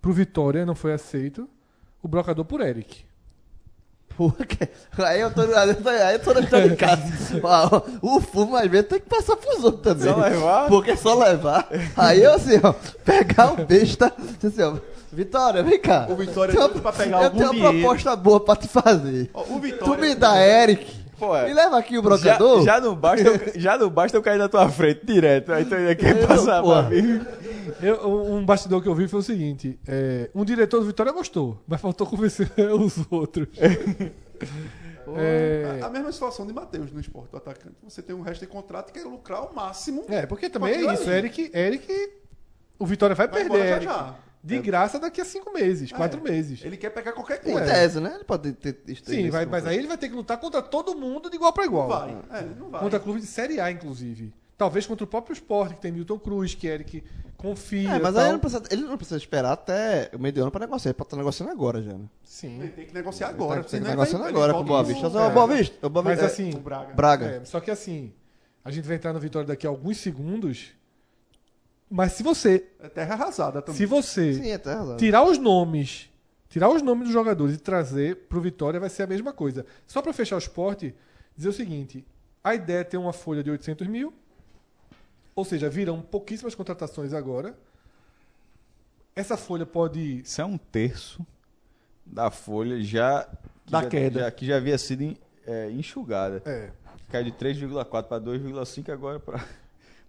pro 0.03 0.13
Vitória, 0.13 0.67
não 0.67 0.75
foi 0.75 0.93
aceito. 0.93 1.49
O 2.03 2.09
brocador 2.09 2.45
por 2.45 2.61
Eric. 2.63 3.05
Aí 4.99 5.21
eu 5.21 5.31
tô, 5.33 5.41
aí 5.43 5.69
eu 6.15 6.19
tô, 6.21 6.35
na 6.35 6.41
de 6.41 6.77
casa. 6.77 7.03
O 8.03 8.21
fumo 8.21 8.57
às 8.57 8.67
vezes 8.71 8.89
tem 8.89 9.01
que 9.01 9.09
passar 9.09 9.37
pros 9.37 9.65
outros 9.65 9.83
também. 9.83 10.13
Só 10.13 10.21
levar? 10.21 10.69
Porque 10.69 10.91
é 10.93 10.97
só 10.97 11.15
levar. 11.19 11.69
Aí 11.97 12.23
eu 12.23 12.35
assim, 12.35 12.61
ó, 12.63 12.73
pegar 13.05 13.53
o 13.55 13.65
besta. 13.65 14.13
Assim, 14.45 14.63
ó, 14.63 14.75
Vitória, 15.13 15.63
vem 15.63 15.81
cá. 15.81 16.07
O 16.09 16.15
Vitória 16.15 16.53
Tem 16.55 16.63
é 16.63 16.67
uma- 16.67 16.81
pra 16.81 16.93
pegar 16.93 17.23
Eu 17.25 17.31
tenho 17.31 17.51
uma 17.53 17.71
proposta 17.73 18.15
boa 18.15 18.39
pra 18.41 18.55
te 18.57 18.69
fazer. 18.69 19.31
Ó, 19.35 19.41
O 19.43 19.45
Tu 19.45 19.59
Vitória. 19.61 19.97
me 20.01 20.15
dá 20.15 20.41
Eric. 20.41 21.01
Pô, 21.19 21.37
é. 21.37 21.47
Me 21.49 21.53
leva 21.53 21.79
aqui 21.79 21.99
o 21.99 22.03
Já, 22.03 22.09
brocador. 22.09 22.63
já 22.65 22.81
não 22.81 22.95
basta 22.95 23.29
eu, 23.29 23.41
já 23.57 23.77
não 23.77 23.91
basta 23.91 24.17
eu 24.17 24.23
cair 24.23 24.39
na 24.39 24.49
tua 24.49 24.69
frente 24.71 25.01
direto. 25.05 25.53
Aí 25.53 25.67
tu 25.67 25.75
ainda 25.75 25.95
quer 25.95 26.17
Eu, 26.23 26.27
passar 26.29 26.63
pra 26.63 26.83
mim. 26.83 27.21
Eu- 27.83 28.33
um 28.35 28.45
bastidor 28.45 28.83
que 28.83 28.89
eu 28.89 28.95
vi 28.95 29.07
foi 29.09 29.21
o 29.21 29.23
seguinte: 29.23 29.79
é, 29.87 30.31
um 30.35 30.45
diretor 30.45 30.81
do 30.81 30.87
Vitória 30.87 31.13
gostou, 31.13 31.63
mas 31.67 31.81
faltou 31.81 32.07
convencer 32.07 32.51
os 32.79 32.97
outros. 33.11 33.49
É, 35.17 35.81
A 35.83 35.87
a 35.87 35.91
mesma 35.91 36.13
situação 36.13 36.47
de 36.47 36.53
Matheus 36.53 36.93
no 36.93 37.01
esporte, 37.01 37.35
o 37.35 37.37
atacante. 37.37 37.75
Você 37.83 38.03
tem 38.03 38.15
um 38.15 38.21
resto 38.21 38.43
de 38.43 38.47
contrato 38.47 38.91
e 38.91 38.93
quer 38.93 39.05
lucrar 39.05 39.41
ao 39.41 39.53
máximo. 39.53 40.05
é, 40.09 40.25
porque 40.27 40.49
também 40.49 40.75
é 40.75 40.93
isso. 40.95 41.03
ali. 41.05 41.13
Eric, 41.19 41.51
Eric, 41.55 42.13
o 42.79 42.87
Vitória 42.87 43.15
vai, 43.17 43.27
Vai 43.27 43.41
perder 43.43 43.55
embora 43.55 43.69
já 43.69 43.77
Eric. 43.77 43.85
já. 43.87 44.15
de 44.43 44.59
graça 44.61 44.99
daqui 44.99 45.21
a 45.21 45.25
cinco 45.25 45.53
meses, 45.53 45.91
quatro 45.91 46.21
É, 46.21 46.31
meses. 46.31 46.61
Ele 46.65 46.77
quer 46.77 46.91
pegar 46.91 47.13
qualquer 47.13 47.41
Em 47.45 47.53
coisa. 47.53 47.67
tese, 47.73 48.01
né? 48.01 48.13
Ele 48.17 48.25
pode 48.25 48.53
ter. 48.53 48.73
ter 48.73 48.97
Sim, 49.05 49.31
vai, 49.31 49.47
mas 49.47 49.67
aí 49.67 49.77
ele 49.79 49.89
vai 49.89 49.99
ter 49.99 50.09
que 50.09 50.15
lutar 50.15 50.39
contra 50.39 50.63
todo 50.63 50.95
mundo 50.95 51.29
de 51.29 51.37
igual 51.37 51.53
para 51.53 51.65
Não 51.65 51.73
igual. 51.73 51.89
vai. 51.89 52.11
É, 52.33 52.43
não 52.59 52.69
vai. 52.71 52.81
Contra 52.81 53.01
clube 53.01 53.21
de 53.21 53.27
Série 53.27 53.59
A, 53.61 53.71
inclusive. 53.71 54.33
Talvez 54.57 54.87
contra 54.87 55.05
o 55.05 55.07
próprio 55.07 55.33
esporte, 55.33 55.75
que 55.75 55.81
tem 55.81 55.91
Milton 55.91 56.19
Cruz, 56.19 56.55
que 56.55 56.67
Eric 56.67 57.03
confia. 57.41 57.91
É, 57.91 57.99
mas 57.99 58.15
tal. 58.15 58.23
aí 58.23 58.27
ele 58.29 58.33
não, 58.33 58.39
precisa, 58.39 58.63
ele 58.71 58.83
não 58.83 58.97
precisa 58.97 59.17
esperar 59.17 59.53
até 59.53 60.11
o 60.15 60.19
meio 60.19 60.33
de 60.33 60.41
ano 60.41 60.51
pra 60.51 60.61
negociar. 60.61 60.91
Ele 60.91 60.95
pode 60.97 61.07
estar 61.07 61.17
negociando 61.17 61.53
agora 61.53 61.83
já, 61.83 61.93
né? 61.93 62.05
Sim. 62.23 62.61
Ele 62.61 62.69
tem 62.71 62.87
que 62.87 62.95
negociar 62.95 63.29
agora. 63.29 63.55
Ele 63.57 63.63
tá 63.65 63.69
senão 63.71 63.83
ele 63.87 63.91
negociando 63.91 64.25
agora 64.25 64.53
com 64.53 64.61
o 64.61 64.65
Boa 64.65 64.83
Vista. 64.85 65.07
é. 65.07 65.09
o 65.09 65.31
Boa 65.31 65.47
Vista. 65.47 65.87
O 65.87 65.91
Boa 65.91 66.03
Mas 66.05 66.21
Vista- 66.21 66.27
assim, 66.33 66.51
O 66.55 66.61
Braga. 66.61 66.95
Braga. 66.95 67.27
É, 67.27 67.45
só 67.45 67.61
que 67.61 67.71
assim, 67.71 68.13
a 68.65 68.71
gente 68.71 68.87
vai 68.87 68.97
entrar 68.97 69.13
no 69.13 69.19
Vitória 69.21 69.47
daqui 69.49 69.67
a 69.67 69.71
alguns 69.71 69.97
segundos. 69.99 70.73
Mas 71.89 72.13
se 72.13 72.23
você, 72.23 72.67
É 72.79 72.89
terra 72.89 73.15
arrasada 73.15 73.61
também. 73.61 73.77
se 73.79 73.87
você 73.87 74.35
Sim, 74.35 74.53
até 74.53 74.73
razão. 74.75 74.97
tirar 74.97 75.25
os 75.25 75.39
nomes 75.39 76.09
Tirar 76.49 76.69
os 76.69 76.83
nomes 76.83 77.05
dos 77.05 77.13
jogadores 77.13 77.55
e 77.55 77.59
trazer 77.59 78.27
pro 78.29 78.41
Vitória 78.41 78.81
vai 78.81 78.91
ser 78.91 79.05
a 79.05 79.07
mesma 79.07 79.33
coisa. 79.33 79.65
Só 79.87 80.03
para 80.03 80.13
fechar 80.13 80.35
o 80.35 80.39
esporte, 80.41 80.93
dizer 81.37 81.49
o 81.49 81.53
seguinte: 81.53 82.05
a 82.43 82.57
ideia 82.57 82.81
é 82.81 82.85
ter 82.85 82.97
uma 82.97 83.13
folha 83.13 83.41
de 83.41 83.49
800 83.53 83.87
mil, 83.87 84.13
ou 85.41 85.45
seja, 85.45 85.69
virão 85.69 86.01
pouquíssimas 86.01 86.55
contratações 86.55 87.13
agora. 87.13 87.57
Essa 89.17 89.37
folha 89.37 89.67
pode. 89.67 90.21
Isso 90.21 90.41
é 90.41 90.45
um 90.45 90.57
terço 90.59 91.27
da 92.07 92.31
folha 92.31 92.81
já 92.83 93.25
que 93.67 93.71
Da 93.73 93.83
já, 93.83 93.89
queda. 93.89 94.21
já- 94.21 94.31
que 94.31 94.47
já 94.47 94.57
havia 94.57 94.79
sido 94.79 95.17
é, 95.47 95.71
enxugada. 95.71 96.43
É. 96.47 96.71
Caiu 97.11 97.25
de 97.25 97.33
3,4 97.33 98.09
para 98.09 98.19
2,5 98.21 98.93
agora 98.93 99.19
para 99.19 99.45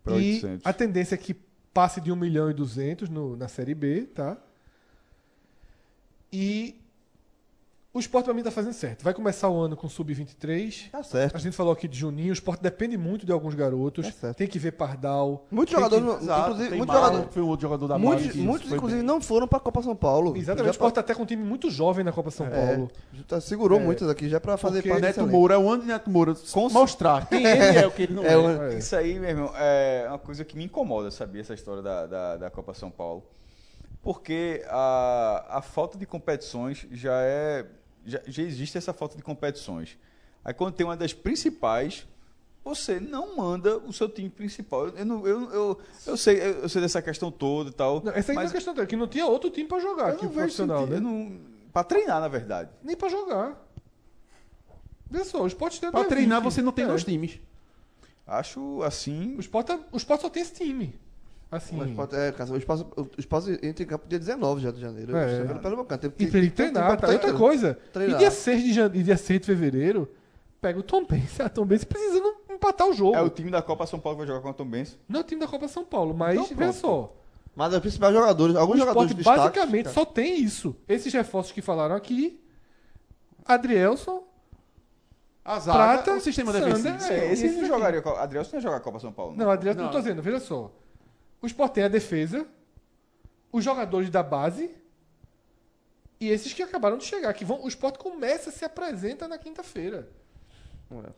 para 0.04 0.14
E 0.18 0.34
800. 0.36 0.66
a 0.66 0.74
tendência 0.74 1.16
é 1.16 1.18
que 1.18 1.34
passe 1.74 2.02
de 2.02 2.12
1 2.12 2.16
milhão 2.16 2.50
e 2.50 2.54
200 2.54 3.08
no, 3.10 3.36
na 3.38 3.48
Série 3.48 3.74
B, 3.76 4.04
tá? 4.14 4.36
E 6.34 6.80
o 7.94 8.00
Sport 8.00 8.24
pra 8.24 8.34
mim 8.34 8.42
tá 8.42 8.50
fazendo 8.52 8.72
certo. 8.74 9.04
Vai 9.04 9.14
começar 9.14 9.50
o 9.50 9.60
ano 9.60 9.76
com 9.76 9.90
Sub-23. 9.90 10.90
Tá 10.92 11.04
certo. 11.04 11.36
A 11.36 11.40
gente 11.40 11.56
falou 11.58 11.74
aqui 11.74 11.90
de 11.90 11.98
Juninho. 11.98 12.30
O 12.30 12.34
Sport 12.34 12.62
depende 12.62 12.98
muito 12.98 13.26
de 13.26 13.34
alguns 13.34 13.54
garotos. 13.54 14.06
Tá 14.08 14.12
certo. 14.14 14.38
Tem 14.38 14.48
que 14.48 14.58
ver 14.58 14.72
Pardal. 14.72 15.46
Muitos 15.52 15.74
jogadores, 15.74 16.06
que- 16.06 16.10
inclusive, 16.24 16.76
muitos 16.78 16.96
jogadores, 16.96 17.28
foi 17.34 17.44
um 17.44 17.48
outro 17.48 17.62
jogador 17.64 17.88
da 17.90 18.00
muitos, 18.00 18.28
base 18.28 18.40
muitos 18.40 18.72
inclusive, 18.72 19.00
bem. 19.02 19.08
não 19.08 19.20
foram 19.20 19.46
pra 19.46 19.60
Copa 19.60 19.82
São 19.84 19.94
Paulo. 19.96 20.38
Exatamente. 20.38 20.50
O 20.52 20.56
Já 20.58 20.64
pra- 20.64 20.72
Sport 20.72 20.94
tá 20.96 21.02
até 21.02 21.14
com 21.14 21.24
um 21.24 21.26
time 21.26 21.44
muito 21.44 21.70
jovem 21.70 22.06
na 22.06 22.14
Copa 22.14 22.32
São 22.32 22.48
É, 22.48 22.50
Paulo. 22.50 22.92
já 23.30 23.42
segurou 23.42 23.78
É. 23.78 23.84
muitos 23.84 24.08
aqui 24.10 24.30
já 24.30 24.40
pra 24.40 24.56
fazer 24.56 24.82
Porque 24.84 24.90
parte 25.02 25.20
Neto. 25.20 25.28
Moura 25.30 25.56
é 25.56 25.58
o 25.58 25.70
ano 25.70 25.82
de 25.82 25.88
Neto 25.90 26.10
Moura. 26.10 26.34
Mostrar 26.72 27.28
quem 27.28 27.46
ele 27.46 27.78
é, 27.80 27.86
o 27.88 27.92
que 27.92 28.04
ele 28.04 28.14
não 28.14 28.24
é. 28.24 28.32
É, 28.34 28.38
o- 28.38 28.64
É. 28.72 28.78
Isso 28.78 28.96
aí, 28.96 29.20
meu 29.20 29.30
irmão, 29.30 29.52
é 29.58 30.06
uma 30.08 30.18
coisa 30.20 30.46
que 30.46 30.56
me 30.58 30.64
incomoda, 30.64 31.12
sabia, 31.12 31.42
essa 31.42 31.54
história 31.54 31.82
da, 31.82 32.06
da, 32.08 32.38
da 32.38 32.50
Copa 32.50 32.74
São 32.74 32.90
Paulo. 32.90 33.24
Porque 34.02 34.64
a, 34.70 35.58
a 35.58 35.62
falta 35.62 35.98
de 35.98 36.06
competições 36.06 36.88
já 36.92 37.14
é. 37.22 37.66
Já, 38.06 38.20
já 38.28 38.44
existe 38.44 38.78
essa 38.78 38.94
falta 38.94 39.16
de 39.16 39.24
competições. 39.24 39.98
Aí 40.44 40.54
quando 40.54 40.74
tem 40.74 40.86
uma 40.86 40.98
das 40.98 41.14
principais, 41.14 42.08
você 42.64 43.00
não 43.00 43.36
manda 43.36 43.78
o 43.78 43.94
seu 43.94 44.10
time 44.10 44.30
principal. 44.30 44.88
Eu, 44.90 45.06
não- 45.06 45.28
eu, 45.28 45.52
eu, 45.52 45.82
eu, 46.08 46.18
sei, 46.18 46.42
eu 46.42 46.68
sei 46.70 46.82
dessa 46.82 47.02
questão 47.02 47.32
toda 47.32 47.70
e 47.70 47.74
tal. 47.74 48.02
Não, 48.04 48.12
essa 48.12 48.32
aí 48.32 48.36
é 48.38 48.42
mas 48.42 48.50
a 48.52 48.54
questão 48.54 48.74
que 48.86 48.96
não 48.96 49.08
tinha 49.08 49.26
outro 49.26 49.50
time 49.50 49.68
pra 49.68 49.80
jogar 49.80 50.10
eu 50.10 50.16
aqui, 50.16 50.26
não 50.26 50.32
profissional, 50.34 50.80
sentido, 50.88 50.94
né? 50.96 51.00
não, 51.00 51.40
pra 51.72 51.84
treinar, 51.84 52.20
na 52.20 52.28
verdade. 52.28 52.70
Nem 52.84 52.96
pra 52.96 53.08
jogar. 53.10 53.56
Vê 55.10 55.24
só, 55.24 55.44
o 55.44 55.48
Sport 55.48 55.78
tem 55.80 55.92
Pra 55.92 56.02
até 56.02 56.10
treinar 56.10 56.40
20. 56.42 56.52
você 56.54 56.62
não 56.62 56.72
tem 56.72 56.86
É. 56.86 56.88
dois 56.88 57.04
times. 57.04 57.40
Acho 58.26 58.82
assim. 58.84 59.36
O 59.36 59.40
Sport, 59.42 59.68
tá- 59.68 59.80
o 59.92 59.98
Sport 59.98 60.22
só 60.22 60.30
tem 60.30 60.42
esse 60.42 60.54
time. 60.54 60.98
Assim. 61.52 61.78
O 61.78 61.84
Sport, 61.86 62.14
é, 62.14 62.34
o 62.50 62.56
espaço, 62.58 62.88
o 62.96 63.10
espaço 63.20 63.52
entra 63.62 63.84
em 63.84 63.86
campo 63.86 64.08
dia 64.08 64.18
19 64.18 64.62
já 64.62 64.72
de 64.72 64.80
janeiro. 64.80 65.16
É. 65.18 65.40
No 65.44 65.60
Pernambucano. 65.60 66.00
Tem- 66.02 66.10
E 66.10 66.14
tem- 66.14 66.30
pra 66.30 66.40
ele 66.40 66.50
tem- 66.50 66.72
treinar, 66.72 66.88
tem- 66.92 66.98
tá? 67.00 67.08
tem- 67.08 67.16
Outra 67.18 67.34
coisa. 67.34 67.78
treinar. 67.92 68.16
E 68.16 68.20
dia 68.20 68.32
6 68.32 68.64
de, 68.64 68.72
jane... 68.74 68.98
e 69.00 69.04
dia 69.04 69.18
6 69.18 69.42
de 69.42 69.46
fevereiro, 69.46 70.10
pega 70.62 70.80
o 70.80 70.84
Tom 70.84 71.04
Benz. 71.06 71.40
A 71.42 71.50
Tom 71.50 71.66
Benz 71.66 71.84
precisa 71.84 72.20
não 72.22 72.36
empatar 72.56 72.88
o 72.88 72.94
jogo. 72.94 73.16
É 73.18 73.22
o 73.22 73.30
time 73.30 73.52
da 73.52 73.62
Copa 73.62 73.86
São 73.86 74.00
Paulo 74.00 74.18
que 74.18 74.26
vai 74.26 74.28
jogar 74.28 74.40
contra 74.42 74.64
o 74.64 74.66
Tom 74.66 74.72
Benz. 74.72 74.98
Não 75.10 75.20
é 75.20 75.24
o 75.24 75.26
time 75.26 75.42
da 75.42 75.48
Copa 75.48 75.68
São 75.68 75.84
Paulo, 75.84 76.14
mas 76.14 76.40
Então, 76.40 76.56
vê 76.56 76.72
só. 76.72 77.14
Mas 77.54 77.74
os 77.74 77.80
principais 77.82 78.14
jogadores, 78.14 78.56
O 78.56 78.60
alguns 78.60 78.80
jogadores 78.80 79.12
esporte 79.12 79.38
basicamente 79.40 79.84
cara. 79.86 79.94
só 79.94 80.06
tem 80.06 80.40
isso. 80.42 80.74
Esses 80.88 81.12
reforços 81.12 81.52
que 81.52 81.62
falaram 81.62 81.96
aqui. 81.96 82.40
Adrielson, 83.46 84.24
A 85.44 85.60
zaga, 85.60 85.78
Prata, 85.78 86.14
o 86.14 86.22
sistema 86.22 86.54
Sander, 86.54 86.74
defensivo. 86.76 87.12
É, 87.14 87.34
esse 87.34 87.46
esse 87.48 87.58
não 87.60 87.68
jogaria. 87.68 88.00
Adriel 88.00 88.44
não 88.46 88.54
ia 88.54 88.62
jogar 88.62 88.78
a 88.78 88.80
Copa 88.80 89.00
São 89.00 89.12
Paulo. 89.12 89.36
Não, 89.36 89.50
Adriano, 89.50 89.80
não, 89.80 89.86
Não. 89.88 89.92
tô 89.92 90.00
dizendo, 90.00 90.22
veja 90.22 90.40
só. 90.40 90.72
O 91.42 91.48
Sport 91.48 91.74
tem 91.74 91.84
a 91.84 91.88
defesa, 91.88 92.46
os 93.52 93.64
jogadores 93.64 94.10
da 94.10 94.22
base 94.22 94.70
e 96.20 96.30
esses 96.30 96.54
que 96.54 96.62
acabaram 96.62 96.98
de 96.98 97.06
chegar. 97.06 97.34
Que 97.34 97.44
vão, 97.44 97.64
o 97.64 97.68
Sport 97.68 97.98
começa, 97.98 98.52
se 98.52 98.64
apresenta 98.64 99.28
na 99.28 99.38
quinta-feira. 99.38 100.08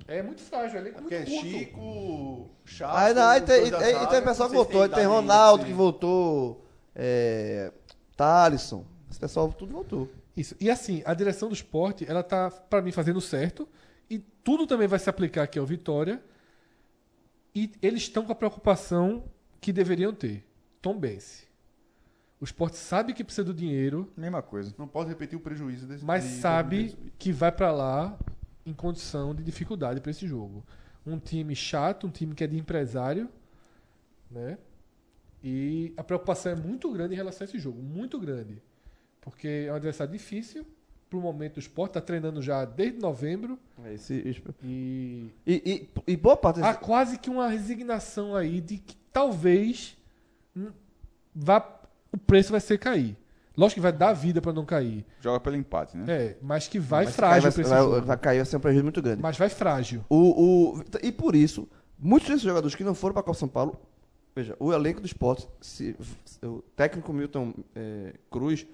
É 0.07 0.21
muito 0.21 0.41
frágil, 0.41 0.79
ele 0.79 0.89
é 0.89 0.91
muito 0.91 1.01
Porque 1.03 1.15
é 1.15 1.25
curto. 1.25 1.47
Chico, 1.47 2.49
Chaco... 2.63 2.95
Aí, 2.95 3.13
não, 3.13 3.27
aí 3.27 3.41
tem, 3.41 3.55
aí 3.55 3.69
zaga, 3.69 4.07
tem 4.07 4.21
pessoal 4.21 4.49
que 4.49 4.55
voltou, 4.55 4.87
tem 4.87 5.05
Ronaldo 5.05 5.65
que 5.65 5.73
voltou, 5.73 6.63
é, 6.95 7.71
Thalisson, 8.15 8.85
esse 9.09 9.19
pessoal 9.19 9.51
tudo 9.51 9.73
voltou. 9.73 10.09
Isso. 10.37 10.55
E 10.59 10.69
assim, 10.69 11.01
a 11.05 11.13
direção 11.13 11.49
do 11.49 11.55
esporte, 11.55 12.05
ela 12.07 12.21
tá, 12.21 12.51
pra 12.51 12.81
mim, 12.81 12.91
fazendo 12.91 13.19
certo. 13.19 13.67
E 14.09 14.19
tudo 14.19 14.67
também 14.67 14.87
vai 14.87 14.99
se 14.99 15.09
aplicar 15.09 15.43
aqui 15.43 15.57
ao 15.57 15.65
Vitória. 15.65 16.23
E 17.55 17.71
eles 17.81 18.03
estão 18.03 18.25
com 18.25 18.31
a 18.31 18.35
preocupação 18.35 19.23
que 19.63 19.73
deveriam 19.73 20.13
ter. 20.13 20.45
Tom 20.81 20.97
Bense. 20.99 21.47
O 22.39 22.43
esporte 22.43 22.75
sabe 22.75 23.13
que 23.13 23.23
precisa 23.23 23.45
do 23.45 23.53
dinheiro, 23.53 24.11
Mesma 24.17 24.41
coisa. 24.41 24.75
Não 24.77 24.87
pode 24.87 25.07
repetir 25.09 25.37
o 25.37 25.41
prejuízo 25.41 25.87
desse 25.87 26.03
mas 26.03 26.23
de 26.25 26.29
sabe 26.41 26.75
2018. 26.77 27.13
que 27.17 27.31
vai 27.31 27.51
pra 27.51 27.71
lá 27.71 28.19
em 28.65 28.73
condição 28.73 29.33
de 29.33 29.41
dificuldade 29.43 30.01
pra 30.01 30.11
esse 30.11 30.27
jogo. 30.27 30.63
Um 31.05 31.17
time 31.17 31.55
chato, 31.55 32.05
um 32.05 32.09
time 32.09 32.35
que 32.35 32.43
é 32.43 32.47
de 32.47 32.57
empresário, 32.57 33.29
né? 34.29 34.57
E 35.43 35.93
a 35.97 36.03
preocupação 36.03 36.51
é 36.51 36.55
muito 36.55 36.91
grande 36.91 37.13
em 37.13 37.17
relação 37.17 37.45
a 37.45 37.47
esse 37.49 37.59
jogo, 37.59 37.81
muito 37.81 38.19
grande. 38.19 38.61
Porque 39.21 39.65
é 39.67 39.71
um 39.71 39.75
adversário 39.75 40.11
difícil 40.11 40.65
pro 41.09 41.21
momento 41.21 41.53
do 41.55 41.59
esporte, 41.59 41.93
tá 41.93 42.01
treinando 42.01 42.41
já 42.41 42.65
desde 42.65 42.99
novembro 42.99 43.59
É, 43.85 43.93
esse- 43.93 44.41
e 44.63 45.29
e, 45.45 45.53
e, 46.07 46.13
e 46.13 46.17
boa 46.17 46.35
parte 46.35 46.61
há 46.61 46.73
quase 46.73 47.19
que 47.19 47.29
uma 47.29 47.47
resignação 47.47 48.35
aí 48.35 48.59
de 48.59 48.77
que 48.79 48.97
talvez 49.13 49.95
vá 51.33 51.79
o 52.11 52.17
preço 52.17 52.51
vai 52.51 52.59
ser 52.61 52.77
cair. 52.77 53.15
Lógico 53.55 53.75
que 53.75 53.81
vai 53.81 53.91
dar 53.93 54.13
vida 54.13 54.41
pra 54.41 54.51
não 54.51 54.65
cair. 54.65 55.05
Joga 55.21 55.39
pelo 55.39 55.55
empate, 55.55 55.95
né? 55.95 56.05
É, 56.07 56.37
mas 56.41 56.67
que 56.67 56.79
vai 56.79 57.05
mas 57.05 57.15
frágil 57.15 57.41
vai, 57.43 57.49
esse 57.49 57.63
vai, 57.63 57.79
jogo. 57.81 58.01
vai 58.01 58.17
cair, 58.17 58.37
vai 58.37 58.45
ser 58.45 58.57
um 58.57 58.59
prejuízo 58.59 58.83
muito 58.83 59.01
grande. 59.01 59.21
Mas 59.21 59.37
vai 59.37 59.49
frágil. 59.49 60.03
O, 60.09 60.75
o, 60.79 60.83
e 61.03 61.11
por 61.11 61.35
isso, 61.35 61.67
muitos 61.99 62.27
desses 62.29 62.43
jogadores 62.43 62.75
que 62.75 62.83
não 62.83 62.95
foram 62.95 63.13
para 63.13 63.21
a 63.21 63.23
Copa 63.23 63.37
São 63.37 63.47
Paulo, 63.47 63.79
veja, 64.35 64.55
o 64.59 64.73
elenco 64.73 65.01
do 65.01 65.05
esporte, 65.05 65.47
se- 65.61 65.95
o 66.41 66.63
técnico 66.75 67.13
Milton 67.13 67.53
é, 67.75 68.15
Cruz, 68.31 68.65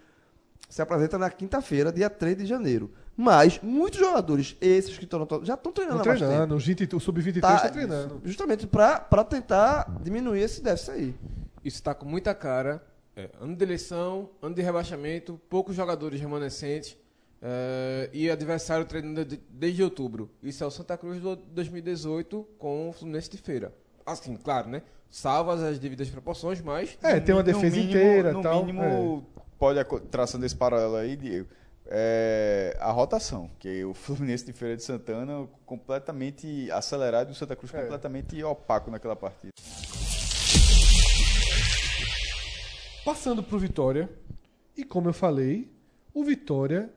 se 0.69 0.81
apresenta 0.81 1.17
na 1.17 1.29
quinta-feira, 1.29 1.91
dia 1.91 2.09
3 2.09 2.37
de 2.37 2.45
janeiro. 2.45 2.89
Mas 3.21 3.59
muitos 3.61 3.99
jogadores, 3.99 4.55
esses 4.61 4.97
que 4.97 5.03
estão 5.03 5.19
no- 5.19 5.45
já 5.45 5.55
estão 5.55 5.73
treinando 5.73 5.97
Estão 5.99 6.13
há 6.13 6.15
treinando, 6.15 6.55
os 6.55 6.65
20 6.65 6.95
o 6.95 6.99
sub-23 7.01 7.41
Tá, 7.41 7.55
está 7.57 7.69
treinando. 7.69 8.21
Justamente 8.23 8.65
para 8.65 9.23
tentar 9.25 9.91
diminuir 10.01 10.39
esse 10.39 10.61
déficit 10.63 10.91
aí. 10.91 11.15
Isso 11.61 11.83
tá 11.83 11.93
com 11.93 12.05
muita 12.05 12.33
cara. 12.33 12.81
É, 13.17 13.29
ano 13.41 13.53
de 13.57 13.61
eleição, 13.65 14.29
ano 14.41 14.55
de 14.55 14.61
rebaixamento, 14.61 15.37
poucos 15.49 15.75
jogadores 15.75 16.17
remanescentes 16.21 16.95
é, 17.41 18.09
e 18.13 18.31
adversário 18.31 18.85
treinando 18.85 19.25
de- 19.25 19.41
desde 19.49 19.83
outubro. 19.83 20.29
Isso 20.41 20.63
é 20.63 20.67
o 20.67 20.71
Santa 20.71 20.97
Cruz 20.97 21.19
do 21.21 21.35
2018 21.35 22.47
com 22.57 22.89
o 22.89 22.93
Fluminense 22.93 23.29
de 23.29 23.37
Feira. 23.37 23.73
Assim, 24.05 24.37
claro, 24.37 24.69
né? 24.69 24.81
Salvas 25.09 25.61
as 25.61 25.77
devidas 25.77 26.07
proporções, 26.09 26.61
mas 26.61 26.97
É, 27.03 27.19
tem 27.19 27.35
uma 27.35 27.41
No 27.41 27.45
defesa 27.45 27.75
mínimo- 27.75 27.89
inteira 27.91 28.31
No 28.31 28.41
tal. 28.41 28.65
mínimo, 28.65 29.25
pode, 29.57 29.77
aco- 29.79 29.99
traçando 29.99 30.45
esse 30.45 30.55
paralelo 30.55 30.95
aí, 30.95 31.17
Diego, 31.17 31.47
é, 31.91 32.77
a 32.79 32.91
rotação, 32.91 33.49
que 33.57 33.83
o 33.83 33.93
Fluminense 33.93 34.45
de 34.45 34.53
Feira 34.53 34.77
de 34.77 34.83
Santana 34.83 35.47
completamente 35.65 36.69
acelerado 36.71 37.29
e 37.29 37.31
o 37.31 37.35
Santa 37.35 37.55
Cruz 37.55 37.73
É. 37.73 37.81
completamente 37.81 38.41
opaco 38.43 38.91
naquela 38.91 39.15
partida. 39.15 39.51
Passando 43.03 43.41
pro 43.41 43.57
Vitória. 43.57 44.09
E 44.77 44.83
como 44.83 45.09
eu 45.09 45.13
falei, 45.13 45.71
o 46.13 46.23
Vitória. 46.23 46.93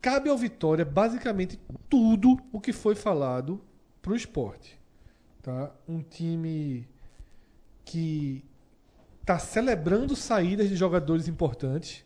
Cabe 0.00 0.28
ao 0.28 0.36
Vitória 0.36 0.84
basicamente 0.84 1.58
tudo 1.88 2.36
o 2.52 2.60
que 2.60 2.72
foi 2.72 2.94
falado 2.94 3.60
pro 4.00 4.14
esporte. 4.14 4.78
Tá? 5.42 5.72
Um 5.88 6.00
time 6.02 6.86
que 7.84 8.44
tá 9.24 9.38
celebrando 9.38 10.14
saídas 10.14 10.68
de 10.68 10.76
jogadores 10.76 11.26
importantes, 11.26 12.04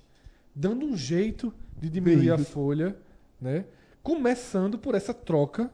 dando 0.61 0.85
um 0.85 0.97
jeito 0.97 1.53
de 1.81 1.89
diminuir 1.89 2.31
a 2.33 2.39
folha, 2.39 2.97
né? 3.41 3.65
Começando 4.03 4.79
por 4.79 4.95
essa 4.95 5.15
troca 5.15 5.71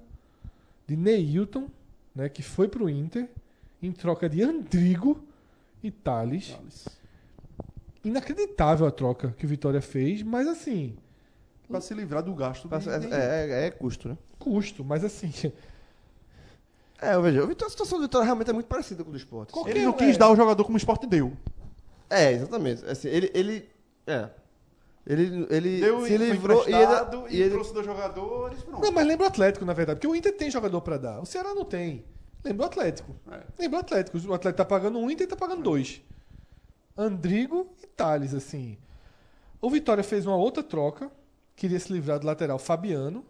de 0.86 0.96
Neilton, 0.96 1.68
né, 2.14 2.28
que 2.28 2.42
foi 2.42 2.68
pro 2.68 2.88
Inter, 2.88 3.28
em 3.82 3.90
troca 3.92 4.28
de 4.28 4.42
Andrigo 4.42 5.22
e 5.82 5.90
Thales. 5.90 6.54
Inacreditável 8.04 8.86
a 8.86 8.90
troca 8.90 9.34
que 9.36 9.44
o 9.44 9.48
Vitória 9.48 9.80
fez, 9.80 10.22
mas 10.22 10.46
assim, 10.46 10.96
Pra 11.68 11.80
se 11.80 11.92
livrar 11.94 12.22
do 12.22 12.32
gasto. 12.32 12.68
de- 12.68 12.88
É, 12.88 12.98
de- 13.00 13.12
é- 13.12 13.48
é- 13.62 13.66
é 13.66 13.70
custo, 13.72 14.08
né? 14.08 14.16
custo, 14.38 14.84
mas 14.84 15.02
assim, 15.04 15.32
É, 17.02 17.14
eu 17.14 17.20
vejo, 17.22 17.42
a 17.42 17.68
situação 17.70 17.98
do 17.98 18.02
Vitória 18.04 18.24
realmente 18.24 18.48
é 18.48 18.52
muito 18.54 18.66
parecida 18.68 19.02
com 19.04 19.10
a 19.10 19.12
do 19.12 19.18
esporte. 19.18 19.52
Qual- 19.52 19.68
Ele 19.68 19.84
não 19.84 19.92
quis 19.92 20.14
é. 20.14 20.18
dar 20.18 20.30
o 20.30 20.36
jogador 20.36 20.64
como 20.64 20.76
o 20.76 20.78
esporte 20.78 21.06
deu. 21.06 21.36
É, 22.08 22.32
exatamente. 22.32 22.82
Assim, 22.86 23.08
ele, 23.08 23.30
ele. 23.34 23.68
É. 24.06 24.30
Ele, 25.06 25.46
ele 25.50 25.80
Deu 25.80 26.04
se 26.04 26.16
livrou 26.16 26.68
e 26.68 26.72
ele, 26.72 26.92
e, 27.30 27.36
e 27.36 27.40
ele- 27.42 27.50
trouxe 27.50 27.72
dois 27.72 27.86
jogadores. 27.86 28.60
Pronto. 28.62 28.82
Não, 28.82 28.90
mas 28.92 29.06
lembra 29.06 29.24
o 29.26 29.28
Atlético, 29.28 29.64
na 29.64 29.72
verdade, 29.72 29.98
porque 30.00 30.08
o 30.08 30.16
Inter 30.16 30.36
tem 30.36 30.50
jogador 30.50 30.80
pra 30.80 30.96
dar. 30.98 31.20
O 31.20 31.26
Ceará 31.26 31.54
não 31.54 31.64
tem. 31.64 32.04
Lembra 32.44 32.64
o 32.64 32.66
Atlético. 32.66 33.14
É. 33.30 33.42
Lembra 33.58 33.78
o 33.78 33.80
Atlético. 33.80 34.18
O 34.18 34.34
Atlético 34.34 34.56
tá 34.58 34.64
pagando 34.64 34.98
um, 34.98 35.06
o 35.06 35.10
Inter 35.10 35.28
tá 35.28 35.36
pagando 35.36 35.62
dois. 35.62 36.02
Andrigo 36.96 37.72
e 37.82 37.86
Thales, 37.86 38.34
assim. 38.34 38.76
O 39.60 39.70
Vitória 39.70 40.02
fez 40.02 40.26
uma 40.26 40.36
outra 40.36 40.62
troca, 40.62 41.10
queria 41.54 41.78
se 41.78 41.92
livrar 41.92 42.18
do 42.18 42.26
lateral 42.26 42.58
Fabiano 42.58 43.24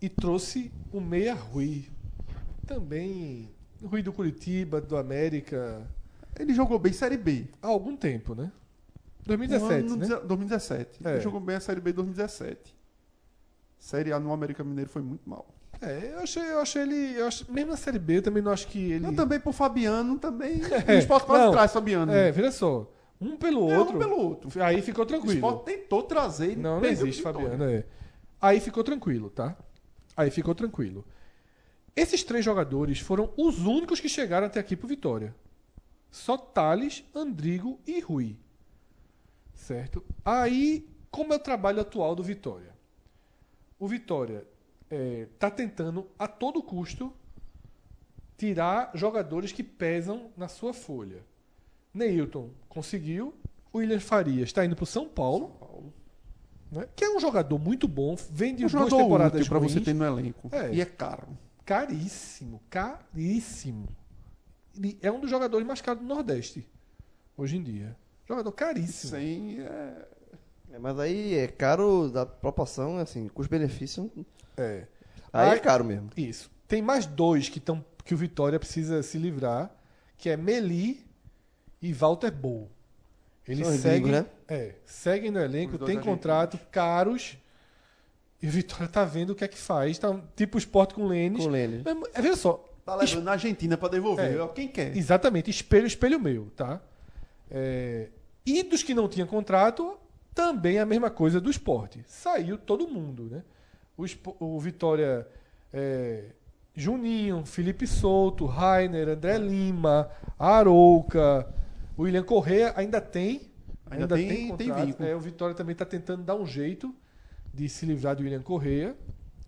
e 0.00 0.08
trouxe 0.08 0.70
o 0.92 1.00
Meia 1.00 1.34
Rui. 1.34 1.86
Também 2.66 3.50
Rui 3.82 4.02
do 4.02 4.12
Curitiba, 4.12 4.80
do 4.80 4.96
América, 4.96 5.86
Ele 6.38 6.52
jogou 6.54 6.78
bem 6.78 6.92
Série 6.92 7.16
B. 7.16 7.46
há 7.62 7.68
algum 7.68 7.96
tempo, 7.96 8.34
né? 8.34 8.50
Um 9.24 9.36
2017, 9.36 9.72
ano, 9.86 9.96
né? 9.96 10.06
2017. 10.24 11.00
É. 11.06 11.10
Ele 11.12 11.20
jogou 11.20 11.40
bem 11.40 11.56
a 11.56 11.60
Série 11.60 11.80
B 11.80 11.90
em 11.90 11.94
2017. 11.94 12.74
Série 13.78 14.12
A 14.12 14.20
no 14.20 14.32
América 14.32 14.62
Mineiro 14.64 14.90
foi 14.90 15.02
muito 15.02 15.28
mal. 15.28 15.46
É, 15.80 16.12
eu 16.14 16.20
achei, 16.20 16.42
eu 16.42 16.60
achei 16.60 16.82
ele. 16.82 17.18
Eu 17.18 17.26
acho, 17.26 17.50
mesmo 17.52 17.70
na 17.72 17.76
Série 17.76 17.98
B, 17.98 18.18
eu 18.18 18.22
também 18.22 18.42
não 18.42 18.52
acho 18.52 18.66
que 18.68 18.92
ele. 18.92 19.06
Eu 19.06 19.14
também, 19.14 19.40
por 19.40 19.52
Fabiano, 19.52 20.18
também. 20.18 20.60
É, 20.86 20.94
o 20.94 20.98
esporte 20.98 21.26
quase 21.26 21.44
não. 21.44 21.52
traz 21.52 21.72
Fabiano. 21.72 22.12
É, 22.12 22.30
veja 22.30 22.50
só. 22.52 22.90
Um 23.20 23.36
pelo 23.36 23.70
É, 23.70 23.76
um 23.76 23.80
outro. 23.80 23.98
pelo 23.98 24.16
outro. 24.18 24.62
Aí 24.62 24.80
ficou 24.82 25.04
O 25.04 25.06
tranquilo. 25.06 25.34
esporte 25.34 25.64
tentou 25.64 26.02
trazer 26.02 26.52
e 26.52 26.56
Não, 26.56 26.80
não 26.80 26.88
existe, 26.88 27.22
pro. 27.22 27.32
Fabiano. 27.32 27.64
É. 27.64 27.84
Aí 28.40 28.60
ficou 28.60 28.84
tranquilo, 28.84 29.30
tá? 29.30 29.56
Aí 30.16 30.30
ficou 30.30 30.54
tranquilo. 30.54 31.04
Esses 31.96 32.22
três 32.24 32.44
jogadores 32.44 33.00
foram 33.00 33.32
os 33.36 33.58
únicos 33.60 34.00
que 34.00 34.08
chegaram 34.08 34.46
até 34.46 34.60
aqui 34.60 34.76
pro 34.76 34.88
Vitória. 34.88 35.34
Só 36.10 36.36
Thales, 36.36 37.04
Andrigo 37.14 37.80
e 37.86 38.00
Rui. 38.00 38.36
Certo? 39.64 40.04
Aí, 40.22 40.86
como 41.10 41.32
é 41.32 41.36
o 41.36 41.38
trabalho 41.38 41.80
atual 41.80 42.14
do 42.14 42.22
Vitória? 42.22 42.74
O 43.78 43.88
Vitória 43.88 44.46
está 44.90 45.50
tentando, 45.50 46.06
a 46.18 46.28
todo 46.28 46.62
custo, 46.62 47.10
tirar 48.36 48.90
jogadores 48.94 49.52
que 49.52 49.62
pesam 49.62 50.30
na 50.36 50.48
sua 50.48 50.74
folha. 50.74 51.24
Neilton 51.94 52.50
conseguiu. 52.68 53.34
William 53.74 54.00
Farias 54.00 54.50
está 54.50 54.64
indo 54.66 54.76
para 54.76 54.84
o 54.84 54.86
São 54.86 55.08
Paulo 55.08 55.92
né? 56.70 56.86
que 56.94 57.04
é 57.04 57.10
um 57.10 57.18
jogador 57.18 57.58
muito 57.58 57.88
bom, 57.88 58.16
vem 58.30 58.54
de 58.54 58.66
Um 58.66 58.68
duas 58.68 58.92
temporadas 58.92 59.48
ruins, 59.48 59.72
você 59.72 59.80
ter 59.80 59.94
no 59.94 60.04
elenco. 60.04 60.50
É. 60.52 60.74
E 60.74 60.80
é 60.80 60.84
caro. 60.84 61.28
caríssimo, 61.64 62.60
caríssimo. 62.68 63.88
Ele 64.76 64.98
é 65.00 65.10
um 65.10 65.20
dos 65.20 65.30
jogadores 65.30 65.66
mais 65.66 65.80
caros 65.80 66.02
do 66.02 66.06
Nordeste 66.06 66.68
hoje 67.36 67.56
em 67.56 67.62
dia. 67.62 67.96
Jogador 68.28 68.52
caríssimo. 68.52 69.10
Sem. 69.10 69.60
É... 69.60 70.06
É, 70.72 70.78
mas 70.78 70.98
aí 70.98 71.34
é 71.36 71.46
caro 71.46 72.10
da 72.10 72.26
proporção, 72.26 72.98
assim, 72.98 73.28
custo-benefício. 73.28 74.10
É. 74.56 74.86
Aí 75.32 75.50
Aí- 75.50 75.56
é 75.56 75.60
caro 75.60 75.84
mesmo. 75.84 76.10
Isso. 76.16 76.50
Tem 76.66 76.82
mais 76.82 77.06
dois 77.06 77.48
que, 77.48 77.60
tão, 77.60 77.84
que 78.04 78.12
o 78.14 78.16
Vitória 78.16 78.58
precisa 78.58 79.02
se 79.02 79.16
livrar, 79.18 79.70
que 80.16 80.28
é 80.28 80.36
Meli 80.36 81.04
e 81.80 81.92
Walter 81.92 82.32
Bow. 82.32 82.68
Eles 83.46 83.66
São 83.66 83.76
seguem, 83.76 84.10
né? 84.10 84.26
é, 84.48 84.74
seguem 84.86 85.30
no 85.30 85.38
elenco, 85.38 85.78
tem 85.78 86.00
contrato, 86.00 86.58
caros. 86.72 87.36
E 88.42 88.48
o 88.48 88.50
Vitória 88.50 88.88
tá 88.88 89.04
vendo 89.04 89.30
o 89.30 89.34
que 89.34 89.44
é 89.44 89.48
que 89.48 89.58
faz. 89.58 89.98
Tá, 89.98 90.18
tipo 90.34 90.56
o 90.56 90.58
esporte 90.58 90.94
com 90.94 91.02
o 91.02 91.08
Lênis. 91.08 91.42
Com 91.42 91.48
o 91.48 91.52
Lênis. 91.52 91.82
Mas, 91.84 91.96
é, 92.14 92.22
veja 92.22 92.36
só, 92.36 92.64
Tá 92.84 92.94
levando 92.96 93.24
na 93.24 93.32
Argentina 93.32 93.76
pra 93.78 93.88
devolver. 93.88 94.38
É. 94.38 94.42
É. 94.42 94.48
Quem 94.48 94.68
quer? 94.68 94.96
Exatamente, 94.96 95.50
espelho, 95.50 95.86
espelho 95.86 96.20
meu, 96.20 96.50
tá? 96.54 96.80
É, 97.50 98.08
e 98.46 98.62
dos 98.62 98.82
que 98.82 98.94
não 98.94 99.08
tinham 99.08 99.26
contrato, 99.26 99.98
também 100.34 100.78
a 100.78 100.86
mesma 100.86 101.10
coisa 101.10 101.40
do 101.40 101.50
esporte. 101.50 102.02
Saiu 102.06 102.58
todo 102.58 102.88
mundo, 102.88 103.24
né? 103.30 103.42
O, 103.96 104.04
o 104.40 104.58
Vitória, 104.60 105.26
é, 105.72 106.32
Juninho, 106.74 107.44
Felipe 107.46 107.86
Souto, 107.86 108.44
Rainer, 108.46 109.08
André 109.08 109.38
Lima, 109.38 110.10
Arouca, 110.38 111.46
William 111.98 112.22
Correa 112.24 112.72
ainda 112.76 113.00
tem. 113.00 113.52
Ainda 113.90 114.08
tem- 114.16 114.28
tem 114.28 114.48
contrato. 114.48 114.86
vínculo. 114.86 115.08
É, 115.08 115.14
o 115.14 115.20
Vitória 115.20 115.54
também 115.54 115.72
está 115.74 115.84
tentando 115.84 116.22
dar 116.24 116.34
um 116.34 116.46
jeito 116.46 116.92
de 117.52 117.68
se 117.68 117.86
livrar 117.86 118.16
do 118.16 118.22
William 118.22 118.42
Correa. 118.42 118.96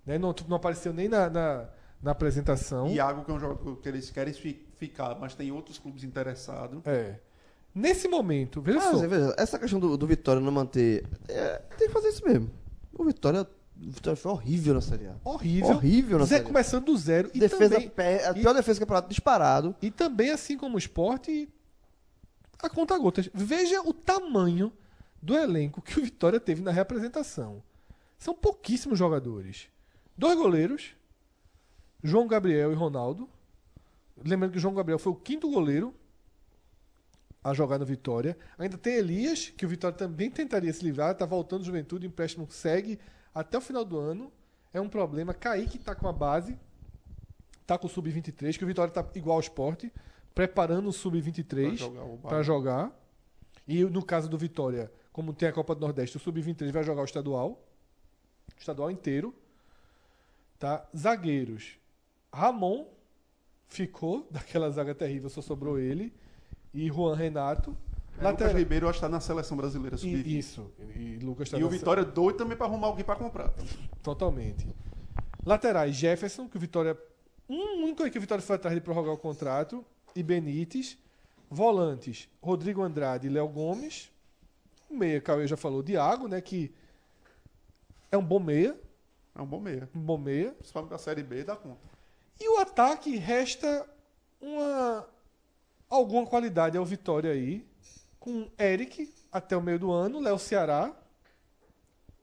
Né? 0.05 0.19
Não, 0.19 0.33
não 0.47 0.57
apareceu 0.57 0.93
nem 0.93 1.09
na, 1.09 1.29
na, 1.29 1.69
na 2.01 2.11
apresentação. 2.13 2.87
Iago, 2.89 3.25
que 3.25 3.31
é 3.31 3.35
um 3.35 3.41
jogador 3.41 3.77
que 3.77 3.89
eles 3.89 4.11
querem 4.11 4.33
fi- 4.33 4.65
ficar, 4.77 5.17
mas 5.19 5.35
tem 5.35 5.51
outros 5.51 5.79
clubes 5.79 6.05
interessados. 6.05 6.81
É. 6.87 7.19
Nesse 7.79 8.09
momento, 8.09 8.63
veja 8.63 8.79
Ah, 8.79 8.91
só. 8.93 9.07
veja, 9.07 9.35
essa 9.37 9.59
questão 9.59 9.79
do, 9.79 9.99
do 9.99 10.07
Vitória 10.07 10.41
não 10.41 10.51
manter. 10.51 11.07
é, 11.29 11.59
tem 11.77 11.89
que 11.89 11.93
fazer 11.93 12.09
isso 12.09 12.25
mesmo. 12.25 12.51
O 12.91 13.05
Vitória, 13.05 13.43
o 13.43 13.91
Vitória 13.91 14.17
foi 14.17 14.33
horrível 14.33 14.73
na 14.73 14.81
Série 14.81 15.07
A. 15.09 15.15
Horrível. 15.23 15.71
Horrível 15.77 16.19
na 16.19 16.25
Zé 16.25 16.37
Série 16.37 16.45
A. 16.45 16.47
começando 16.47 16.85
do 16.87 16.97
zero. 16.97 17.31
E 17.35 17.39
defesa 17.39 17.75
também, 17.75 17.91
pé, 17.91 18.27
a 18.27 18.31
e- 18.31 18.41
pior 18.41 18.55
defesa 18.55 18.79
do 18.79 18.81
campeonato 18.81 19.09
disparado. 19.11 19.77
e 19.83 19.91
também, 19.91 20.31
assim 20.31 20.57
como 20.57 20.77
o 20.77 20.79
esporte, 20.79 21.47
a 22.63 22.71
conta 22.71 22.97
gotas. 22.97 23.29
Veja 23.35 23.83
o 23.83 23.93
tamanho 23.93 24.73
do 25.21 25.37
elenco 25.37 25.83
que 25.83 25.99
o 25.99 26.03
Vitória 26.03 26.41
teve 26.41 26.63
na 26.63 26.71
reapresentação. 26.71 27.63
São 28.19 28.35
pouquíssimos 28.35 28.99
jogadores. 28.99 29.69
Dois 30.17 30.39
goleiros, 30.39 30.95
João 32.03 32.27
Gabriel 32.27 32.73
e 32.73 32.75
Ronaldo. 32.75 33.29
Lembrando 34.25 34.53
que 34.53 34.57
o 34.57 34.61
João 34.61 34.73
Gabriel 34.75 34.99
foi 34.99 35.13
o 35.13 35.17
quinto 35.17 35.51
goleiro 35.51 35.93
a 37.51 37.55
jogar 37.55 37.79
no 37.79 37.87
Vitória. 37.87 38.37
Ainda 38.59 38.77
tem 38.77 38.95
Elias, 38.95 39.51
que 39.51 39.65
o 39.65 39.69
Vitória 39.69 39.97
também 39.97 40.29
tentaria 40.29 40.73
se 40.73 40.85
livrar, 40.85 41.13
está 41.13 41.25
voltando 41.25 41.63
Juventude, 41.63 42.05
o 42.05 42.09
empréstimo 42.09 42.47
segue 42.51 42.99
até 43.33 43.57
o 43.57 43.61
final 43.61 43.85
do 43.85 43.97
ano. 43.97 44.33
É 44.75 44.81
um 44.81 44.89
problema. 44.89 45.33
Kaique 45.33 45.77
está 45.77 45.95
com 45.95 46.09
a 46.09 46.13
base, 46.13 46.59
está 47.63 47.79
com 47.79 47.87
o 47.87 47.91
Sub-23, 47.91 48.59
que 48.59 48.65
o 48.65 48.67
Vitória 48.67 48.91
está 48.91 49.07
igual 49.15 49.37
ao 49.37 49.41
esporte, 49.41 49.93
preparando 50.35 50.89
o 50.89 50.93
Pra 50.93 50.99
Sub-23 51.01 51.77
jogar 51.77 52.05
o 52.05 52.19
para 52.19 52.43
jogar. 52.43 53.01
E 53.67 53.85
no 53.85 54.05
caso 54.05 54.29
do 54.29 54.37
Vitória, 54.37 54.91
como 55.13 55.33
tem 55.33 55.49
a 55.49 55.53
Copa 55.53 55.73
do 55.73 55.81
Nordeste, 55.83 56.17
o 56.17 56.21
Sub-23 56.21 56.73
vai 56.73 56.83
jogar 56.83 57.03
o 57.03 57.05
estadual. 57.05 57.65
O 58.57 58.59
estadual 58.59 58.91
inteiro. 58.91 59.33
Tá? 60.59 60.85
Zagueiros. 60.97 61.79
Ramon 62.33 62.89
ficou 63.69 64.27
daquela 64.33 64.69
zaga 64.69 64.97
terrível, 64.97 65.31
só 65.31 65.41
sobrou 65.41 65.79
ele. 65.79 66.13
E 66.77 66.89
Juan 66.89 67.17
Renato. 67.17 67.75
É, 68.19 68.31
Lucas 68.31 68.53
Ribeiro, 68.53 68.85
eu 68.85 68.91
acho 68.91 68.99
que 68.99 69.05
tá 69.05 69.09
na 69.09 69.19
seleção 69.19 69.57
brasileira 69.57 69.97
sub 69.97 70.11
E, 70.11 70.39
isso. 70.39 70.71
E 70.95 71.19
Lucas 71.23 71.49
tá 71.49 71.59
E 71.59 71.65
o 71.65 71.71
Vitória 71.71 72.05
doido 72.05 72.37
também 72.37 72.57
pra 72.57 72.67
arrumar 72.67 72.89
alguém 72.89 73.05
pra 73.05 73.17
comprar. 73.17 73.51
Totalmente. 74.03 74.69
Laterais, 75.45 75.97
Jefferson, 75.97 76.47
que 76.47 76.59
o 76.59 76.61
Vitória. 76.61 76.99
Um 77.49 77.85
único 77.85 78.03
aí 78.03 78.11
que 78.11 78.19
o 78.19 78.21
Vitória 78.21 78.43
foi 78.43 78.57
atrás 78.57 78.75
de 78.75 78.83
prorrogar 78.83 79.15
o 79.15 79.19
contrato. 79.19 79.83
E 80.15 80.23
Benítez. 80.23 80.99
Volantes, 81.49 82.29
Rodrigo 82.43 82.83
Andrade 82.83 83.29
e 83.29 83.31
Léo 83.31 83.49
Gomes. 83.49 84.11
O 84.91 84.95
meia, 84.97 85.21
Cauê 85.21 85.47
já 85.47 85.57
falou, 85.57 85.83
Diago, 85.83 86.29
né? 86.29 86.41
Que 86.41 86.75
é 88.11 88.19
um 88.19 88.25
bom 88.25 88.41
meia. 88.41 88.79
É 89.35 89.41
um 89.41 89.47
bom 89.47 89.61
meia. 89.61 89.89
Um 89.95 90.01
bom 90.01 90.19
meia. 90.19 90.53
Principalmente 90.53 90.91
da 90.91 90.99
Série 90.99 91.23
B, 91.23 91.45
dá 91.45 91.57
conta. 91.57 91.89
E 92.41 92.49
o 92.49 92.59
ataque 92.59 93.17
resta 93.17 93.89
uma 94.41 95.07
alguma 95.89 96.27
qualidade 96.27 96.77
ao 96.77 96.85
Vitória 96.85 97.31
aí, 97.33 97.65
com 98.19 98.49
Eric 98.59 99.13
até 99.31 99.57
o 99.57 99.63
meio 99.63 99.79
do 99.79 99.93
ano, 99.93 100.21
Léo 100.21 100.39
Ceará, 100.39 100.93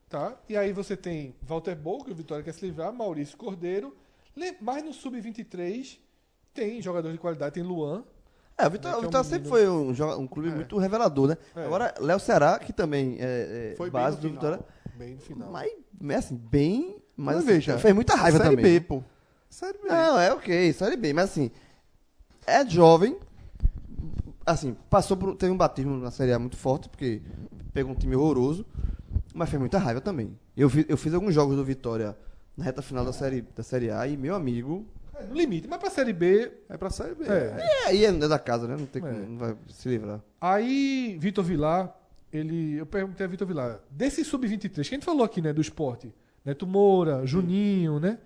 tá? 0.10 0.36
E 0.48 0.56
aí 0.58 0.74
você 0.74 0.96
tem 0.98 1.36
Walter 1.42 1.76
Bol, 1.76 2.04
que 2.04 2.12
o 2.12 2.16
Vitória 2.16 2.44
quer 2.44 2.54
se 2.54 2.66
livrar, 2.66 2.92
Maurício 2.94 3.38
Cordeiro, 3.38 3.96
Le- 4.36 4.58
mas 4.62 4.84
no 4.84 4.94
sub-23 4.94 5.98
tem 6.54 6.82
jogador 6.82 7.12
de 7.12 7.18
qualidade, 7.18 7.54
tem 7.56 7.64
Luan, 7.64 8.04
É, 8.58 8.68
o 8.68 8.70
Vitória, 8.70 8.96
É, 8.96 8.98
que 8.98 8.98
é 8.98 8.98
o 8.98 9.00
um 9.00 9.02
Vitória 9.02 9.24
sempre 9.30 9.50
foi 9.50 9.68
um, 9.68 9.90
um 10.20 10.28
clube 10.28 10.50
É. 10.50 10.56
muito 10.56 10.78
revelador, 10.78 11.28
né? 11.30 11.38
É. 11.56 11.66
Agora, 11.66 11.94
Léo 12.00 12.20
Ceará, 12.20 12.60
que 12.60 12.72
também 12.74 13.18
é, 13.20 13.72
é 13.72 13.76
Foi 13.76 13.90
base 13.90 14.18
do 14.18 14.28
final. 14.28 14.36
Vitória, 14.44 14.66
bem 14.96 15.16
no 15.16 15.22
final. 15.22 15.52
mas, 15.52 16.26
assim, 16.26 16.36
bem. 16.36 17.02
Mas 17.16 17.36
Mas 17.36 17.38
assim, 17.38 17.46
veja, 17.48 17.78
fez 17.80 17.94
muita 17.96 18.16
raiva 18.16 18.38
Série 18.40 18.50
também. 18.56 18.64
B, 18.80 18.82
pô. 18.82 19.04
Série 19.50 19.78
B. 19.78 19.88
Não, 19.88 20.20
é 20.20 20.34
ok, 20.34 20.74
Série 20.74 20.96
B, 20.98 21.14
mas 21.14 21.30
assim, 21.32 21.52
é 22.46 22.64
jovem, 22.68 23.18
assim, 24.46 24.76
passou 24.90 25.16
por, 25.18 25.36
teve 25.36 25.52
um 25.52 25.58
batismo 25.58 25.98
na 25.98 26.12
Série 26.12 26.34
A 26.34 26.40
muito 26.40 26.58
forte, 26.58 26.90
porque 26.90 27.22
pegou 27.74 27.92
um 27.92 27.96
time 27.96 28.16
horroroso, 28.16 28.66
mas 29.34 29.50
fez 29.50 29.60
muita 29.60 29.78
raiva 29.78 30.02
também. 30.02 30.38
Eu, 30.56 30.70
vi- 30.70 30.86
eu 30.88 30.98
fiz 30.98 31.14
alguns 31.14 31.34
jogos 31.34 31.56
do 31.56 31.64
Vitória 31.64 32.16
na 32.56 32.64
reta 32.66 32.82
final 32.82 33.04
da 33.04 33.12
Série, 33.14 33.42
da 33.56 33.64
série 33.64 33.90
A 33.90 34.06
e, 34.08 34.16
meu 34.18 34.36
amigo, 34.36 34.86
É, 35.16 35.24
no 35.26 35.36
limite, 35.36 35.68
mas 35.68 35.80
pra 35.80 35.90
Série 35.90 36.14
B, 36.14 36.52
É 36.70 36.78
pra 36.78 36.90
Série 36.90 37.16
B. 37.16 37.26
é. 37.26 37.56
é, 37.86 37.88
aí 37.88 38.06
é 38.06 38.12
da 38.12 38.38
casa, 38.40 38.68
né? 38.68 38.76
Não, 38.78 38.86
tem 38.86 39.02
como, 39.02 39.14
É. 39.14 39.26
não 39.26 39.38
vai 39.38 39.56
se 39.70 39.88
livrar. 39.90 40.22
Aí, 40.42 41.18
Vitor 41.20 41.44
Vilar, 41.44 41.96
ele, 42.32 42.76
eu 42.76 42.86
perguntei 42.86 43.26
a 43.26 43.30
Vitor 43.30 43.48
Vilar, 43.48 43.80
desse 43.92 44.24
sub-23, 44.26 44.74
que 44.74 44.80
a 44.82 44.84
gente 44.84 45.06
falou 45.06 45.24
aqui, 45.24 45.42
né, 45.42 45.54
do 45.54 45.62
esporte, 45.62 46.14
Neto 46.44 46.66
Moura, 46.68 47.26
Juninho, 47.26 48.00
né, 48.00 48.18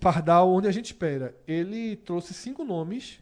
Pardal, 0.00 0.50
onde 0.50 0.66
a 0.66 0.72
gente 0.72 0.86
espera, 0.86 1.34
ele 1.46 1.94
trouxe 1.96 2.34
cinco 2.34 2.64
nomes 2.64 3.20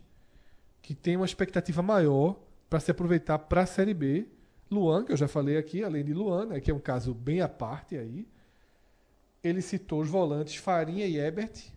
que 0.89 0.95
tem 0.95 1.17
uma 1.17 1.27
expectativa 1.27 1.83
maior 1.83 2.41
para 2.71 2.81
se 2.81 2.91
aproveitar 2.91 3.39
para 3.41 3.61
a 3.61 3.67
Série 3.67 3.93
B. 3.93 4.27
Luan, 4.71 5.05
que 5.05 5.13
eu 5.13 5.19
já 5.19 5.29
falei 5.29 5.59
aqui, 5.59 5.85
além 5.85 6.03
de 6.03 6.15
Luan, 6.15 6.47
né, 6.47 6.61
que 6.63 6.71
é 6.71 6.75
um 6.75 6.79
caso 6.81 7.13
bem 7.13 7.43
à 7.43 7.49
parte 7.49 7.95
aí. 7.95 8.27
Ele 9.45 9.61
citou 9.61 10.01
os 10.01 10.09
volantes 10.09 10.57
Farinha 10.57 11.05
e 11.05 11.19
Ebert. 11.19 11.71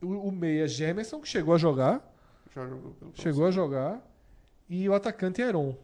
O, 0.00 0.06
o 0.28 0.32
meia 0.32 0.66
Gemerson, 0.66 1.20
que 1.20 1.28
chegou 1.28 1.52
a 1.54 1.58
jogar. 1.58 2.02
Já 2.54 2.66
jogou 2.66 2.92
pelo 2.92 3.10
Chegou 3.14 3.46
a 3.46 3.50
jogar. 3.50 4.02
E 4.70 4.88
o 4.88 4.94
atacante 4.94 5.42
Heron. 5.42 5.76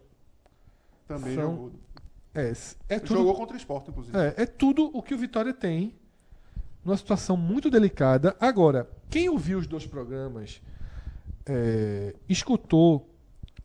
Também 1.07 1.35
São- 1.35 1.51
jogou. 1.51 1.71
É, 2.33 2.51
é 2.89 2.99
tudo, 2.99 3.19
Jogou 3.19 3.35
contra 3.35 3.53
o 3.53 3.57
esporte, 3.57 3.91
inclusive. 3.91 4.17
é, 4.17 4.33
é 4.35 4.45
tudo 4.47 4.89
o 4.97 5.03
que 5.03 5.13
o 5.13 5.17
Vitória 5.19 5.53
tem 5.53 5.95
numa 6.83 6.97
situação 6.97 7.37
muito 7.37 7.69
delicada. 7.69 8.35
Agora, 8.39 8.89
quem 9.11 9.29
ouviu 9.29 9.59
os 9.59 9.67
dois 9.67 9.85
programas 9.85 10.59
é, 11.45 12.15
escutou 12.27 13.09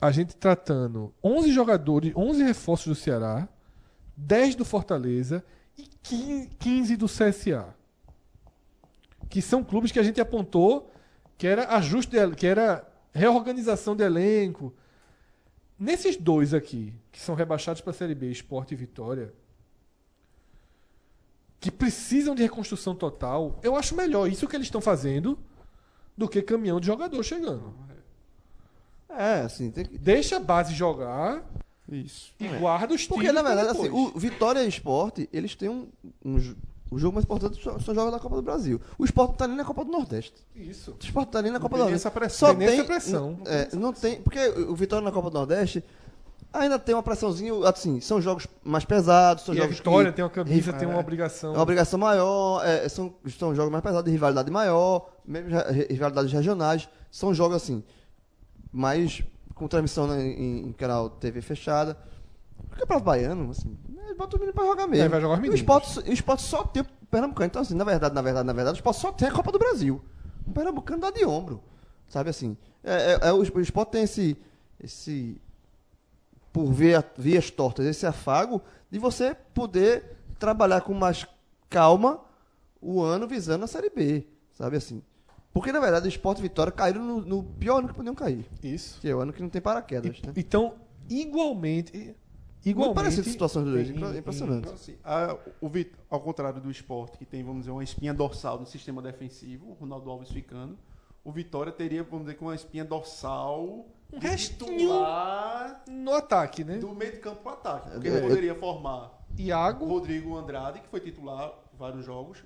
a 0.00 0.10
gente 0.10 0.36
tratando 0.36 1.14
11 1.22 1.52
jogadores, 1.52 2.12
11 2.16 2.42
reforços 2.42 2.86
do 2.86 2.94
Ceará, 2.94 3.48
10 4.16 4.54
do 4.54 4.64
Fortaleza 4.64 5.44
e 5.76 5.82
15, 6.02 6.48
15 6.58 6.96
do 6.96 7.06
CSA. 7.06 7.74
Que 9.28 9.40
são 9.40 9.62
clubes 9.62 9.92
que 9.92 9.98
a 9.98 10.02
gente 10.02 10.20
apontou 10.20 10.90
que 11.36 11.46
era 11.46 11.74
ajuste, 11.76 12.10
de, 12.10 12.36
que 12.36 12.46
era 12.46 12.86
reorganização 13.12 13.96
de 13.96 14.04
elenco. 14.04 14.74
Nesses 15.78 16.16
dois 16.16 16.52
aqui, 16.52 16.94
que 17.10 17.20
são 17.20 17.34
rebaixados 17.34 17.80
para 17.80 17.92
a 17.92 17.94
Série 17.94 18.14
B, 18.14 18.30
Esporte 18.30 18.74
e 18.74 18.76
Vitória, 18.76 19.32
que 21.58 21.70
precisam 21.70 22.34
de 22.34 22.42
reconstrução 22.42 22.94
total, 22.94 23.58
eu 23.62 23.76
acho 23.76 23.94
melhor 23.94 24.26
isso 24.30 24.46
que 24.48 24.56
eles 24.56 24.66
estão 24.66 24.80
fazendo 24.80 25.38
do 26.20 26.28
que 26.28 26.42
caminhão 26.42 26.78
de 26.78 26.86
jogador 26.86 27.22
chegando. 27.22 27.72
É, 29.08 29.40
assim, 29.40 29.70
tem 29.70 29.86
que. 29.86 29.96
Deixa 29.96 30.36
a 30.36 30.40
base 30.40 30.74
jogar 30.74 31.42
Isso. 31.88 32.32
e 32.38 32.46
guarda 32.46 32.94
os 32.94 33.06
Porque, 33.06 33.22
tiros 33.22 33.34
na 33.34 33.42
pra 33.42 33.54
verdade, 33.54 33.78
assim, 33.78 33.88
o 33.88 34.18
Vitória 34.18 34.62
e 34.62 34.68
Esporte, 34.68 35.28
eles 35.32 35.54
têm 35.54 35.70
um. 35.70 35.88
um 36.22 36.54
o 36.90 36.98
jogo 36.98 37.14
mais 37.14 37.24
importante 37.24 37.62
são 37.62 37.94
jogos 37.94 38.12
da 38.12 38.18
Copa 38.18 38.36
do 38.36 38.42
Brasil. 38.42 38.80
O 38.98 39.04
Esporte 39.04 39.30
não 39.30 39.36
tá 39.36 39.46
nem 39.46 39.56
na 39.56 39.64
Copa 39.64 39.84
do 39.84 39.92
Nordeste. 39.92 40.34
Isso. 40.56 40.90
O 40.90 41.04
Esporte 41.04 41.30
tá 41.30 41.40
nem 41.40 41.52
na 41.52 41.60
Copa 41.60 41.76
do 41.76 41.78
tem 41.78 41.84
Nordeste. 41.84 42.06
essa 42.06 42.10
pressão. 42.10 42.48
Só 42.48 42.54
Tem 42.54 42.66
tem. 42.66 42.78
essa 42.78 42.84
pressão. 42.84 43.38
É, 43.46 43.76
não 43.76 43.92
tem. 43.92 44.20
Porque 44.20 44.40
o 44.48 44.74
Vitória 44.74 45.04
na 45.04 45.12
Copa 45.12 45.30
do 45.30 45.34
Nordeste 45.34 45.82
ainda 46.52 46.78
tem 46.78 46.94
uma 46.94 47.02
pressãozinha. 47.02 47.52
Assim, 47.68 48.00
são 48.00 48.20
jogos 48.20 48.46
mais 48.62 48.84
pesados, 48.84 49.44
são 49.44 49.54
E 49.54 49.58
a 49.58 49.62
jogos 49.62 49.76
Vitória 49.78 50.10
que, 50.10 50.16
tem 50.16 50.24
uma 50.24 50.30
camisa, 50.30 50.70
É. 50.70 50.74
tem 50.74 50.88
uma 50.88 50.98
obrigação. 50.98 51.50
É 51.52 51.56
uma 51.56 51.62
obrigação 51.62 51.98
maior, 51.98 52.64
é, 52.66 52.88
são, 52.88 53.14
são 53.38 53.54
jogos 53.54 53.70
mais 53.70 53.82
pesados, 53.82 54.04
de 54.04 54.10
rivalidade 54.10 54.50
maior, 54.50 55.10
mesmo 55.24 55.50
rivalidades 55.88 56.32
regionais. 56.32 56.88
São 57.10 57.32
jogos 57.34 57.56
assim, 57.56 57.82
mais 58.72 59.22
com 59.54 59.68
transmissão 59.68 60.06
né, 60.06 60.22
em, 60.22 60.68
em 60.68 60.72
canal 60.72 61.10
TV 61.10 61.40
fechada. 61.40 61.96
O 62.58 62.76
Campeonato 62.76 63.04
Baiano, 63.04 63.50
assim, 63.50 63.76
é, 64.08 64.14
bota 64.14 64.36
o 64.36 64.38
menino 64.38 64.54
pra 64.54 64.64
jogar 64.64 64.86
mesmo. 64.86 65.04
É, 65.04 65.08
vai 65.08 65.20
jogar 65.20 65.34
os 65.34 65.38
o 65.38 65.42
meninos. 65.42 65.60
esporte, 65.60 65.98
o 66.08 66.12
esporte 66.12 66.42
só 66.42 66.64
tem 66.64 66.82
o 66.82 66.86
Pernambucano. 67.10 67.46
Então, 67.46 67.62
assim, 67.62 67.74
na 67.74 67.84
verdade, 67.84 68.14
na 68.14 68.22
verdade, 68.22 68.46
na 68.46 68.52
verdade, 68.52 68.76
o 68.76 68.78
esporte 68.78 69.00
só 69.00 69.10
tem 69.12 69.28
a 69.28 69.32
Copa 69.32 69.50
do 69.50 69.58
Brasil. 69.58 70.00
O 70.46 70.52
Pernambucano 70.52 71.00
dá 71.00 71.10
de 71.10 71.24
ombro. 71.24 71.62
Sabe 72.08 72.30
assim? 72.30 72.56
É, 72.84 73.12
é- 73.22 73.28
é, 73.28 73.32
o, 73.32 73.38
o 73.38 73.60
esporte 73.60 73.90
tem 73.90 74.02
esse. 74.04 74.36
esse 74.82 75.40
por 76.52 76.72
via, 76.72 77.04
vias 77.16 77.50
tortas, 77.50 77.86
esse 77.86 78.06
afago 78.06 78.60
de 78.90 78.98
você 78.98 79.34
poder 79.54 80.16
trabalhar 80.38 80.80
com 80.80 80.94
mais 80.94 81.26
calma 81.68 82.20
o 82.80 83.00
ano 83.02 83.26
visando 83.28 83.64
a 83.64 83.68
Série 83.68 83.90
B, 83.90 84.26
sabe 84.52 84.76
assim? 84.76 85.02
Porque, 85.52 85.72
na 85.72 85.80
verdade, 85.80 86.06
o 86.06 86.08
Esporte 86.08 86.38
e 86.38 86.42
Vitória 86.42 86.72
caíram 86.72 87.04
no, 87.04 87.20
no 87.20 87.42
pior 87.44 87.78
ano 87.78 87.88
que 87.88 87.94
podiam 87.94 88.14
cair, 88.14 88.46
Isso. 88.62 89.00
que 89.00 89.08
é 89.08 89.14
o 89.14 89.20
ano 89.20 89.32
que 89.32 89.42
não 89.42 89.48
tem 89.48 89.60
paraquedas, 89.60 90.18
E- 90.18 90.26
né? 90.26 90.32
Então, 90.36 90.74
igualmente. 91.08 91.92
Muito 91.96 92.68
Igualmente. 92.68 92.94
parecidas 92.94 93.26
as 93.26 93.32
situações 93.32 93.64
dos 93.64 93.72
dois, 93.74 93.88
em- 93.90 94.18
impressionante. 94.18 94.60
Então, 94.64 94.74
assim, 94.74 94.96
a- 95.02 95.36
o 95.62 95.70
ao 96.10 96.20
contrário 96.20 96.60
do 96.60 96.70
esporte, 96.70 97.16
que 97.16 97.24
tem, 97.24 97.42
vamos 97.42 97.60
dizer, 97.60 97.70
uma 97.70 97.82
espinha 97.82 98.12
dorsal 98.12 98.58
no 98.60 98.66
sistema 98.66 99.00
defensivo, 99.00 99.70
o 99.70 99.72
Ronaldo 99.72 100.10
Alves 100.10 100.30
ficando, 100.30 100.78
o 101.24 101.32
Vitória 101.32 101.72
teria, 101.72 102.02
vamos 102.02 102.26
dizer, 102.26 102.36
com 102.36 102.44
uma 102.46 102.54
espinha 102.54 102.84
dorsal 102.84 103.86
Um 104.12 104.18
restinho. 104.18 104.90
No 105.88 106.14
ataque, 106.14 106.64
né? 106.64 106.78
do 106.78 106.94
meio 106.94 107.12
de 107.12 107.18
campo 107.18 107.42
para 107.42 107.52
ataque. 107.52 107.90
Porque 107.90 108.08
É, 108.08 108.10
ele 108.10 108.18
é, 108.18 108.28
poderia 108.28 108.54
formar 108.54 109.12
Iago. 109.38 109.86
Rodrigo 109.86 110.36
Andrade, 110.36 110.80
que 110.80 110.88
foi 110.88 111.00
titular 111.00 111.52
vários 111.78 112.04
jogos, 112.04 112.38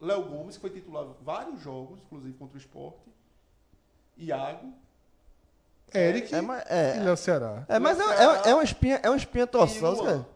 Léo 0.00 0.22
Gomes, 0.24 0.56
que 0.56 0.60
foi 0.62 0.70
titular 0.70 1.06
vários 1.22 1.60
jogos, 1.60 2.00
inclusive 2.06 2.32
contra 2.38 2.56
o 2.56 2.60
esporte, 2.60 2.98
Iago, 4.16 4.72
Eric 5.94 6.34
É, 6.34 6.40
mas, 6.40 6.62
e 6.62 6.66
é, 6.72 7.00
Léo 7.02 7.16
Ceará. 7.16 7.64
é, 7.68 7.78
mas 7.78 7.98
é, 7.98 8.02
é, 8.04 8.50
é 8.50 8.54
uma 8.54 8.62
espinha, 8.64 9.00
é 9.02 9.10
uma 9.10 9.16
espinha 9.16 9.46
dorsal, 9.46 9.94
E 9.94 10.02
cara. 10.04 10.26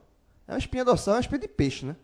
É 0.48 0.52
uma 0.52 0.58
espinha 0.58 0.84
dorsal, 0.84 1.14
é 1.14 1.16
uma 1.18 1.20
espinha 1.20 1.38
de 1.38 1.48
peixe, 1.48 1.86
né? 1.86 1.96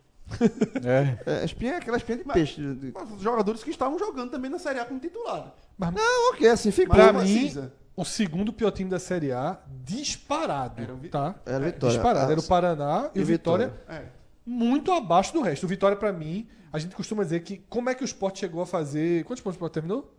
É. 0.84 1.30
É, 1.30 1.40
a 1.40 1.44
espinha 1.44 1.72
é 1.72 1.76
aquela 1.76 1.96
espinha 1.96 2.18
de 2.18 2.24
Mas- 2.24 2.34
peixe. 2.34 2.60
mas 2.94 3.10
os 3.12 3.20
jogadores 3.20 3.64
que 3.64 3.70
estavam 3.70 3.98
jogando 3.98 4.30
também 4.30 4.48
na 4.50 4.58
Série 4.60 4.78
A 4.78 4.84
como 4.84 5.00
titular. 5.00 5.52
Não, 5.78 6.30
ok, 6.32 6.48
assim, 6.48 6.70
ficou. 6.70 6.94
Pra 6.94 7.12
Mas 7.12 7.28
mim. 7.28 7.70
O 8.00 8.04
segundo 8.04 8.52
pior 8.52 8.70
time 8.70 8.88
da 8.90 8.98
Série 8.98 9.32
A, 9.32 9.58
disparado. 9.84 10.80
Era 10.80 10.92
o 10.92 10.96
Vi- 10.96 11.08
tá? 11.08 11.34
Era 11.46 11.62
o 11.62 11.66
Vitória. 11.66 11.94
Disparado. 11.96 12.32
Era 12.32 12.40
o 12.40 12.42
Paraná 12.44 13.10
e, 13.14 13.18
e 13.18 13.22
o 13.22 13.26
Vitória, 13.26 13.72
É. 13.88 14.04
muito 14.44 14.92
abaixo 14.92 15.32
do 15.32 15.40
resto. 15.42 15.64
O 15.64 15.68
Vitória, 15.68 15.96
pra 15.96 16.12
mim, 16.12 16.48
a 16.72 16.78
gente 16.78 16.94
costuma 16.94 17.22
dizer 17.22 17.40
que 17.40 17.58
como 17.68 17.90
é 17.90 17.94
que 17.94 18.02
o 18.02 18.06
Sport 18.06 18.38
chegou 18.38 18.62
a 18.62 18.66
fazer. 18.66 19.24
Quantos 19.24 19.42
pontos 19.42 19.56
o 19.56 19.58
Sport 19.58 19.72
terminou? 19.72 20.14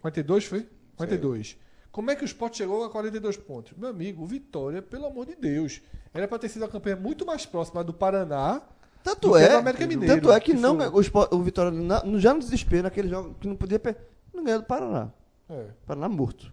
42 0.00 0.44
foi? 0.44 0.68
42. 0.96 1.56
Como 1.90 2.10
é 2.10 2.16
que 2.16 2.22
o 2.22 2.26
Sport 2.26 2.54
chegou 2.56 2.84
a 2.84 2.90
42 2.90 3.36
pontos? 3.38 3.72
Meu 3.76 3.88
amigo, 3.88 4.22
o 4.22 4.26
Vitória, 4.26 4.82
pelo 4.82 5.06
amor 5.06 5.26
de 5.26 5.34
Deus. 5.34 5.80
Era 6.12 6.28
pra 6.28 6.38
ter 6.38 6.48
sido 6.48 6.64
a 6.64 6.68
campanha 6.68 6.96
muito 6.96 7.24
mais 7.24 7.46
próxima 7.46 7.82
do 7.82 7.92
Paraná. 7.94 8.60
Tanto 9.02 9.28
do 9.30 9.36
é, 9.36 9.54
América 9.54 9.86
Mineiro, 9.86 10.14
tanto 10.16 10.32
é 10.32 10.40
que, 10.40 10.52
que 10.52 10.58
não, 10.58 10.76
o, 10.92 11.00
Sport- 11.00 11.32
o 11.32 11.40
Vitória 11.42 11.70
na- 11.70 12.02
já 12.18 12.34
no 12.34 12.40
desespero, 12.40 12.82
naquele 12.82 13.08
jogo 13.08 13.34
que 13.40 13.46
não 13.46 13.54
podia 13.56 13.78
perder, 13.78 14.00
não 14.34 14.42
ganhou 14.44 14.60
do 14.60 14.66
Paraná. 14.66 15.10
É. 15.48 15.66
Paraná 15.86 16.08
morto. 16.08 16.52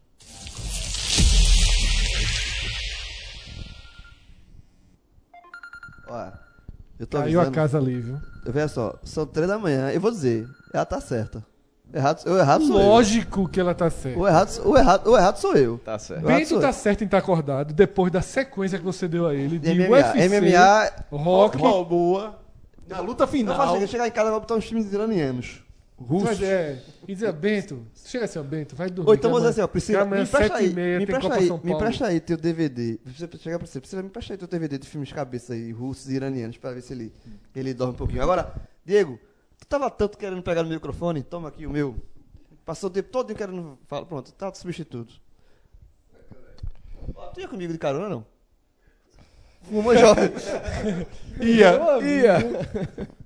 Olha, 6.07 6.34
eu 6.99 7.07
tô 7.07 7.18
Caiu 7.18 7.40
a 7.40 7.44
avisando. 7.44 7.56
casa 7.56 7.77
ali, 7.77 7.99
viu? 7.99 8.19
Veja 8.45 8.68
só, 8.68 8.95
são 9.03 9.26
três 9.26 9.48
da 9.48 9.57
manhã, 9.57 9.90
eu 9.91 10.02
vou 10.02 10.11
dizer, 10.11 10.48
ela 10.73 10.85
tá 10.85 10.99
certa. 10.99 11.44
Errado, 11.94 12.26
o 12.26 12.38
errado 12.40 12.65
sou 12.65 12.76
Lógico 12.76 13.48
que 13.48 13.60
ela 13.60 13.76
tá 13.76 13.85
eu. 13.85 13.91
certa. 13.91 14.19
O 14.19 14.27
errado, 14.27 14.61
o, 14.65 14.77
errado, 14.77 15.07
o 15.07 15.18
errado 15.18 15.38
sou 15.38 15.56
eu. 15.56 15.77
Tá 15.77 15.99
certo. 15.99 16.23
Eu 16.23 16.27
Bento 16.27 16.60
tá 16.60 16.73
certo 16.73 17.03
em 17.03 17.06
estar 17.06 17.19
acordado 17.19 17.72
depois 17.72 18.11
da 18.11 18.22
sequência 18.22 18.80
que 18.80 18.84
você 18.84 19.07
deu 19.07 19.27
a 19.27 19.34
ele 19.35 19.60
de 19.60 19.73
MMA, 19.76 19.90
UFC, 19.90 20.30
MMA 20.30 20.91
rock. 21.11 21.57
Balboa, 21.57 22.40
na 22.88 22.99
luta 22.99 23.27
final. 23.27 23.80
eu 23.80 23.88
chegar 23.88 24.07
em 24.07 24.11
casa 24.11 24.30
e 24.30 24.31
vou 24.31 24.40
botar 24.40 24.56
uns 24.56 24.65
times 24.68 24.91
iranianos. 24.91 25.62
Russos. 25.98 26.30
Mas 26.30 26.41
é, 26.41 26.82
e 27.07 27.14
dizer, 27.14 27.32
Bento, 27.34 27.86
chega 27.95 28.26
assim, 28.26 28.40
ó, 28.40 28.44
Bento, 28.44 28.76
vai 28.76 28.90
dormir. 28.90 29.10
Ou 29.10 29.15
então 29.15 29.30
dizer 29.32 29.38
amanhã- 29.38 29.49
assim, 29.52 29.61
ó, 29.61 29.68
Priscila, 29.68 30.06
me 30.06 30.22
empresta 30.24 30.56
aí, 30.57 30.74
meia 30.74 30.98
me 30.98 31.03
empresta 31.03 31.34
aí, 31.36 31.49
me 31.64 31.72
empresta 31.72 32.07
aí 32.07 32.20
teu 32.20 32.36
DVD. 32.38 32.99
Você 33.06 33.30
chegar 33.38 33.57
pra 33.60 33.68
você, 33.68 33.80
Priscila, 33.80 34.02
me 34.02 34.07
empresta 34.10 34.34
aí 34.34 34.38
teu 34.38 34.48
DVD 34.48 34.78
de 34.78 34.88
filmes 34.88 35.11
cabeça 35.14 35.53
aí, 35.53 35.72
russos 35.72 36.10
e 36.10 36.15
iranianos, 36.15 36.57
pra 36.57 36.72
ver 36.72 36.82
se 36.82 36.94
ele, 36.94 37.14
ele 37.56 37.74
dorme 37.74 37.94
um 37.94 37.98
pouquinho. 37.98 38.22
Agora, 38.24 38.53
Diego, 38.84 39.20
tu 39.60 39.68
tava 39.68 39.90
tanto 39.90 40.18
querendo 40.18 40.41
pegar 40.41 40.64
no 40.64 40.70
microfone, 40.70 41.22
toma 41.24 41.48
aqui 41.49 41.65
o 41.65 41.70
meu. 41.70 41.95
Passou 42.65 42.90
o 42.90 42.94
tempo 42.94 43.10
todo 43.10 43.34
querendo 43.36 43.78
falar, 43.88 44.06
pronto, 44.06 44.32
tá 44.34 44.49
de 44.49 44.57
substituto. 44.57 45.22
Tu 47.34 47.40
ia 47.41 47.48
comigo 47.48 47.72
de 47.72 47.80
carona, 47.80 48.10
não? 48.10 48.26
Fumou 49.64 49.95
jovem. 49.95 50.30
Ia, 51.40 51.80
ia. 52.02 52.38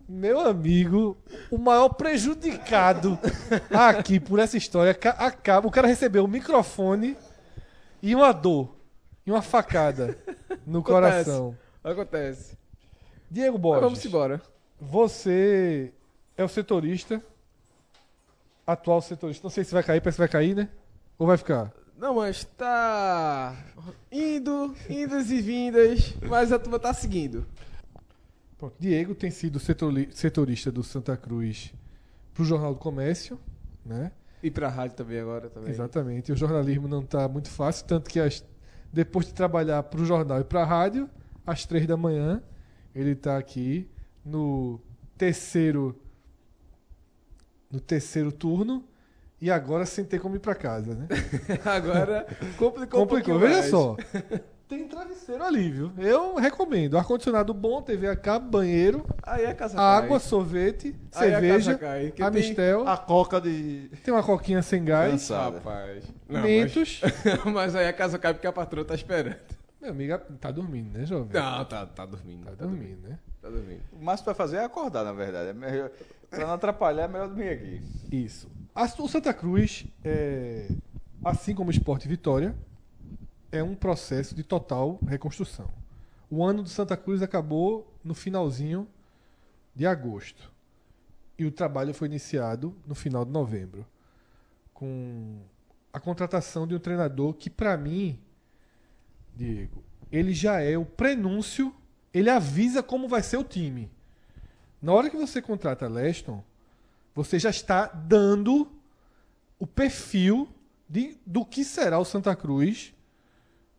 Meu 0.07 0.39
amigo, 0.39 1.17
o 1.51 1.57
maior 1.57 1.89
prejudicado 1.89 3.19
aqui 3.69 4.19
por 4.19 4.39
essa 4.39 4.55
história 4.57 4.93
ca- 4.93 5.09
acaba. 5.11 5.67
O 5.67 5.71
cara 5.71 5.87
recebeu 5.87 6.23
um 6.23 6.27
microfone 6.27 7.17
e 8.01 8.15
uma 8.15 8.31
dor. 8.31 8.73
E 9.25 9.31
uma 9.31 9.41
facada 9.41 10.17
no 10.65 10.79
Acontece. 10.79 10.83
coração. 11.25 11.57
Acontece. 11.83 12.57
Diego 13.29 13.53
Mas 13.57 13.61
Borges, 13.61 13.81
vamos 13.83 14.05
embora. 14.05 14.41
você 14.79 15.91
é 16.37 16.43
o 16.43 16.47
setorista, 16.47 17.21
atual 18.65 19.01
setorista. 19.01 19.43
Não 19.45 19.49
sei 19.49 19.65
se 19.65 19.73
vai 19.73 19.83
cair, 19.83 19.99
parece 19.99 20.15
que 20.15 20.21
vai 20.21 20.29
cair, 20.29 20.55
né? 20.55 20.69
Ou 21.19 21.27
vai 21.27 21.35
ficar? 21.37 21.73
Não, 21.97 22.15
mas 22.15 22.45
tá 22.57 23.57
indo, 24.09 24.73
indas 24.89 25.29
e 25.31 25.41
vindas, 25.41 26.13
mas 26.21 26.53
a 26.53 26.59
turma 26.59 26.79
tá 26.79 26.93
seguindo. 26.93 27.45
Pronto, 28.57 28.75
Diego 28.79 29.13
tem 29.13 29.29
sido 29.29 29.59
setori- 29.59 30.09
setorista 30.11 30.71
do 30.71 30.83
Santa 30.83 31.15
Cruz 31.15 31.73
pro 32.33 32.43
Jornal 32.43 32.73
do 32.73 32.79
Comércio, 32.79 33.39
né? 33.85 34.11
E 34.41 34.49
pra 34.51 34.67
rádio 34.69 34.95
também 34.97 35.19
agora 35.19 35.49
também. 35.49 35.69
Exatamente. 35.71 36.31
O 36.31 36.35
jornalismo 36.35 36.87
não 36.87 37.01
está 37.01 37.27
muito 37.27 37.49
fácil, 37.49 37.85
tanto 37.85 38.09
que 38.09 38.19
as- 38.19 38.43
depois 38.91 39.25
de 39.27 39.33
trabalhar 39.33 39.83
para 39.83 40.01
o 40.01 40.05
jornal 40.05 40.39
e 40.39 40.43
para 40.43 40.61
a 40.61 40.65
rádio, 40.65 41.09
às 41.45 41.65
três 41.65 41.85
da 41.87 41.97
manhã, 41.97 42.41
ele 42.95 43.11
está 43.11 43.37
aqui 43.37 43.89
no 44.25 44.79
terceiro 45.17 45.99
no 47.69 47.79
terceiro 47.81 48.31
turno 48.31 48.83
e 49.41 49.51
agora 49.51 49.85
sem 49.85 50.05
ter 50.05 50.19
como 50.19 50.35
ir 50.35 50.39
para 50.39 50.55
casa, 50.55 50.95
né? 50.95 51.07
Agora 51.65 52.25
complicou, 52.57 53.01
Complicou. 53.05 53.35
um 53.35 53.39
Veja 53.39 53.55
mais. 53.57 53.69
só. 53.69 53.97
Tem 54.67 54.85
travesseiro 54.85 55.43
ali, 55.43 55.71
viu? 55.71 55.91
Eu 55.97 56.35
recomendo. 56.35 56.97
Ar-condicionado 56.97 57.53
bom, 57.53 57.81
TV 57.81 58.07
a 58.09 58.15
cabo, 58.17 58.49
banheiro, 58.49 59.05
Aí 59.23 59.45
a 59.45 59.55
casa 59.55 59.79
água, 59.79 60.19
cai. 60.19 60.27
sorvete, 60.27 60.93
Aí 61.15 61.33
a 61.33 61.39
cerveja, 61.39 61.71
casa 61.71 61.77
cai, 61.77 62.05
que 62.07 62.11
tem- 62.17 62.25
Amistel, 62.25 62.87
A 62.87 62.97
coca 62.97 63.39
de. 63.39 63.89
tem 64.03 64.13
uma 64.13 64.23
coquinha 64.23 64.61
sem 64.61 64.83
gás, 64.83 65.11
Cansada. 65.11 65.57
Rapaz. 65.59 66.03
Não, 66.27 66.41
mentos. 66.41 66.99
mas... 67.01 67.43
mas 67.53 67.75
aí 67.75 67.87
a 67.87 67.93
casa 67.93 68.19
cai 68.19 68.33
porque 68.33 68.45
a 68.47 68.51
patroa 68.51 68.83
tá 68.83 68.93
esperando. 68.93 69.37
Meu 69.81 69.91
amigo 69.91 70.17
tá 70.41 70.51
dormindo, 70.51 70.97
né, 70.97 71.05
jovem? 71.05 71.29
Não, 71.31 71.63
tá, 71.63 71.85
tá 71.85 72.05
dormindo. 72.05 72.43
Tá 72.45 72.51
dormindo, 72.65 73.07
né? 73.07 73.17
Tá 73.41 73.49
dormindo. 73.49 73.81
O 73.93 74.03
máximo 74.03 74.25
vai 74.25 74.35
fazer 74.35 74.57
é 74.57 74.65
acordar, 74.65 75.05
na 75.05 75.13
verdade. 75.13 75.49
É 75.49 75.53
melhor, 75.53 75.89
pra 76.29 76.39
não 76.45 76.53
atrapalhar, 76.55 77.03
é 77.03 77.07
melhor 77.07 77.27
dormir 77.29 77.49
aqui. 77.49 77.81
Isso. 78.11 78.49
A- 78.75 78.83
O 78.99 79.07
Santa 79.07 79.33
Cruz, 79.33 79.85
é, 80.03 80.67
assim 81.23 81.55
como 81.55 81.69
o 81.69 81.71
Esporte 81.71 82.05
Vitória, 82.07 82.53
é 83.57 83.63
um 83.63 83.75
processo 83.75 84.35
de 84.35 84.43
total 84.43 84.99
reconstrução. 85.07 85.69
O 86.29 86.43
ano 86.43 86.63
do 86.63 86.69
Santa 86.69 86.95
Cruz 86.95 87.21
acabou 87.21 87.93
no 88.03 88.13
finalzinho 88.13 88.87
de 89.75 89.85
agosto. 89.85 90.51
E 91.37 91.45
o 91.45 91.51
trabalho 91.51 91.93
foi 91.93 92.07
iniciado 92.07 92.75
no 92.85 92.95
final 92.95 93.23
de 93.23 93.31
novembro. 93.31 93.85
Com 94.73 95.39
a 95.93 95.99
contratação 95.99 96.67
de 96.67 96.75
um 96.75 96.79
treinador 96.79 97.33
que, 97.33 97.49
para 97.49 97.77
mim, 97.77 98.19
Diego, 99.35 99.83
ele 100.11 100.33
já 100.33 100.61
é 100.61 100.77
o 100.77 100.85
prenúncio, 100.85 101.73
ele 102.13 102.29
avisa 102.29 102.81
como 102.81 103.07
vai 103.07 103.21
ser 103.21 103.37
o 103.37 103.43
time. 103.43 103.89
Na 104.81 104.93
hora 104.93 105.09
que 105.09 105.17
você 105.17 105.41
contrata 105.41 105.87
Leston, 105.87 106.43
você 107.13 107.39
já 107.39 107.49
está 107.49 107.87
dando 107.87 108.71
o 109.59 109.65
perfil 109.65 110.47
de, 110.87 111.17
do 111.25 111.45
que 111.45 111.63
será 111.63 111.99
o 111.99 112.05
Santa 112.05 112.35
Cruz 112.35 112.93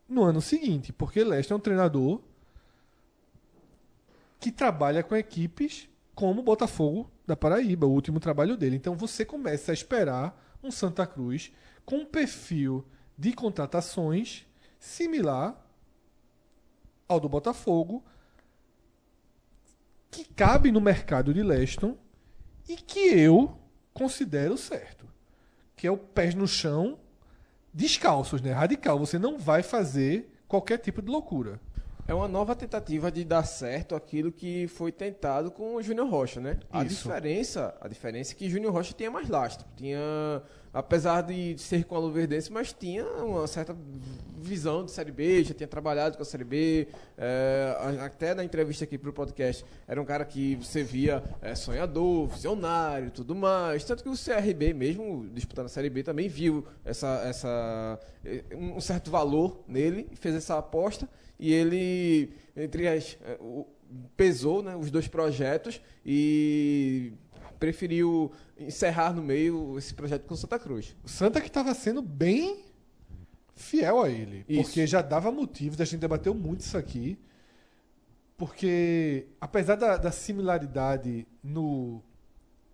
no 0.09 0.23
ano 0.23 0.41
seguinte. 0.41 0.91
Porque 0.91 1.23
Leston 1.23 1.53
é 1.53 1.57
um 1.57 1.61
treinador 1.61 2.21
que 4.39 4.51
trabalha 4.51 5.03
com 5.03 5.15
equipes 5.15 5.87
como 6.15 6.41
o 6.41 6.43
Botafogo 6.43 7.09
da 7.25 7.35
Paraíba, 7.35 7.85
o 7.85 7.91
último 7.91 8.19
trabalho 8.19 8.57
dele. 8.57 8.75
Então 8.75 8.95
você 8.95 9.23
começa 9.23 9.71
a 9.71 9.73
esperar 9.73 10.57
um 10.63 10.71
Santa 10.71 11.05
Cruz 11.05 11.51
com 11.85 11.99
um 11.99 12.05
perfil 12.05 12.85
de 13.17 13.33
contratações 13.33 14.45
similar 14.79 15.65
ao 17.07 17.19
do 17.19 17.27
Botafogo, 17.27 18.03
que 20.11 20.23
cabe 20.23 20.71
no 20.71 20.81
mercado 20.81 21.33
de 21.33 21.43
Leston 21.43 21.97
e 22.67 22.75
que 22.75 22.99
eu 22.99 23.57
considero 23.93 24.57
certo. 24.57 25.07
Que 25.75 25.87
é 25.87 25.91
o 25.91 25.97
pés 25.97 26.35
no 26.35 26.47
chão, 26.47 26.99
descalços, 27.73 28.41
né? 28.41 28.51
Radical. 28.51 28.97
Você 28.99 29.19
não 29.19 29.37
vai 29.37 29.63
fazer 29.63 30.31
qualquer 30.47 30.77
tipo 30.77 31.01
de 31.01 31.09
loucura. 31.09 31.59
É 32.07 32.13
uma 32.13 32.27
nova 32.27 32.55
tentativa 32.55 33.11
de 33.11 33.23
dar 33.23 33.43
certo 33.43 33.95
aquilo 33.95 34.31
que 34.31 34.67
foi 34.67 34.91
tentado 34.91 35.51
com 35.51 35.75
o 35.75 35.81
Júnior 35.83 36.09
Rocha, 36.09 36.39
né? 36.39 36.57
A 36.71 36.83
Isso. 36.83 37.03
diferença, 37.03 37.75
a 37.79 37.87
diferença 37.87 38.33
é 38.33 38.35
que 38.35 38.49
Júnior 38.49 38.73
Rocha 38.73 38.93
tinha 38.93 39.11
mais 39.11 39.29
lastro, 39.29 39.67
tinha 39.77 40.41
apesar 40.73 41.21
de 41.21 41.57
ser 41.57 41.83
com 41.85 41.95
a 41.95 41.99
Luverdense, 41.99 42.51
mas 42.51 42.71
tinha 42.73 43.03
uma 43.23 43.47
certa 43.47 43.75
visão 44.41 44.85
de 44.85 44.91
Série 44.91 45.11
B, 45.11 45.43
já 45.43 45.53
tinha 45.53 45.67
trabalhado 45.67 46.15
com 46.15 46.23
a 46.23 46.25
Série 46.25 46.43
B, 46.43 46.87
é, 47.17 47.75
até 48.01 48.33
na 48.33 48.43
entrevista 48.43 48.83
aqui 48.85 48.97
pro 48.97 49.11
podcast, 49.11 49.65
era 49.87 50.01
um 50.01 50.05
cara 50.05 50.23
que 50.23 50.55
você 50.55 50.81
via 50.83 51.23
é, 51.41 51.53
sonhador, 51.55 52.27
visionário 52.27 53.11
tudo 53.11 53.35
mais, 53.35 53.83
tanto 53.83 54.03
que 54.03 54.09
o 54.09 54.13
CRB 54.13 54.73
mesmo, 54.73 55.27
disputando 55.33 55.65
a 55.65 55.69
Série 55.69 55.89
B, 55.89 56.03
também 56.03 56.29
viu 56.29 56.65
essa, 56.85 57.21
essa, 57.25 57.99
eh, 58.23 58.43
um 58.55 58.79
certo 58.79 59.11
valor 59.11 59.63
nele, 59.67 60.07
fez 60.15 60.35
essa 60.35 60.57
aposta, 60.57 61.07
e 61.37 61.51
ele, 61.53 62.31
entre 62.55 62.87
as, 62.87 63.17
o- 63.39 63.65
pesou 64.15 64.61
né, 64.61 64.75
os 64.75 64.91
dois 64.91 65.07
projetos 65.07 65.81
e 66.05 67.11
preferiu 67.59 68.31
encerrar 68.57 69.13
no 69.13 69.21
meio 69.21 69.77
esse 69.77 69.93
projeto 69.93 70.25
com 70.25 70.35
Santa 70.35 70.57
Cruz. 70.57 70.95
O 71.03 71.09
Santa 71.09 71.41
que 71.41 71.47
estava 71.47 71.73
sendo 71.73 72.01
bem 72.01 72.63
fiel 73.55 74.01
a 74.01 74.09
ele. 74.09 74.45
Isso. 74.47 74.63
Porque 74.63 74.87
já 74.87 75.01
dava 75.01 75.31
motivos, 75.31 75.79
a 75.81 75.85
gente 75.85 75.99
debateu 75.99 76.33
muito 76.33 76.61
isso 76.61 76.77
aqui. 76.77 77.19
Porque, 78.37 79.27
apesar 79.41 79.75
da, 79.75 79.97
da 79.97 80.11
similaridade 80.11 81.27
no, 81.43 82.01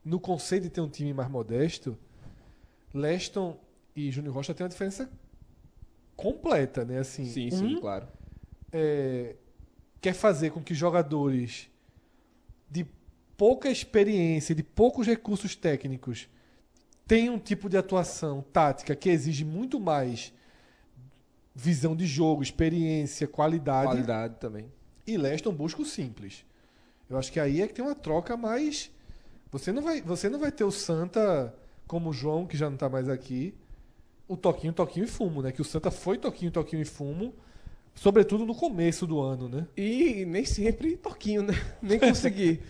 no 0.03 0.19
conceito 0.19 0.63
de 0.63 0.69
ter 0.69 0.81
um 0.81 0.87
time 0.89 1.11
mais 1.11 1.27
modesto, 1.27 1.97
Leston 2.93 3.59
e 3.95 4.11
Júnior 4.11 4.35
Rocha 4.35 4.53
têm 4.53 4.63
uma 4.63 4.69
diferença 4.69 5.09
completa, 6.15 6.85
né? 6.85 6.99
Assim, 6.99 7.25
Sim, 7.25 7.47
um 7.47 7.57
sim, 7.57 7.79
claro. 7.79 8.07
é, 8.71 9.35
quer 9.99 10.13
fazer 10.13 10.51
com 10.51 10.61
que 10.61 10.75
jogadores 10.75 11.67
de 12.69 12.85
pouca 13.37 13.69
experiência, 13.69 14.55
de 14.55 14.63
poucos 14.63 15.07
recursos 15.07 15.55
técnicos, 15.55 16.27
tenham 17.07 17.35
um 17.35 17.39
tipo 17.39 17.69
de 17.69 17.77
atuação 17.77 18.43
tática 18.53 18.95
que 18.95 19.09
exige 19.09 19.45
muito 19.45 19.79
mais 19.79 20.33
visão 21.53 21.95
de 21.95 22.05
jogo, 22.05 22.43
experiência, 22.43 23.27
qualidade. 23.27 23.87
Qualidade 23.87 24.35
também. 24.39 24.71
E 25.07 25.17
Leston 25.17 25.53
busca 25.53 25.81
o 25.81 25.85
simples. 25.85 26.45
Eu 27.09 27.17
acho 27.17 27.31
que 27.31 27.39
aí 27.39 27.61
é 27.61 27.67
que 27.67 27.73
tem 27.73 27.85
uma 27.85 27.95
troca 27.95 28.35
mais. 28.35 28.91
Você 29.51 29.71
não 29.71 29.81
vai, 29.81 30.01
você 30.01 30.27
não 30.27 30.39
vai 30.39 30.51
ter 30.51 30.63
o 30.63 30.71
Santa 30.71 31.53
como 31.87 32.09
o 32.09 32.13
João, 32.13 32.45
que 32.47 32.57
já 32.57 32.65
não 32.65 32.73
está 32.73 32.89
mais 32.89 33.07
aqui, 33.07 33.53
o 34.27 34.35
toquinho, 34.35 34.73
toquinho 34.73 35.05
e 35.05 35.07
fumo, 35.07 35.41
né? 35.41 35.51
Que 35.51 35.61
o 35.61 35.65
Santa 35.65 35.91
foi 35.91 36.17
toquinho, 36.17 36.51
toquinho 36.51 36.81
e 36.81 36.85
fumo, 36.85 37.33
sobretudo 37.95 38.45
no 38.45 38.53
começo 38.53 39.07
do 39.07 39.19
ano, 39.22 39.47
né? 39.49 39.67
E 39.76 40.26
nem 40.26 40.45
sempre 40.45 40.97
toquinho, 40.97 41.41
né? 41.43 41.53
Nem 41.81 41.97
consegui. 41.99 42.61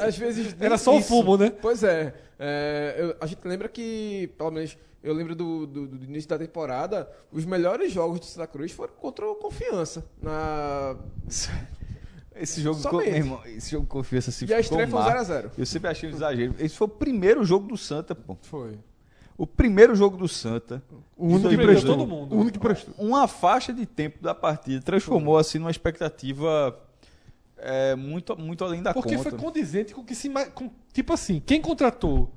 Às 0.00 0.16
vezes. 0.16 0.54
Era 0.58 0.78
só 0.78 0.96
o 0.96 1.02
fumo, 1.02 1.36
né? 1.36 1.50
Pois 1.50 1.82
é. 1.82 2.14
É, 2.38 2.94
eu- 2.98 3.16
a 3.20 3.26
gente 3.26 3.40
lembra 3.46 3.68
que, 3.68 4.30
pelo 4.38 4.50
menos, 4.52 4.78
eu 5.02 5.12
lembro 5.12 5.34
do, 5.34 5.66
do- 5.66 5.86
do 5.88 6.04
início 6.04 6.28
da 6.30 6.38
temporada, 6.38 7.10
os 7.32 7.44
melhores 7.44 7.92
jogos 7.92 8.20
do 8.20 8.26
Santa 8.26 8.46
Cruz 8.46 8.70
foram 8.72 8.92
contra 8.94 9.26
o 9.28 9.34
Confiança. 9.34 10.06
Na... 10.22 10.96
Esse 12.40 12.60
jogo, 12.62 12.80
meu 12.98 13.00
irmão, 13.04 13.40
esse 13.46 13.72
jogo 13.72 13.84
confiança 13.88 14.30
se 14.30 14.44
E 14.46 14.54
a 14.54 14.60
estreia 14.60 14.86
foi 14.86 15.00
um 15.00 15.02
0x0. 15.02 15.50
Eu 15.58 15.66
sempre 15.66 15.90
achei 15.90 16.08
um 16.08 16.12
exagero. 16.12 16.54
Esse 16.60 16.76
foi 16.76 16.86
o 16.86 16.90
primeiro 16.90 17.44
jogo 17.44 17.66
do 17.66 17.76
Santa, 17.76 18.14
pô. 18.14 18.36
Foi. 18.42 18.78
O 19.38 19.46
primeiro 19.46 19.94
jogo 19.94 20.16
do 20.16 20.26
Santa. 20.26 20.82
O 21.16 21.28
único 21.28 21.48
que 21.48 21.56
prestou. 21.56 21.96
todo 21.96 22.06
mundo. 22.08 22.34
O 22.34 22.40
único 22.40 22.58
que 22.58 22.58
prestou. 22.58 22.92
Uma 22.98 23.28
faixa 23.28 23.72
de 23.72 23.86
tempo 23.86 24.20
da 24.20 24.34
partida 24.34 24.82
transformou 24.82 25.38
assim 25.38 25.58
numa 25.58 25.70
expectativa 25.70 26.76
é, 27.56 27.94
muito, 27.94 28.36
muito 28.36 28.64
além 28.64 28.82
da 28.82 28.92
Porque 28.92 29.16
conta. 29.16 29.30
foi 29.30 29.38
condizente 29.38 29.94
com 29.94 30.00
o 30.00 30.04
que 30.04 30.14
se. 30.16 30.28
Com, 30.54 30.68
tipo 30.92 31.12
assim, 31.12 31.40
quem 31.40 31.60
contratou 31.60 32.32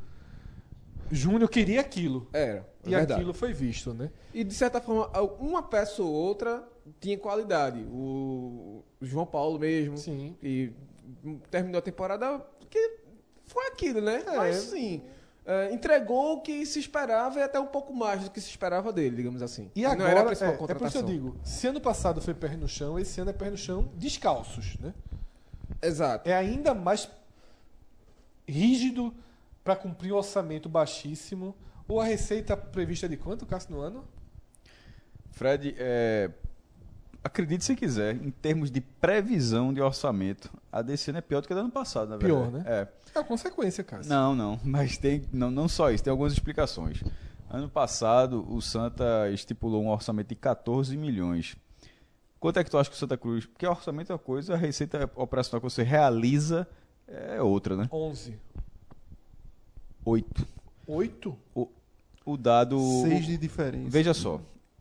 Júnior 1.11 1.49
queria 1.49 1.81
aquilo. 1.81 2.27
Era. 2.31 2.59
é 2.83 2.87
E 2.87 2.89
verdade. 2.91 3.13
aquilo 3.13 3.33
foi 3.33 3.51
visto, 3.51 3.93
né? 3.93 4.09
E 4.33 4.43
de 4.43 4.53
certa 4.53 4.79
forma, 4.79 5.07
uma 5.39 5.61
peça 5.61 6.01
ou 6.01 6.11
outra 6.11 6.63
tinha 6.99 7.17
qualidade. 7.17 7.81
O, 7.91 8.83
o 9.01 9.05
João 9.05 9.25
Paulo 9.25 9.59
mesmo. 9.59 9.97
Sim. 9.97 10.35
E 10.41 10.71
terminou 11.49 11.79
a 11.79 11.81
temporada 11.81 12.45
que 12.69 12.99
foi 13.45 13.67
aquilo, 13.67 14.01
né? 14.01 14.23
Mas 14.35 14.55
sim. 14.57 15.01
É, 15.51 15.73
entregou 15.73 16.37
o 16.37 16.41
que 16.41 16.65
se 16.65 16.79
esperava 16.79 17.37
e 17.37 17.43
até 17.43 17.59
um 17.59 17.65
pouco 17.65 17.93
mais 17.93 18.23
do 18.23 18.29
que 18.29 18.39
se 18.39 18.49
esperava 18.49 18.93
dele, 18.93 19.17
digamos 19.17 19.41
assim. 19.41 19.69
E 19.75 19.81
Não 19.81 19.91
agora, 19.91 20.09
era 20.09 20.19
a 20.21 20.23
é, 20.23 20.25
principal 20.27 20.53
é 20.53 20.57
por 20.57 20.63
isso 20.63 20.65
que 20.65 20.71
eu 20.71 20.77
contratação. 20.79 21.05
digo, 21.05 21.35
se 21.43 21.67
ano 21.67 21.81
passado 21.81 22.21
foi 22.21 22.33
pé 22.33 22.55
no 22.55 22.69
chão, 22.69 22.97
esse 22.97 23.19
ano 23.19 23.31
é 23.31 23.33
pé 23.33 23.49
no 23.49 23.57
chão 23.57 23.91
descalços, 23.95 24.77
né? 24.79 24.93
Exato. 25.81 26.29
É 26.29 26.33
ainda 26.33 26.73
mais 26.73 27.09
rígido 28.47 29.13
para 29.61 29.75
cumprir 29.75 30.13
o 30.13 30.15
orçamento 30.15 30.69
baixíssimo. 30.69 31.53
Ou 31.85 31.99
a 31.99 32.05
receita 32.05 32.55
prevista 32.55 33.09
de 33.09 33.17
quanto, 33.17 33.45
Cássio, 33.45 33.71
no 33.71 33.81
ano? 33.81 34.07
Fred, 35.31 35.75
é, 35.77 36.31
acredite 37.23 37.63
se 37.63 37.75
quiser, 37.75 38.15
em 38.15 38.31
termos 38.31 38.71
de 38.71 38.81
previsão 38.81 39.73
de 39.73 39.81
orçamento, 39.81 40.49
a 40.71 40.81
desse 40.81 41.09
ano 41.09 41.19
é 41.19 41.21
pior 41.21 41.41
do 41.41 41.47
que 41.47 41.53
a 41.53 41.55
do 41.55 41.61
ano 41.61 41.71
passado, 41.71 42.09
na 42.09 42.17
verdade. 42.17 42.49
Pior, 42.49 42.51
né? 42.51 42.63
É. 42.65 42.87
É 43.13 43.19
a 43.19 43.23
consequência, 43.23 43.83
Cássio. 43.83 44.09
Não, 44.09 44.33
não, 44.35 44.59
mas 44.63 44.97
tem 44.97 45.23
não, 45.31 45.51
não 45.51 45.67
só 45.67 45.91
isso, 45.91 46.03
tem 46.03 46.11
algumas 46.11 46.33
explicações. 46.33 47.03
Ano 47.49 47.69
passado, 47.69 48.45
o 48.49 48.61
Santa 48.61 49.29
estipulou 49.31 49.83
um 49.83 49.89
orçamento 49.89 50.29
de 50.29 50.35
14 50.35 50.95
milhões. 50.95 51.57
Quanto 52.39 52.57
é 52.57 52.63
que 52.63 52.71
tu 52.71 52.77
acha 52.77 52.89
que 52.89 52.95
o 52.95 52.99
Santa 52.99 53.17
Cruz... 53.17 53.45
Porque 53.45 53.67
orçamento 53.67 54.11
é 54.11 54.15
uma 54.15 54.19
coisa, 54.19 54.53
a 54.53 54.57
receita 54.57 55.09
operacional 55.15 55.59
que 55.61 55.69
você 55.69 55.83
realiza 55.83 56.67
é 57.07 57.41
outra, 57.41 57.75
né? 57.75 57.89
11. 57.91 58.39
8. 60.05 60.47
8? 60.87 61.37
O 62.25 62.37
dado... 62.37 62.79
Seis 63.03 63.25
de 63.25 63.37
diferença. 63.37 63.89
Veja 63.89 64.13
só, 64.13 64.39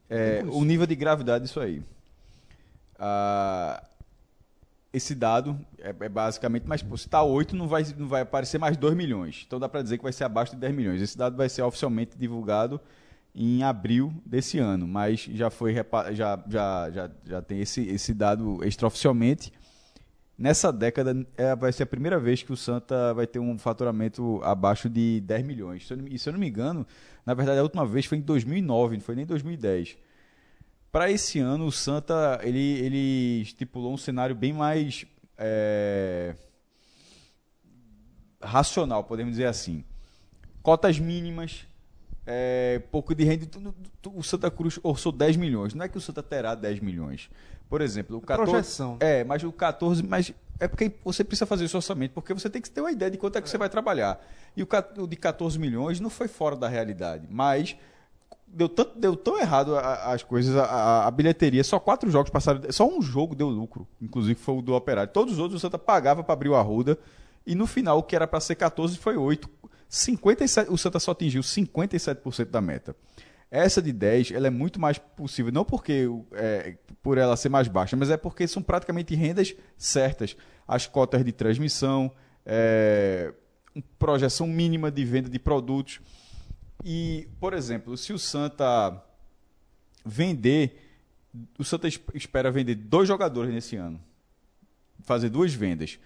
é, 0.08 0.42
o 0.50 0.64
nível 0.64 0.86
de 0.86 0.94
gravidade 0.94 1.44
disso 1.44 1.60
aí. 1.60 1.82
Ah, 3.00 3.82
esse 4.92 5.14
dado 5.14 5.58
é, 5.78 5.88
é 5.88 6.08
basicamente, 6.08 6.64
mas 6.66 6.82
pô, 6.82 6.96
se 6.96 7.06
está 7.06 7.22
8, 7.22 7.56
não 7.56 7.66
vai, 7.66 7.84
não 7.96 8.06
vai 8.06 8.22
aparecer 8.22 8.58
mais 8.58 8.76
2 8.76 8.94
milhões. 8.94 9.44
Então 9.46 9.58
dá 9.58 9.68
para 9.68 9.82
dizer 9.82 9.96
que 9.96 10.02
vai 10.02 10.12
ser 10.12 10.24
abaixo 10.24 10.52
de 10.52 10.58
10 10.58 10.74
milhões. 10.74 11.00
Esse 11.00 11.16
dado 11.16 11.36
vai 11.36 11.48
ser 11.48 11.62
oficialmente 11.62 12.18
divulgado 12.18 12.80
em 13.34 13.62
abril 13.62 14.12
desse 14.26 14.58
ano, 14.58 14.86
mas 14.86 15.20
já 15.20 15.48
foi 15.48 15.74
já, 15.74 16.44
já, 16.48 16.90
já, 16.90 17.10
já 17.24 17.42
tem 17.42 17.60
esse, 17.60 17.82
esse 17.88 18.12
dado 18.12 18.62
extraoficialmente. 18.64 19.52
Nessa 20.36 20.72
década 20.72 21.26
é, 21.36 21.54
vai 21.54 21.72
ser 21.72 21.84
a 21.84 21.86
primeira 21.86 22.18
vez 22.18 22.42
que 22.42 22.52
o 22.52 22.56
Santa 22.56 23.14
vai 23.14 23.26
ter 23.26 23.38
um 23.38 23.58
faturamento 23.58 24.40
abaixo 24.42 24.88
de 24.88 25.20
10 25.20 25.46
milhões. 25.46 25.88
E 26.10 26.18
se 26.18 26.28
eu 26.28 26.32
não 26.32 26.40
me 26.40 26.48
engano, 26.48 26.86
na 27.24 27.34
verdade 27.34 27.60
a 27.60 27.62
última 27.62 27.86
vez 27.86 28.06
foi 28.06 28.18
em 28.18 28.22
2009, 28.22 28.96
não 28.96 29.02
foi 29.02 29.14
nem 29.14 29.26
2010. 29.26 29.96
Para 30.90 31.10
esse 31.10 31.38
ano, 31.38 31.66
o 31.66 31.72
Santa 31.72 32.40
ele, 32.42 32.78
ele 32.78 33.42
estipulou 33.42 33.92
um 33.94 33.96
cenário 33.96 34.34
bem 34.34 34.52
mais 34.52 35.06
é, 35.38 36.34
racional, 38.42 39.04
podemos 39.04 39.32
dizer 39.32 39.46
assim. 39.46 39.84
Cotas 40.62 40.98
mínimas, 40.98 41.66
é, 42.26 42.82
pouco 42.90 43.14
de 43.14 43.24
renda. 43.24 43.46
O 44.14 44.22
Santa 44.22 44.50
Cruz 44.50 44.78
orçou 44.82 45.12
10 45.12 45.36
milhões. 45.36 45.74
Não 45.74 45.84
é 45.84 45.88
que 45.88 45.96
o 45.96 46.00
Santa 46.00 46.22
terá 46.22 46.54
10 46.54 46.80
milhões. 46.80 47.30
Por 47.68 47.80
exemplo, 47.80 48.16
o 48.16 48.20
14. 48.20 48.50
projeção. 48.50 48.96
É, 49.00 49.24
mas 49.24 49.42
o 49.44 49.52
14. 49.52 50.02
Mas 50.02 50.32
é 50.58 50.68
porque 50.68 50.92
você 51.04 51.24
precisa 51.24 51.46
fazer 51.46 51.64
esse 51.64 51.76
orçamento, 51.76 52.12
porque 52.12 52.34
você 52.34 52.50
tem 52.50 52.60
que 52.60 52.70
ter 52.70 52.80
uma 52.80 52.92
ideia 52.92 53.10
de 53.10 53.16
quanto 53.16 53.38
é 53.38 53.40
que 53.40 53.48
você 53.48 53.56
vai 53.56 53.68
trabalhar. 53.68 54.20
E 54.56 54.62
o 54.62 55.06
de 55.06 55.16
14 55.16 55.58
milhões 55.58 56.00
não 56.00 56.10
foi 56.10 56.28
fora 56.28 56.56
da 56.56 56.68
realidade. 56.68 57.26
Mas 57.30 57.76
deu, 58.52 58.68
tanto, 58.68 58.98
deu 58.98 59.16
tão 59.16 59.38
errado 59.38 59.76
a- 59.76 60.12
as 60.12 60.22
coisas, 60.22 60.54
a, 60.56 61.06
a- 61.06 61.10
bilheteria, 61.10 61.62
só 61.64 61.78
quatro 61.78 62.10
jogos 62.10 62.30
passaram, 62.30 62.60
só 62.70 62.88
um 62.88 63.00
jogo 63.00 63.34
deu 63.34 63.48
lucro, 63.48 63.86
inclusive 64.00 64.34
foi 64.38 64.56
o 64.56 64.62
do 64.62 64.74
Operário. 64.74 65.12
Todos 65.12 65.34
os 65.34 65.38
outros 65.38 65.58
o 65.58 65.60
Santa 65.60 65.78
pagava 65.78 66.22
para 66.22 66.32
abrir 66.32 66.48
o 66.48 66.54
Arruda, 66.56 66.98
e 67.46 67.54
no 67.54 67.66
final 67.66 67.98
o 67.98 68.02
que 68.02 68.14
era 68.14 68.26
para 68.26 68.40
ser 68.40 68.54
14 68.56 68.98
foi 68.98 69.16
8. 69.16 69.48
57, 69.88 70.70
o 70.70 70.76
Santa 70.78 71.00
só 71.00 71.10
atingiu 71.12 71.42
57% 71.42 72.44
da 72.50 72.60
meta. 72.60 72.94
Essa 73.50 73.82
de 73.82 73.92
10, 73.92 74.30
ela 74.30 74.46
é 74.46 74.50
muito 74.50 74.80
mais 74.80 74.98
possível, 74.98 75.50
não 75.50 75.64
porque 75.64 76.06
é, 76.32 76.76
por 77.02 77.18
ela 77.18 77.36
ser 77.36 77.48
mais 77.48 77.66
baixa, 77.66 77.96
mas 77.96 78.08
é 78.08 78.16
porque 78.16 78.46
são 78.46 78.62
praticamente 78.62 79.14
rendas 79.16 79.54
certas. 79.76 80.36
As 80.68 80.86
cotas 80.86 81.24
de 81.24 81.32
transmissão, 81.32 82.12
é, 82.46 83.32
projeção 83.98 84.46
mínima 84.46 84.88
de 84.90 85.04
venda 85.04 85.28
de 85.28 85.38
produtos. 85.40 86.00
E, 86.84 87.28
por 87.38 87.52
exemplo, 87.54 87.96
se 87.96 88.12
o 88.12 88.18
Santa 88.18 89.02
vender, 90.04 90.76
o 91.58 91.64
Santa 91.64 91.88
es- 91.88 92.00
espera 92.14 92.50
vender 92.50 92.74
dois 92.74 93.06
jogadores 93.08 93.52
nesse 93.52 93.76
ano, 93.76 94.00
fazer 95.02 95.28
duas 95.28 95.52
vendas 95.52 95.98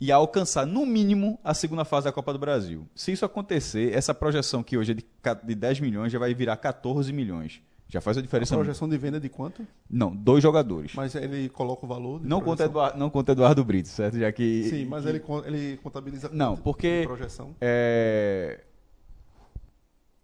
e 0.00 0.10
alcançar 0.10 0.66
no 0.66 0.86
mínimo 0.86 1.38
a 1.44 1.52
segunda 1.52 1.84
fase 1.84 2.04
da 2.04 2.12
Copa 2.12 2.32
do 2.32 2.38
Brasil. 2.38 2.86
Se 2.94 3.12
isso 3.12 3.24
acontecer, 3.24 3.92
essa 3.92 4.14
projeção 4.14 4.62
que 4.62 4.76
hoje 4.76 4.92
é 4.92 4.94
de, 4.94 5.02
ca- 5.22 5.34
de 5.34 5.54
10 5.54 5.80
milhões 5.80 6.12
já 6.12 6.18
vai 6.18 6.32
virar 6.34 6.56
14 6.56 7.12
milhões. 7.12 7.60
Já 7.88 8.00
faz 8.00 8.16
a 8.16 8.20
A 8.20 8.22
diferença. 8.22 8.54
projeção 8.54 8.88
de 8.88 8.96
venda 8.96 9.16
é 9.16 9.20
de 9.20 9.28
quanto? 9.28 9.66
Não, 9.90 10.14
dois 10.14 10.40
jogadores. 10.40 10.92
Mas 10.94 11.12
ele 11.16 11.48
coloca 11.48 11.84
o 11.84 11.88
valor 11.88 12.20
de 12.20 12.28
Não 12.28 12.40
conta? 12.40 12.64
Eduardo, 12.64 12.96
não 12.96 13.10
conta 13.10 13.32
Eduardo 13.32 13.64
Brito, 13.64 13.88
certo? 13.88 14.16
Já 14.16 14.30
que 14.30 14.62
Sim, 14.70 14.84
mas 14.86 15.04
ele, 15.04 15.20
ele 15.44 15.76
contabiliza 15.78 16.30
Não, 16.32 16.56
porque- 16.56 17.02
projeção. 17.04 17.54
é, 17.60 18.60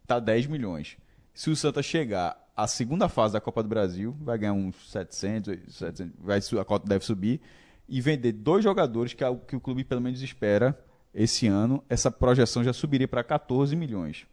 tá 0.06 0.18
10 0.20 0.46
milhões. 0.46 0.96
Se 1.34 1.50
o 1.50 1.56
Santa 1.56 1.82
chegar 1.82 2.36
à 2.56 2.66
segunda 2.66 3.08
fase 3.08 3.34
da 3.34 3.40
Copa 3.40 3.62
do 3.62 3.68
Brasil, 3.68 4.16
vai 4.20 4.38
ganhar 4.38 4.54
uns 4.54 4.90
700, 4.90 5.74
700 5.74 6.14
vai, 6.18 6.38
a 6.60 6.64
cota 6.64 6.88
deve 6.88 7.04
subir, 7.04 7.40
e 7.88 8.00
vender 8.00 8.32
dois 8.32 8.64
jogadores, 8.64 9.12
que 9.12 9.22
é 9.22 9.28
o 9.28 9.36
que 9.36 9.54
o 9.54 9.60
clube 9.60 9.84
pelo 9.84 10.00
menos 10.00 10.20
espera 10.22 10.78
esse 11.14 11.46
ano, 11.46 11.82
essa 11.88 12.10
projeção 12.10 12.62
já 12.64 12.72
subiria 12.72 13.06
para 13.08 13.22
14 13.22 13.74
milhões. 13.76 14.26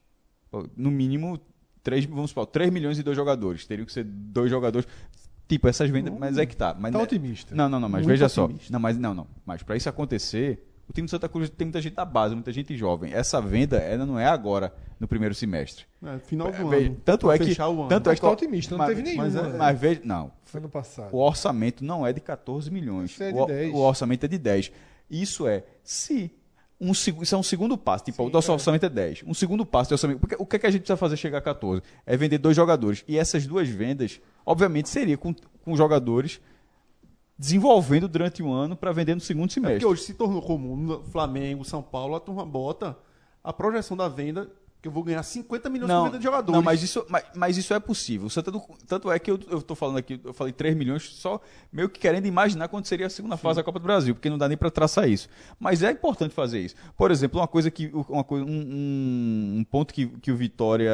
No 0.76 0.92
mínimo, 0.92 1.40
3, 1.84 2.06
vamos 2.06 2.30
supor, 2.32 2.46
3 2.46 2.72
milhões 2.72 2.98
e 3.00 3.04
dois 3.04 3.16
jogadores. 3.16 3.66
Teriam 3.66 3.86
que 3.86 3.92
ser 3.92 4.04
dois 4.04 4.50
jogadores. 4.50 4.88
Tipo, 5.48 5.68
essas 5.68 5.90
vendas, 5.90 6.14
mas 6.18 6.38
é 6.38 6.46
que 6.46 6.56
tá. 6.56 6.74
Mas 6.78 6.92
Tá 6.92 6.98
né- 7.00 7.04
otimista. 7.04 7.54
Não, 7.56 7.68
não, 7.68 7.80
não, 7.80 7.90
mas 7.90 8.02
Muito 8.02 8.10
veja 8.10 8.30
só. 8.30 8.46
otimista. 8.46 8.72
Não, 8.72 8.80
mas 8.80 8.98
não, 8.98 9.14
não. 9.14 9.28
Mas 9.46 9.62
para 9.64 9.76
isso 9.76 9.90
acontecer, 9.90 10.73
o 10.94 10.96
time 10.96 11.08
do 11.08 11.10
Santa 11.10 11.28
Cruz 11.28 11.50
tem 11.50 11.66
muita 11.66 11.82
gente 11.82 11.96
da 11.96 12.06
base, 12.06 12.36
muita 12.36 12.52
gente 12.52 12.78
jovem. 12.78 13.12
Essa 13.14 13.42
venda, 13.42 13.78
ela 13.78 14.06
não 14.06 14.20
é 14.20 14.28
agora, 14.28 14.72
no 15.00 15.08
primeiro 15.08 15.34
semestre. 15.34 15.86
É, 16.06 16.20
final 16.20 16.52
do 16.52 16.68
Ve- 16.70 16.86
ano. 16.86 16.98
tanto 17.04 17.32
é 17.32 17.38
que 17.40 17.46
fechar 17.46 17.68
o 17.68 17.80
ano. 17.82 17.90
tanto 17.90 18.10
é 18.10 18.12
Mas 18.12 18.20
que 18.20 18.26
tá 18.26 18.32
otimista, 18.32 18.78
não 18.78 18.86
teve 18.86 19.02
nenhuma. 19.02 19.24
mas 19.24 19.36
é- 19.36 19.42
né? 19.42 19.58
Mas 19.58 19.80
veja, 19.80 20.02
não. 20.04 20.32
Ano 20.54 20.70
passado. 20.70 21.12
O 21.12 21.18
orçamento 21.18 21.84
não 21.84 22.06
é 22.06 22.14
de 22.14 22.22
14 22.22 22.70
milhões. 22.70 23.10
Isso 23.10 23.24
é 23.24 23.32
de 23.32 23.40
o, 23.40 23.46
10. 23.48 23.74
o 23.74 23.78
orçamento 23.78 24.24
é 24.26 24.28
de 24.28 24.38
10. 24.38 24.72
Isso 25.10 25.48
é, 25.48 25.64
se 25.84 26.32
um, 26.80 26.92
isso 26.92 27.34
é 27.34 27.38
um 27.38 27.42
segundo 27.44 27.76
passo. 27.76 28.04
Tipo, 28.04 28.24
o 28.26 28.30
nosso 28.30 28.52
orçamento 28.54 28.86
é 28.86 28.90
10. 28.90 29.24
Um 29.26 29.34
segundo 29.34 29.66
passo 29.66 29.88
de 29.90 29.94
orçamento. 29.96 30.20
Porque, 30.20 30.36
o 30.38 30.46
que, 30.46 30.58
é 30.58 30.60
que 30.60 30.68
a 30.68 30.70
gente 30.70 30.82
precisa 30.82 30.98
fazer 30.98 31.18
chegar 31.18 31.40
a 31.40 31.42
14? 31.42 31.82
É 32.06 32.16
vender 32.16 32.38
dois 32.38 32.56
jogadores. 32.56 33.04
E 33.08 33.18
essas 33.18 33.48
duas 33.48 33.68
vendas, 33.68 34.22
obviamente, 34.46 34.90
seria 34.90 35.18
com, 35.18 35.34
com 35.64 35.76
jogadores 35.76 36.40
desenvolvendo 37.38 38.08
durante 38.08 38.42
um 38.44 38.52
ano 38.54 38.76
para 38.76 38.92
vender 38.92 39.16
no 39.16 39.22
segundo 39.22 39.50
É 39.50 39.54
semestre. 39.54 39.80
porque 39.80 39.94
hoje 39.94 40.04
se 40.04 40.14
tornou 40.14 40.42
comum 40.42 40.76
no 40.76 41.04
Flamengo, 41.06 41.64
São 41.66 41.82
Paulo, 41.82 42.16
a 42.16 42.20
turma 42.20 42.46
bota 42.46 42.98
a 43.44 43.52
projeção 43.52 43.98
da 43.98 44.08
venda, 44.08 44.50
que 44.82 44.88
eu 44.88 44.92
vou 44.92 45.02
ganhar 45.04 45.24
50 45.24 45.70
milhões 45.70 45.90
com 45.90 46.04
venda 46.06 46.18
de 46.18 46.24
jogadores. 46.26 46.54
Não, 46.56 46.62
mas 46.62 46.84
isso, 46.84 47.06
mas, 47.10 47.24
mas 47.36 47.58
isso 47.58 47.74
é 47.74 47.80
possível. 47.80 48.28
O 48.28 48.30
Santa 48.30 48.52
não- 48.52 48.60
tanto 48.86 49.10
é 49.10 49.18
que 49.18 49.32
eu, 49.32 49.38
tô 49.38 49.76
falando 49.76 49.98
aqui, 49.98 50.20
eu 50.24 50.34
falei 50.34 50.52
3 50.52 50.76
milhões, 50.76 51.04
só 51.04 51.40
meio 51.72 51.88
que 51.90 52.00
querendo 52.00 52.26
imaginar 52.26 52.68
quando 52.68 52.86
seria 52.86 53.08
a 53.08 53.10
segunda 53.10 53.38
fase 53.38 53.58
da 53.58 53.64
Copa 53.64 53.80
do 53.80 53.84
Brasil, 53.84 54.14
porque 54.14 54.30
não 54.30 54.38
dá 54.38 54.48
nem 54.48 54.58
para 54.58 54.70
traçar 54.70 55.10
isso. 55.10 55.30
Mas 55.58 55.82
é 55.84 55.92
importante 55.92 56.34
fazer 56.34 56.60
isso. 56.60 56.76
Por 56.98 57.12
exemplo, 57.12 57.40
uma 57.40 57.48
coisa 57.48 57.72
que. 57.72 57.92
Uma 58.10 58.24
coisa, 58.26 58.46
um, 58.46 58.50
um- 58.50 59.56
um 59.60 59.64
ponto 59.64 59.94
que, 59.94 60.06
que 60.08 60.32
o 60.32 60.36
Vitória. 60.36 60.94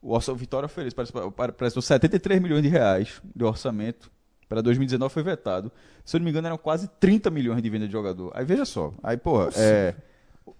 O 0.00 0.18
Vitória 0.36 0.66
oferece, 0.66 0.94
parece, 0.94 1.12
parece 1.56 1.82
73 1.82 2.40
milhões 2.40 2.62
de 2.62 2.68
reais 2.68 3.20
de 3.34 3.44
orçamento. 3.44 4.08
Para 4.48 4.60
2019 4.60 5.12
foi 5.12 5.22
vetado. 5.22 5.72
Se 6.04 6.16
eu 6.16 6.20
não 6.20 6.24
me 6.24 6.30
engano, 6.30 6.46
eram 6.46 6.58
quase 6.58 6.88
30 7.00 7.30
milhões 7.30 7.62
de 7.62 7.68
venda 7.68 7.86
de 7.86 7.92
jogador. 7.92 8.30
Aí 8.34 8.44
veja 8.44 8.64
só. 8.64 8.92
Aí, 9.02 9.16
porra, 9.16 9.50
é. 9.56 9.94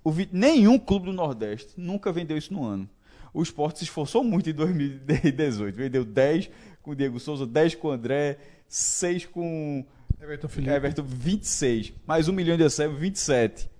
O 0.03 0.13
nenhum 0.33 0.79
clube 0.79 1.07
do 1.07 1.13
Nordeste 1.13 1.75
nunca 1.77 2.11
vendeu 2.11 2.37
isso 2.37 2.53
no 2.53 2.65
ano. 2.65 2.89
O 3.33 3.43
Sport 3.43 3.77
se 3.77 3.85
esforçou 3.85 4.25
muito 4.25 4.51
em 4.51 4.53
2018. 4.53 5.77
Vendeu 5.77 6.05
10 6.05 6.51
com 6.83 6.91
o 6.91 6.95
Diego 6.97 7.21
Souza, 7.21 7.47
10 7.47 7.77
com 7.77 7.89
o 7.89 7.91
André, 7.93 8.39
6 8.69 9.27
com 9.27 9.85
Everton 10.21 10.49
Felipe. 10.49 10.73
Everton, 10.73 11.03
26. 11.05 11.93
Mais 12.07 12.29
um 12.29 12.33
milhão 12.33 12.57
de 12.57 12.63
Eusébio, 12.65 12.97
27. 12.97 13.71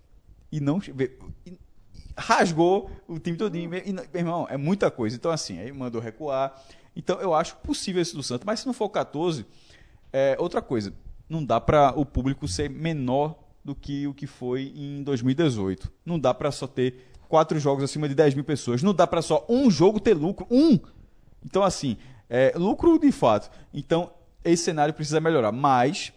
E 0.53 0.61
não. 0.61 0.79
e- 0.79 1.59
rasgou 2.17 2.91
o 3.07 3.19
time 3.19 3.37
todinho. 3.37 3.65
E, 3.75 3.93
meu 3.93 4.05
irmão, 4.15 4.47
é 4.49 4.57
muita 4.57 4.91
coisa. 4.91 5.17
Então, 5.17 5.31
assim, 5.31 5.59
aí 5.59 5.73
mandou 5.73 6.01
recuar. 6.01 6.63
Então, 6.95 7.21
eu 7.21 7.35
acho 7.35 7.57
possível 7.57 8.01
esse 8.01 8.15
do 8.15 8.23
Santos. 8.23 8.45
Mas 8.47 8.61
se 8.61 8.67
não 8.67 8.73
for 8.73 8.89
14, 8.89 9.45
é 10.17 10.35
outra 10.39 10.63
coisa. 10.63 10.95
Não 11.29 11.45
dá 11.45 11.61
para 11.61 11.93
o 11.95 12.07
público 12.07 12.49
ser 12.49 12.71
menor 12.71 13.39
do 13.63 13.75
que 13.75 14.07
o 14.07 14.15
que 14.15 14.27
foi 14.27 14.73
em 14.75 15.03
2018. 15.03 15.93
Não 16.07 16.19
dá 16.19 16.33
para 16.33 16.51
só 16.51 16.67
ter 16.67 17.11
quatro 17.29 17.59
jogos 17.61 17.85
acima 17.85 18.09
de 18.09 18.15
10 18.15 18.33
mil 18.33 18.45
pessoas. 18.45 18.83
Não 18.83 18.95
dá 18.95 19.07
para 19.07 19.21
só 19.21 19.45
um 19.47 19.71
jogo 19.71 20.01
ter 20.01 20.15
lucro. 20.15 20.47
Um! 20.51 20.79
Então, 21.45 21.63
assim, 21.63 21.99
é, 22.31 22.55
lucro 22.57 22.99
de 22.99 23.13
fato. 23.13 23.51
Então, 23.75 24.11
esse 24.43 24.65
cenário 24.65 24.95
precisa 24.95 25.21
melhorar. 25.21 25.53
Mas 25.53 26.15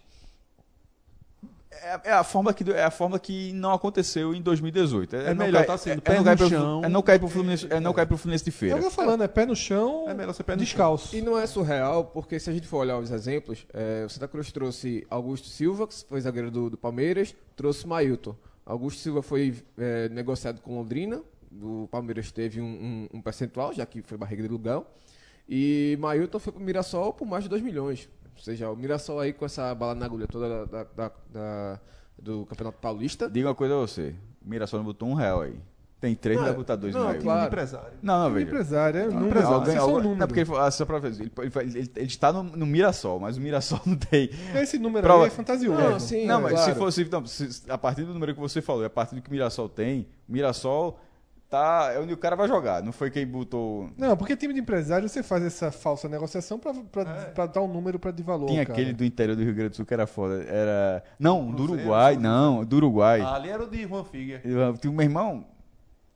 é, 1.72 2.10
é 2.10 2.12
a 2.14 2.24
forma 2.24 2.54
que 2.54 2.70
é 2.72 2.84
a 2.84 2.92
forma 2.92 3.20
que 3.20 3.54
não 3.54 3.72
aconteceu 3.74 4.34
em 4.34 4.42
2018. 4.42 5.16
É, 5.16 5.20
É 5.20 5.34
não 5.34 5.46
melhor 5.46 5.60
cair- 5.60 5.68
tá 5.68 5.78
sendo 5.78 5.98
é, 6.00 6.02
pé 6.02 6.12
é 6.14 6.16
não 6.18 6.24
no 6.32 6.38
pro- 6.38 6.50
chão. 6.50 6.82
é 6.84 6.90
não 6.90 7.02
cair 7.02 7.20
pro 7.20 7.28
Fluminense, 7.28 7.68
é 7.70 7.80
não 7.80 7.94
cair 7.94 8.06
pro 8.08 8.18
Fluminense 8.18 8.44
de 8.44 8.50
É 8.50 8.54
o 8.54 8.56
feira. 8.56 8.80
que 8.80 8.86
eu 8.86 8.90
tô 8.90 8.96
falando, 8.96 9.24
é 9.24 9.28
pé 9.28 9.46
no 9.46 9.56
chão, 9.56 10.06
É 10.10 10.14
melhor 10.14 10.34
ser 10.34 10.44
pé 10.44 10.54
no 10.56 10.62
descalço. 10.62 11.16
E 11.16 11.22
não 11.22 11.38
é 11.38 11.46
surreal, 11.48 12.06
porque 12.06 12.40
se 12.40 12.50
a 12.50 12.54
gente 12.54 12.68
for 12.68 12.78
olhar 12.78 12.98
os 12.98 13.12
exemplos, 13.12 13.66
é, 13.74 14.04
o 14.06 14.10
Santa 14.10 14.28
Cruz 14.28 14.52
trouxe 14.52 15.06
Augusto 15.10 15.48
Silva, 15.48 15.88
que 15.88 15.94
foi 16.08 16.20
zagueiro 16.22 16.50
do, 16.52 16.70
do 16.72 16.78
Palmeiras, 16.78 17.36
trouxe 17.56 17.88
Mailton. 17.88 18.36
Augusto 18.66 19.00
Silva 19.00 19.22
foi 19.22 19.56
é, 19.78 20.10
negociado 20.10 20.62
com 20.62 20.76
Londrina, 20.76 21.22
o 21.62 21.88
Palmeiras 21.90 22.32
teve 22.32 22.62
um, 22.62 22.66
um- 23.12 23.18
um 23.18 23.22
percentual, 23.22 23.74
já 23.74 23.86
que 23.86 24.02
foi 24.02 24.18
barriga 24.18 24.44
de 24.44 24.50
lugar. 24.50 24.82
E 25.48 25.98
Mailton 26.00 26.38
foi 26.40 26.54
pro 26.54 26.62
Mirassol 26.62 27.12
por 27.14 27.26
mais 27.28 27.44
de 27.44 27.50
2 27.50 27.62
milhões. 27.64 28.08
Ou 28.36 28.42
seja, 28.44 28.70
o 28.70 28.76
Mirassol 28.76 29.20
aí 29.20 29.34
com 29.34 29.46
essa 29.46 29.74
bala 29.76 29.94
na 29.96 30.06
agulha 30.06 30.28
toda 30.28 30.66
da- 30.66 30.84
da- 30.96 31.12
da- 31.32 31.80
do 32.18 32.46
Campeonato 32.46 32.78
Paulista. 32.80 33.30
Diga 33.30 33.48
uma 33.50 33.56
coisa 33.56 33.76
a 33.76 33.78
você. 33.80 34.16
O 34.46 34.50
Mirassol 34.50 34.80
não 34.80 34.86
botou 34.86 35.08
um 35.10 35.14
real 35.14 35.42
aí. 35.42 35.60
Tem 36.02 36.16
três, 36.16 36.38
Não, 36.40 36.46
vai 36.46 36.56
botar 36.56 36.78
dois 36.78 36.96
não, 36.96 37.10
meio. 37.10 37.22
claro. 37.22 37.48
empresário. 37.48 37.98
Não, 38.02 38.24
não, 38.24 38.34
veja. 38.34 38.48
empresário, 38.48 39.00
é 39.02 39.06
número, 39.08 39.26
Empresário, 39.28 39.56
alguém- 39.58 39.76
número. 39.76 40.16
Não, 40.16 40.28
porque 40.28 40.40
ele, 40.40 40.46
falou- 40.46 40.62
ah, 40.62 40.72
só 40.72 40.86
pra 40.86 40.98
ver, 40.98 41.10
ele, 41.12 41.30
ele, 41.38 41.52
ele- 41.78 41.92
ele 41.94 42.06
está 42.06 42.32
no, 42.32 42.42
no 42.42 42.66
Mirassol, 42.66 43.20
mas 43.20 43.36
o 43.36 43.42
Mirassol 43.42 43.82
não 43.86 43.98
tem. 43.98 44.30
Esse 44.56 44.80
número 44.80 45.04
Prova- 45.06 45.24
aí 45.24 45.28
é 45.28 45.30
fantasioso. 45.30 45.78
Não, 45.82 46.00
sim, 46.00 46.26
não, 46.26 46.40
é, 46.40 46.44
mas 46.44 46.54
claro. 46.54 46.72
se 46.74 46.80
fosse. 46.80 47.10
Não, 47.12 47.26
se- 47.26 47.70
a 47.70 47.78
partir 47.78 48.04
do 48.06 48.14
número 48.14 48.34
que 48.34 48.40
você 48.40 48.62
falou, 48.62 48.86
a 48.86 48.90
partir 48.90 49.16
do 49.16 49.22
que 49.22 49.28
o 49.28 49.32
Mirassol 49.34 49.68
tem, 49.68 50.08
o 50.28 50.32
Mirassol 50.32 50.98
tá, 51.50 51.92
é 51.94 52.00
onde 52.00 52.14
o 52.14 52.18
cara 52.18 52.36
vai 52.36 52.48
jogar. 52.48 52.84
Não 52.84 52.92
foi 52.92 53.10
quem 53.10 53.26
botou. 53.26 53.90
Não, 53.98 54.16
porque 54.16 54.36
time 54.38 54.54
de 54.54 54.60
empresário 54.60 55.10
você 55.10 55.24
faz 55.24 55.44
essa 55.44 55.72
falsa 55.72 56.08
negociação 56.08 56.60
pra, 56.60 56.74
pra, 56.74 57.06
pra 57.06 57.46
dar 57.48 57.62
um 57.62 57.68
número 57.68 57.98
pra 57.98 58.12
de 58.12 58.22
valor. 58.22 58.48
Tinha 58.48 58.66
cara. 58.66 58.74
aquele 58.80 58.94
do 58.94 59.04
interior 59.04 59.36
do 59.36 59.44
Rio 59.44 59.54
Grande 59.54 59.72
do 59.72 59.76
Sul 59.76 59.86
que 59.86 59.94
era 59.94 60.06
foda. 60.06 60.44
Era. 60.44 61.04
Não, 61.18 61.52
do 61.52 61.64
Uruguai. 61.64 62.14
São 62.14 62.22
Não, 62.24 62.64
do 62.64 62.76
Uruguai. 62.76 63.22
Ah, 63.22 63.36
ali 63.36 63.50
era 63.50 63.64
o 63.64 63.68
de 63.68 63.82
Juan 63.82 64.04
tinha 64.80 64.92
um 64.92 64.96
meu 64.96 65.04
irmão. 65.04 65.46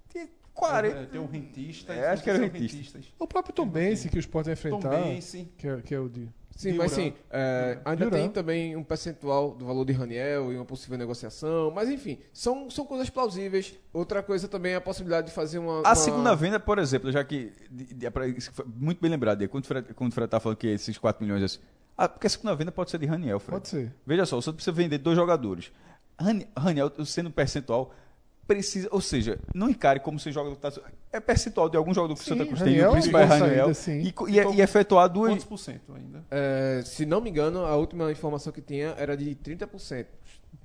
Tinha 0.09 0.27
40. 0.53 0.97
É, 0.97 1.05
Tem 1.05 1.19
um 1.19 1.25
rentista. 1.25 1.93
É, 1.93 2.09
acho 2.11 2.23
que 2.23 2.29
era 2.29 2.39
são 2.39 2.47
rentista. 2.47 2.77
rentistas. 2.77 3.05
O 3.17 3.27
próprio 3.27 3.53
Tom 3.53 3.67
Bense 3.67 4.09
que 4.09 4.17
o 4.17 4.19
Sport 4.19 4.45
vai 4.45 4.55
Tom 4.55 4.59
enfrentar. 4.77 5.01
Bense. 5.01 5.51
Que 5.57 5.67
é, 5.67 5.81
que 5.81 5.95
é 5.95 5.99
o 5.99 6.07
de. 6.07 6.29
Sim, 6.55 6.73
mas 6.73 6.91
sim, 6.91 7.13
é, 7.31 7.79
ainda 7.83 8.05
Duran. 8.05 8.17
tem 8.17 8.29
também 8.29 8.75
um 8.75 8.83
percentual 8.83 9.51
do 9.55 9.65
valor 9.65 9.83
de 9.85 9.91
Raniel 9.91 10.53
e 10.53 10.55
uma 10.55 10.63
possível 10.65 10.97
negociação, 10.97 11.71
mas 11.71 11.89
enfim, 11.89 12.19
são, 12.31 12.69
são 12.69 12.85
coisas 12.85 13.09
plausíveis. 13.09 13.73
Outra 13.91 14.21
coisa 14.21 14.47
também 14.47 14.73
é 14.73 14.75
a 14.75 14.81
possibilidade 14.81 15.27
de 15.27 15.33
fazer 15.33 15.57
uma. 15.59 15.77
A 15.79 15.81
uma- 15.81 15.95
segunda 15.95 16.35
venda, 16.35 16.59
por 16.59 16.77
exemplo, 16.77 17.11
já 17.11 17.23
que. 17.23 17.51
de- 17.71 17.93
de- 17.93 18.05
é 18.05 18.11
muito 18.75 19.01
bem 19.01 19.09
lembrado, 19.09 19.39
Diego, 19.39 19.51
quando 19.51 19.63
o 19.63 19.67
Fred, 19.67 19.93
quando 19.95 20.11
o 20.11 20.13
Fred 20.15 20.29
tá 20.29 20.39
falando 20.39 20.57
que 20.57 20.67
esses 20.67 20.97
4 20.97 21.23
milhões. 21.25 21.41
assim, 21.43 21.59
Ah, 21.97 22.07
porque 22.09 22.25
a 22.27 22.29
segunda 22.29 22.55
venda 22.55 22.71
pode 22.71 22.89
ser 22.91 22.97
de 22.97 23.05
Raniel, 23.05 23.39
Fred. 23.39 23.51
Pode 23.59 23.67
ser. 23.69 23.93
Veja 24.05 24.25
só, 24.25 24.39
Santos 24.41 24.55
precisa 24.63 24.71
vender 24.75 24.97
dois 24.99 25.15
jogadores. 25.15 25.71
Rani- 26.19 26.47
Raniel, 26.57 26.91
sendo 27.05 27.29
percentual, 27.31 27.93
precisa. 28.47 28.87
Ou 28.91 29.01
seja, 29.01 29.39
não 29.53 29.69
encare 29.69 29.99
como 29.99 30.19
se 30.19 30.29
o 30.29 30.31
jogador 30.31 30.55
tá. 30.55 30.71
É 31.11 31.19
percentual 31.19 31.69
de 31.69 31.77
algum 31.77 31.93
jogador 31.93 32.15
que 32.15 32.21
o 32.21 32.23
Santa 32.23 32.45
Cruz 32.45 32.61
tem. 32.61 32.83
O 32.85 32.91
principal 32.91 33.21
é 33.21 33.25
Raniel. 33.25 33.73
sim. 33.73 33.99
e, 34.01 34.11
co- 34.11 34.27
e, 34.27 34.35
e 34.55 34.61
efetuar 34.61 35.07
duas. 35.09 35.31
Quantos 35.31 35.45
por 35.45 35.57
cento 35.57 35.93
ainda? 35.93 36.23
É, 36.31 36.81
se 36.85 37.05
não 37.05 37.21
me 37.21 37.29
engano, 37.29 37.65
a 37.65 37.75
última 37.75 38.11
informação 38.11 38.51
que 38.51 38.61
tinha 38.61 38.95
era 38.97 39.15
de 39.15 39.35
30%. 39.35 40.05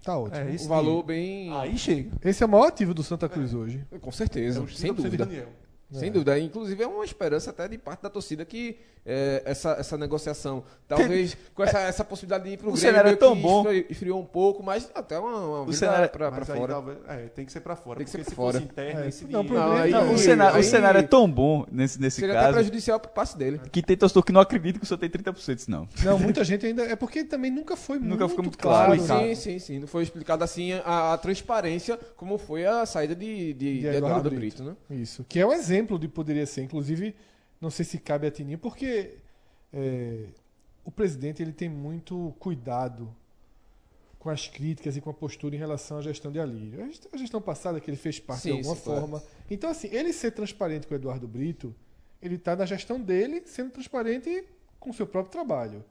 Tá 0.03 0.17
ótimo. 0.19 0.37
É, 0.37 0.45
Um 0.45 0.55
esse 0.55 0.69
valor 0.69 1.03
bem. 1.03 1.53
Aí 1.57 1.77
chega. 1.79 2.11
Esse 2.25 2.43
é 2.43 2.47
o 2.47 2.49
maior 2.49 2.67
ativo 2.69 2.93
do 2.95 3.03
Santa 3.03 3.29
Cruz 3.29 3.53
hoje. 3.55 3.85
Com 4.01 4.13
certeza, 4.13 4.63
É 4.63 4.67
sem 4.75 4.91
30% 4.93 4.97
de 4.97 5.03
dúvida. 5.03 5.27
Daniel. 5.27 5.49
Sem 5.93 6.13
dúvida. 6.13 6.39
Inclusive, 6.39 6.83
é 6.83 6.87
uma 6.87 7.05
esperança 7.05 7.51
até 7.51 7.67
de 7.67 7.79
parte 7.79 8.03
da 8.03 8.11
torcida 8.11 8.45
que 8.45 8.77
é, 9.07 9.43
essa, 9.47 9.71
essa 9.79 9.97
negociação, 9.97 10.63
talvez 10.87 11.35
com 11.55 11.63
essa, 11.65 11.79
essa 11.81 12.05
possibilidade 12.05 12.45
de 12.45 12.51
ir 12.51 12.57
pro 12.59 12.69
O 12.69 12.73
Grêmio, 12.75 12.91
cenário 12.91 13.11
é 13.13 13.17
tão 13.17 13.35
que 13.35 13.41
bom. 13.41 13.65
esfriou- 13.89 14.21
um 14.21 14.25
pouco, 14.25 14.63
mas 14.63 14.91
até 14.95 15.19
uma, 15.19 15.35
uma 15.39 15.65
vida 15.65 15.77
cenário- 15.79 16.11
Mas 16.31 16.51
aí 16.51 16.59
fora. 16.59 16.73
talvez- 16.75 16.99
é, 17.09 17.17
tem 17.29 17.47
que 17.47 17.53
ser 17.53 17.61
pra 17.61 17.75
fora. 17.75 17.97
Tem 17.97 18.05
que 18.05 18.11
ser 18.11 18.23
se 18.25 18.35
fora. 18.35 18.59
interno, 18.59 19.01
É, 19.01 19.11
não, 19.33 19.41
aí- 19.79 19.95
o, 20.13 20.19
cenário, 20.19 20.57
aí 20.57 20.61
o 20.61 20.65
cenário 20.65 20.99
é 20.99 21.03
tão 21.03 21.31
bom 21.31 21.65
nesse, 21.73 21.99
nesse 21.99 22.21
Seria 22.21 22.35
até 22.35 22.43
caso 22.43 22.55
prejudicial 22.57 23.01
pro 23.01 23.11
passe 23.11 23.39
dele. 23.39 23.59
que 23.73 23.83
tem 23.83 23.97
torcedor 23.97 24.23
que 24.25 24.33
não 24.33 24.43
acredita 24.43 24.79
que 24.79 24.85
o 24.85 24.89
Santa 24.89 25.09
tem 25.09 25.23
30%, 25.23 25.55
disso 25.55 25.71
não. 25.71 25.89
Não, 26.05 26.19
muita 26.21 26.45
gente 26.45 26.67
ainda. 26.67 26.83
É 26.83 26.95
porque 26.97 27.25
também 27.25 27.51
nunca 27.51 27.77
foi 27.77 27.99
Nunca 27.99 28.09
muito, 28.27 28.29
ficou 28.29 28.45
muito 28.45 28.59
claro. 28.59 28.95
claro, 28.95 29.21
né? 29.23 29.35
Sim, 29.35 29.41
sim, 29.53 29.59
sim. 29.59 29.79
Não 29.79 29.87
foi 29.89 30.03
explicado 30.03 30.45
assim 30.45 30.73
a, 30.85 31.15
a 31.15 31.19
transparência 31.19 31.99
como 32.17 32.37
foi 32.37 32.67
a 32.67 32.85
saída 32.85 33.15
de, 33.15 33.55
de, 33.55 33.79
de 33.81 33.87
Eduardo 33.87 33.97
Eduardo, 33.97 34.31
Brito. 34.31 34.63
Brito, 34.63 34.77
né? 34.91 35.01
Isso. 35.01 35.25
Que 35.27 35.41
é 35.41 35.47
um 35.47 35.53
exemplo 35.53 35.78
de 35.99 36.09
poderia 36.09 36.47
ser. 36.47 36.63
Inclusive, 36.63 37.15
não 37.61 37.71
sei 37.71 37.85
se 37.85 37.99
cabe 37.99 38.27
a 38.27 38.31
Tininho, 38.31 38.59
porque 38.59 39.17
é, 39.73 40.27
o 40.85 40.91
presidente 40.91 41.43
ele 41.43 41.53
tem 41.53 41.69
muito 41.69 42.35
cuidado 42.39 43.15
com 44.19 44.31
as 44.31 44.49
críticas 44.49 44.97
e 44.97 45.01
com 45.01 45.11
a 45.11 45.15
postura 45.15 45.55
em 45.55 45.59
relação 45.59 45.99
à 45.99 46.03
gestão 46.03 46.33
de 46.33 46.41
Alírio. 46.41 46.83
A 46.83 46.87
gest- 46.89 47.07
A 47.13 47.17
gestão 47.17 47.41
passada 47.41 47.79
que 47.81 47.89
ele 47.89 47.97
fez 47.97 48.19
parte 48.19 48.43
Sim, 48.43 48.51
de 48.51 48.57
alguma 48.59 48.75
sim, 48.77 48.83
claro. 48.83 49.01
forma. 49.03 49.23
Então, 49.51 49.71
assim, 49.71 49.89
ele 49.93 50.13
ser 50.13 50.33
transparente 50.33 50.87
com 50.87 50.95
o 50.95 50.97
Eduardo 50.97 51.29
Brito, 51.29 51.75
ele 52.21 52.35
está 52.35 52.57
na 52.57 52.67
gestão 52.67 53.01
dele 53.01 53.43
sendo 53.47 53.71
transparente 53.71 54.45
com 54.81 54.91
o 54.91 54.95
seu 54.95 55.07
próprio 55.07 55.31
trabalho. 55.31 55.85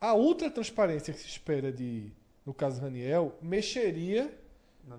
A 0.00 0.14
ultra 0.14 0.50
transparência 0.50 1.12
que 1.12 1.18
se 1.18 1.26
espera 1.26 1.72
de, 1.72 2.12
no 2.44 2.54
caso 2.54 2.80
Raniel, 2.80 3.36
mexeria 3.42 4.32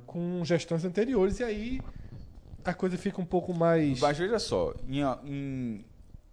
com 0.06 0.44
gestões 0.44 0.84
anteriores 0.84 1.40
e 1.40 1.44
aí 1.46 1.82
a 2.72 2.74
coisa 2.74 2.98
fica 2.98 3.22
um 3.22 3.26
pouco 3.26 3.54
mais. 3.54 4.00
Mas 4.00 4.18
veja 4.18 4.40
só, 4.40 4.74
em, 4.88 5.02
a- 5.04 5.20
em, 5.26 5.86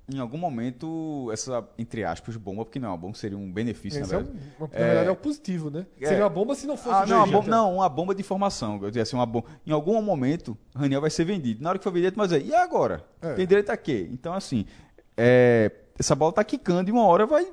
em 0.09 0.19
algum 0.19 0.37
momento, 0.39 1.31
essa, 1.33 1.67
entre 1.79 2.05
aspas, 2.05 2.37
bomba, 2.37 2.65
porque 2.65 2.79
não 2.79 2.89
é 2.89 2.91
uma 2.93 2.97
bomba, 2.99 3.15
seria 3.17 3.39
um 3.39 3.51
benefício, 3.53 4.01
Esse 4.03 4.13
na 4.13 4.19
é 4.19 4.21
um- 4.21 4.25
verdade. 4.25 4.47
na 4.61 4.67
É. 4.73 4.85
verdade 4.85 5.09
é 5.09 5.11
o 5.11 5.17
positivo, 5.17 5.71
né? 5.71 5.87
É. 6.01 6.07
Seria 6.09 6.25
uma 6.25 6.31
bomba 6.31 6.55
se 6.55 6.67
não 6.67 6.77
fosse 6.77 6.95
Ah, 7.03 7.07
não, 7.07 7.19
uma 7.19 7.27
bomba, 7.27 7.49
não, 7.51 7.75
uma 7.77 7.89
bomba 7.89 8.15
de 8.15 8.21
informação. 8.21 8.75
Eu 8.83 8.89
dizia 8.91 9.03
assim, 9.03 9.17
uma 9.17 9.27
bomba. 9.27 9.47
Em 9.67 9.73
algum 9.73 10.01
momento, 10.03 10.57
Raniel 10.75 11.01
vai 11.01 11.11
ser 11.11 11.25
vendido. 11.25 11.63
Na 11.63 11.71
hora 11.71 11.79
que 11.79 11.85
for 11.85 11.93
vendido, 11.93 12.15
mas 12.17 12.33
aí, 12.33 12.49
e 12.49 12.55
agora? 12.55 13.05
É. 13.23 13.35
Tem 13.35 13.47
direito 13.47 13.71
a 13.71 13.77
quê? 13.77 14.09
Então, 14.13 14.35
assim, 14.35 14.67
é, 15.17 15.71
essa 15.99 16.15
bola 16.15 16.33
tá 16.33 16.43
quicando 16.45 16.91
e 16.91 16.93
uma 16.93 17.05
hora 17.07 17.25
vai, 17.25 17.47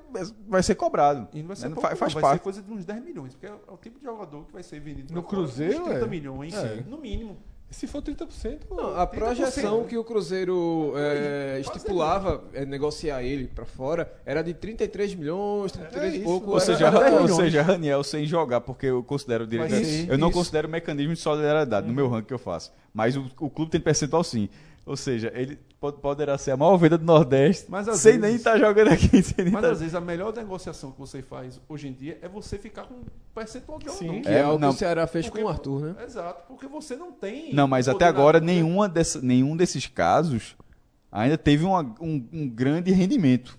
vai 0.48 0.64
ser 0.64 0.76
cobrado. 0.76 1.28
E 1.34 1.40
não 1.42 1.48
vai 1.48 1.56
ser 1.56 1.70
Né? 1.70 1.76
pouco, 1.76 1.96
faz 1.96 2.14
vai 2.14 2.22
parte. 2.22 2.38
ser 2.40 2.44
coisa 2.44 2.62
de 2.62 2.72
uns 2.72 2.84
10 2.84 3.04
milhões, 3.04 3.34
porque 3.34 3.46
é 3.46 3.54
o 3.72 3.78
tipo 3.78 4.00
de 4.00 4.06
jogador 4.06 4.46
que 4.46 4.54
vai 4.54 4.64
ser 4.64 4.80
vendido 4.80 5.14
No 5.14 5.22
Cruzeiro, 5.24 5.82
uns 5.84 5.86
30 5.90 6.06
é. 6.06 6.08
milhões, 6.10 6.54
É. 6.56 6.84
no 6.88 6.98
mínimo. 6.98 7.38
Se 7.72 7.88
for 7.88 8.02
30%. 8.02 8.60
Não, 8.70 9.00
a 9.00 9.08
30%, 9.08 9.10
projeção 9.12 9.82
né? 9.82 9.88
que 9.88 9.98
o 9.98 10.04
Cruzeiro 10.04 10.94
é, 10.98 11.60
estipulava 11.62 12.44
é, 12.54 12.66
negociar 12.66 13.24
ele 13.24 13.48
pra 13.48 13.66
fora 13.66 14.12
era 14.26 14.42
de 14.42 14.54
33 14.54 15.16
milhões, 15.16 15.72
33 15.72 16.14
É 16.14 16.18
e 16.18 16.24
pouco. 16.24 16.52
Ou 16.52 16.60
seja, 16.60 16.92
ou 17.22 17.28
seja, 17.30 17.62
Raniel 17.62 18.04
sem 18.04 18.26
jogar, 18.26 18.60
porque 18.60 18.88
eu 18.88 19.02
considero 19.02 19.46
o 19.46 19.48
direito. 19.48 19.72
Mas 19.72 20.10
eu 20.10 20.18
não 20.18 20.28
isso. 20.28 20.38
considero 20.38 20.68
o 20.68 20.72
mecanismo 20.72 21.14
de 21.14 21.20
solidariedade 21.20 21.88
no 21.88 21.94
meu 21.94 22.10
ranking 22.10 22.28
que 22.28 22.34
eu 22.34 22.40
faço. 22.40 22.74
Mas 22.94 23.16
o, 23.16 23.26
o 23.40 23.50
clube 23.50 23.72
tem 23.72 23.80
percentual 23.80 24.24
sim. 24.24 24.50
Ou 24.86 24.98
seja, 24.98 25.32
ele 25.34 25.58
poderá 25.90 26.38
ser 26.38 26.52
a 26.52 26.58
maior 26.58 26.78
venda 26.78 26.96
do 26.96 27.04
Nordeste 27.04 27.66
Mas 27.68 27.88
às 27.88 27.98
sem 28.00 28.12
vezes- 28.14 28.22
nem 28.28 28.36
estar 28.36 28.56
jogando 28.60 28.90
aqui. 28.90 29.24
Sem 29.24 29.46
nem 29.46 29.52
Mas 29.52 29.62
tá- 29.64 29.72
às 29.72 29.80
vezes 29.80 29.96
a 29.96 30.00
melhor 30.02 30.32
negociação 30.36 30.92
que 30.92 31.00
você 31.00 31.24
faz 31.24 31.60
hoje 31.68 31.88
em 31.88 31.94
dia 31.94 32.20
é 32.22 32.30
você 32.30 32.58
ficar 32.60 32.84
com 32.84 32.94
um 32.94 33.04
percentual 33.34 33.80
de 33.80 33.86
jogador. 33.86 34.14
Sim. 34.14 34.22
Que 34.22 34.30
é, 34.30 34.34
É, 34.34 34.42
algo 34.44 34.60
não. 34.60 34.70
que 34.70 34.76
o 34.76 34.78
Ceará 34.78 35.08
fez 35.08 35.26
Porque- 35.26 35.42
com 35.42 35.48
o 35.48 35.50
Arthur, 35.50 35.82
né? 35.82 35.96
Exato, 36.06 36.44
porque 36.48 36.68
você 36.68 36.96
não 36.96 37.12
tem. 37.12 37.52
Não, 37.54 37.68
mas 37.68 37.88
até 37.90 38.06
agora 38.06 38.40
na- 38.40 38.46
nenhuma 38.46 38.88
dessa, 38.88 39.20
nenhum 39.22 39.58
desses 39.58 39.88
casos 39.88 40.56
ainda 41.12 41.36
teve 41.38 41.66
uma- 41.66 41.82
um, 42.00 42.28
um 42.32 42.48
grande 42.48 42.92
rendimento. 42.92 43.58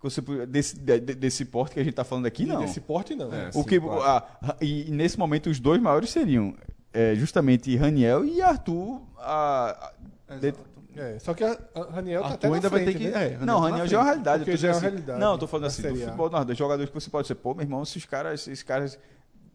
Você, 0.00 0.20
desse, 0.46 0.78
de- 0.78 1.00
de- 1.00 1.14
desse 1.14 1.46
porte 1.46 1.72
que 1.74 1.80
a 1.80 1.82
gente 1.82 1.92
está 1.94 2.04
falando 2.04 2.26
aqui, 2.26 2.44
não. 2.44 2.60
Desse 2.60 2.78
porte, 2.78 3.14
não. 3.14 3.32
É. 3.32 3.48
O 3.48 3.52
Sim, 3.52 3.64
que, 3.64 3.80
claro. 3.80 4.02
a- 4.42 4.56
e 4.60 4.84
nesse 4.90 5.18
momento 5.18 5.48
os 5.48 5.58
dois 5.58 5.80
maiores 5.80 6.10
seriam 6.10 6.54
é, 6.92 7.14
justamente 7.16 7.74
Raniel 7.74 8.24
e 8.24 8.40
Arthur. 8.42 9.00
a- 9.18 9.92
a- 10.28 10.34
de-. 10.36 10.54
É, 10.96 11.18
só 11.18 11.34
que 11.34 11.42
a, 11.44 11.58
a 11.74 11.80
Raniel 11.90 12.20
tá 12.22 12.26
Arthur 12.28 12.34
até 12.36 12.48
na 12.48 12.54
ainda 12.56 12.68
vai 12.68 12.82
frente, 12.84 12.98
ter 12.98 13.04
que. 13.04 13.10
né? 13.10 13.26
É, 13.34 13.38
não, 13.44 13.60
tá 13.62 13.68
Raniel 13.68 13.86
já 13.86 13.96
é 13.96 14.00
uma 14.00 14.04
realidade. 14.06 14.44
Porque 14.44 14.56
já 14.56 14.68
é 14.68 14.70
uma 14.70 14.76
assim- 14.76 14.86
realidade 14.86 15.20
Não, 15.20 15.32
eu 15.32 15.38
tô 15.38 15.46
falando 15.46 15.66
assim, 15.66 15.82
do 15.82 15.96
futebol 15.96 16.28
do 16.28 16.36
Nordeste, 16.36 16.58
jogadores 16.58 16.90
que 16.90 16.94
você 17.00 17.10
pode 17.10 17.26
ser, 17.28 17.34
pô, 17.34 17.54
meu 17.54 17.62
irmão, 17.64 17.82
esses 17.82 18.04
caras, 18.04 18.40
esses 18.46 18.62
caras 18.62 18.98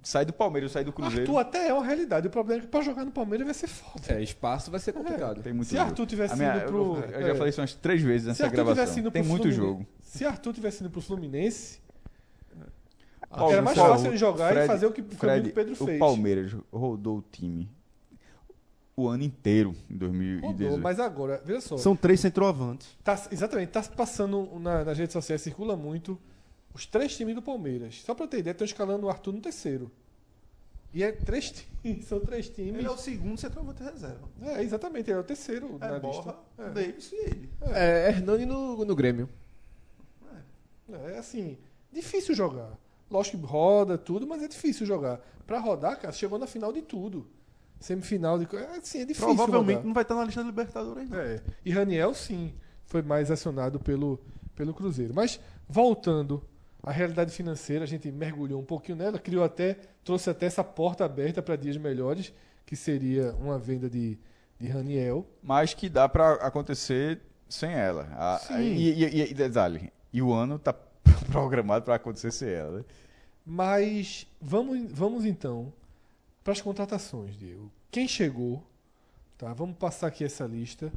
saem 0.02 0.26
do 0.26 0.34
Palmeiras, 0.34 0.72
saem 0.72 0.86
do 0.86 0.94
Cruzeiro. 0.94 1.22
Arthur 1.22 1.38
até 1.40 1.68
é 1.70 1.74
uma 1.74 1.84
realidade. 1.86 2.28
O 2.28 2.30
problema 2.30 2.61
é 2.61 2.66
que 2.66 2.70
pra 2.72 2.82
jogar 2.82 3.03
no 3.06 3.11
Palmeiras 3.11 3.45
vai 3.45 3.53
ser 3.53 3.68
foda. 3.68 4.06
É, 4.14 4.22
espaço 4.22 4.70
vai 4.72 4.80
ser 4.80 4.94
complicado. 4.94 5.41
Tem 5.41 5.52
muito 5.53 5.68
Se 5.70 5.76
jogo. 5.76 5.90
Arthur 5.90 6.06
tivesse 6.06 6.36
minha- 6.38 6.56
ido 6.57 6.66
pro. 6.68 6.78
eu, 6.78 7.03
eu 7.03 7.22
já 7.22 7.28
é, 7.30 7.36
falei 7.36 7.49
isso 7.49 7.61
umas 7.61 7.74
três 7.76 8.02
vezes 8.02 8.22
se 8.24 8.28
nessa 8.30 8.45
Arthur 8.45 8.56
gravação. 8.66 9.03
Tem 9.11 9.22
pro 9.22 9.24
muito 9.26 9.52
jogo. 9.52 9.86
Se 10.02 10.26
Arthur 10.26 10.53
tivesse 10.53 10.82
ido 10.84 10.90
pro 10.90 11.02
Fluminense, 11.02 11.80
Paulo, 13.30 13.53
era 13.53 13.61
mais 13.61 13.78
fácil 13.78 14.07
ele 14.07 14.18
jogar 14.18 14.49
Fred- 14.52 14.64
e 14.66 14.68
fazer 14.68 14.86
o 14.88 14.91
que 14.91 15.02
o 15.02 15.06
Fred, 15.06 15.49
Pedro 15.52 15.74
o 15.80 15.86
fez. 15.86 15.99
Palmeiras 15.99 16.56
rodou 16.72 17.18
o 17.20 17.22
time 17.22 17.70
o 18.99 19.07
ano 19.07 19.23
inteiro 19.23 19.76
em 19.89 19.93
Rodou, 19.93 20.09
2018. 20.09 20.77
mas 20.81 20.99
agora, 20.99 21.41
veja 21.45 21.61
só. 21.61 21.77
São 21.77 21.95
três 21.95 22.19
centroavantes. 22.19 22.88
Tá, 23.03 23.27
exatamente, 23.31 23.69
tá 23.69 23.81
passando 23.84 24.47
na- 24.59 24.84
nas 24.84 24.97
redes 24.97 25.13
sociais, 25.13 25.41
circula 25.41 25.76
muito 25.76 26.17
os 26.73 26.85
três 26.85 27.15
times 27.15 27.35
do 27.35 27.41
Palmeiras. 27.41 28.01
Só 28.05 28.13
pra 28.13 28.27
ter 28.27 28.39
ideia, 28.39 28.51
estão 28.51 28.65
escalando 28.65 29.05
o 29.07 29.09
Arthur 29.09 29.34
no 29.34 29.41
terceiro. 29.41 29.91
E 30.93 31.03
é 31.03 31.11
três 31.11 31.51
times, 31.84 32.05
são 32.05 32.19
três 32.19 32.49
times. 32.49 32.76
Ele 32.76 32.88
é 32.88 32.91
o 32.91 32.97
segundo 32.97 33.38
centroavante 33.39 33.84
reserva. 33.84 34.27
É, 34.41 34.63
exatamente, 34.63 35.09
ele 35.09 35.17
é 35.17 35.21
o 35.21 35.23
terceiro 35.23 35.77
na 35.77 35.88
É 35.88 35.99
lista. 35.99 36.35
Borra, 36.57 36.69
Davis 36.73 37.11
e 37.11 37.15
ele. 37.15 37.49
É, 37.73 38.09
Hernani 38.09 38.45
no, 38.45 38.84
no 38.85 38.95
Grêmio. 38.95 39.30
É 40.91 41.17
assim, 41.19 41.57
difícil 41.91 42.34
jogar. 42.34 42.71
Lógico 43.11 43.38
que 43.38 43.45
roda 43.45 43.97
tudo, 43.97 44.26
mas 44.26 44.41
é 44.41 44.47
difícil 44.47 44.85
jogar. 44.85 45.19
Pra 45.45 45.59
rodar, 45.59 45.99
cara, 45.99 46.11
chegou 46.13 46.38
na 46.39 46.47
final 46.47 46.71
de 46.73 46.81
tudo. 46.81 47.27
Semifinal 47.80 48.38
de. 48.38 48.47
é, 48.56 48.77
Assim, 48.77 48.99
é 49.01 49.06
difícil. 49.06 49.27
Provavelmente 49.35 49.85
não 49.85 49.93
vai 49.93 50.03
estar 50.03 50.15
na 50.15 50.23
lista 50.26 50.41
da 50.41 50.49
Libertadores. 50.49 51.10
não. 51.10 51.18
É. 51.19 51.41
E 51.64 51.72
Raniel, 51.72 52.14
sim, 52.14 52.53
foi 52.85 53.01
mais 53.01 53.31
acionado 53.31 53.80
pelo, 53.80 54.19
pelo 54.56 54.73
Cruzeiro. 54.73 55.14
Mas, 55.14 55.39
voltando 55.68 56.43
à 56.84 56.91
realidade 56.91 57.31
financeira, 57.31 57.84
a 57.84 57.88
gente 57.88 58.11
mergulhou 58.11 58.60
um 58.61 58.65
pouquinho 58.65 58.97
nela, 58.97 59.18
criou 59.19 59.43
até, 59.43 59.77
trouxe 60.03 60.30
até 60.30 60.45
essa 60.45 60.64
porta 60.64 61.06
aberta 61.06 61.41
para 61.41 61.56
dias 61.56 61.77
melhores, 61.77 62.34
que 62.65 62.76
seria 62.76 63.34
uma 63.39 63.57
venda 63.57 63.89
de, 63.89 64.18
de 64.60 64.68
Raniel. 64.68 65.26
Mas 65.41 65.73
que 65.73 65.88
dá 65.89 66.07
pra 66.10 66.34
acontecer 66.34 67.22
sem 67.47 67.72
ela. 67.72 68.07
A- 68.14 68.39
Sim. 68.45 68.60
E, 68.61 68.91
e, 68.93 69.03
e- 69.06 69.31
e 69.31 69.34
detalhe, 69.34 69.91
e 70.11 70.22
o 70.22 70.34
ano 70.34 70.60
tá 70.60 70.73
programado 71.31 71.85
pra 71.85 71.95
acontecer 71.95 72.31
sem 72.31 72.49
ela. 72.49 72.80
né? 72.80 72.84
Mas 73.45 74.27
vamos, 74.39 74.91
vamos 74.91 75.26
então 75.26 75.73
para 76.44 76.53
as 76.53 76.61
contratações, 76.61 77.38
Diego. 77.38 77.72
Quem 77.91 78.07
chegou? 78.07 78.64
Tá, 79.38 79.53
vamos 79.53 79.78
passar 79.78 80.07
aqui 80.07 80.24
essa 80.24 80.45
lista. 80.45 80.91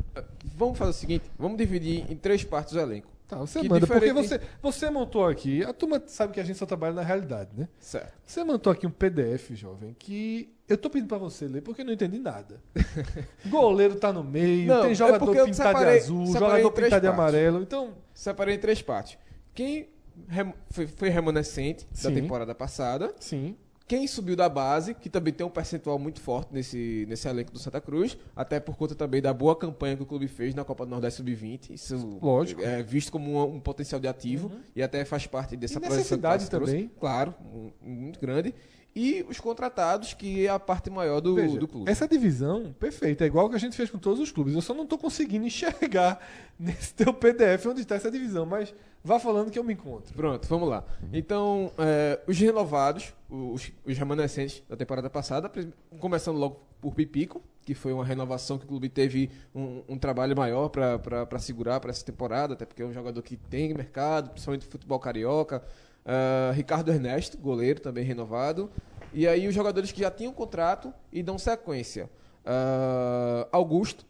Vamos 0.57 0.77
fazer 0.79 0.91
o 0.91 0.95
seguinte, 0.95 1.31
vamos 1.39 1.57
dividir 1.59 2.11
em 2.11 2.17
três 2.17 2.43
partes 2.43 2.75
o 2.75 2.81
elenco. 2.81 3.11
Tá, 3.29 3.37
você 3.39 3.61
Que 3.61 3.69
manda, 3.69 3.87
porque 3.87 4.01
diferente- 4.07 4.29
você, 4.29 4.41
você 4.61 4.91
montou 4.91 5.27
aqui. 5.27 5.65
A 5.65 5.73
turma 5.73 6.03
sabe 6.07 6.35
que 6.35 6.41
a 6.41 6.45
gente 6.45 6.59
só 6.59 6.67
trabalha 6.67 6.93
na 6.93 7.03
realidade, 7.03 7.51
né? 7.57 7.69
Certo. 7.79 8.13
Você 8.27 8.45
montou 8.45 8.71
aqui 8.73 8.87
um 8.87 8.91
PDF, 8.91 9.55
jovem, 9.55 9.95
que 9.99 10.53
eu 10.69 10.77
tô 10.77 10.91
pedindo 10.91 11.09
pra 11.09 11.17
você 11.19 11.47
ler 11.47 11.63
porque 11.63 11.81
eu 11.81 11.87
não 11.87 11.93
entendi 11.95 12.19
nada. 12.19 12.61
Goleiro 13.47 13.95
tá 13.95 14.13
no 14.13 14.23
meio, 14.25 14.67
Não, 14.67 14.83
tem 14.83 14.91
é 14.91 14.95
jogador 14.95 15.25
porque 15.25 15.41
eu 15.41 15.47
pintado 15.47 15.69
separei- 15.69 15.99
de 15.99 16.05
azul, 16.05 16.27
jogador 16.27 16.71
pintado 16.73 16.89
de 17.01 17.07
partes. 17.07 17.09
amarelo. 17.09 17.63
Então, 17.63 17.95
Separei 18.13 18.57
em 18.57 18.59
três 18.59 18.83
partes. 18.83 19.17
Quem 19.55 19.89
rem- 20.29 20.53
foi, 20.71 20.87
foi 20.87 21.09
remanescente 21.09 21.87
Sim. 21.93 22.09
da 22.09 22.15
temporada 22.21 22.55
passada, 22.55 23.15
sim, 23.19 23.57
quem 23.93 24.07
subiu 24.07 24.35
da 24.35 24.49
base, 24.49 24.95
que 24.95 25.11
também 25.11 25.35
tem 25.35 25.47
um 25.47 25.51
percentual 25.51 25.99
muito 25.99 26.19
forte 26.19 26.49
nesse, 26.51 27.05
nesse 27.11 27.29
elenco 27.29 27.53
do 27.53 27.59
Santa 27.59 27.79
Cruz, 27.79 28.17
até 28.35 28.59
por 28.59 28.75
conta 28.75 28.95
também 28.95 29.21
da 29.21 29.35
boa 29.35 29.55
campanha 29.55 29.95
que 29.95 30.03
o 30.03 30.07
clube 30.07 30.27
fez 30.29 30.55
na 30.55 30.65
Copa 30.65 30.87
do 30.87 30.91
Nordeste 30.91 31.19
Sub-20. 31.19 31.69
Isso 31.75 32.19
Lógico. 32.23 32.63
é 32.63 32.83
visto 32.83 33.13
como 33.13 33.31
um, 33.47 33.57
um 33.57 33.61
potencial 33.61 34.01
de 34.01 34.09
ativo 34.09 34.51
e 34.75 34.83
até 34.83 35.05
faz 35.05 35.27
parte 35.27 35.59
dessa 35.59 35.79
E 35.79 35.83
necessidade 35.83 36.49
também. 36.49 36.91
Claro, 36.99 37.35
um- 37.55 37.71
um 37.85 37.91
muito 37.93 38.19
grande. 38.19 38.55
E 38.97 39.23
os 39.29 39.39
contratados, 39.39 40.15
que 40.15 40.47
é 40.47 40.49
a 40.49 40.59
parte 40.59 40.89
maior 40.89 41.21
do, 41.21 41.35
Veja, 41.35 41.59
do 41.59 41.69
clube. 41.69 41.91
Essa 41.91 42.09
divisão, 42.09 42.75
perfeita, 42.81 43.25
é 43.25 43.27
igual 43.27 43.51
que 43.51 43.57
a 43.57 43.59
gente 43.59 43.77
fez 43.77 43.91
com 43.91 43.99
todos 43.99 44.21
os 44.21 44.33
clubes. 44.33 44.55
Eu 44.55 44.63
só 44.63 44.73
não 44.73 44.87
tô 44.87 44.97
conseguindo 44.97 45.45
enxergar 45.47 46.19
nesse 46.59 46.95
teu 46.95 47.13
PDF 47.13 47.67
onde 47.67 47.83
está 47.83 47.95
essa 47.97 48.11
divisão, 48.11 48.47
mas 48.47 48.75
vá 49.05 49.19
falando 49.19 49.51
que 49.51 49.59
eu 49.59 49.65
me 49.65 49.73
encontro. 49.73 50.15
Pronto, 50.15 50.47
vamos 50.49 50.69
lá. 50.69 50.85
Então, 51.13 51.73
é, 51.79 52.21
os 52.27 52.39
renovados, 52.39 53.15
os, 53.29 53.73
os 53.85 53.99
remanescentes 53.99 54.63
da 54.69 54.77
temporada 54.77 55.09
passada, 55.11 55.51
começando 55.99 56.39
logo 56.39 56.61
por 56.81 56.95
Pipico, 56.95 57.43
que 57.65 57.75
foi 57.75 57.93
uma 57.93 58.05
renovação 58.05 58.59
que 58.59 58.65
o 58.65 58.69
clube 58.69 58.89
teve 58.89 59.31
um, 59.55 59.83
um 59.89 59.99
trabalho 59.99 60.37
maior 60.37 60.69
para 60.69 61.39
segurar 61.39 61.79
para 61.81 61.91
essa 61.91 62.05
temporada, 62.05 62.55
até 62.55 62.67
porque 62.67 62.83
é 62.83 62.87
um 62.87 62.93
jogador 62.93 63.23
que 63.23 63.37
tem 63.37 63.73
mercado, 63.73 64.31
principalmente 64.31 64.67
futebol 64.67 64.99
carioca. 64.99 65.63
Ah, 66.05 66.53
Ricardo 66.55 66.91
Ernesto, 66.91 67.39
goleiro, 67.39 67.81
também 67.81 68.05
renovado. 68.05 68.71
E 69.13 69.27
aí 69.27 69.47
os 69.47 69.55
jogadores 69.55 69.93
que 69.93 70.01
já 70.01 70.11
tinham 70.11 70.33
contrato 70.33 70.93
e 71.13 71.23
dão 71.23 71.39
sequência. 71.39 72.11
Ah, 72.45 73.47
Augusto, 73.53 74.05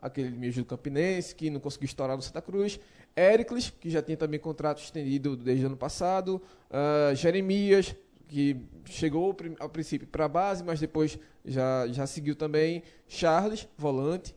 aquele 0.00 0.30
meio 0.30 0.52
do 0.52 0.64
Campinense, 0.64 1.34
que 1.34 1.50
não 1.50 1.60
conseguiu 1.60 1.86
estourar 1.86 2.16
no 2.16 2.22
Santa 2.22 2.42
Cruz. 2.42 2.80
Éricles, 3.16 3.70
que 3.70 3.90
já 3.90 4.00
tinha 4.02 4.16
também 4.16 4.38
contrato 4.40 4.82
estendido 4.82 5.36
desde 5.36 5.64
o 5.64 5.66
ano 5.68 5.76
passado. 5.76 6.40
Ah, 6.70 7.12
Jeremias, 7.14 7.94
que 8.28 8.56
chegou 8.84 9.36
ao 9.58 9.68
princípio 9.68 10.06
para 10.06 10.24
a 10.24 10.28
base, 10.28 10.62
mas 10.62 10.78
depois 10.80 11.18
já, 11.44 11.86
já 11.88 12.06
seguiu 12.06 12.34
também. 12.36 12.82
Charles, 13.08 13.68
volante, 13.76 14.34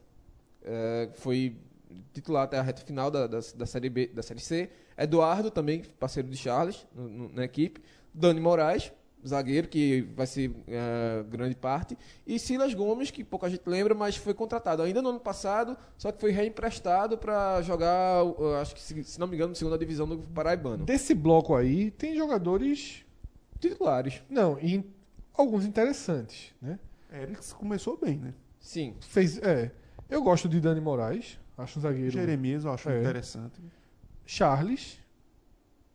eh, 0.63 1.09
foi 1.13 1.55
titular 2.11 2.43
até 2.43 2.57
a 2.57 2.61
reta 2.63 2.81
final 2.81 3.11
da, 3.11 3.27
da, 3.27 3.39
da 3.55 3.65
série 3.67 3.89
B, 3.89 4.07
da 4.07 4.23
série 4.23 4.39
C. 4.39 4.69
Eduardo, 4.97 5.51
também 5.51 5.83
parceiro 5.99 6.27
de 6.27 6.35
Charles 6.37 6.87
no- 6.95 7.07
no- 7.07 7.29
na 7.29 7.43
equipe. 7.45 7.81
Dani 8.13 8.39
Moraes, 8.39 8.91
zagueiro, 9.25 9.67
que 9.67 10.01
vai 10.15 10.25
ser 10.27 10.51
eh, 10.67 11.23
grande 11.29 11.55
parte. 11.55 11.97
E 12.27 12.37
Silas 12.39 12.73
Gomes, 12.73 13.09
que 13.11 13.23
pouca 13.23 13.49
gente 13.49 13.63
lembra, 13.65 13.93
mas 13.95 14.15
foi 14.15 14.33
contratado 14.33 14.81
ainda 14.81 15.01
no 15.01 15.09
ano 15.09 15.19
passado, 15.19 15.77
só 15.97 16.11
que 16.11 16.19
foi 16.19 16.31
reemprestado 16.31 17.17
para 17.17 17.61
jogar, 17.61 18.23
uh, 18.23 18.55
acho 18.61 18.75
que 18.75 18.81
se, 18.81 19.03
se 19.03 19.19
não 19.19 19.27
me 19.27 19.35
engano, 19.35 19.49
na 19.49 19.55
segunda 19.55 19.77
divisão 19.77 20.07
do 20.07 20.17
Paraibano. 20.17 20.85
Desse 20.85 21.13
bloco 21.13 21.55
aí, 21.55 21.91
tem 21.91 22.15
jogadores. 22.15 23.05
Titulares. 23.59 24.21
Não, 24.29 24.59
e 24.59 24.83
alguns 25.33 25.65
interessantes, 25.65 26.53
né? 26.61 26.77
Eriks 27.11 27.53
começou 27.53 27.97
bem, 27.97 28.17
né? 28.17 28.33
Sim. 28.59 28.95
Fez, 28.99 29.37
é, 29.37 29.71
eu 30.09 30.21
gosto 30.21 30.49
de 30.49 30.59
Dani 30.59 30.81
Moraes, 30.81 31.39
acho 31.57 31.79
um 31.79 31.81
zagueiro. 31.81 32.11
Jeremias 32.11 32.65
eu 32.65 32.73
acho 32.73 32.89
É. 32.89 32.99
interessante. 32.99 33.61
Charles, 34.25 34.99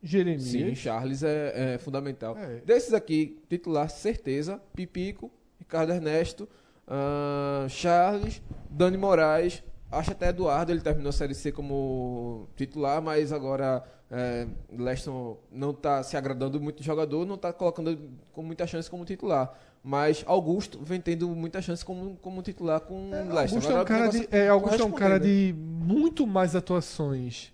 Jeremias. 0.03 0.45
Sim, 0.45 0.75
Charles 0.75 1.23
é, 1.23 1.75
é 1.75 1.79
fundamental. 1.79 2.37
É. 2.37 2.61
Desses 2.65 2.93
aqui, 2.93 3.41
titular, 3.49 3.91
certeza, 3.91 4.61
Pipico, 4.75 5.31
Ricardo 5.59 5.93
Ernesto, 5.93 6.49
ah, 6.87 7.67
Charles, 7.69 8.41
Dani 8.71 8.97
Moraes, 8.97 9.63
acho 9.91 10.13
até 10.13 10.29
Eduardo, 10.29 10.73
ele 10.73 10.81
terminou 10.81 11.11
a 11.11 11.13
Série 11.13 11.35
C 11.35 11.53
como 11.53 12.49
titular, 12.57 13.03
mas 13.03 13.33
agora 13.33 13.85
é, 14.11 14.47
Leston 14.73 15.37
não 15.53 15.71
está 15.71 16.03
se 16.03 16.17
agradando 16.17 16.61
muito 16.61 16.79
do 16.79 16.83
jogador, 16.83 17.27
não 17.27 17.35
está 17.35 17.53
colocando 17.53 17.99
com 18.33 18.43
muita 18.43 18.67
chance 18.67 18.89
como 18.91 19.05
titular. 19.05 19.53
Mas 19.83 20.25
Augusto 20.27 20.81
vem 20.83 21.01
tendo 21.01 21.29
muita 21.29 21.63
chance 21.63 21.85
como, 21.85 22.17
como 22.17 22.43
titular 22.43 22.81
com 22.81 23.11
É, 23.15 23.23
Leston. 23.23 23.57
Augusto 23.57 23.73
é 23.73 23.81
um 23.81 23.85
cara, 23.85 24.09
de, 24.09 24.29
é, 24.31 24.49
Augusto 24.49 24.83
é 24.83 24.85
um 24.85 24.93
cara 24.93 25.19
né? 25.19 25.25
de 25.25 25.55
muito 25.57 26.27
mais 26.27 26.57
atuações 26.57 27.53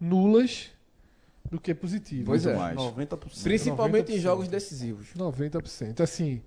nulas 0.00 0.70
do 1.52 1.60
que 1.60 1.74
positivas. 1.74 2.24
Pois 2.24 2.46
é. 2.46 2.56
mais. 2.56 2.76
90%. 2.76 3.42
Principalmente 3.42 4.10
em 4.10 4.16
90%. 4.16 4.20
jogos 4.20 4.48
decisivos. 4.48 5.08
90%. 5.14 6.00
Assim, 6.00 6.40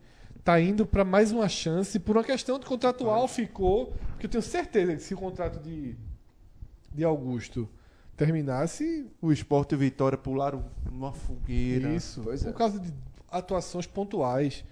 tá 0.44 0.60
indo 0.60 0.84
para 0.84 1.06
mais 1.06 1.32
uma 1.32 1.48
chance 1.48 2.00
por 2.00 2.18
uma 2.18 2.24
questão 2.24 2.58
de 2.58 2.66
contratual 2.66 3.28
ficou, 3.28 3.94
porque 4.10 4.26
eu 4.26 4.30
tenho 4.32 4.42
certeza 4.42 4.96
que 4.96 5.04
se 5.04 5.14
o 5.14 5.18
contrato 5.18 5.62
de 5.64 5.96
de 6.92 7.04
Augusto 7.04 7.70
terminasse 8.16 9.06
O 9.22 9.32
Sport 9.34 9.74
e 9.74 9.76
o 9.76 9.78
Vitória 9.78 10.18
pularam 10.18 10.66
numa 10.90 11.12
fogueira. 11.12 11.90
isso, 11.94 12.22
Pois 12.24 12.42
por 12.42 12.50
é. 12.50 12.54
causa 12.54 12.80
de 12.80 12.92
atuações 13.30 13.86
pontuais. 13.86 14.64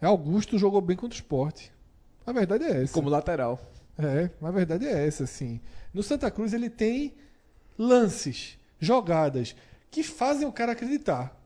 Augusto 0.00 0.58
jogou 0.58 0.80
bem 0.80 0.96
contra 0.96 1.16
o 1.16 1.20
esporte. 1.20 1.72
A 2.26 2.32
verdade 2.32 2.64
é 2.64 2.82
essa. 2.82 2.92
Como 2.92 3.08
lateral. 3.08 3.58
É, 3.98 4.30
a 4.40 4.50
verdade 4.50 4.86
é 4.86 5.06
essa, 5.06 5.24
assim. 5.24 5.60
No 5.94 6.02
Santa 6.02 6.30
Cruz 6.30 6.52
ele 6.52 6.68
tem 6.68 7.14
lances, 7.78 8.58
jogadas 8.78 9.56
que 9.92 10.02
fazem 10.02 10.48
o 10.48 10.52
cara 10.52 10.72
acreditar. 10.72 11.38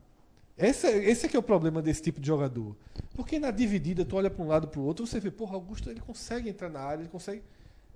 Esse, 0.57 0.87
é- 0.87 1.09
esse 1.09 1.27
é 1.27 1.29
que 1.29 1.35
é 1.35 1.39
o 1.39 1.43
problema 1.43 1.81
desse 1.83 2.01
tipo 2.01 2.19
de 2.19 2.25
jogador. 2.25 2.75
Porque 3.13 3.37
na 3.37 3.51
dividida, 3.51 4.03
tu 4.03 4.15
olha 4.15 4.29
para 4.29 4.43
um 4.43 4.47
lado 4.47 4.67
para 4.67 4.79
o 4.79 4.83
outro, 4.85 5.05
você 5.05 5.19
vê, 5.19 5.29
porra, 5.29 5.53
Augusto 5.53 5.89
ele 5.91 5.99
consegue 5.99 6.49
entrar 6.49 6.69
na 6.69 6.79
área, 6.79 7.01
ele 7.03 7.09
consegue. 7.09 7.43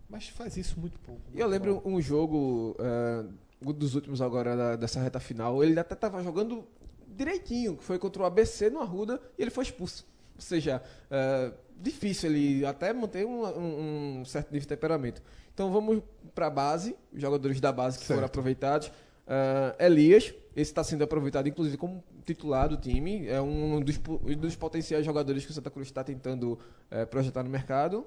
Mas 0.08 0.28
faz 0.28 0.58
isso 0.58 0.80
muito 0.80 1.00
pouco. 1.00 1.22
E 1.34 1.40
eu 1.40 1.48
lembro 1.48 1.82
um 1.86 2.00
jogo 2.02 2.76
é, 2.80 3.26
um 3.66 3.72
dos 3.74 3.96
últimos 3.96 4.22
agora 4.22 4.56
da- 4.56 4.76
dessa 4.76 5.00
reta 5.00 5.20
final, 5.20 5.64
ele 5.64 5.80
até 5.80 5.96
tava 5.96 6.22
jogando 6.22 6.68
direitinho, 7.08 7.78
que 7.78 7.84
foi 7.84 7.98
contra 7.98 8.22
o 8.22 8.26
ABC 8.26 8.70
no 8.70 8.80
Arruda 8.82 9.20
e 9.40 9.42
ele 9.42 9.52
foi 9.52 9.64
expulso. 9.64 10.06
Ou 10.36 10.42
seja, 10.42 10.84
é, 11.10 11.52
difícil 11.80 12.30
ele 12.30 12.66
até 12.66 12.92
manter 12.94 13.26
um, 13.26 13.46
um- 13.46 14.20
um 14.22 14.26
certo 14.26 14.48
nível 14.52 14.62
de 14.62 14.68
temperamento. 14.68 15.22
Então 15.54 15.72
vamos 15.72 16.04
para 16.36 16.48
a 16.48 16.50
base, 16.50 16.96
os 17.14 17.22
jogadores 17.22 17.60
da 17.62 17.72
base 17.72 17.98
que 17.98 18.06
foram 18.06 18.20
Certo. 18.22 18.32
aproveitados. 18.32 18.92
É, 19.28 19.86
Elias, 19.86 20.34
esse 20.56 20.72
está 20.72 20.84
sendo 20.84 21.04
aproveitado 21.04 21.48
inclusive 21.48 21.78
como 21.78 22.04
titular 22.26 22.68
do 22.70 22.78
time, 22.78 23.28
é 23.28 23.42
um 23.42 23.80
dos, 23.82 23.98
dos 24.38 24.56
potenciais 24.56 25.06
jogadores 25.06 25.46
que 25.46 25.52
o 25.52 25.54
Santa 25.54 25.70
Cruz 25.70 25.88
está 25.88 26.04
tentando 26.04 26.58
é, 26.90 27.06
projetar 27.06 27.44
no 27.44 27.50
mercado 27.50 28.06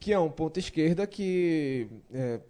que 0.00 0.12
é 0.12 0.18
um 0.18 0.30
ponta 0.30 0.58
esquerda 0.58 1.06
que 1.06 1.88
é, 2.12 2.40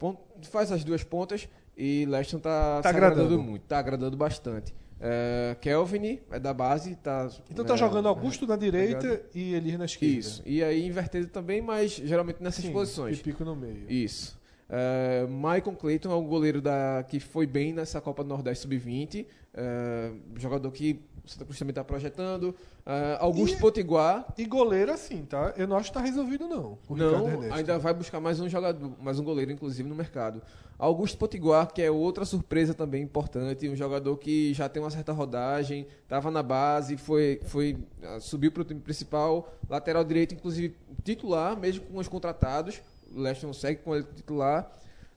faz 0.51 0.71
as 0.71 0.85
duas 0.85 1.03
pontas 1.03 1.49
e 1.77 2.05
Leston 2.07 2.39
tá, 2.39 2.81
Tá 2.83 2.91
se 2.91 2.95
agradando. 2.95 3.23
agradando. 3.23 3.43
muito, 3.43 3.63
tá 3.63 3.79
agradando 3.79 4.17
bastante. 4.17 4.75
É, 5.01 5.57
Kelvin 5.61 6.19
é 6.31 6.41
da 6.41 6.53
base, 6.53 6.97
tá. 6.97 7.31
Então 7.49 7.65
tá 7.65 7.75
é, 7.75 7.77
jogando 7.77 8.09
Augusto 8.09 8.47
na 8.47 8.57
direita 8.57 9.07
ligado? 9.07 9.25
e 9.33 9.55
Elias 9.55 9.79
na 9.79 9.85
esquerda. 9.85 10.19
Isso. 10.19 10.43
E 10.45 10.63
aí 10.63 10.85
invertido 10.85 11.29
também, 11.29 11.63
mas 11.63 11.93
geralmente 11.93 12.43
nessas 12.43 12.65
Sim, 12.65 12.73
posições. 12.73 13.19
E 13.19 13.23
pico 13.23 13.45
no 13.45 13.55
meio. 13.55 13.89
Isso. 13.89 14.38
É, 14.69 15.27
Michael 15.29 15.77
Clayton 15.79 16.11
é 16.11 16.15
um 16.15 16.27
goleiro 16.27 16.61
da, 16.61 17.05
que 17.09 17.19
foi 17.19 17.47
bem 17.47 17.73
nessa 17.73 18.01
Copa 18.01 18.23
do 18.23 18.29
Nordeste 18.29 18.63
Sub-20. 18.63 19.27
É, 19.55 20.13
jogador 20.37 20.71
que 20.71 21.01
o 21.25 21.29
Santa 21.29 21.45
Cruz 21.45 21.59
também 21.59 21.71
está 21.73 21.83
projetando. 21.83 22.55
É, 22.85 23.17
Augusto 23.19 23.57
E- 23.57 23.61
Potiguar. 23.61 24.27
E 24.37 24.45
goleiro 24.45 24.93
assim, 24.93 25.25
tá? 25.25 25.55
Eu 25.57 25.67
não 25.67 25.77
acho 25.77 25.91
que 25.91 25.95
tá 25.95 26.01
resolvido, 26.03 26.47
não. 26.47 26.79
Não, 26.91 27.53
ainda 27.53 27.79
vai 27.79 27.95
buscar 27.95 28.21
mais 28.21 28.41
um 28.41 28.49
jogador, 28.49 28.93
mais 29.01 29.19
um 29.19 29.25
goleiro, 29.25 29.51
inclusive, 29.51 29.89
no 29.89 29.95
mercado. 29.95 30.43
Augusto 30.79 31.19
Potiguar, 31.19 31.73
que 31.73 31.83
é 31.83 31.91
outra 31.91 32.25
surpresa 32.25 32.73
também 32.73 33.03
importante, 33.03 33.69
um 33.69 33.75
jogador 33.75 34.17
que 34.17 34.55
já 34.55 34.69
tem 34.69 34.81
uma 34.83 34.91
certa 34.91 35.13
rodagem, 35.13 35.87
estava 36.03 36.31
na 36.31 36.43
base, 36.43 36.97
foi, 36.97 37.41
foi 37.45 37.77
ah, 38.03 38.21
subiu 38.21 38.53
para 38.53 38.63
o 38.63 38.65
time 38.65 38.81
principal, 38.81 39.53
lateral 39.69 40.05
direito, 40.05 40.35
inclusive 40.35 40.77
titular, 41.03 41.59
mesmo 41.59 41.85
com 41.87 41.99
os 41.99 42.07
contratados. 42.07 42.81
Leston 43.11 43.53
segue 43.53 43.83
com 43.83 43.95
ele 43.95 44.05
titular. 44.15 44.71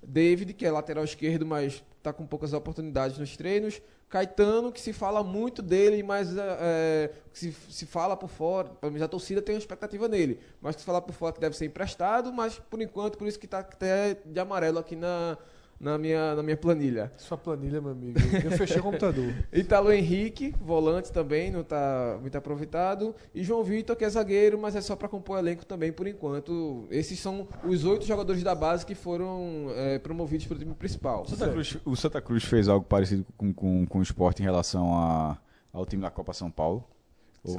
David, 0.04 0.54
que 0.54 0.66
é 0.66 0.72
lateral 0.72 1.04
esquerdo, 1.04 1.46
mas 1.46 1.84
está 1.98 2.12
com 2.12 2.26
poucas 2.26 2.54
oportunidades 2.54 3.18
nos 3.18 3.38
treinos. 3.38 3.82
Caetano, 4.10 4.74
que 4.74 4.82
se 4.82 4.92
fala 4.92 5.24
muito 5.24 5.62
dele, 5.62 6.04
mas 6.04 6.36
é, 6.36 6.58
é, 6.60 7.12
se, 7.32 7.54
se 7.70 7.86
fala 7.86 8.18
por 8.18 8.30
fora, 8.30 8.68
pelo 8.68 8.92
menos 8.92 9.06
a 9.06 9.08
torcida 9.08 9.42
tem 9.42 9.56
uma 9.56 9.60
expectativa 9.60 10.06
nele, 10.10 10.38
mas 10.60 10.76
que 10.76 10.82
se 10.82 10.86
fala 10.86 11.02
por 11.02 11.14
fora 11.14 11.32
que 11.34 11.40
deve 11.40 11.56
ser 11.56 11.66
emprestado, 11.66 12.34
mas 12.34 12.60
por 12.60 12.82
enquanto, 12.82 13.18
por 13.18 13.26
isso 13.26 13.40
que 13.40 13.46
está 13.46 13.60
até 13.60 14.16
de 14.26 14.38
amarelo 14.38 14.80
aqui 14.80 14.98
na, 14.98 15.38
na, 15.82 15.98
minha, 15.98 16.36
na 16.36 16.44
minha 16.44 16.56
planilha. 16.56 17.12
Sua 17.18 17.38
planilha, 17.38 17.82
meu 17.82 17.92
amigo. 17.92 18.20
Eu 18.44 18.52
fechei 18.52 18.80
o 18.80 18.84
computador. 18.84 19.34
Italo 19.52 19.92
Henrique, 19.92 20.54
volante 20.62 21.12
também, 21.12 21.50
não 21.52 21.62
está 21.62 22.18
muito 22.22 22.38
aproveitado. 22.38 23.16
E 23.34 23.44
João 23.44 23.64
Vitor, 23.64 23.96
que 23.96 24.06
é 24.06 24.10
zagueiro, 24.10 24.60
mas 24.60 24.76
é 24.76 24.82
só 24.82 24.96
para 24.96 25.08
compor 25.10 25.40
elenco 25.40 25.66
também 25.66 25.92
por 25.92 26.08
enquanto. 26.08 26.86
Esses 26.92 27.20
são 27.20 27.48
os 27.66 27.84
oito 27.84 28.06
jogadores 28.06 28.44
da 28.44 28.54
base 28.54 28.86
que 28.86 28.94
foram 28.96 29.68
é, 29.76 29.98
promovidos 30.00 30.46
para 30.46 30.56
o 30.56 30.60
time 30.60 30.74
principal. 30.76 31.24
O 31.24 31.26
Santa, 31.28 31.50
Cruz, 31.50 31.78
o 31.84 31.96
Santa 31.96 32.22
Cruz 32.22 32.44
fez 32.44 32.68
algo 32.70 32.86
parecido 32.86 33.26
com, 33.36 33.52
com, 33.54 33.86
com 33.88 34.00
o 34.00 34.02
esporte 34.04 34.42
em 34.42 34.46
relação 34.46 34.94
a, 34.94 35.38
ao 35.74 35.86
time 35.86 36.02
da 36.04 36.12
Copa 36.12 36.32
São 36.34 36.52
Paulo. 36.52 36.86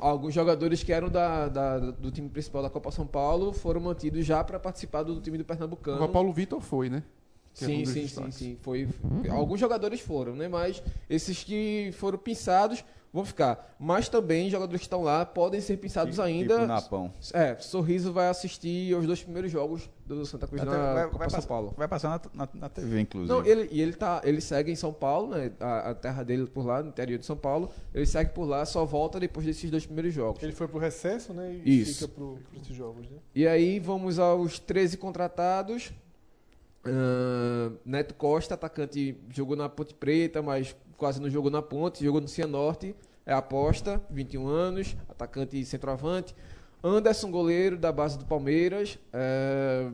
Alguns 0.01 0.33
jogadores 0.33 0.85
que 0.85 0.93
eram 0.93 1.09
da, 1.09 1.49
da- 1.49 1.79
do 1.81 2.09
time 2.13 2.29
principal 2.29 2.63
da 2.63 2.71
Copa 2.71 2.93
São 2.93 3.05
Paulo 3.05 3.53
foram 3.53 3.81
mantidos 3.81 4.25
já 4.25 4.45
para 4.45 4.57
participar 4.61 5.03
do 5.03 5.21
time 5.21 5.37
do 5.37 5.41
O 5.41 5.45
Pernambucano. 5.45 6.09
Paulo 6.09 6.33
Vitor 6.33 6.61
foi, 6.61 6.89
né? 6.89 7.03
Que 7.55 7.65
é 7.65 7.67
Sim, 7.67 7.83
um 7.83 7.87
sim, 7.87 8.09
sim, 8.09 8.31
sim. 8.31 8.59
Foi, 8.63 8.89
alguns 9.31 9.61
jogadores 9.61 10.01
foram, 10.01 10.35
né? 10.35 10.49
Mas 10.49 10.83
esses 11.09 11.45
que 11.45 11.91
foram 11.93 12.19
pinçados 12.19 12.83
vão 13.13 13.25
ficar. 13.25 13.77
Mas 13.79 14.09
também 14.09 14.49
jogadores 14.49 14.81
que 14.81 14.87
estão 14.87 15.03
lá 15.03 15.27
podem 15.27 15.61
ser 15.61 15.77
pinçados 15.77 16.15
Tipo 16.15 16.23
ainda. 16.27 16.67
Napão. 16.67 17.13
É, 17.35 17.57
Sorriso 17.59 18.13
vai 18.13 18.29
assistir 18.29 18.95
os 18.97 19.07
dois 19.07 19.23
primeiros 19.23 19.53
jogos 19.53 19.89
do 20.07 20.25
Santa 20.25 20.47
Cruz 20.47 20.65
na 20.65 20.71
vai, 20.71 20.95
vai 20.95 21.11
São 21.11 21.19
passar, 21.19 21.43
Paulo. 21.43 21.75
vai 21.77 21.89
passar 21.89 22.09
na, 22.09 22.47
na, 22.47 22.49
na 22.55 22.69
TV, 22.69 23.01
inclusive. 23.01 23.33
Não, 23.33 23.45
ele, 23.45 23.69
e 23.71 23.81
ele, 23.81 23.93
tá, 23.93 24.23
ele 24.25 24.41
segue 24.41 24.73
em 24.73 24.77
São 24.77 24.93
Paulo, 24.93 25.35
né? 25.35 25.53
A, 25.61 25.91
a 25.91 25.95
terra 25.95 26.23
dele 26.23 26.47
por 26.47 26.65
lá, 26.65 26.83
no 26.83 26.89
interior 26.89 27.19
de 27.19 27.27
São 27.27 27.37
Paulo. 27.37 27.71
Ele 27.95 28.07
segue 28.07 28.31
por 28.31 28.45
lá, 28.45 28.65
só 28.65 28.85
volta 28.85 29.21
depois 29.21 29.45
desses 29.45 29.71
dois 29.71 29.85
primeiros 29.85 30.15
jogos. 30.15 30.43
Ele 30.43 30.53
foi 30.53 30.67
pro 30.67 30.79
recesso, 30.79 31.35
né? 31.35 31.61
E 31.65 31.81
Isso. 31.81 31.95
fica 31.95 32.09
pro, 32.09 32.39
pros 32.51 32.63
esses 32.63 32.77
jogos, 32.77 33.11
né? 33.11 33.19
E 33.35 33.47
aí 33.47 33.79
vamos 33.79 34.19
aos 34.19 34.59
13 34.59 34.97
contratados. 34.97 35.93
Ahn, 36.85 37.77
Neto 37.85 38.15
Costa, 38.15 38.55
atacante, 38.55 39.17
jogou 39.31 39.57
na 39.57 39.69
Ponte 39.69 39.95
Preta, 39.95 40.43
mas 40.43 40.75
quase 40.97 41.21
não 41.21 41.31
jogou 41.31 41.51
na 41.51 41.63
Ponte, 41.63 42.05
jogou 42.05 42.21
no 42.21 42.29
Cianorte, 42.29 42.95
é 43.25 43.33
aposta, 43.33 44.01
21 44.11 44.47
anos, 44.49 44.97
atacante 45.09 45.59
e 45.59 45.65
centroavante. 45.65 46.35
Anderson, 46.85 47.31
goleiro 47.31 47.77
da 47.77 47.93
base 47.93 48.19
do 48.19 48.25
Palmeiras, 48.25 48.99
é, 49.13 49.89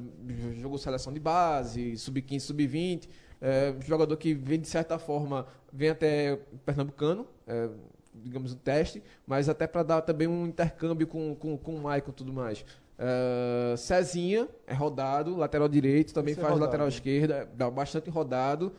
jogou 0.54 0.78
seleção 0.78 1.12
de 1.12 1.20
base, 1.20 1.96
sub-15, 1.98 2.40
sub-20, 2.40 3.08
é, 3.40 3.74
jogador 3.86 4.16
que 4.16 4.32
vem 4.32 4.58
de 4.58 4.68
certa 4.68 4.98
forma, 4.98 5.46
vem 5.70 5.90
até 5.90 6.40
Pernambucano, 6.64 7.26
é, 7.46 7.68
digamos 8.14 8.52
um 8.52 8.56
teste, 8.56 9.02
mas 9.26 9.50
até 9.50 9.66
para 9.66 9.82
dar 9.82 10.00
também 10.00 10.26
um 10.26 10.46
intercâmbio 10.46 11.06
com, 11.06 11.34
com, 11.36 11.58
com 11.58 11.74
o 11.74 11.82
Maicon 11.82 12.10
e 12.10 12.14
tudo 12.14 12.32
mais. 12.32 12.64
Uh, 12.98 13.76
Cezinha 13.76 14.48
é 14.66 14.74
rodado, 14.74 15.36
lateral 15.36 15.68
direito, 15.68 16.12
também 16.12 16.32
Esse 16.32 16.40
é 16.40 16.42
faz 16.42 16.54
rodado. 16.54 16.66
lateral 16.66 16.88
esquerda, 16.88 17.48
dá 17.54 17.70
bastante 17.70 18.10
rodado. 18.10 18.72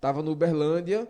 Tava 0.00 0.22
no 0.22 0.32
Uberlândia. 0.32 1.06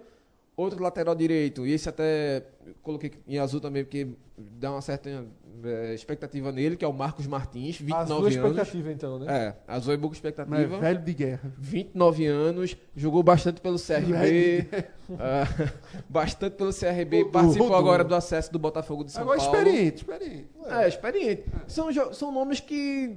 Outro 0.56 0.82
lateral 0.82 1.14
direito, 1.14 1.66
e 1.66 1.72
esse 1.72 1.86
até 1.88 2.42
coloquei 2.82 3.12
em 3.28 3.38
azul 3.38 3.60
também, 3.60 3.84
porque 3.84 4.08
dá 4.38 4.70
uma 4.70 4.80
certa 4.80 5.26
eh, 5.62 5.92
expectativa 5.94 6.50
nele, 6.50 6.76
que 6.76 6.84
é 6.84 6.88
o 6.88 6.94
Marcos 6.94 7.26
Martins, 7.26 7.76
Azul 7.92 8.22
29 8.22 8.22
anos. 8.22 8.34
expectativa, 8.34 8.92
então, 8.92 9.18
né? 9.18 9.26
É, 9.28 9.54
azul 9.68 9.92
é 9.92 9.96
Mas 9.98 10.12
expectativa. 10.12 10.56
é 10.56 10.66
velho 10.80 11.02
de 11.02 11.12
guerra. 11.12 11.52
29 11.58 12.26
anos, 12.26 12.76
jogou 12.94 13.22
bastante 13.22 13.60
pelo 13.60 13.76
CRB, 13.78 14.66
ah, 15.20 15.44
bastante 16.08 16.54
pelo 16.56 16.72
CRB, 16.72 17.16
Rodou, 17.18 17.32
participou 17.32 17.66
rodou. 17.68 17.78
agora 17.78 18.02
do 18.04 18.14
acesso 18.14 18.50
do 18.50 18.58
Botafogo 18.58 19.04
de 19.04 19.12
São 19.12 19.22
Agora 19.24 19.38
Paulo. 19.38 19.56
experiente, 19.58 19.96
experiente. 19.96 20.46
É, 20.70 20.88
experiente. 20.88 21.44
São, 21.68 22.12
são 22.14 22.32
nomes 22.32 22.60
que, 22.60 23.16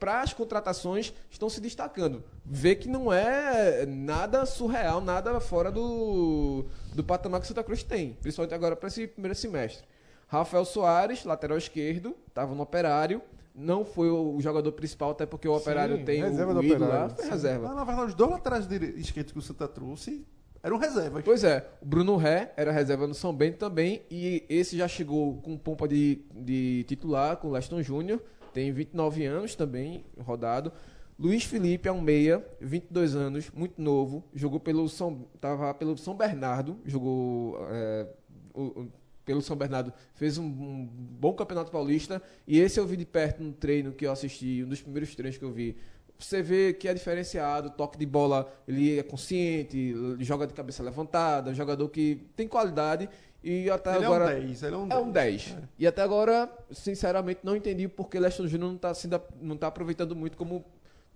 para 0.00 0.22
as 0.22 0.32
contratações, 0.32 1.12
estão 1.30 1.50
se 1.50 1.60
destacando. 1.60 2.24
Vê 2.44 2.74
que 2.74 2.88
não 2.88 3.12
é 3.12 3.84
nada 3.86 4.46
surreal, 4.46 5.00
nada 5.02 5.38
fora 5.38 5.70
do, 5.70 6.64
do 6.94 7.04
patamar 7.04 7.40
que 7.40 7.44
o 7.44 7.48
Santa 7.48 7.62
Cruz 7.62 7.82
tem, 7.82 8.14
principalmente 8.14 8.54
agora 8.54 8.74
para 8.74 8.88
esse 8.88 9.06
primeiro 9.06 9.36
semestre. 9.36 9.86
Rafael 10.26 10.64
Soares, 10.64 11.24
lateral 11.24 11.58
esquerdo, 11.58 12.16
estava 12.26 12.54
no 12.54 12.62
Operário. 12.62 13.20
Não 13.54 13.84
foi 13.84 14.08
o 14.08 14.40
jogador 14.40 14.72
principal, 14.72 15.10
até 15.10 15.26
porque 15.26 15.46
o 15.46 15.54
Operário 15.54 15.98
Sim, 15.98 16.04
tem 16.04 16.22
reserva 16.22 16.54
o, 16.54 16.58
Operário, 16.58 16.88
lá, 16.88 17.08
foi 17.10 17.24
sim. 17.24 17.30
reserva. 17.30 17.66
Mas, 17.66 17.76
na 17.76 17.84
verdade, 17.84 18.08
os 18.08 18.14
dois 18.14 18.30
laterais 18.30 18.66
esquerdos 18.96 19.32
que 19.32 19.38
o 19.38 19.42
Santa 19.42 19.68
trouxe 19.68 20.24
eram 20.62 20.78
reservas. 20.78 21.22
Pois 21.24 21.42
é, 21.42 21.68
o 21.82 21.86
Bruno 21.86 22.16
Ré 22.16 22.52
era 22.56 22.70
reserva 22.70 23.06
no 23.06 23.14
São 23.14 23.34
Bento 23.34 23.58
também, 23.58 24.02
e 24.10 24.44
esse 24.48 24.76
já 24.76 24.86
chegou 24.86 25.42
com 25.42 25.58
pompa 25.58 25.88
de, 25.88 26.22
de 26.32 26.84
titular, 26.86 27.36
com 27.36 27.48
o 27.48 27.50
Leston 27.50 27.82
Júnior, 27.82 28.22
tem 28.52 28.72
29 28.72 29.24
anos 29.24 29.54
também, 29.54 30.04
rodado. 30.18 30.72
Luiz 31.18 31.44
Felipe 31.44 31.86
é 31.88 31.92
um 31.92 32.00
meia, 32.00 32.44
22 32.60 33.14
anos, 33.14 33.50
muito 33.50 33.80
novo, 33.80 34.24
jogou 34.34 34.58
pelo 34.58 34.88
São, 34.88 35.26
tava 35.40 35.72
pelo 35.74 35.96
São 35.98 36.14
Bernardo, 36.16 36.78
jogou 36.86 37.58
é, 37.70 38.06
o- 38.54 38.62
o- 38.62 38.92
pelo 39.24 39.42
São 39.42 39.54
Bernardo, 39.54 39.92
fez 40.14 40.38
um, 40.38 40.44
um 40.46 40.88
bom 40.90 41.34
campeonato 41.34 41.70
paulista, 41.70 42.22
e 42.46 42.58
esse 42.58 42.80
eu 42.80 42.86
vi 42.86 42.96
de 42.96 43.04
perto 43.04 43.42
no 43.42 43.52
treino 43.52 43.92
que 43.92 44.06
eu 44.06 44.12
assisti, 44.12 44.62
um 44.64 44.68
dos 44.68 44.80
primeiros 44.80 45.14
treinos 45.14 45.36
que 45.36 45.44
eu 45.44 45.52
vi. 45.52 45.76
Você 46.18 46.42
vê 46.42 46.72
que 46.74 46.88
é 46.88 46.92
diferenciado, 46.94 47.70
toque 47.70 47.96
de 47.98 48.04
bola, 48.06 48.50
ele 48.66 48.98
é 48.98 49.02
consciente, 49.02 49.76
ele 49.78 50.22
joga 50.24 50.46
de 50.46 50.52
cabeça 50.54 50.82
levantada, 50.82 51.54
jogador 51.54 51.88
que 51.88 52.26
tem 52.36 52.48
qualidade 52.48 53.08
e 53.42 53.70
até 53.70 53.96
Ele 53.96 54.04
agora 54.04 54.32
é 54.32 54.36
um 54.36 54.40
10. 54.40 54.62
Ele 54.62 54.74
é 54.74 54.78
um 54.78 54.88
é 54.90 54.98
um 54.98 55.10
10. 55.10 55.56
E 55.78 55.86
até 55.86 56.02
agora, 56.02 56.50
sinceramente, 56.70 57.40
não 57.42 57.56
entendi 57.56 57.88
porque 57.88 58.18
Leston 58.18 58.46
Júnior 58.46 58.70
não 58.70 58.76
está 58.76 59.20
não 59.40 59.56
tá 59.56 59.66
aproveitando 59.68 60.14
muito 60.14 60.36
como 60.36 60.64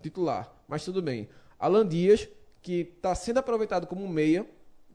titular. 0.00 0.52
Mas 0.66 0.84
tudo 0.84 1.02
bem. 1.02 1.28
Alan 1.58 1.86
Dias, 1.86 2.28
que 2.62 2.92
está 2.96 3.14
sendo 3.14 3.38
aproveitado 3.38 3.86
como 3.86 4.08
meia, 4.08 4.46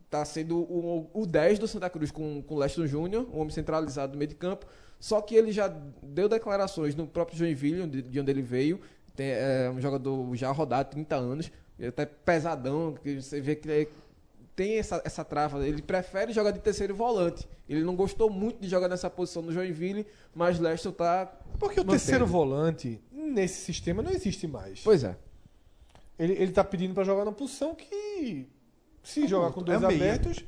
está 0.06 0.26
sendo 0.26 0.58
o, 0.58 1.10
o 1.14 1.26
10 1.26 1.60
do 1.60 1.68
Santa 1.68 1.90
Cruz 1.90 2.10
com, 2.10 2.42
com 2.42 2.56
Leston 2.58 2.88
Júnior, 2.88 3.28
um 3.32 3.40
homem 3.40 3.52
centralizado 3.52 4.14
no 4.14 4.18
meio 4.18 4.30
de 4.30 4.36
campo. 4.36 4.66
Só 5.00 5.22
que 5.22 5.36
ele 5.36 5.52
já 5.52 5.68
deu 6.04 6.28
declarações 6.28 6.96
no 6.96 7.08
próprio 7.08 7.38
Joinville, 7.38 7.88
de 7.88 8.20
onde 8.20 8.32
ele 8.32 8.42
veio. 8.42 8.82
Tem, 9.16 9.28
é 9.32 9.72
um 9.74 9.80
jogador 9.80 10.36
já 10.36 10.52
rodado, 10.52 10.90
30 10.90 11.16
anos, 11.16 11.52
até 11.88 12.06
pesadão, 12.06 12.96
que 12.96 13.22
você 13.22 13.40
vê 13.40 13.56
que 13.56 13.70
ele 13.70 13.90
tem 14.60 14.78
essa, 14.78 15.02
essa 15.06 15.24
trava. 15.24 15.66
Ele 15.66 15.82
prefere 15.82 16.34
jogar 16.34 16.52
de 16.52 16.60
terceiro 16.60 16.94
volante. 16.94 17.48
Ele 17.70 17.82
não 17.82 17.96
gostou 17.96 18.30
muito 18.30 18.60
de 18.60 18.68
jogar 18.68 18.90
nessa 18.90 19.10
posição 19.10 19.42
no 19.42 19.54
Joinville, 19.54 20.06
mas 20.36 20.60
Leston 20.60 20.92
tá. 20.92 21.28
Porque 21.58 21.80
o 21.80 21.86
mantendo. 21.86 21.92
terceiro 21.92 22.28
volante, 22.28 23.02
nesse 23.10 23.62
sistema, 23.62 24.02
não 24.04 24.12
existe 24.12 24.46
mais. 24.48 24.82
Pois 24.82 25.06
é. 25.06 25.16
Ele, 26.18 26.34
ele 26.34 26.52
tá 26.52 26.62
pedindo 26.62 26.94
pra 26.94 27.06
jogar 27.06 27.24
numa 27.24 27.34
posição 27.34 27.74
que, 27.74 28.50
se 29.02 29.26
jogar 29.30 29.54
com 29.54 29.64
dois 29.64 29.82
é 29.82 29.86
abertos, 29.86 30.44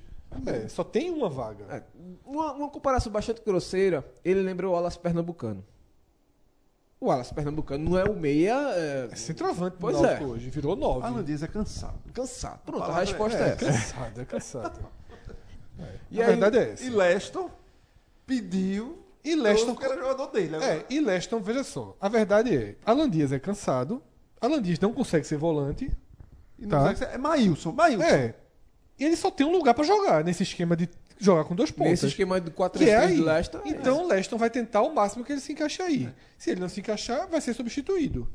é, 0.46 0.68
só 0.68 0.84
tem 0.84 1.10
uma 1.10 1.30
vaga. 1.30 1.64
É, 1.70 1.84
Uma, 2.26 2.52
uma 2.52 2.70
comparação 2.70 3.10
bastante 3.14 3.42
grosseira, 3.42 4.06
ele 4.26 4.42
lembra 4.42 4.68
o 4.70 4.76
Alas 4.76 4.98
Pernambucano. 4.98 5.64
O 7.02 7.10
Alas 7.12 7.32
Pernambucano 7.32 7.84
não 7.90 7.98
é 7.98 8.04
o 8.04 8.14
meia. 8.16 8.54
É, 8.76 9.10
É 9.12 9.16
centroavante 9.16 9.76
Pois 9.80 10.00
é. 10.04 10.22
hoje, 10.24 10.50
virou 10.52 10.76
nove. 10.76 11.06
Alan 11.06 11.24
Dias 11.24 11.42
é 11.42 11.48
cansado. 11.48 11.98
cansado. 12.14 12.60
Pronto, 12.64 12.84
a, 12.92 12.98
é- 12.98 13.00
resposta 13.00 13.38
é, 13.40 13.42
É, 13.42 13.48
essa. 13.54 13.66
cansado, 13.66 14.22
é 14.22 14.26
cansado. 14.26 14.80
E 16.12 16.22
a 16.22 16.26
aí- 16.26 16.32
verdade 16.32 16.58
é 16.60 16.72
essa. 16.74 16.84
E 16.84 16.90
Leston 16.92 17.50
pediu. 18.26 19.00
E 19.24 19.36
Leston, 19.36 19.76
que 19.76 19.84
era 19.84 19.96
jogador 19.98 20.28
dele. 20.28 20.56
agora. 20.56 20.74
é, 20.76 20.86
e 20.90 21.00
Leston, 21.00 21.40
veja 21.42 21.64
só, 21.64 21.96
a 22.00 22.08
verdade 22.10 22.56
é, 22.56 22.76
Alan 22.86 23.10
Dias 23.10 23.32
é 23.32 23.40
cansado, 23.40 24.02
Alan 24.40 24.62
Dias 24.62 24.80
não 24.80 24.94
consegue 24.94 25.26
ser 25.26 25.38
volante, 25.38 25.92
E 26.60 26.64
não 26.64 26.70
Tá. 26.70 26.80
consegue 26.90 27.00
ser- 27.00 27.16
É 27.16 27.18
Maílson. 27.18 27.72
Maílson. 27.72 28.04
é, 28.06 28.36
e 29.00 29.04
ele 29.06 29.16
só 29.16 29.32
tem 29.32 29.46
um 29.46 29.52
lugar 29.52 29.74
pra 29.74 29.84
jogar 29.84 30.24
nesse 30.24 30.44
esquema 30.44 30.76
de 30.76 30.88
jogar 31.24 31.44
com 31.46 31.56
dois 31.56 31.72
pontas. 31.72 31.92
Nesse 31.92 32.08
esquema 32.08 32.42
de 32.42 32.52
4 32.52 32.84
que 32.84 32.90
é 32.90 32.98
3 32.98 33.12
aí. 33.12 33.18
do 33.18 33.26
Leston. 33.26 33.58
é 33.64 33.70
Então 33.70 34.04
o 34.04 34.08
Leston 34.08 34.38
vai 34.38 34.50
tentar 34.50 34.82
o 34.82 34.94
máximo 34.94 35.24
que 35.24 35.32
ele 35.32 35.42
se 35.42 35.52
encaixe 35.54 35.82
aí. 35.82 36.10
Se 36.38 36.50
ele 36.52 36.60
não 36.60 36.68
se 36.70 36.80
encaixar, 36.80 37.28
vai 37.30 37.40
ser 37.42 37.54
substituído. 37.54 38.28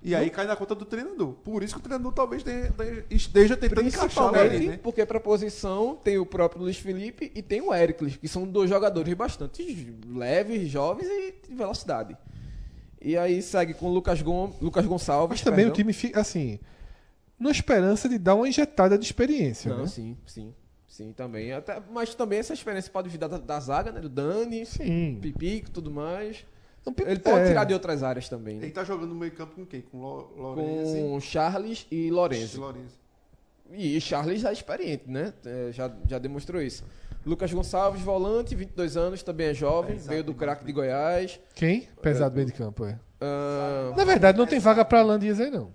E 0.00 0.14
aí 0.14 0.30
cai 0.30 0.46
na 0.46 0.54
conta 0.54 0.76
do 0.76 0.84
treinador. 0.84 1.32
Por 1.42 1.60
isso 1.64 1.74
que 1.74 1.80
o 1.80 1.82
treinador 1.82 2.12
talvez 2.12 2.44
tenha- 2.44 2.70
tenha- 2.70 3.04
esteja 3.10 3.56
tentando 3.56 3.80
encaixar 3.88 4.04
Principalmente 4.04 4.54
ali, 4.56 4.68
né? 4.68 4.78
porque 4.80 5.04
para 5.04 5.18
posição 5.18 5.98
tem 6.04 6.18
o 6.18 6.24
próprio 6.24 6.62
Luiz 6.62 6.76
Felipe 6.76 7.32
e 7.34 7.42
tem 7.42 7.60
o 7.60 7.74
Éricles, 7.74 8.16
que 8.16 8.28
são 8.28 8.46
dois 8.46 8.70
jogadores 8.70 9.12
bastante 9.14 9.92
leves, 10.08 10.68
jovens 10.70 11.08
e 11.08 11.34
de 11.48 11.54
velocidade. 11.54 12.16
E 13.02 13.16
aí 13.16 13.42
segue 13.42 13.74
com 13.74 13.86
o 13.86 13.92
Lucas, 13.92 14.22
Gon 14.22 14.52
Lucas 14.62 14.86
Gonçalves. 14.86 15.30
Mas 15.30 15.42
também 15.42 15.64
o 15.64 15.68
perdão. 15.68 15.74
time 15.76 15.92
fica 15.92 16.20
assim, 16.20 16.60
na 17.38 17.50
esperança 17.50 18.08
de 18.08 18.18
dar 18.18 18.36
uma 18.36 18.48
injetada 18.48 18.96
de 18.96 19.04
experiência. 19.04 19.68
Não, 19.72 19.80
né? 19.82 19.86
sim, 19.88 20.16
sim. 20.26 20.54
Sim, 20.98 21.12
também. 21.12 21.52
Até, 21.52 21.80
mas 21.92 22.12
também 22.12 22.40
essa 22.40 22.52
experiência 22.52 22.90
pode 22.90 23.08
vir 23.08 23.18
da, 23.18 23.28
da 23.28 23.60
zaga, 23.60 23.92
né? 23.92 24.00
Do 24.00 24.08
Dani, 24.08 24.66
Sim. 24.66 25.16
Pipico 25.22 25.70
tudo 25.70 25.92
mais. 25.92 26.44
Então, 26.84 26.92
Ele 27.06 27.20
pode 27.20 27.38
é. 27.38 27.46
tirar 27.46 27.62
de 27.64 27.72
outras 27.72 28.02
áreas 28.02 28.28
também. 28.28 28.56
Ele 28.56 28.66
Né? 28.66 28.72
tá 28.72 28.82
jogando 28.82 29.10
no 29.10 29.14
meio 29.14 29.30
campo 29.30 29.54
com 29.54 29.64
quem? 29.64 29.80
Com 29.80 30.00
Lo- 30.00 30.32
Lorenzi 30.36 30.98
Com 31.00 31.20
Charles 31.20 31.86
e 31.88 32.06
e 32.06 32.10
Lorenzo. 32.10 32.60
Lorenzi. 32.60 32.96
E 33.70 34.00
Charles 34.00 34.40
já 34.40 34.50
é 34.50 34.52
experiente, 34.52 35.04
né? 35.08 35.32
É, 35.46 35.70
já, 35.70 35.88
já 36.08 36.18
demonstrou 36.18 36.60
isso. 36.60 36.82
Lucas 37.24 37.52
Gonçalves, 37.52 38.02
volante, 38.02 38.56
22 38.56 38.96
anos, 38.96 39.22
também 39.22 39.48
é 39.48 39.54
jovem, 39.54 39.98
veio 39.98 40.24
do 40.24 40.34
craque 40.34 40.64
de 40.64 40.72
Goiás. 40.72 41.38
Quem? 41.54 41.86
Pesado 42.02 42.34
bem 42.34 42.46
de 42.46 42.52
campo, 42.52 42.84
é. 42.84 42.98
Ah, 43.20 43.92
Na 43.96 44.04
verdade, 44.04 44.36
não 44.36 44.46
tem 44.48 44.58
vaga 44.58 44.84
pra 44.84 44.98
Alan 45.00 45.18
Dias 45.18 45.38
aí, 45.38 45.50
não. 45.50 45.72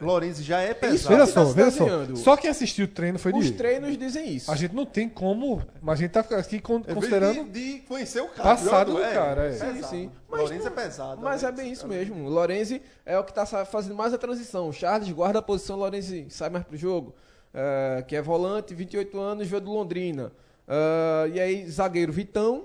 Lorenzi 0.00 0.42
já 0.42 0.60
é 0.62 0.70
Isso 0.70 1.08
pesado. 1.08 1.14
Veja 1.14 1.26
que 1.26 1.32
só, 1.32 1.44
tá 1.44 1.52
veja 1.52 1.70
só. 1.70 2.16
Só 2.16 2.36
quem 2.36 2.50
assistiu 2.50 2.84
o 2.86 2.88
treino 2.88 3.18
foi 3.18 3.32
os 3.32 3.42
Diego. 3.42 3.58
treinos 3.58 3.98
dizem 3.98 4.28
isso. 4.34 4.50
A 4.50 4.56
gente 4.56 4.74
não 4.74 4.86
tem 4.86 5.08
como. 5.08 5.62
Mas 5.82 5.98
a 5.98 6.02
gente 6.02 6.10
tá 6.12 6.20
aqui 6.20 6.56
É 6.56 6.60
considerando. 6.94 7.44
de, 7.50 7.74
de 7.74 7.78
conhecer 7.80 8.20
o 8.20 8.28
cara. 8.28 8.42
Passado 8.56 8.92
do 8.94 9.00
cara, 9.00 9.46
é. 9.46 9.50
pesado. 9.50 9.72
Sim, 9.74 9.82
sim. 9.82 10.10
Mas 10.28 10.40
Lorenzi 10.40 10.64
não- 10.64 10.72
é 10.72 10.74
pesado. 10.74 11.20
Mas 11.22 11.44
é 11.44 11.52
bem 11.52 11.72
isso 11.72 11.86
mesmo. 11.86 12.24
O 12.24 12.28
Lorenzi 12.28 12.80
é 13.04 13.18
o 13.18 13.24
que 13.24 13.30
está 13.30 13.44
fazendo 13.64 13.94
mais 13.94 14.14
a 14.14 14.18
transição. 14.18 14.68
O 14.68 14.72
Charles 14.72 15.10
guarda 15.12 15.38
a 15.38 15.42
posição, 15.42 15.76
o 15.76 15.80
Lorenzi 15.80 16.26
sai 16.30 16.48
mais 16.50 16.64
pro 16.64 16.76
jogo. 16.76 17.14
É, 17.52 18.04
que 18.06 18.14
é 18.14 18.22
volante, 18.22 18.74
28 18.74 19.18
anos, 19.18 19.46
veio 19.48 19.60
do 19.60 19.72
Londrina. 19.72 20.32
É, 20.68 21.28
e 21.34 21.40
aí, 21.40 21.68
zagueiro 21.68 22.12
Vitão, 22.12 22.64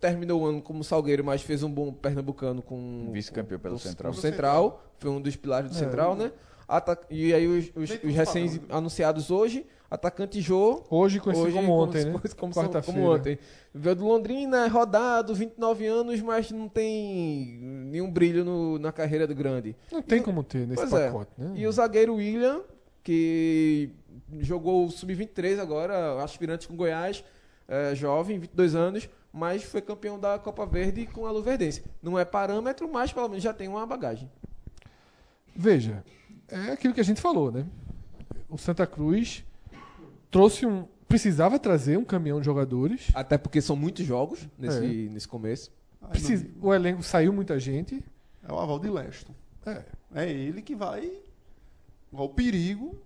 terminou 0.00 0.42
o 0.42 0.46
ano 0.46 0.60
como 0.60 0.82
Salgueiro, 0.84 1.24
mas 1.24 1.40
fez 1.40 1.62
um 1.62 1.70
bom 1.70 1.92
pernambucano 1.92 2.60
com 2.60 3.08
Vice-campeão 3.12 3.58
pelo 3.60 3.74
com- 3.76 3.78
Central. 3.80 4.12
com 4.12 4.18
o 4.18 4.20
Central. 4.20 4.82
Foi 4.98 5.10
um 5.10 5.20
dos 5.20 5.36
pilares 5.36 5.70
do 5.70 5.76
É. 5.76 5.78
Central, 5.78 6.14
né? 6.16 6.32
E 7.10 7.32
aí 7.34 7.46
os, 7.46 7.66
os, 7.76 7.90
os 7.90 7.98
do 8.00 8.08
recém 8.08 8.48
padrão. 8.58 8.78
anunciados 8.78 9.30
hoje, 9.30 9.66
atacante 9.90 10.40
Jô, 10.40 10.82
Hoje 10.90 11.20
conhecido 11.20 11.46
Hoje, 11.48 11.56
como 11.56 11.72
ontem, 11.72 12.04
né? 12.06 12.12
como, 12.12 12.34
como, 12.36 12.54
Quarta-feira. 12.54 12.82
como 13.00 13.14
ontem. 13.14 13.38
Veio 13.74 13.96
do 13.96 14.06
Londrina, 14.06 14.64
é 14.64 14.68
rodado, 14.68 15.34
29 15.34 15.86
anos, 15.86 16.20
mas 16.20 16.50
não 16.50 16.68
tem 16.68 17.58
nenhum 17.90 18.10
brilho 18.10 18.44
no- 18.44 18.78
na 18.78 18.90
carreira 18.92 19.26
do 19.26 19.34
grande. 19.34 19.76
Não 19.92 20.00
tem 20.02 20.22
como 20.22 20.42
ter 20.42 20.66
nesse 20.66 20.80
Pois 20.82 20.92
é. 20.92 21.06
pacote, 21.06 21.30
né? 21.38 21.52
E 21.56 21.66
o 21.66 21.72
zagueiro 21.72 22.14
William, 22.14 22.62
que 23.02 23.90
jogou 24.40 24.86
o 24.86 24.90
Sub-23 24.90 25.58
agora, 25.60 26.22
aspirante 26.22 26.66
com 26.66 26.74
Goiás, 26.76 27.22
é, 27.68 27.94
jovem, 27.94 28.38
22 28.38 28.74
anos, 28.74 29.08
mas 29.32 29.62
foi 29.64 29.80
campeão 29.82 30.18
da 30.18 30.38
Copa 30.38 30.64
Verde 30.64 31.06
com 31.06 31.26
a 31.26 31.30
Luverdense. 31.30 31.82
Não 32.02 32.18
é 32.18 32.24
parâmetro, 32.24 32.88
mas 32.90 33.12
pelo 33.12 33.28
menos 33.28 33.42
já 33.42 33.52
tem 33.52 33.68
uma 33.68 33.84
bagagem. 33.86 34.30
Veja, 35.56 36.02
é 36.48 36.72
aquilo 36.72 36.94
que 36.94 37.00
a 37.00 37.04
gente 37.04 37.20
falou, 37.20 37.50
né? 37.50 37.66
O 38.48 38.56
Santa 38.58 38.86
Cruz 38.86 39.44
trouxe 40.30 40.66
um. 40.66 40.86
Precisava 41.08 41.58
trazer 41.58 41.96
um 41.98 42.04
caminhão 42.04 42.40
de 42.40 42.46
jogadores. 42.46 43.08
Até 43.14 43.36
porque 43.38 43.60
são 43.60 43.76
muitos 43.76 44.04
jogos 44.04 44.48
nesse, 44.58 45.06
É. 45.06 45.10
nesse 45.10 45.28
começo. 45.28 45.70
O 46.60 46.74
elenco 46.74 47.02
saiu 47.02 47.32
muita 47.32 47.58
gente. 47.58 48.02
É 48.46 48.52
o 48.52 48.58
aval 48.58 48.78
de 48.78 48.90
Leston. 48.90 49.34
É. 49.64 49.84
É 50.14 50.30
ele 50.30 50.60
que 50.62 50.74
vai. 50.74 51.10
O 52.12 52.28
perigo 52.28 52.96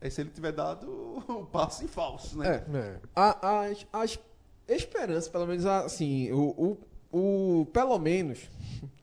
é 0.00 0.08
se 0.10 0.20
ele 0.20 0.30
tiver 0.30 0.52
dado 0.52 0.88
o 1.28 1.46
passe 1.46 1.86
falso, 1.86 2.38
né? 2.38 2.64
É. 2.72 2.76
é. 2.76 3.00
A, 3.14 3.60
as, 3.66 3.86
as 3.92 4.18
esperanças, 4.66 5.28
pelo 5.28 5.46
menos 5.46 5.64
assim, 5.66 6.30
o, 6.32 6.48
o, 6.50 6.78
o- 7.12 7.66
pelo 7.72 7.98
menos 7.98 8.50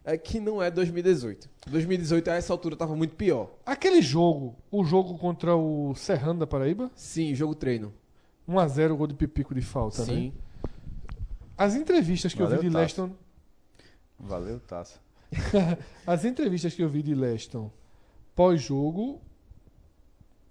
é 0.03 0.17
que 0.17 0.39
não 0.39 0.61
é 0.61 0.69
2018. 0.69 1.49
2018 1.67 2.29
a 2.29 2.35
essa 2.35 2.53
altura 2.53 2.75
tava 2.75 2.95
muito 2.95 3.15
pior. 3.15 3.51
Aquele 3.65 4.01
jogo, 4.01 4.55
o 4.71 4.83
jogo 4.83 5.17
contra 5.17 5.55
o 5.55 5.93
Serrano 5.95 6.39
da 6.39 6.47
Paraíba, 6.47 6.91
Sim, 6.95 7.33
jogo 7.33 7.55
treino. 7.55 7.93
1x0 8.47 8.95
gol 8.95 9.07
de 9.07 9.15
Pipico 9.15 9.55
de 9.55 9.61
falta, 9.61 10.01
né? 10.01 10.13
Sim. 10.13 10.33
As 11.57 11.73
entrevistas 11.75 12.33
que 12.33 12.41
eu 12.41 12.45
Valeu, 12.45 12.61
vi 12.61 12.69
de. 12.69 12.75
Leston. 12.75 13.11
Valeu, 14.19 14.59
Taça. 14.59 14.99
As 16.05 16.23
entrevistas 16.25 16.73
que 16.75 16.83
eu 16.83 16.89
vi 16.89 17.01
de 17.01 17.15
Leston 17.15 17.71
pós-jogo, 18.35 19.19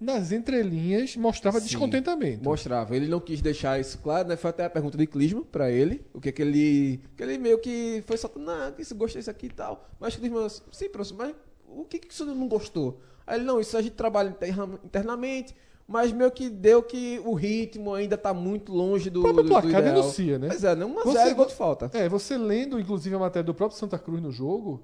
nas 0.01 0.33
entrelinhas, 0.33 1.17
mostrava 1.17 1.59
Sim. 1.61 1.67
descontentamento. 1.67 2.45
Mostrava. 2.45 2.95
Ele 2.97 3.09
não 3.09 3.21
quis 3.21 3.41
deixar 3.41 3.81
isso 3.81 3.99
claro, 3.99 4.29
né? 4.29 4.37
Foi 4.37 4.51
até 4.51 4.65
a 4.65 4.71
pergunta 4.71 4.99
de 4.99 5.07
Clisma 5.07 5.43
pra 5.45 5.71
ele. 5.71 6.05
O 6.13 6.21
que 6.21 6.29
é 6.29 6.33
que 6.33 6.43
ele. 6.43 7.01
Que 7.17 7.23
ele 7.23 7.39
meio 7.39 7.59
que 7.59 8.03
foi 8.07 8.17
soltando, 8.17 8.45
não, 8.47 8.73
isso 8.79 8.95
gostei 8.95 9.21
disso 9.21 9.31
aqui 9.31 9.47
e 9.47 9.51
tal. 9.51 9.89
Mas 9.99 10.17
Clisma, 10.17 10.49
sim, 10.49 10.89
professor, 10.91 11.17
mas 11.17 11.35
o 11.69 11.85
que 11.85 11.99
que 11.99 12.13
isso 12.13 12.25
não 12.27 12.49
gostou? 12.49 13.01
Aí 13.27 13.39
ele, 13.39 13.45
não, 13.45 13.59
isso 13.61 13.77
a 13.77 13.81
gente 13.83 13.95
trabalha 13.95 14.29
interna- 14.29 14.79
internamente, 14.85 15.55
mas 15.89 16.13
meio 16.13 16.31
que 16.31 16.51
deu 16.51 16.83
que 16.83 17.21
o 17.25 17.33
ritmo 17.33 17.95
ainda 17.95 18.19
tá 18.19 18.35
muito 18.35 18.73
longe 18.73 19.09
do. 19.09 19.21
O 19.21 19.23
próprio 19.23 19.45
do, 19.45 19.49
placar 19.49 19.83
do 19.83 19.89
denuncia, 19.89 20.39
né? 20.39 20.49
Pois 20.49 20.65
é, 20.65 20.75
né? 20.75 20.85
Uma 20.85 21.03
Você- 21.05 21.33
gol 21.35 21.47
de 21.47 21.55
falta. 21.55 21.91
É, 21.95 22.09
você 22.09 22.37
lendo, 22.37 22.79
inclusive, 22.79 23.15
a 23.15 23.19
matéria 23.19 23.45
do 23.45 23.55
próprio 23.55 23.79
Santa 23.79 23.99
Cruz 23.99 24.21
no 24.21 24.31
jogo, 24.31 24.83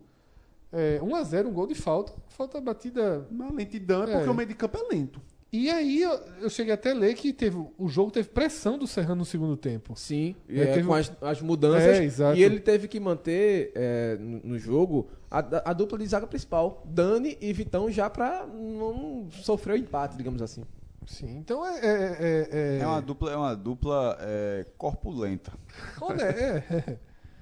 é, 0.73 0.99
1x0, 1.01 1.47
um 1.47 1.53
gol 1.53 1.67
de 1.67 1.75
falta. 1.75 2.13
Falta 2.29 2.61
batida. 2.61 3.27
Uma 3.31 3.53
lentidão 3.53 4.05
é 4.05 4.11
É. 4.13 4.17
porque 4.17 4.31
o 4.31 4.35
meio 4.35 4.49
de 4.49 4.55
campo 4.55 4.79
é 4.79 4.95
lento. 4.95 5.21
E 5.53 5.69
aí 5.69 6.01
eu, 6.01 6.13
eu 6.43 6.49
cheguei 6.49 6.73
até 6.73 6.93
a 6.93 6.95
ler 6.95 7.13
que 7.15 7.33
teve, 7.33 7.57
o 7.77 7.89
jogo 7.89 8.13
teve 8.13 8.29
pressão 8.29 8.79
do 8.79 8.87
Serrano 8.87 9.17
no 9.17 9.25
segundo 9.25 9.57
tempo. 9.57 9.95
Sim, 9.97 10.37
É, 10.49 10.61
é, 10.61 10.67
teve 10.75 10.87
com 10.87 10.95
as, 10.95 11.11
as 11.21 11.43
mudanças. 11.43 11.99
É, 11.99 12.05
exato. 12.05 12.39
E 12.39 12.43
ele 12.45 12.61
teve 12.61 12.87
que 12.87 13.01
manter 13.01 13.73
é, 13.75 14.17
no, 14.21 14.41
no 14.45 14.59
jogo 14.61 15.09
a, 15.29 15.71
a 15.71 15.73
dupla 15.73 15.99
de 15.99 16.07
zaga 16.07 16.25
principal, 16.29 16.85
Dani 16.87 17.37
e 17.41 17.53
Vitão, 17.53 17.91
já 17.91 18.09
pra 18.09 18.47
não 18.47 19.27
sofrer 19.43 19.73
o 19.73 19.77
empate, 19.77 20.17
digamos 20.17 20.41
assim. 20.41 20.63
Sim, 21.05 21.39
então 21.39 21.67
é. 21.67 21.81
É, 21.81 22.49
é, 22.53 22.79
É 22.83 22.87
uma 22.87 23.03
dupla, 23.03 23.33
é 23.33 23.37
uma 23.37 23.57
dupla 23.57 24.17
é, 24.21 24.67
corpulenta. 24.79 25.53
Olha, 26.01 26.23
é, 26.23 26.65
é. 26.71 26.99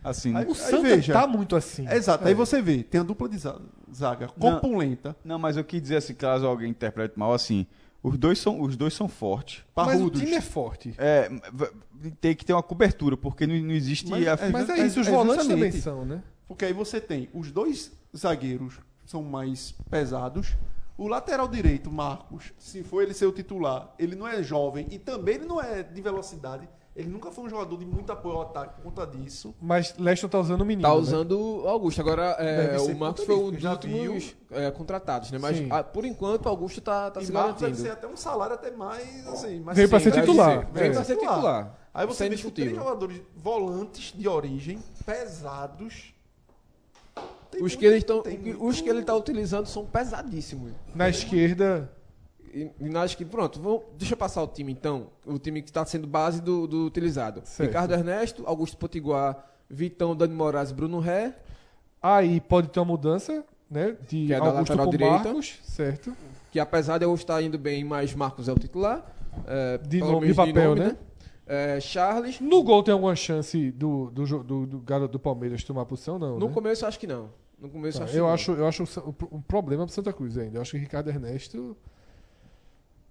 Assim, 0.08 0.34
Aí- 0.34 0.46
O 0.46 0.54
Santa 0.54 0.82
veja. 0.82 1.12
tá 1.12 1.26
muito 1.26 1.54
assim. 1.56 1.88
Exato, 1.88 2.24
É. 2.24 2.28
aí 2.28 2.34
você 2.34 2.60
vê, 2.62 2.82
tem 2.82 3.00
a 3.00 3.04
dupla 3.04 3.28
de 3.28 3.38
za- 3.38 3.60
zaga 3.94 4.28
corpulenta, 4.28 5.14
Não, 5.24 5.38
mas 5.38 5.56
eu 5.56 5.64
quis 5.64 5.80
dizer 5.82 5.96
assim, 5.96 6.14
caso 6.14 6.46
alguém 6.46 6.70
interprete 6.70 7.18
mal, 7.18 7.32
assim, 7.32 7.66
os 8.02 8.16
dois 8.16 8.38
são, 8.38 8.60
os 8.60 8.76
dois 8.76 8.94
são 8.94 9.08
fortes. 9.08 9.64
Mas 9.74 9.86
o 9.86 9.90
parrudos. 9.90 10.20
time 10.20 10.34
é 10.34 10.40
forte. 10.40 10.94
É, 10.98 11.28
tem 12.20 12.34
que 12.34 12.44
ter 12.44 12.52
uma 12.52 12.62
cobertura, 12.62 13.16
porque 13.16 13.46
não, 13.46 13.54
não 13.56 13.72
existe 13.74 14.08
Mas 14.08 14.26
a- 14.26 14.46
é- 14.46 14.50
Mas 14.50 14.68
é 14.68 14.80
é- 14.80 14.86
isso, 14.86 15.00
os 15.00 15.08
é 15.08 15.10
volantes 15.10 15.46
também 15.46 15.72
são, 15.72 16.04
né? 16.04 16.22
Porque 16.46 16.64
aí 16.64 16.72
você 16.72 17.00
tem 17.00 17.28
os 17.34 17.50
dois 17.52 17.92
zagueiros 18.16 18.78
são 19.04 19.22
mais 19.22 19.74
pesados. 19.90 20.54
O 20.96 21.06
lateral 21.06 21.46
direito, 21.46 21.90
Marcos, 21.90 22.52
se 22.58 22.82
for 22.82 23.02
ele 23.02 23.14
ser 23.14 23.26
o 23.26 23.32
titular, 23.32 23.94
ele 23.98 24.16
não 24.16 24.26
é 24.26 24.42
jovem 24.42 24.86
e 24.90 24.98
também 24.98 25.36
ele 25.36 25.44
não 25.46 25.60
é 25.62 25.82
de 25.82 26.00
velocidade. 26.00 26.68
Ele 26.98 27.08
nunca 27.10 27.30
foi 27.30 27.44
um 27.44 27.48
jogador 27.48 27.76
de 27.78 27.86
muito 27.86 28.10
apoio 28.10 28.34
ao 28.34 28.42
ataque 28.42 28.74
por 28.74 28.82
conta 28.92 29.06
disso. 29.06 29.54
Mas 29.62 29.94
Leston 29.96 30.26
tá 30.26 30.40
usando 30.40 30.62
o 30.62 30.64
menino. 30.64 30.82
Tá 30.88 30.92
né? 30.92 31.00
usando 31.00 31.38
o 31.62 31.68
Augusto. 31.68 32.00
Agora, 32.00 32.34
é, 32.40 32.72
Deve 32.76 32.92
o 32.92 32.98
Marcos 32.98 33.24
foi 33.24 33.36
um 33.36 33.52
dos 33.52 33.62
últimos 33.62 34.36
é, 34.50 34.68
contratados, 34.72 35.30
né? 35.30 35.38
Mas 35.38 35.58
Sim. 35.58 35.68
ah, 35.70 35.84
por 35.84 36.04
enquanto 36.04 36.46
o 36.46 36.48
Augusto 36.48 36.80
tá, 36.80 37.08
tá 37.08 37.20
e 37.22 37.26
se 37.26 37.30
Marcos 37.32 37.52
deve 37.60 37.66
garantindo. 37.72 37.86
ser 37.88 37.92
até 37.92 38.08
um 38.12 38.16
salário 38.16 38.54
até 38.56 38.72
mais 38.72 39.28
assim, 39.28 39.60
mais 39.60 39.76
Veio 39.76 39.88
pra 39.88 40.00
ser 40.00 40.10
titular. 40.10 40.58
deve 40.66 40.72
Veio 40.72 40.90
É. 40.90 40.94
pra 40.94 41.04
ser 41.04 41.16
titular. 41.16 41.78
Aí 41.94 42.04
você 42.04 42.26
é 42.26 42.28
vê 42.30 42.42
com 42.42 42.50
três 42.50 42.74
jogadores 42.74 43.22
volantes 43.36 44.12
de 44.16 44.26
origem, 44.28 44.80
pesados. 45.06 46.12
Tem 47.50 47.62
Os 47.62 47.72
muito- 47.72 47.78
que, 47.78 47.86
ele 47.86 48.02
tão, 48.02 48.22
tem 48.22 48.38
os 48.40 48.56
muito- 48.58 48.82
que 48.82 48.90
ele 48.90 49.02
tá 49.04 49.14
utilizando 49.14 49.66
são 49.66 49.86
pesadíssimos. 49.86 50.72
Na 50.94 51.08
esquerda, 51.08 51.90
E, 52.54 52.70
e 52.80 52.88
nós 52.88 53.14
que, 53.14 53.24
pronto, 53.24 53.60
vamos, 53.60 53.82
deixa 53.98 54.14
eu 54.14 54.18
passar 54.18 54.42
o 54.42 54.46
time 54.46 54.72
então. 54.72 55.08
O 55.26 55.38
time 55.38 55.62
que 55.62 55.68
está 55.70 55.84
sendo 55.84 56.06
base 56.06 56.40
do, 56.42 56.66
do 56.66 56.84
utilizado. 56.86 57.42
Certo. 57.44 57.68
Ricardo 57.68 57.92
Ernesto, 57.94 58.42
Augusto 58.46 58.76
Potiguar, 58.76 59.44
Vitão, 59.68 60.14
Dani 60.16 60.34
Moraes, 60.34 60.72
Bruno 60.72 60.98
Ré. 61.00 61.34
aí 62.02 62.40
pode 62.40 62.68
ter 62.68 62.80
uma 62.80 62.86
mudança, 62.86 63.44
né? 63.70 63.96
De 64.08 64.26
Que 64.26 64.32
é 64.32 64.38
da 64.40 64.46
Augusto 64.46 64.70
lateral 64.70 64.90
direita. 64.90 65.24
Marcos, 65.24 65.58
certo? 65.62 66.16
Que 66.50 66.58
apesar 66.58 66.98
de 66.98 67.04
eu 67.04 67.14
estar 67.14 67.42
indo 67.42 67.58
bem, 67.58 67.84
mas 67.84 68.14
Marcos 68.14 68.48
é 68.48 68.52
o 68.52 68.58
titular. 68.58 69.04
É, 69.46 69.78
De 69.78 70.00
nome- 70.00 70.26
de 70.28 70.34
papel, 70.34 70.74
né? 70.74 70.96
É, 71.46 71.80
Charles. 71.80 72.40
No 72.40 72.62
gol 72.62 72.82
tem 72.82 72.92
alguma 72.92 73.14
chance 73.16 73.70
do, 73.72 74.10
do, 74.10 74.42
do, 74.44 74.66
do 74.66 74.78
garoto 74.80 75.12
do 75.12 75.18
Palmeiras 75.18 75.64
tomar 75.64 75.84
posição? 75.86 76.18
Não. 76.18 76.38
No 76.38 76.48
né? 76.48 76.52
começo 76.54 76.84
acho 76.86 76.98
que 76.98 77.06
não. 77.06 77.30
No 77.58 77.68
começo 77.70 77.98
Tá, 77.98 78.04
acho 78.04 78.12
eu, 78.16 78.22
que 78.24 78.28
não. 78.28 78.34
acho, 78.34 78.52
eu 78.52 78.66
acho 78.68 78.82
um 79.06 79.12
pro- 79.12 79.42
problema 79.48 79.84
pro 79.86 79.94
Santa 79.94 80.12
Cruz 80.12 80.36
ainda. 80.38 80.58
Eu 80.58 80.62
acho 80.62 80.72
que 80.72 80.78
Ricardo 80.78 81.08
Ernesto 81.08 81.76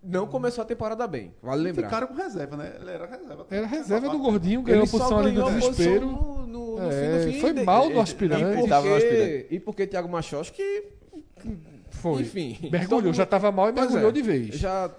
Não 0.07 0.25
começou 0.27 0.61
a 0.61 0.65
temporada 0.65 1.05
bem, 1.05 1.33
vale 1.41 1.63
lembrar. 1.63 1.87
Ficaram 1.87 2.07
com 2.07 2.13
reserva, 2.13 2.55
né? 2.57 2.77
Ele 2.79 2.89
era 2.91 3.05
reserva. 3.05 3.45
era 3.51 3.67
reserva 3.67 4.09
do 4.09 4.17
Gordinho, 4.19 4.61
ganhou 4.61 4.83
a 4.83 4.87
posição 4.87 5.19
ali 5.19 5.31
do 5.31 5.43
desespero. 5.51 6.05
No, 6.07 6.47
no, 6.47 6.75
no 6.77 6.81
É, 6.81 6.91
fim, 6.91 7.07
no 7.27 7.33
fim, 7.33 7.41
foi 7.41 7.53
de- 7.53 7.63
mal 7.63 7.89
no 7.89 7.95
e- 7.95 7.99
aspirante. 7.99 8.43
E 8.43 8.55
porque, 8.61 8.73
aspirante. 8.73 9.47
e 9.51 9.59
porque 9.59 9.87
Thiago 9.87 10.09
Machos 10.09 10.49
que 10.49 10.85
Foi. 11.89 12.21
Enfim. 12.21 12.57
Mergulhou, 12.71 13.01
Todo 13.03 13.13
já 13.13 13.25
tava 13.25 13.51
mal 13.51 13.69
e 13.69 13.71
mergulhou 13.73 14.09
é, 14.09 14.11
de 14.11 14.21
vez. 14.21 14.55
Já 14.55 14.91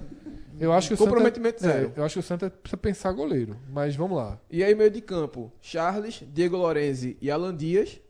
Eu 0.58 0.72
acho 0.72 0.88
que 0.88 0.94
o 0.94 0.98
Comprometimento 0.98 1.60
Santa, 1.60 1.72
zero. 1.72 1.92
É, 1.96 2.00
eu 2.00 2.04
acho 2.04 2.14
que 2.14 2.18
o 2.20 2.22
Santa 2.22 2.50
precisa 2.50 2.76
pensar 2.76 3.12
goleiro. 3.12 3.56
Mas 3.70 3.94
vamos 3.94 4.16
lá. 4.16 4.38
E 4.50 4.64
aí, 4.64 4.74
meio 4.74 4.90
de 4.90 5.00
campo, 5.00 5.52
Charles, 5.60 6.22
Diego 6.34 6.56
Lorenzi 6.56 7.16
e 7.20 7.30
Alan 7.30 7.54
Dias. 7.56 8.00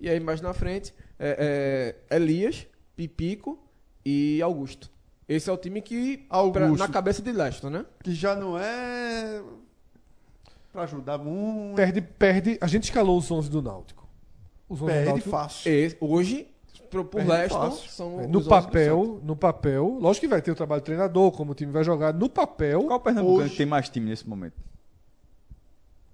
E 0.00 0.08
aí, 0.08 0.18
mais 0.18 0.40
na 0.40 0.54
frente, 0.54 0.94
é, 1.18 1.94
é, 2.10 2.16
Elias, 2.16 2.66
Pipico 2.96 3.58
e 4.04 4.40
Augusto. 4.40 4.90
Esse 5.28 5.50
é 5.50 5.52
o 5.52 5.56
time 5.56 5.80
que, 5.82 6.26
pra- 6.52 6.68
na 6.68 6.88
cabeça 6.88 7.20
de 7.20 7.32
Leston, 7.32 7.68
né? 7.70 7.84
Que 8.02 8.14
já 8.14 8.36
não 8.36 8.56
é 8.58 9.42
pra 10.72 10.82
ajudar 10.82 11.18
muito. 11.18 11.74
Perde, 11.76 12.00
perde. 12.00 12.58
A 12.60 12.66
gente 12.66 12.84
escalou 12.84 13.18
os 13.18 13.28
11 13.30 13.50
do 13.50 13.60
Náutico. 13.60 14.06
Os 14.68 14.80
11 14.80 14.84
do 14.84 14.94
Perde 14.94 15.08
Náutico. 15.08 15.30
fácil. 15.30 15.72
Esse- 15.72 15.96
hoje, 16.00 16.48
pro, 16.90 17.04
por 17.04 17.16
Perde 17.18 17.30
Leston, 17.30 17.58
fácil. 17.70 17.90
são 17.90 18.20
É, 18.20 18.24
os 18.26 18.28
no 18.30 18.38
11 18.38 18.44
do 18.44 18.48
papel, 18.48 19.20
no 19.24 19.36
papel, 19.36 19.98
lógico 20.00 20.26
que 20.26 20.28
vai 20.28 20.40
ter 20.42 20.50
o 20.52 20.54
trabalho 20.54 20.80
do 20.80 20.84
treinador, 20.84 21.32
como 21.32 21.52
o 21.52 21.54
time 21.54 21.72
vai 21.72 21.82
jogar. 21.82 22.12
No 22.14 22.28
papel, 22.28 22.84
Qual 22.84 22.98
o 22.98 23.02
Pernambucano 23.02 23.40
Hoje- 23.40 23.50
que 23.50 23.56
tem 23.56 23.66
mais 23.66 23.88
time 23.88 24.08
nesse 24.08 24.28
momento? 24.28 24.54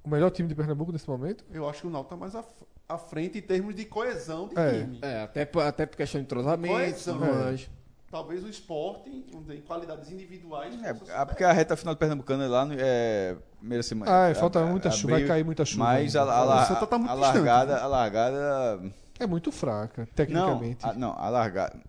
o 0.04 0.08
melhor 0.08 0.30
time 0.30 0.48
de 0.48 0.54
Pernambuco 0.54 0.90
nesse 0.90 1.08
momento. 1.08 1.44
Eu 1.52 1.68
acho 1.68 1.82
que 1.82 1.86
o 1.86 1.90
Náutico 1.90 2.14
tá 2.14 2.16
mais 2.20 2.34
à, 2.34 2.42
à 2.88 2.98
frente 2.98 3.38
em 3.38 3.42
termos 3.42 3.72
de 3.74 3.84
coesão 3.84 4.48
de 4.48 4.58
É. 4.58 4.80
time. 4.80 4.98
É, 5.02 5.22
até, 5.22 5.44
por- 5.44 5.62
até 5.62 5.86
por 5.86 5.96
questão 5.96 6.20
de 6.20 6.24
entrosamento, 6.24 6.74
Coesão. 6.74 7.18
mas... 7.20 7.70
Talvez 8.12 8.44
o 8.44 8.48
esporte, 8.48 9.08
vamos 9.32 9.46
dizer, 9.46 9.58
em 9.58 9.62
qualidades 9.62 10.12
individuais. 10.12 10.74
É, 10.84 10.92
possa 10.92 11.16
ah, 11.16 11.24
porque 11.24 11.42
a 11.42 11.50
reta 11.50 11.74
final 11.76 11.94
do 11.94 11.98
Pernambucano 11.98 12.42
é 12.42 12.46
lá 12.46 12.64
no, 12.66 12.74
é 12.78 13.34
primeira 13.58 13.82
semana. 13.82 14.24
Ah, 14.24 14.28
é, 14.28 14.34
falta 14.34 14.60
A- 14.60 14.66
muita 14.66 14.88
a- 14.88 14.92
chuva, 14.92 15.14
vai 15.14 15.24
cair 15.26 15.42
muita 15.44 15.64
chuva. 15.64 15.84
Mas 15.84 16.14
a, 16.14 16.22
a, 16.60 16.66
Santa 16.66 16.86
tá 16.86 16.98
muito 16.98 17.10
a 17.10 17.14
largada, 17.14 17.78
a 17.80 17.86
largada 17.86 18.82
É 19.18 19.26
muito 19.26 19.50
fraca, 19.50 20.02
não, 20.02 20.06
tecnicamente. 20.14 20.84
a, 20.84 20.92
não, 20.92 21.12
a 21.18 21.30
largada 21.30 21.80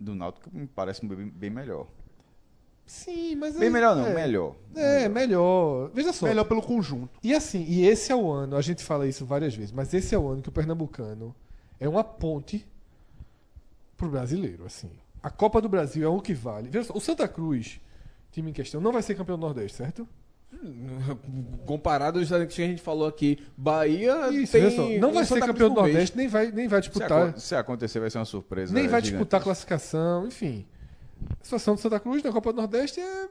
do 0.00 0.14
Náutico 0.14 0.48
me 0.50 0.66
parece 0.66 1.04
bem, 1.04 1.28
bem 1.28 1.50
melhor. 1.50 1.86
Sim, 2.86 3.36
mas 3.36 3.52
Bem 3.54 3.64
aí- 3.64 3.70
melhor 3.70 3.94
não, 3.94 4.06
é, 4.06 4.14
melhor. 4.14 4.56
É, 4.74 5.06
melhor. 5.10 5.90
Veja 5.92 6.10
só. 6.14 6.24
Melhor 6.24 6.44
pelo 6.46 6.62
conjunto. 6.62 7.10
E 7.22 7.34
assim, 7.34 7.62
e 7.68 7.86
esse 7.86 8.10
é 8.10 8.16
o 8.16 8.30
ano, 8.32 8.56
a 8.56 8.62
gente 8.62 8.82
fala 8.82 9.06
isso 9.06 9.26
várias 9.26 9.54
vezes, 9.54 9.70
mas 9.72 9.92
esse 9.92 10.14
é 10.14 10.18
o 10.18 10.26
ano 10.28 10.40
que 10.40 10.48
o 10.48 10.52
pernambucano 10.52 11.36
é 11.78 11.86
uma 11.86 12.02
ponte 12.02 12.66
pro 13.98 14.08
brasileiro, 14.08 14.64
assim. 14.64 14.90
A 15.22 15.30
Copa 15.30 15.60
do 15.60 15.68
Brasil 15.68 16.04
é 16.06 16.08
o 16.10 16.20
que 16.20 16.34
vale. 16.34 16.68
Veja 16.68 16.86
só, 16.88 16.94
o 16.96 17.00
Santa 17.00 17.26
Cruz, 17.28 17.80
time 18.32 18.50
em 18.50 18.52
questão, 18.54 18.80
não 18.80 18.92
vai 18.92 19.02
ser 19.02 19.14
campeão 19.14 19.36
do 19.38 19.42
Nordeste, 19.46 19.76
certo? 19.78 20.06
Comparado 21.66 22.18
aos 22.18 22.28
que 22.28 22.62
a 22.62 22.66
gente 22.66 22.80
falou 22.80 23.06
aqui, 23.06 23.38
Bahia 23.56 24.30
Isso, 24.30 24.52
tem 24.52 24.70
só, 24.70 24.88
não 25.00 25.12
vai 25.12 25.24
ser 25.24 25.40
campeão 25.40 25.68
do. 25.68 25.74
Nordeste, 25.76 26.16
nem 26.16 26.26
vai, 26.26 26.50
nem 26.50 26.66
vai 26.66 26.82
Se, 26.82 26.88
disputar. 26.88 27.28
acon- 27.28 27.38
se 27.38 27.54
acontecer, 27.54 28.00
vai 28.00 28.10
ser 28.10 28.18
uma 28.18 28.24
surpresa. 28.24 28.72
nem 28.72 28.84
vai 28.88 29.00
gigante. 29.00 29.10
disputar 29.12 29.40
a 29.40 29.44
classificação, 29.44 30.26
enfim. 30.26 30.66
A 31.40 31.44
situação 31.44 31.74
do 31.74 31.80
Santa 31.80 32.00
Cruz 32.00 32.22
na 32.22 32.32
Copa 32.32 32.52
do 32.52 32.56
Nordeste 32.56 32.98
é 33.00 33.28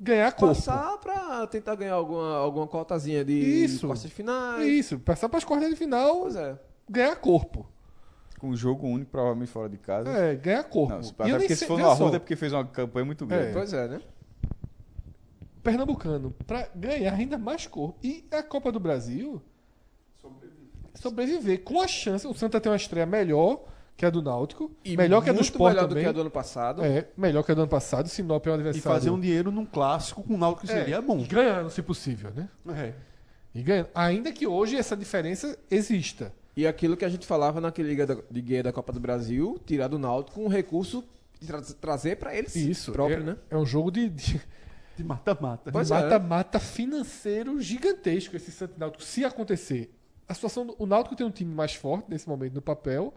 ganhar 0.00 0.30
corpo. 0.32 0.54
Passar 0.54 0.96
pra 0.98 1.46
tentar 1.48 1.74
ganhar 1.74 1.94
alguma, 1.94 2.36
alguma 2.36 2.66
cotazinha 2.66 3.24
de 3.24 3.32
Isso. 3.32 3.86
quartas 3.86 4.08
de 4.08 4.14
finais. 4.14 4.66
Isso, 4.66 4.98
passar 5.00 5.28
para 5.28 5.38
as 5.38 5.44
quartas 5.44 5.68
de 5.70 5.76
final, 5.76 6.20
Pois 6.20 6.36
é. 6.36 6.56
ganhar 6.88 7.16
corpo. 7.16 7.66
Com 8.40 8.48
um 8.48 8.56
jogo 8.56 8.86
único, 8.88 9.10
provavelmente 9.10 9.50
fora 9.50 9.68
de 9.68 9.76
casa. 9.76 10.10
É, 10.10 10.34
ganhar 10.34 10.64
corpo. 10.64 10.94
Não, 10.94 11.02
se, 11.02 11.12
E 11.18 11.22
até 11.22 11.38
porque 11.38 11.56
se 11.56 11.66
for 11.66 11.78
no 11.78 11.88
Arruda 11.90 12.16
é 12.16 12.18
porque 12.18 12.34
fez 12.36 12.52
uma 12.52 12.64
campanha 12.64 13.04
muito 13.04 13.26
grande. 13.26 13.52
Pois 13.52 13.72
é, 13.74 13.86
né? 13.86 14.00
Pernambucano, 15.62 16.34
para 16.46 16.68
ganhar 16.74 17.12
ainda 17.12 17.36
mais 17.36 17.66
corpo. 17.66 17.98
E 18.02 18.24
a 18.30 18.42
Copa 18.42 18.72
do 18.72 18.80
Brasil 18.80 19.42
sobreviver. 20.94 21.62
Com 21.62 21.80
a 21.80 21.86
chance, 21.86 22.26
o 22.26 22.34
Santa 22.34 22.60
tem 22.60 22.70
uma 22.72 22.76
estreia 22.76 23.06
melhor 23.06 23.62
que 23.96 24.06
a 24.06 24.10
do 24.10 24.22
Náutico, 24.22 24.70
E 24.82 24.96
melhor 24.96 25.22
que 25.22 25.28
a 25.28 25.32
do 25.32 25.36
muito 25.36 25.50
Sport 25.52 25.74
melhor 25.74 25.86
também. 25.88 26.02
do 26.02 26.06
que 26.06 26.08
a 26.08 26.12
do 26.12 26.20
ano 26.22 26.30
passado. 26.30 26.82
É, 26.82 27.08
melhor 27.16 27.42
que 27.42 27.52
a 27.52 27.54
do 27.54 27.60
ano 27.60 27.70
passado. 27.70 28.08
Sinop 28.08 28.46
é 28.46 28.50
um 28.50 28.52
E 28.52 28.54
adversário. 28.54 28.82
fazer 28.82 29.10
um 29.10 29.20
dinheiro 29.20 29.50
num 29.50 29.66
clássico 29.66 30.22
com 30.22 30.34
o 30.34 30.38
Náutico 30.38 30.66
que 30.66 30.72
É, 30.72 30.76
seria 30.76 31.02
bom. 31.02 31.18
e 31.20 31.26
ganhando, 31.26 31.68
se 31.68 31.82
possível, 31.82 32.30
né? 32.34 32.48
É. 32.74 32.94
E 33.54 33.62
ganhando. 33.62 33.88
Ainda 33.94 34.32
que 34.32 34.46
hoje 34.46 34.76
essa 34.76 34.96
diferença 34.96 35.58
exista. 35.70 36.32
E 36.56 36.66
aquilo 36.66 36.96
que 36.96 37.04
a 37.04 37.08
gente 37.08 37.26
falava 37.26 37.60
naquele 37.60 37.88
Liga 37.88 38.06
da, 38.06 38.16
de 38.30 38.40
Guia 38.42 38.62
da 38.62 38.72
Copa 38.72 38.92
do 38.92 39.00
Brasil, 39.00 39.58
tirar 39.64 39.88
do 39.88 39.98
Náutico 39.98 40.40
um 40.40 40.48
recurso 40.48 41.04
e 41.40 41.46
tra- 41.46 41.62
trazer 41.80 42.16
pra 42.16 42.34
eles 42.36 42.54
Isso. 42.56 42.92
próprio, 42.92 43.18
é, 43.18 43.24
né? 43.24 43.36
é 43.48 43.56
um 43.56 43.64
jogo 43.64 43.90
de, 43.90 44.08
de 44.08 44.40
De 44.96 45.04
mata-mata. 45.04 45.70
É. 45.70 45.72
mata-mata 45.72 46.58
financeiro 46.58 47.60
gigantesco 47.60 48.36
esse 48.36 48.50
Santo 48.50 48.74
Náutico. 48.78 49.02
Se 49.02 49.24
acontecer, 49.24 49.90
a 50.28 50.34
situação 50.34 50.66
do, 50.66 50.76
o 50.78 50.84
Náutico 50.86 51.16
tem 51.16 51.26
um 51.26 51.30
time 51.30 51.54
mais 51.54 51.74
forte 51.74 52.10
nesse 52.10 52.28
momento 52.28 52.54
no 52.54 52.60
papel, 52.62 53.14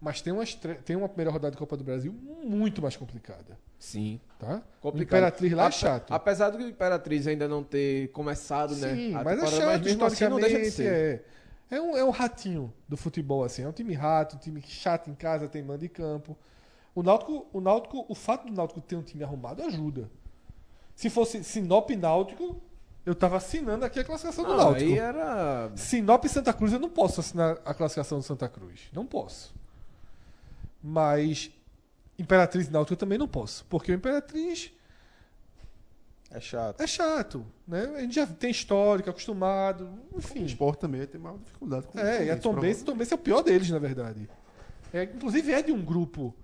mas 0.00 0.20
tem 0.20 0.32
uma, 0.32 0.44
tem 0.84 0.96
uma 0.96 1.08
primeira 1.08 1.30
rodada 1.30 1.52
de 1.52 1.56
Copa 1.56 1.76
do 1.76 1.84
Brasil 1.84 2.12
muito 2.44 2.82
mais 2.82 2.96
complicada. 2.96 3.56
Sim. 3.78 4.20
Tá? 4.38 4.60
O 4.78 4.82
Complicado. 4.82 5.18
Imperatriz 5.18 5.52
lá 5.52 5.66
é 5.66 5.70
chato. 5.70 6.12
Apesar 6.12 6.50
do 6.50 6.60
Imperatriz 6.60 7.26
ainda 7.26 7.46
não 7.48 7.62
ter 7.62 8.08
começado, 8.08 8.74
né? 8.76 8.94
Sim, 8.94 9.14
a 9.14 9.22
mas 9.24 9.42
é 9.42 9.46
chato 9.46 9.84
mesmo 9.84 10.04
assim 10.04 10.28
não 10.28 10.40
deixa 10.40 10.58
de 10.60 10.70
ser. 10.70 10.86
É. 10.92 11.24
É, 11.72 11.80
um, 11.80 11.96
é 11.96 12.04
um 12.04 12.10
ratinho 12.10 12.70
do 12.86 12.98
futebol, 12.98 13.42
assim. 13.44 13.62
É 13.62 13.68
um 13.68 13.72
time 13.72 13.94
rato, 13.94 14.36
um 14.36 14.38
time 14.38 14.60
chato 14.60 15.08
em 15.08 15.14
casa, 15.14 15.48
tem 15.48 15.62
mando 15.62 15.78
de 15.78 15.88
campo. 15.88 16.36
O 16.94 17.02
Náutico, 17.02 17.46
o 17.50 17.62
Náutico, 17.62 18.04
o 18.06 18.14
fato 18.14 18.46
do 18.46 18.52
Náutico 18.52 18.78
ter 18.82 18.94
um 18.94 19.02
time 19.02 19.24
arrumado 19.24 19.62
ajuda. 19.62 20.10
Se 20.94 21.08
fosse 21.08 21.42
Sinop 21.42 21.88
e 21.90 21.96
Náutico, 21.96 22.60
eu 23.06 23.14
tava 23.14 23.38
assinando 23.38 23.86
aqui 23.86 23.98
a 23.98 24.04
classificação 24.04 24.44
do 24.44 24.52
Ah, 24.52 24.56
Náutico. 24.56 24.90
aí 24.90 24.98
era. 24.98 25.72
Sinop 25.74 26.22
e 26.26 26.28
Santa 26.28 26.52
Cruz, 26.52 26.74
eu 26.74 26.78
não 26.78 26.90
posso 26.90 27.20
assinar 27.20 27.56
a 27.64 27.72
classificação 27.72 28.18
do 28.18 28.24
Santa 28.24 28.50
Cruz. 28.50 28.90
Não 28.92 29.06
posso. 29.06 29.54
Mas 30.82 31.50
Imperatriz 32.18 32.68
e 32.68 32.70
Náutico 32.70 32.92
eu 32.92 32.98
também 32.98 33.16
não 33.16 33.26
posso. 33.26 33.64
Porque 33.70 33.90
o 33.90 33.94
Imperatriz 33.94 34.70
É 36.34 36.40
chato. 36.40 36.80
é 36.80 36.86
chato. 36.86 37.46
Né? 37.66 37.92
A 37.96 38.00
gente 38.00 38.14
já 38.14 38.26
tem 38.26 38.50
histórico, 38.50 39.10
acostumado. 39.10 39.88
O 40.12 40.18
Enfim. 40.18 40.44
esporte 40.44 40.80
também 40.80 41.06
tem 41.06 41.20
maior 41.20 41.38
dificuldade 41.38 41.86
com 41.86 41.98
É, 41.98 42.24
e 42.26 42.30
a 42.30 42.36
Tombense, 42.36 42.84
Tombense 42.84 43.12
é 43.12 43.16
o 43.16 43.18
pior 43.18 43.42
deles, 43.42 43.68
na 43.70 43.78
verdade. 43.78 44.28
É, 44.92 45.04
inclusive 45.04 45.52
é 45.52 45.62
de 45.62 45.72
um 45.72 45.82
grupo 45.82 46.34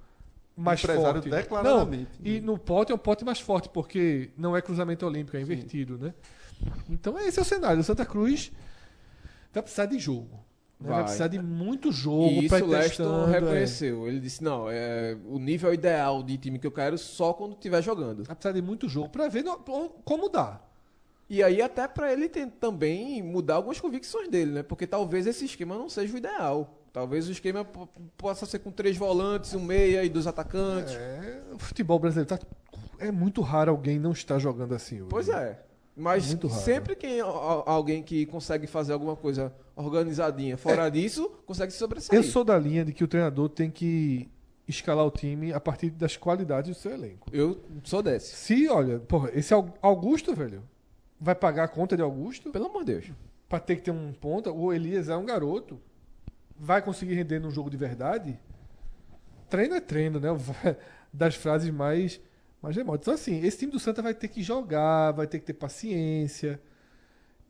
mais 0.57 0.83
Empresário 0.83 1.23
forte. 1.23 1.31
declaradamente. 1.31 2.11
Não, 2.21 2.31
e 2.31 2.41
no 2.41 2.59
pote 2.59 2.93
é 2.93 2.95
um 2.95 2.99
pote 2.99 3.25
mais 3.25 3.41
forte, 3.41 3.69
porque 3.69 4.31
não 4.37 4.57
é 4.57 4.61
cruzamento 4.61 5.07
olímpico, 5.07 5.37
é 5.37 5.41
invertido, 5.41 5.97
né? 5.97 6.13
Então 6.89 7.19
esse 7.19 7.39
é 7.39 7.43
o 7.43 7.45
cenário. 7.45 7.81
O 7.81 7.85
Santa 7.85 8.05
Cruz 8.05 8.51
vai 9.53 9.63
precisar 9.63 9.87
de 9.87 9.99
jogo. 9.99 10.45
Vai. 10.81 10.93
Vai. 10.95 11.03
precisar 11.05 11.27
de 11.29 11.39
muito 11.41 11.91
jogo 11.91 12.29
E 12.29 12.47
ir 12.47 12.53
o 12.63 12.67
Leston 12.67 13.27
é. 13.29 13.31
reconheceu. 13.41 14.07
Ele 14.07 14.21
disse: 14.21 14.43
não, 14.45 14.67
é 14.71 15.17
o 15.27 15.39
nível 15.39 15.75
ideal 15.75 16.23
de 16.23 16.37
time 16.39 16.59
que 16.59 16.67
eu 16.67 16.71
quero 16.73 16.97
só 16.97 17.33
quando 17.33 17.53
estiver 17.55 17.83
jogando. 17.83 18.25
Vai 18.25 18.37
precisar 18.37 18.53
de 18.53 18.63
muito 18.63 18.89
jogo 18.89 19.09
pra 19.09 19.27
ver 19.29 19.43
no- 19.43 19.59
como 20.05 20.29
dá. 20.29 20.61
E 21.29 21.43
aí, 21.43 21.61
até 21.61 21.87
pra 21.87 22.11
ele 22.13 22.29
tem- 22.29 22.49
também 22.49 23.23
mudar 23.23 23.57
algumas 23.57 23.79
convicções 23.81 24.29
dele, 24.29 24.51
né? 24.53 24.63
Porque 24.63 24.87
talvez 24.87 25.27
esse 25.27 25.45
esquema 25.45 25.77
não 25.77 25.89
seja 25.89 26.15
o 26.15 26.17
ideal. 26.17 26.75
Talvez 26.91 27.29
o 27.29 27.33
esquema 27.33 27.65
po- 27.65 27.87
possa 28.17 28.47
ser 28.47 28.61
com 28.61 28.71
três 28.71 28.97
volantes, 28.97 29.53
um 29.55 29.61
meia 29.63 30.03
e 30.05 30.09
dois 30.09 30.27
atacantes. 30.27 30.95
É, 30.95 31.43
o 31.53 31.59
futebol 31.59 31.99
brasileiro 31.99 32.29
tá, 32.29 32.39
é 32.99 33.11
muito 33.13 33.43
raro 33.43 33.71
alguém 33.71 33.99
não 33.99 34.13
estar 34.13 34.39
jogando 34.39 34.75
assim 34.75 35.01
hoje. 35.03 35.11
Pois 35.11 35.29
é. 35.29 35.61
Mas 35.99 36.33
raro. 36.33 36.49
sempre 36.49 36.95
que 36.95 37.21
a- 37.21 37.25
a- 37.27 37.63
alguém 37.73 38.03
que 38.03 38.25
consegue 38.27 38.67
fazer 38.67 38.93
alguma 38.93 39.17
coisa 39.17 39.53
organizadinha 39.75 40.57
fora 40.57 40.89
disso, 40.89 41.29
consegue 41.45 41.73
se 41.73 41.79
sobressair. 41.79 42.17
Eu 42.19 42.23
sou 42.23 42.45
da 42.45 42.57
linha 42.59 42.85
de 42.85 42.93
que 42.93 43.03
o 43.03 43.09
treinador 43.09 43.49
tem 43.49 43.71
que 43.71 44.29
escalar 44.67 45.05
o 45.05 45.11
time 45.11 45.53
a 45.53 45.59
partir 45.61 45.91
das 45.91 46.17
qualidades 46.17 46.77
do 46.77 46.81
seu 46.81 46.93
elenco. 46.93 47.29
Eu 47.33 47.61
sou 47.85 48.03
desse. 48.03 48.37
Se, 48.37 48.69
olha, 48.69 48.99
porra, 49.01 49.31
esse 49.35 49.53
Au- 49.53 49.75
Augusto, 49.83 50.35
velho, 50.35 50.63
vai 51.21 51.35
pagar 51.35 51.65
a 51.65 51.69
conta 51.69 51.97
de 51.97 52.03
Augusto 52.03 52.51
Pelo 52.51 52.67
amor 52.67 52.85
de 52.85 52.93
Deus. 52.93 53.11
pra 53.49 53.59
ter 53.59 53.77
que 53.77 53.83
ter 53.83 53.91
um 53.91 54.13
ponta. 54.13 54.53
O 54.53 54.73
Elias 54.73 55.09
é 55.09 55.17
um 55.17 55.25
garoto. 55.25 55.81
Vai 56.57 56.81
conseguir 56.83 57.15
render 57.15 57.39
num 57.41 57.51
jogo 57.51 57.71
de 57.71 57.77
verdade? 57.77 58.39
Treino 59.49 59.75
é 59.75 59.81
treino, 59.81 60.21
né? 60.21 60.29
Das 61.13 61.35
frases 61.35 61.71
mais, 61.71 62.21
mais 62.63 62.75
remotas. 62.77 63.03
Então, 63.05 63.15
assim, 63.15 63.41
esse 63.45 63.59
time 63.59 63.73
do 63.73 63.79
Santa 63.79 64.03
vai 64.03 64.15
ter 64.15 64.29
que 64.29 64.43
jogar, 64.43 65.13
vai 65.13 65.27
ter 65.27 65.39
que 65.39 65.45
ter 65.47 65.55
paciência 65.55 66.61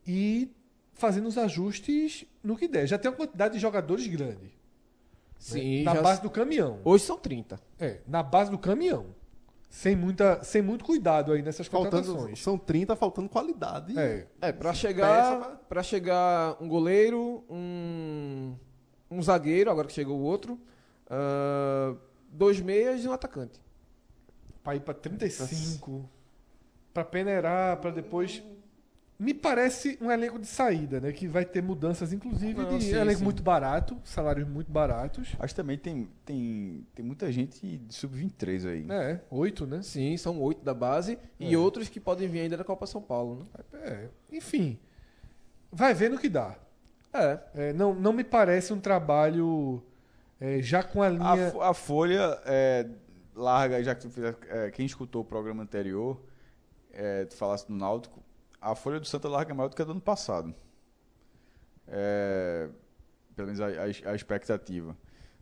e 0.05 0.51
fazendo 0.93 1.27
os 1.27 1.37
ajustes 1.37 2.25
no 2.43 2.55
que 2.57 2.67
der. 2.67 2.87
Já 2.87 2.97
tem 2.97 3.09
uma 3.09 3.17
quantidade 3.17 3.53
de 3.55 3.59
jogadores 3.59 4.05
grande. 4.07 4.45
né? 4.45 4.49
Sim, 5.37 5.83
na 5.83 5.95
já- 5.95 6.01
base 6.01 6.21
do 6.21 6.29
caminhão. 6.29 6.79
Hoje 6.83 7.05
são 7.05 7.17
30. 7.17 7.59
É, 7.79 7.99
na 8.05 8.21
base 8.21 8.51
do 8.51 8.57
caminhão. 8.57 9.15
Sem, 9.69 9.95
muita, 9.95 10.43
sem 10.43 10.61
muito 10.63 10.83
cuidado 10.83 11.31
aí 11.31 11.41
nessas 11.43 11.67
Faltando, 11.67 12.07
contratações. 12.07 12.41
são 12.41 12.57
30, 12.57 12.95
faltando 12.95 13.29
qualidade. 13.29 13.97
É, 13.97 14.25
É, 14.41 14.51
pra 14.51 14.71
Peça 14.71 14.81
chegar, 14.81 15.57
pra 15.69 15.83
chegar 15.83 16.57
um 16.59 16.67
goleiro, 16.67 17.43
um, 17.47 18.55
um 19.11 19.21
zagueiro, 19.21 19.69
agora 19.69 19.87
que 19.87 19.93
chegou 19.93 20.17
o 20.17 20.23
outro, 20.23 20.59
ah, 21.07 21.95
dois 22.31 22.59
meias 22.59 23.03
e 23.05 23.07
um 23.07 23.13
atacante. 23.13 23.61
Pra 24.69 24.75
ir 24.75 24.79
pra 24.81 24.93
35, 24.93 26.09
pra 26.93 27.03
peneirar, 27.03 27.77
pra 27.77 27.91
depois. 27.91 28.43
Me 29.21 29.33
parece 29.33 29.97
um 30.01 30.09
elenco 30.09 30.39
de 30.39 30.47
saída, 30.47 31.01
né? 31.01 31.11
Que 31.11 31.27
vai 31.27 31.43
ter 31.43 31.61
mudanças, 31.61 32.13
inclusive, 32.13 32.53
Não, 32.61 32.77
de 32.77 32.85
sim, 32.85 32.93
elenco 32.95 33.17
sim. 33.19 33.23
muito 33.25 33.43
barato, 33.43 33.97
salários 34.05 34.47
muito 34.47 34.71
baratos. 34.71 35.35
Acho 35.37 35.53
que 35.53 35.59
também 35.61 35.77
tem, 35.77 36.07
tem, 36.23 36.87
tem 36.95 37.05
muita 37.05 37.29
gente 37.29 37.59
de 37.79 37.93
sub-23 37.93 38.65
aí. 38.69 38.85
É, 38.89 39.19
oito, 39.29 39.67
né? 39.67 39.81
Sim, 39.81 40.15
são 40.15 40.39
oito 40.41 40.63
da 40.63 40.73
base 40.73 41.19
e 41.37 41.53
É. 41.53 41.57
outros 41.57 41.89
que 41.89 41.99
podem 41.99 42.29
vir 42.29 42.39
ainda 42.39 42.55
da 42.55 42.63
Copa 42.63 42.85
São 42.87 43.01
Paulo, 43.01 43.45
né? 43.73 43.79
É, 43.81 44.07
enfim, 44.31 44.79
vai 45.69 45.93
ver 45.93 46.09
no 46.09 46.17
que 46.17 46.29
dá. 46.29 46.55
É. 47.11 47.39
É, 47.55 47.73
não, 47.73 47.93
não 47.93 48.13
me 48.13 48.23
parece 48.23 48.71
um 48.71 48.79
trabalho 48.79 49.83
é, 50.39 50.61
já 50.61 50.81
com 50.81 51.03
a 51.03 51.07
A, 51.07 51.09
linha. 51.09 51.51
fo- 51.51 51.61
a 51.61 51.73
Folha 51.73 52.39
é, 52.45 52.87
larga, 53.39 53.83
já 53.83 53.95
que 53.95 54.07
tu 54.07 54.11
é, 54.49 54.71
quem 54.71 54.85
escutou 54.85 55.21
o 55.21 55.25
programa 55.25 55.63
anterior, 55.63 56.19
é, 56.91 57.25
tu 57.25 57.35
falasse 57.35 57.67
do 57.67 57.73
Náutico, 57.73 58.21
a 58.61 58.75
Folha 58.75 58.99
do 58.99 59.05
Santa 59.07 59.27
larga 59.29 59.53
maior 59.53 59.69
do 59.69 59.75
que 59.75 59.81
a 59.81 59.85
do 59.85 59.91
ano 59.91 60.01
passado. 60.01 60.53
É, 61.87 62.69
pelo 63.35 63.47
menos 63.47 63.61
a, 63.61 63.67
a- 63.67 64.11
a 64.11 64.15
expectativa. 64.15 64.95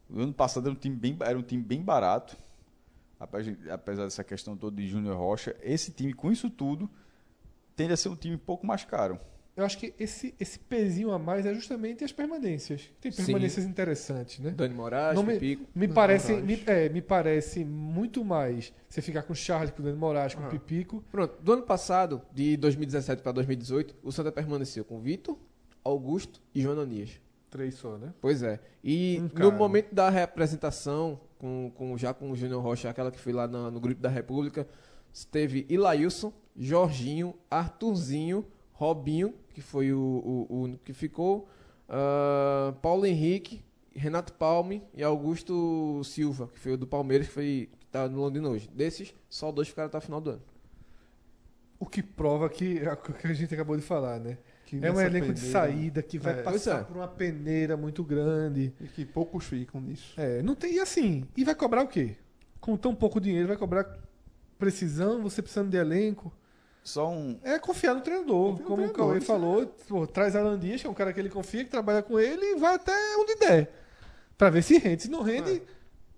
O 0.10 0.22
ano 0.22 0.34
passado 0.34 0.68
era 0.68 0.74
um 0.76 0.80
time 0.80 0.96
bem, 0.96 1.18
era 1.22 1.38
um 1.38 1.42
time 1.42 1.62
bem 1.62 1.82
barato, 1.82 2.38
apesar, 3.20 3.54
apesar 3.72 4.04
dessa 4.06 4.24
questão 4.24 4.56
toda 4.56 4.76
de 4.78 4.88
Júnior 4.88 5.18
Rocha. 5.18 5.56
Esse 5.62 5.92
time, 5.92 6.14
com 6.14 6.32
isso 6.32 6.50
tudo, 6.50 6.90
tende 7.76 7.94
a 7.94 7.98
ser 7.98 8.10
um 8.10 8.16
time 8.16 8.36
um 8.36 8.40
pouco 8.40 8.66
mais 8.66 8.86
caro. 8.86 9.20
Eu 9.58 9.66
acho 9.66 9.78
que 9.80 9.92
esse, 10.00 10.36
esse 10.40 10.60
pezinho 10.60 11.12
a 11.12 11.18
mais 11.18 11.44
é 11.46 11.54
justamente 11.54 12.04
as 12.04 12.12
permanências. 12.12 12.92
Tem 13.02 13.12
Sim. 13.12 13.26
permanências 13.26 13.66
interessantes, 13.66 14.38
né? 14.38 14.52
Dani 14.52 14.76
Moraes, 14.76 15.16
Não 15.16 15.24
me- 15.24 15.34
Pipico. 15.34 15.66
Me 15.74 15.88
parece, 15.88 16.34
Moraes. 16.34 16.46
me, 16.48 16.64
é, 16.68 16.90
me 16.90 17.02
parece 17.02 17.66
muito 17.66 18.24
mais 18.24 18.72
você 18.88 19.02
ficar 19.02 19.24
com 19.24 19.34
o 19.34 19.36
Charles, 19.36 19.72
com 19.72 19.82
o 19.82 19.86
Dani 19.86 19.98
Moraes, 19.98 20.36
com 20.36 20.42
o 20.44 20.46
Ah. 20.46 20.50
Pipico. 20.50 21.04
Pronto, 21.12 21.42
do 21.42 21.54
ano 21.54 21.64
passado, 21.64 22.22
de 22.32 22.56
2017 22.56 23.24
para 23.24 23.32
2018, 23.32 23.96
o 24.04 24.12
Santa 24.12 24.32
permaneceu 24.32 24.86
com 24.86 25.00
Vitor, 25.02 25.36
Augusto 25.84 26.40
e 26.54 26.62
João 26.62 26.74
Ananias. 26.80 27.20
Três 27.50 27.74
só, 27.76 27.98
né? 27.98 28.14
Pois 28.22 28.44
é. 28.44 28.60
E 28.84 29.20
Um 29.36 29.40
no 29.40 29.52
momento 29.54 29.96
da 29.96 30.10
representação, 30.10 31.20
com, 31.40 31.72
com, 31.74 31.98
já 31.98 32.14
com 32.14 32.30
o 32.30 32.36
Júnior 32.36 32.62
Rocha, 32.62 32.90
aquela 32.90 33.10
que 33.10 33.18
foi 33.20 33.34
lá 33.34 33.48
na- 33.48 33.72
no 33.72 33.80
grupo 33.80 34.00
da 34.02 34.10
República, 34.10 34.68
teve 35.32 35.66
Ilailson, 35.68 36.32
Jorginho, 36.56 37.34
Arthurzinho, 37.50 38.46
Robinho, 38.74 39.34
que 39.58 39.62
foi 39.64 39.92
o, 39.92 39.98
o, 40.00 40.46
o 40.56 40.62
único 40.66 40.84
que 40.84 40.94
ficou, 40.94 41.50
ah, 41.90 42.76
Paulo 42.80 43.08
Henrique, 43.08 43.64
Renato 43.96 44.32
Palme 44.34 44.84
e 44.94 45.02
Augusto 45.02 46.00
Silva, 46.04 46.48
que 46.54 46.60
foi 46.60 46.74
o 46.74 46.78
do 46.78 46.86
Palmeiras, 46.86 47.26
que 47.26 47.34
foi 47.34 47.70
que 47.80 47.88
tá 47.88 48.08
no 48.08 48.20
Londrina 48.20 48.48
hoje. 48.50 48.70
Desses, 48.72 49.16
só 49.28 49.52
dois 49.52 49.68
ficaram 49.68 49.88
até 49.88 49.98
o 49.98 50.02
final 50.02 50.22
do 50.22 50.30
ano. 50.30 50.42
O 51.80 51.88
que 51.88 52.04
prova 52.04 52.48
que 52.52 52.78
é 52.78 52.94
o 52.94 52.98
que 52.98 53.26
a 53.26 53.34
gente 53.34 53.52
acabou 53.52 53.76
de 53.76 53.82
falar, 53.82 54.20
né? 54.20 54.38
Que 54.68 54.76
É 54.86 54.92
um 54.92 55.02
elenco 55.02 55.34
de 55.34 55.42
peneira- 55.42 55.52
saída 55.52 56.04
que 56.04 56.20
vai 56.20 56.40
É. 56.40 56.44
Passar 56.44 56.82
é. 56.82 56.84
por 56.84 56.98
uma 56.98 57.08
peneira 57.08 57.76
muito 57.76 58.04
grande. 58.04 58.72
E 58.80 58.88
que 58.90 59.06
poucos 59.06 59.46
ficam 59.46 59.82
nisso. 59.82 60.14
É, 60.22 60.44
não 60.44 60.54
tem. 60.54 60.76
E 60.76 60.80
assim, 60.80 61.26
e 61.36 61.44
vai 61.44 61.56
cobrar 61.56 61.82
o 61.82 61.88
quê? 61.88 62.16
Com 62.62 62.78
tão 62.78 62.94
pouco 62.94 63.20
dinheiro, 63.20 63.48
vai 63.48 63.58
cobrar 63.58 63.98
precisão, 64.60 65.24
você 65.24 65.42
precisando 65.42 65.72
de 65.72 65.78
elenco. 65.78 66.32
Só 66.88 67.10
um. 67.10 67.38
É 67.44 67.60
confiar 67.60 67.94
no 67.94 68.00
treinador. 68.00 68.52
Confia 68.52 68.64
no 68.64 68.66
Como 68.66 68.74
o 68.74 68.90
treinador, 68.90 69.08
Cauê 69.08 69.18
isso 69.18 69.28
falou, 69.28 69.66
pô, 69.90 70.08
traz 70.08 70.38
Alan 70.38 70.58
Dias, 70.58 70.80
que 70.80 70.88
é 70.88 70.90
um 70.90 70.94
cara 70.94 71.12
que 71.12 71.20
ele 71.20 71.30
confia, 71.30 71.66
que 71.66 71.70
trabalha 71.70 72.02
com 72.02 72.18
ele 72.18 72.46
e 72.46 72.56
vai 72.56 72.76
até 72.76 72.94
onde 73.18 73.36
der. 73.36 73.70
Pra 74.38 74.50
ver 74.50 74.62
se 74.62 74.78
rende. 74.78 75.04
Se 75.04 75.10
não 75.10 75.22
rende, 75.22 75.62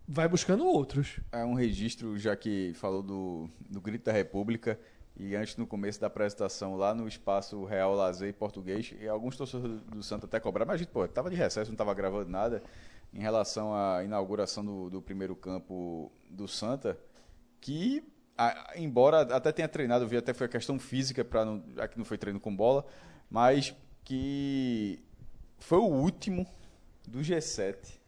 vai 0.08 0.28
buscando 0.28 0.64
outros. 0.64 1.20
É 1.32 1.44
um 1.44 1.56
registro, 1.56 2.20
já 2.20 2.36
que 2.36 2.72
falou 2.76 3.02
do, 3.02 3.50
do 3.68 3.82
Grito 3.82 4.06
da 4.06 4.12
República, 4.12 4.80
e 5.18 5.36
antes 5.36 5.58
no 5.58 5.66
começo 5.66 6.00
da 6.00 6.06
apresentação, 6.06 6.76
lá 6.76 6.94
no 6.94 7.08
espaço 7.08 7.66
Real 7.66 7.96
Lazer 7.96 8.32
Português, 8.36 8.94
e 9.02 9.08
alguns 9.08 9.36
torcedores 9.36 9.82
do, 9.82 9.96
do 9.96 10.04
Santa 10.04 10.28
até 10.28 10.40
cobraram, 10.40 10.68
mas 10.68 10.76
a 10.76 10.78
gente, 10.78 10.92
pô, 10.92 11.08
tava 11.08 11.32
de 11.32 11.36
recesso, 11.36 11.72
não 11.72 11.78
tava 11.78 11.96
gravando 11.96 12.30
nada, 12.30 12.62
em 13.12 13.20
relação 13.20 13.74
à 13.74 14.04
inauguração 14.04 14.64
do, 14.64 14.88
do 14.92 15.02
primeiro 15.02 15.36
campo 15.36 16.12
do 16.30 16.48
Santa, 16.48 16.96
que, 17.60 18.04
a- 18.48 18.74
embora 18.76 19.22
até 19.22 19.52
tenha 19.52 19.68
treinado, 19.68 20.04
eu 20.06 20.08
vi 20.08 20.18
até 20.18 20.34
foi 20.34 20.46
a 20.46 20.50
questão 20.50 20.80
física, 20.80 21.24
para 21.26 21.46
que 21.90 21.98
não 21.98 22.06
foi 22.06 22.18
treino 22.18 22.40
com 22.40 22.56
bola, 22.56 22.86
mas 23.30 23.76
que 24.04 25.00
foi 25.60 25.78
o 25.78 25.84
último 25.86 26.46
do 27.08 27.20
G7 27.20 28.00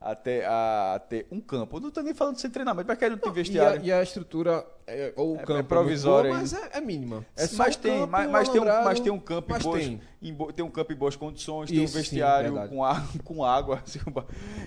até 0.00 0.46
a, 0.46 0.94
a 0.94 0.98
ter 0.98 1.26
um 1.30 1.40
campo. 1.40 1.76
Eu 1.76 1.80
não 1.80 1.90
tô 1.90 2.00
nem 2.02 2.14
falando 2.14 2.36
de 2.36 2.40
sem 2.40 2.50
treinamento, 2.50 2.88
mas 2.88 2.98
que 2.98 3.08
não 3.08 3.18
tem 3.18 3.28
E 3.28 3.30
a, 3.30 3.34
vestiário. 3.34 3.82
e 3.84 3.92
a 3.92 4.02
estrutura, 4.02 4.66
é, 4.86 5.12
ou 5.16 5.34
o 5.34 5.38
É- 5.38 5.42
é 5.42 5.44
campo, 5.44 5.68
provisória 5.68 6.30
boa, 6.30 6.40
mas 6.40 6.52
é, 6.54 6.70
é 6.78 6.80
mínima. 6.80 7.24
É 7.36 7.46
mas, 7.54 7.76
tem, 7.76 8.00
campo, 8.00 8.12
mas, 8.12 8.30
mas 8.30 8.48
tem 8.48 8.60
um, 8.60 8.64
mas 8.64 9.00
tem 9.00 9.12
um 9.12 9.18
campo 9.20 9.54
em 9.54 9.58
boas, 9.60 9.84
tem. 9.84 10.00
em 10.22 10.32
bo- 10.32 10.52
tem 10.52 10.64
um 10.64 10.70
campo 10.70 10.92
em 10.92 10.96
boas 10.96 11.16
condições, 11.16 11.70
tem 11.70 11.80
um 11.80 11.84
Isso, 11.84 11.94
sim, 11.94 11.98
vestiário 11.98 12.52
verdade. 12.52 12.74
com, 12.74 12.84
a- 12.84 13.02
com 13.24 13.44
água, 13.44 13.82
assim, 13.84 13.98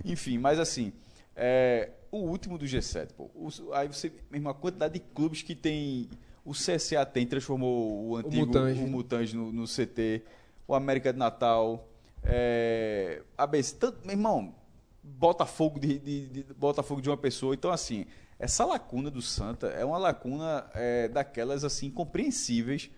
enfim, 0.05 0.37
mas 0.37 0.59
assim, 0.59 0.93
é, 1.35 1.89
o 2.21 2.29
último 2.29 2.57
do 2.57 2.65
G7, 2.65 3.13
pô, 3.13 3.29
os- 3.35 3.61
aí 3.73 3.87
você, 3.87 4.11
mesmo 4.29 4.49
a 4.49 4.53
quantidade 4.53 4.93
de 4.95 4.99
clubes 4.99 5.41
que 5.41 5.55
tem, 5.55 6.09
o 6.45 6.51
CSA 6.53 7.05
tem, 7.05 7.25
transformou 7.25 8.07
o 8.09 8.15
antigo, 8.17 8.35
o 8.43 8.45
Mutange. 8.47 8.81
Mutange, 8.85 9.35
no, 9.37 9.51
no 9.51 9.65
CT, 9.67 10.21
o 10.67 10.75
América 10.75 11.11
de 11.11 11.19
Natal, 11.19 11.87
é, 12.23 13.21
ABC, 13.37 13.75
tanto, 13.77 13.99
meu 14.05 14.11
irmão, 14.15 14.55
Botafogo 15.03 15.79
de, 15.79 15.99
de, 15.99 16.27
de- 16.27 16.53
Botafogo 16.53 17.01
de 17.01 17.09
uma 17.09 17.17
pessoa. 17.17 17.53
Então, 17.53 17.71
assim, 17.71 18.05
essa 18.39 18.63
lacuna 18.65 19.09
do 19.11 19.21
Santa 19.21 19.67
é 19.67 19.83
uma 19.83 19.97
lacuna 19.97 20.69
é, 20.73 21.07
daquelas, 21.09 21.63
assim, 21.63 21.89
compreensíveis, 21.91 22.89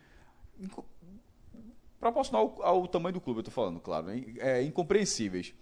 inco- 0.60 0.86
proporcional 2.00 2.58
ao, 2.62 2.82
ao 2.82 2.88
tamanho 2.88 3.14
do 3.14 3.22
clube, 3.22 3.40
eu 3.40 3.44
tô 3.44 3.52
falando, 3.52 3.80
claro, 3.80 4.08
é, 4.38 4.62
incompreensíveis. 4.64 5.54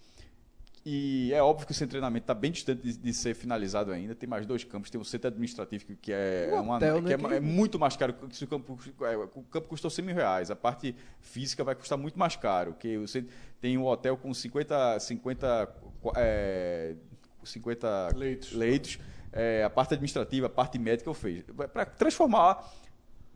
E 0.86 1.32
é 1.32 1.42
óbvio 1.42 1.64
que 1.66 1.72
o 1.72 1.74
seu 1.74 1.88
treinamento 1.88 2.24
está 2.24 2.34
bem 2.34 2.52
distante 2.52 2.82
de, 2.82 2.98
de 2.98 3.14
ser 3.14 3.34
finalizado 3.34 3.90
ainda. 3.90 4.14
Tem 4.14 4.28
mais 4.28 4.44
dois 4.44 4.64
campos. 4.64 4.90
Tem 4.90 5.00
o 5.00 5.04
centro 5.04 5.28
administrativo, 5.28 5.84
que- 5.86 5.96
que 5.96 6.12
é, 6.12 6.50
uma, 6.52 6.78
que 6.78 6.84
né, 6.84 7.14
é, 7.14 7.16
que- 7.16 7.34
é 7.34 7.40
muito 7.40 7.78
mais 7.78 7.96
caro. 7.96 8.14
O 8.20 8.46
campo, 8.46 8.78
é, 9.06 9.16
o 9.16 9.42
campo 9.44 9.66
custou 9.68 9.90
100 9.90 10.04
mil 10.04 10.14
reais. 10.14 10.50
A 10.50 10.56
parte 10.56 10.94
física 11.20 11.64
vai 11.64 11.74
custar 11.74 11.96
muito 11.96 12.18
mais 12.18 12.36
caro. 12.36 12.74
Que 12.78 12.98
você 12.98 13.24
tem 13.62 13.78
um 13.78 13.86
hotel 13.86 14.14
com 14.18 14.34
50, 14.34 15.00
50, 15.00 15.68
é, 16.16 16.94
50 17.42 18.10
Leitos. 18.14 18.52
leitos. 18.52 18.98
É, 19.32 19.64
a 19.64 19.70
parte 19.70 19.94
administrativa, 19.94 20.46
a 20.46 20.50
parte 20.50 20.78
médica 20.78 21.08
eu 21.08 21.14
fiz. 21.14 21.42
Para 21.72 21.86
transformar 21.86 22.62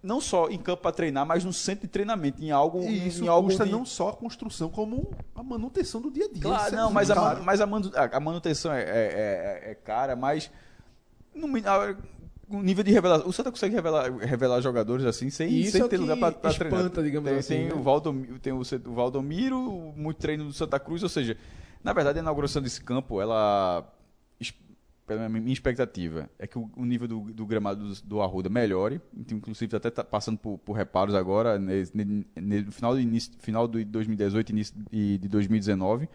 não 0.03 0.21
só 0.21 0.49
em 0.49 0.59
campo 0.59 0.83
para 0.83 0.93
treinar, 0.93 1.27
mas 1.27 1.45
no 1.45 1.53
centro 1.53 1.83
de 1.87 1.89
treinamento, 1.89 2.43
em 2.43 2.51
algo. 2.51 2.81
E 2.83 3.09
isso 3.09 3.25
em 3.25 3.29
algo 3.29 3.49
custa 3.49 3.65
de- 3.65 3.73
não 3.73 3.85
só 3.85 4.11
a 4.11 4.13
construção, 4.13 4.69
como 4.71 5.11
a 5.35 5.43
manutenção 5.43 6.01
do 6.01 6.11
dia 6.11 6.27
a 6.27 6.29
dia. 6.29 6.41
Claro, 6.43 6.75
é 6.75 6.77
não, 6.79 6.91
mas, 6.91 7.11
a, 7.11 7.35
mas 7.37 7.61
a, 7.61 7.67
manu- 7.67 7.93
a- 7.95 8.17
a 8.17 8.21
manutenção 8.21 8.73
é, 8.73 8.83
é- 8.83 9.63
é- 9.67 9.71
é 9.71 9.75
cara, 9.75 10.15
mas 10.15 10.51
no, 11.35 11.49
o 12.49 12.63
nível 12.63 12.83
de 12.83 12.91
revelação. 12.93 13.29
O 13.29 13.33
Santa 13.33 13.51
consegue 13.51 13.75
revelar, 13.75 14.11
revelar 14.19 14.61
jogadores 14.61 15.05
assim 15.05 15.31
sem, 15.31 15.51
isso 15.53 15.73
sem 15.73 15.83
é 15.83 15.89
ter 15.89 15.99
lugar 15.99 16.17
para 16.17 16.33
treinar. 16.33 16.81
espanta, 16.81 17.03
digamos 17.03 17.29
tem, 17.29 17.39
assim, 17.39 17.55
Tem, 17.55 17.67
né? 17.67 17.75
o 17.75 17.83
Valdomiro, 17.83 18.39
tem 18.39 18.53
o, 18.53 18.61
o 18.61 18.93
Valdomiro, 18.95 19.93
muito 19.97 20.17
treino 20.19 20.45
do 20.45 20.53
Santa 20.53 20.79
Cruz, 20.81 21.03
ou 21.03 21.09
seja, 21.09 21.37
na 21.85 21.93
verdade 21.93 22.19
a 22.19 22.23
inauguração 22.23 22.63
desse 22.63 22.81
campo, 22.81 23.21
ela. 23.21 23.85
Pela 25.09 25.29
minha 25.29 25.53
expectativa, 25.53 26.29
é 26.39 26.47
que 26.47 26.59
o, 26.59 26.71
o 26.77 26.85
nível 26.85 27.09
do, 27.09 27.21
do 27.33 27.47
gramado 27.47 27.83
do, 27.95 28.03
do 28.03 28.23
Arruda 28.23 28.49
melhore, 28.49 29.01
então, 29.17 29.37
inclusive 29.39 29.75
até 29.77 29.89
está 29.89 30.05
passando 30.05 30.39
por, 30.39 30.59
por 30.59 30.75
reparos 30.75 31.15
agora, 31.15 31.59
nesse- 31.59 31.93
no 31.97 32.71
final, 32.73 32.93
do 32.95 33.01
início, 33.01 33.33
final 33.41 33.67
de 33.67 33.85
2018 33.87 34.51
início 34.53 34.75
de, 34.91 35.19
de 35.19 35.29
2019, 35.29 36.09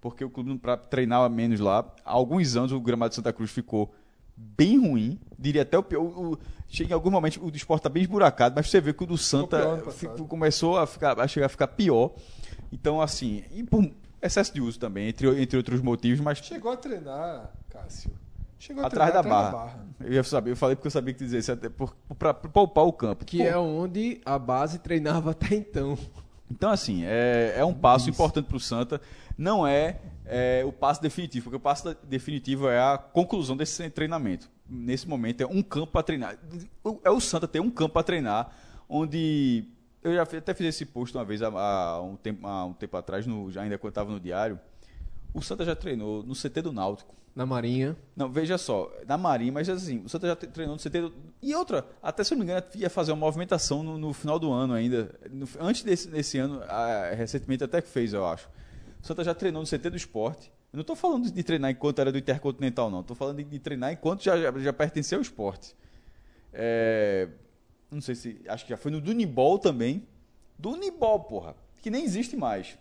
porque 0.00 0.24
o 0.24 0.30
clube, 0.30 0.56
para 0.58 0.76
treinar 0.76 1.28
menos 1.30 1.60
lá, 1.60 1.80
há 2.04 2.10
alguns 2.12 2.56
anos 2.56 2.72
o 2.72 2.80
gramado 2.80 3.10
de 3.10 3.16
Santa 3.16 3.32
Cruz 3.32 3.50
ficou 3.50 3.94
bem 4.36 4.78
ruim, 4.78 5.18
diria 5.38 5.62
até 5.62 5.76
o 5.76 5.82
pior. 5.82 6.00
O, 6.02 6.32
o- 6.32 6.38
chega 6.68 6.90
em 6.90 6.94
algum 6.94 7.10
momento 7.10 7.44
o 7.44 7.50
do 7.50 7.56
esporte 7.56 7.80
está 7.80 7.88
bem 7.88 8.02
esburacado, 8.02 8.54
mas 8.56 8.70
você 8.70 8.80
vê 8.80 8.92
que 8.92 9.02
o 9.02 9.06
do 9.06 9.18
Santa 9.18 9.58
ficou- 9.92 10.26
começou 10.28 10.78
a, 10.78 10.86
ficar, 10.86 11.18
a 11.20 11.26
chegar 11.28 11.46
a 11.46 11.48
ficar 11.50 11.66
pior. 11.68 12.14
Então, 12.72 13.00
assim, 13.00 13.42
e 13.52 13.62
por 13.64 13.90
excesso 14.22 14.54
de 14.54 14.60
uso 14.60 14.78
também, 14.78 15.08
entre, 15.08 15.42
entre 15.42 15.56
outros 15.56 15.80
motivos, 15.80 16.20
mas 16.20 16.38
Chegou 16.38 16.70
a 16.72 16.76
treinar, 16.76 17.52
Cássio. 17.68 18.10
Chegou 18.58 18.84
atrás 18.84 19.12
da 19.12 19.20
treinar 19.20 19.52
barra. 19.52 19.86
Eu 20.00 20.12
ia 20.12 20.24
saber, 20.24 20.50
eu 20.50 20.56
falei 20.56 20.74
porque 20.74 20.88
eu 20.88 20.90
sabia 20.92 21.14
que 21.14 21.20
dizer 21.20 21.38
isso 21.38 21.52
até 21.52 21.68
para 21.68 22.34
poupar 22.34 22.84
o 22.84 22.92
campo. 22.92 23.24
Que 23.24 23.38
Pô, 23.38 23.44
é 23.44 23.56
onde 23.56 24.20
a 24.24 24.38
base 24.38 24.78
treinava 24.78 25.30
até 25.30 25.54
então. 25.54 25.96
Então, 26.50 26.70
assim, 26.70 27.04
é, 27.04 27.54
é 27.56 27.64
um 27.64 27.74
passo 27.74 28.08
importante 28.08 28.46
para 28.46 28.56
o 28.56 28.60
Santa. 28.60 29.00
Não 29.36 29.66
é, 29.66 30.00
é, 30.24 30.64
o 30.64 30.72
passo 30.72 31.00
definitivo, 31.00 31.44
porque 31.44 31.56
o 31.56 31.60
passo 31.60 31.94
definitivo 32.02 32.68
é 32.68 32.80
a 32.80 32.98
conclusão 32.98 33.56
desse 33.56 33.88
treinamento. 33.90 34.50
Nesse 34.68 35.06
momento, 35.06 35.42
é 35.42 35.46
um 35.46 35.62
campo 35.62 35.92
para 35.92 36.02
treinar. 36.02 36.36
É 37.04 37.10
o 37.10 37.20
Santa 37.20 37.46
ter 37.46 37.60
um 37.60 37.70
campo 37.70 37.94
para 37.94 38.02
treinar, 38.02 38.50
onde. 38.88 39.64
Eu 40.02 40.14
já 40.14 40.22
até 40.22 40.54
fiz 40.54 40.68
esse 40.68 40.86
post 40.86 41.16
uma 41.16 41.24
vez 41.24 41.42
há, 41.42 42.00
um, 42.00 42.16
tempo, 42.16 42.46
há 42.46 42.64
um 42.64 42.72
tempo 42.72 42.96
atrás, 42.96 43.26
no, 43.26 43.50
já 43.50 43.62
ainda 43.62 43.76
quando 43.76 43.90
estava 43.90 44.10
no 44.10 44.20
diário. 44.20 44.58
O 45.34 45.42
Santa 45.42 45.64
já 45.64 45.74
treinou 45.76 46.22
no 46.22 46.34
CT 46.34 46.62
do 46.62 46.72
Náutico. 46.72 47.14
Na 47.38 47.46
Marinha. 47.46 47.96
Não, 48.16 48.28
veja 48.28 48.58
só, 48.58 48.90
na 49.06 49.16
Marinha, 49.16 49.52
mas 49.52 49.68
assim, 49.68 50.02
o 50.04 50.08
Santa 50.08 50.26
já 50.26 50.34
tre- 50.34 50.48
treinou 50.50 50.74
no 50.74 50.80
CT. 50.82 51.12
E 51.40 51.54
outra, 51.54 51.86
até 52.02 52.24
se 52.24 52.34
eu 52.34 52.36
não 52.36 52.44
me 52.44 52.50
engano, 52.50 52.66
ia 52.74 52.90
fazer 52.90 53.12
uma 53.12 53.18
movimentação 53.20 53.84
no, 53.84 53.96
no 53.96 54.12
final 54.12 54.40
do 54.40 54.50
ano 54.50 54.74
ainda. 54.74 55.14
No- 55.30 55.46
antes 55.60 55.84
desse, 55.84 56.08
desse 56.08 56.36
ano, 56.36 56.60
ah, 56.66 57.12
recentemente 57.16 57.62
até 57.62 57.80
que 57.80 57.86
fez, 57.88 58.12
eu 58.12 58.26
acho. 58.26 58.48
O 59.00 59.06
Santa 59.06 59.22
já 59.22 59.32
treinou 59.36 59.62
no 59.62 59.68
CT 59.68 59.88
do 59.88 59.96
esporte. 59.96 60.48
Eu 60.72 60.78
não 60.78 60.80
estou 60.80 60.96
falando 60.96 61.30
de 61.30 61.42
treinar 61.44 61.70
enquanto 61.70 62.00
era 62.00 62.10
do 62.10 62.18
Intercontinental, 62.18 62.90
não. 62.90 63.02
Estou 63.02 63.14
falando 63.14 63.36
de, 63.36 63.44
de 63.44 63.58
treinar 63.60 63.92
enquanto 63.92 64.24
já, 64.24 64.36
já, 64.36 64.50
já 64.58 64.72
pertencia 64.72 65.16
ao 65.16 65.22
esporte. 65.22 65.76
É, 66.52 67.28
não 67.88 68.00
sei 68.00 68.16
se. 68.16 68.40
Acho 68.48 68.64
que 68.64 68.70
já 68.70 68.76
foi 68.76 68.90
no 68.90 69.00
Dunibol 69.00 69.60
também. 69.60 70.04
Dunibol, 70.58 71.20
porra. 71.20 71.54
Que 71.80 71.88
nem 71.88 72.04
existe 72.04 72.36
mais. 72.36 72.76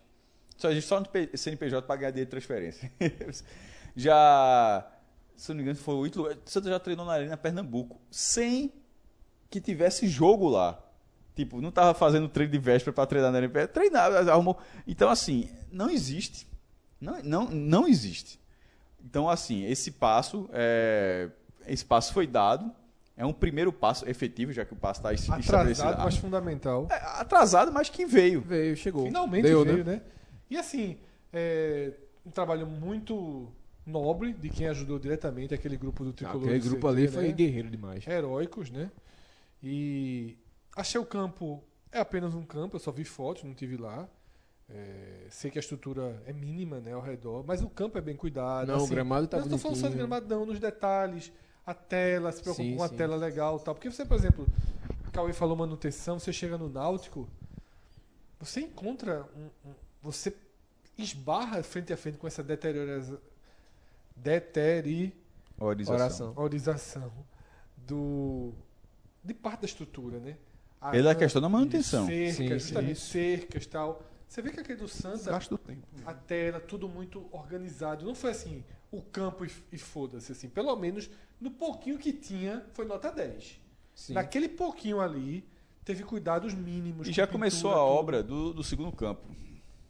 Só 0.58 0.72
existe 0.72 0.88
só 0.88 1.00
no 1.00 1.06
CNPJ 1.36 1.86
para 1.86 1.96
ganhar 1.98 2.12
de 2.12 2.26
transferência. 2.26 2.92
já. 3.98 4.88
Se 5.36 5.50
não 5.50 5.58
me 5.58 5.64
engano, 5.64 5.78
foi. 5.78 5.96
O 5.96 6.38
Santa 6.46 6.70
já 6.70 6.80
treinou 6.80 7.06
na 7.06 7.14
Arena 7.14 7.36
Pernambuco. 7.36 8.00
Sem 8.10 8.72
que 9.50 9.60
tivesse 9.60 10.08
jogo 10.08 10.48
lá. 10.48 10.80
Tipo, 11.36 11.62
não 11.62 11.72
tava 11.72 11.94
fazendo 11.94 12.30
treino 12.30 12.52
de 12.52 12.60
véspera 12.60 12.94
para 12.94 13.06
treinar 13.06 13.32
na 13.32 13.38
Arena. 13.40 13.68
Treinava, 13.68 14.20
arrumou. 14.32 14.58
Então, 14.88 15.10
assim, 15.10 15.50
não 15.72 15.90
existe. 15.90 16.48
Não, 17.02 17.22
não, 17.24 17.50
não 17.50 17.88
existe. 17.88 18.40
Então, 19.04 19.30
assim, 19.30 19.64
esse 19.66 19.92
passo, 19.92 20.50
é, 20.52 21.30
esse 21.68 21.86
passo 21.86 22.14
foi 22.14 22.26
dado. 22.26 22.72
É 23.16 23.26
um 23.26 23.34
primeiro 23.34 23.74
passo 23.74 24.08
efetivo, 24.08 24.54
já 24.54 24.64
que 24.64 24.74
o 24.74 24.76
passo 24.76 25.00
está 25.00 25.36
Atrasado, 25.36 26.04
mas 26.04 26.18
fundamental. 26.18 26.88
É, 26.92 26.96
atrasado, 27.20 27.72
mas 27.72 27.90
que 27.90 28.06
veio. 28.06 28.42
Veio, 28.42 28.76
chegou. 28.76 29.06
Finalmente 29.06 29.44
Deu, 29.44 29.64
veio, 29.64 29.84
né? 29.84 30.02
E 30.50 30.58
assim, 30.58 30.98
é 31.34 31.94
um 32.24 32.30
trabalho 32.30 32.68
muito 32.68 33.52
nobre 33.88 34.34
de 34.34 34.50
quem 34.50 34.68
ajudou 34.68 35.00
diretamente 35.00 35.54
aquele 35.54 35.78
grupo 35.78 36.04
do 36.04 36.12
Tricolor. 36.12 36.44
Aquele 36.44 36.60
grupo 36.60 36.88
ali 36.88 37.04
né? 37.04 37.08
foi 37.08 37.32
guerreiro 37.32 37.70
demais. 37.70 38.06
Heróicos, 38.06 38.70
né? 38.70 38.92
E 39.64 40.38
achei 40.76 41.00
o 41.00 41.06
campo, 41.06 41.64
é 41.92 42.00
apenas 42.00 42.34
um 42.36 42.44
campo, 42.44 42.76
eu 42.76 42.80
só 42.80 42.92
vi 42.92 43.06
fotos, 43.06 43.44
não 43.44 43.54
tive 43.54 43.78
lá. 43.78 44.08
É, 44.70 45.28
sei 45.30 45.50
que 45.50 45.58
a 45.58 45.62
estrutura 45.62 46.22
é 46.26 46.34
mínima, 46.34 46.82
né, 46.82 46.92
ao 46.92 47.02
redor, 47.02 47.42
mas 47.48 47.62
o 47.62 47.70
campo 47.70 47.98
é 47.98 48.02
bem 48.02 48.18
cuidado. 48.18 48.68
Não, 48.68 48.84
o 48.84 48.88
gramado 48.88 49.26
tá 49.26 49.38
Não 49.38 49.46
estou 49.46 49.60
falando 49.60 49.78
só 49.78 49.88
de 49.88 49.96
gramado, 49.96 50.28
não, 50.28 50.46
nos 50.46 50.60
detalhes, 50.60 51.32
a 51.66 51.74
tela, 51.74 52.34
se 52.34 52.42
preocupa 52.42 52.64
Sim, 52.64 52.76
com 52.76 52.84
a 52.84 52.90
tela 52.90 53.16
legal 53.16 53.58
e 53.58 53.64
tal. 53.64 53.74
Porque 53.74 53.90
você, 53.90 54.06
por 54.06 54.18
exemplo, 54.18 54.46
o 55.08 55.12
Cauê 55.12 55.32
falou 55.32 55.56
manutenção, 55.56 56.20
você 56.20 56.34
chega 56.34 56.58
no 56.58 56.68
Náutico, 56.68 57.30
você 58.40 58.60
encontra 58.60 59.26
um, 59.36 59.70
um- 59.70 59.74
você 60.02 60.36
esbarra 60.98 61.64
frente 61.64 61.94
a 61.94 61.98
frente 61.98 62.18
com 62.18 62.28
essa 62.28 62.44
deteriora, 62.44 63.02
Orização. 65.60 65.96
Oração. 65.96 66.34
a 66.36 66.42
orização 66.42 67.12
do 67.78 68.54
de 69.24 69.34
parte 69.34 69.62
da 69.62 69.66
estrutura, 69.66 70.20
né? 70.20 70.38
Ele 70.94 71.08
é 71.08 71.12
a 71.12 71.16
questão 71.16 71.42
da 71.42 71.50
manutenção. 71.50 72.06
Cercas, 72.06 72.64
Sim, 72.64 72.76
sim. 72.86 72.96
cercas 72.96 73.64
e 73.64 73.68
tal. 73.68 74.02
Você 74.28 74.42
vê 74.42 74.52
que 74.52 74.60
aquele 74.60 74.78
do 74.80 74.88
Santa, 74.88 75.38
do 75.50 75.58
tempo. 75.58 75.88
até 76.06 76.48
era 76.48 76.60
tudo 76.60 76.88
muito 76.88 77.28
organizado. 77.32 78.06
Não 78.06 78.14
foi 78.14 78.32
assim, 78.32 78.64
o 78.92 79.02
campo 79.02 79.46
e, 79.46 79.52
e 79.72 79.78
foda-se, 79.78 80.32
assim. 80.32 80.48
Pelo 80.50 80.76
menos 80.76 81.10
no 81.42 81.50
pouquinho 81.50 81.98
que 81.98 82.14
tinha, 82.14 82.64
foi 82.74 82.86
nota 82.86 83.12
10. 83.12 83.60
Sim. 83.96 84.14
Naquele 84.14 84.48
pouquinho 84.50 85.00
ali, 85.02 85.44
teve 85.84 86.04
cuidados 86.04 86.54
mínimos. 86.54 87.08
E 87.08 87.12
com 87.12 87.16
já 87.16 87.26
começou 87.26 87.72
pintura, 87.72 87.84
a 87.84 87.88
tudo. 87.88 87.98
obra 88.00 88.24
do, 88.24 88.54
do 88.54 88.64
segundo 88.64 88.92
campo. 88.92 89.28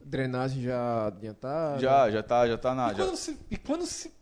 Drenagem 0.03 0.63
já 0.63 1.07
adiantada. 1.07 1.79
Já, 1.79 2.09
já 2.09 2.23
tá, 2.23 2.47
já 2.47 2.57
tá 2.57 2.73
na. 2.73 2.93
E 2.93 2.95
já- 2.95 3.03
quando, 3.05 3.17
se- 3.17 3.37
e 3.51 3.57
quando 3.57 3.85
se- 3.85 4.13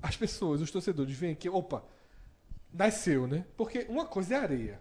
as 0.00 0.16
pessoas, 0.16 0.60
os 0.60 0.70
torcedores, 0.70 1.14
veem 1.16 1.34
que, 1.34 1.48
opa, 1.48 1.84
nasceu, 2.72 3.26
né? 3.26 3.44
Porque 3.56 3.86
uma 3.88 4.06
coisa 4.06 4.34
é 4.34 4.38
areia. 4.38 4.80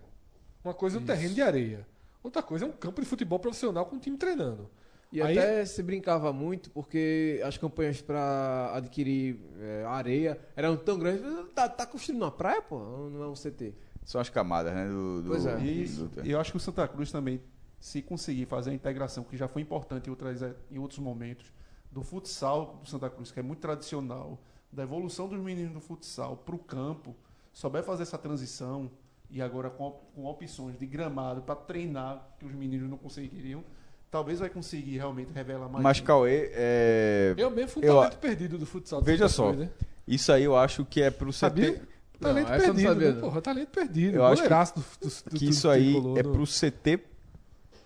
Uma 0.63 0.73
coisa 0.73 0.97
é 0.97 1.01
um 1.01 1.05
terreno 1.05 1.33
de 1.33 1.41
areia. 1.41 1.87
Outra 2.23 2.41
coisa 2.43 2.65
é 2.65 2.67
um 2.67 2.71
campo 2.71 3.01
de 3.01 3.07
futebol 3.07 3.39
profissional 3.39 3.85
com 3.85 3.95
um 3.95 3.99
time 3.99 4.17
treinando. 4.17 4.69
E 5.11 5.21
Aí- 5.21 5.37
até 5.37 5.65
se 5.65 5.83
brincava 5.83 6.31
muito 6.31 6.69
porque 6.69 7.41
as 7.43 7.57
campanhas 7.57 8.01
para 8.01 8.71
adquirir 8.75 9.37
é, 9.59 9.83
areia 9.85 10.39
eram 10.55 10.77
tão 10.77 10.97
grandes. 10.97 11.21
Tá, 11.53 11.67
tá 11.67 11.85
construindo 11.85 12.21
uma 12.21 12.31
praia, 12.31 12.61
pô? 12.61 12.77
Ou 12.77 13.09
Não 13.09 13.23
é 13.23 13.27
um 13.27 13.35
CT. 13.35 13.73
São 14.05 14.21
as 14.21 14.29
camadas, 14.29 14.73
né? 14.73 14.87
Do, 14.87 15.21
do- 15.23 15.29
Pois 15.29 15.45
é. 15.45 15.59
E, 15.59 15.85
do- 15.87 16.25
eu 16.25 16.39
acho 16.39 16.51
que 16.51 16.57
o 16.57 16.59
Santa 16.61 16.87
Cruz 16.87 17.11
também, 17.11 17.41
se 17.79 18.01
conseguir 18.01 18.45
fazer 18.45 18.69
a 18.69 18.73
integração, 18.73 19.23
que 19.23 19.35
já 19.35 19.47
foi 19.47 19.61
importante 19.63 20.07
em, 20.07 20.11
outras, 20.11 20.41
em 20.71 20.77
outros 20.79 20.99
momentos, 20.99 21.51
do 21.91 22.01
futsal 22.03 22.79
do 22.81 22.87
Santa 22.89 23.09
Cruz, 23.09 23.31
que 23.31 23.39
é 23.39 23.43
muito 23.43 23.59
tradicional, 23.59 24.39
da 24.71 24.83
evolução 24.83 25.27
dos 25.27 25.39
meninos 25.39 25.73
do 25.73 25.79
futsal 25.81 26.37
para 26.37 26.55
o 26.55 26.59
campo, 26.59 27.15
souber 27.53 27.83
fazer 27.83 28.03
essa 28.03 28.17
transição 28.17 28.89
e 29.29 29.41
agora 29.41 29.69
com, 29.69 29.91
com 30.15 30.25
opções 30.25 30.77
de 30.77 30.85
gramado 30.85 31.41
para 31.41 31.55
treinar 31.55 32.25
que 32.39 32.45
os 32.45 32.53
meninos 32.53 32.89
não 32.89 32.97
conseguiriam, 32.97 33.63
talvez 34.09 34.39
vai 34.39 34.49
conseguir 34.49 34.97
realmente 34.97 35.31
revelar 35.33 35.67
mais. 35.69 35.83
Mas. 35.83 35.99
Cauê, 36.01 36.51
é... 36.53 37.33
Eu 37.37 37.49
mesmo 37.49 37.69
fui 37.71 37.83
um 37.83 37.85
Eu- 37.85 37.95
talento 37.95 38.17
perdido 38.19 38.57
do 38.57 38.65
futsal. 38.65 38.99
do 39.01 39.05
Veja 39.05 39.27
só. 39.29 39.51
Né? 39.53 39.69
isso 40.07 40.31
aí 40.31 40.43
eu 40.43 40.55
acho 40.57 40.83
que 40.85 41.01
é 41.01 41.09
pro 41.11 41.29
CT. 41.31 41.37
Sabia? 41.37 41.81
Talento 42.19 42.49
não 42.49 42.57
perdido, 42.59 42.81
sabia, 42.89 43.07
né? 43.09 43.13
não. 43.15 43.21
Porra, 43.21 43.41
talento 43.41 43.69
perdido. 43.69 44.15
Eu 44.17 44.25
acho 44.25 44.43
que- 44.43 44.49
do, 44.49 44.81
do, 44.81 45.07
do, 45.07 45.29
que 45.37 45.45
do 45.45 45.51
isso 45.51 45.69
aí 45.69 45.91
tricolor 45.93 46.19
é 46.19 46.23
no- 46.23 46.31
pro 46.33 46.45
CT 46.45 46.99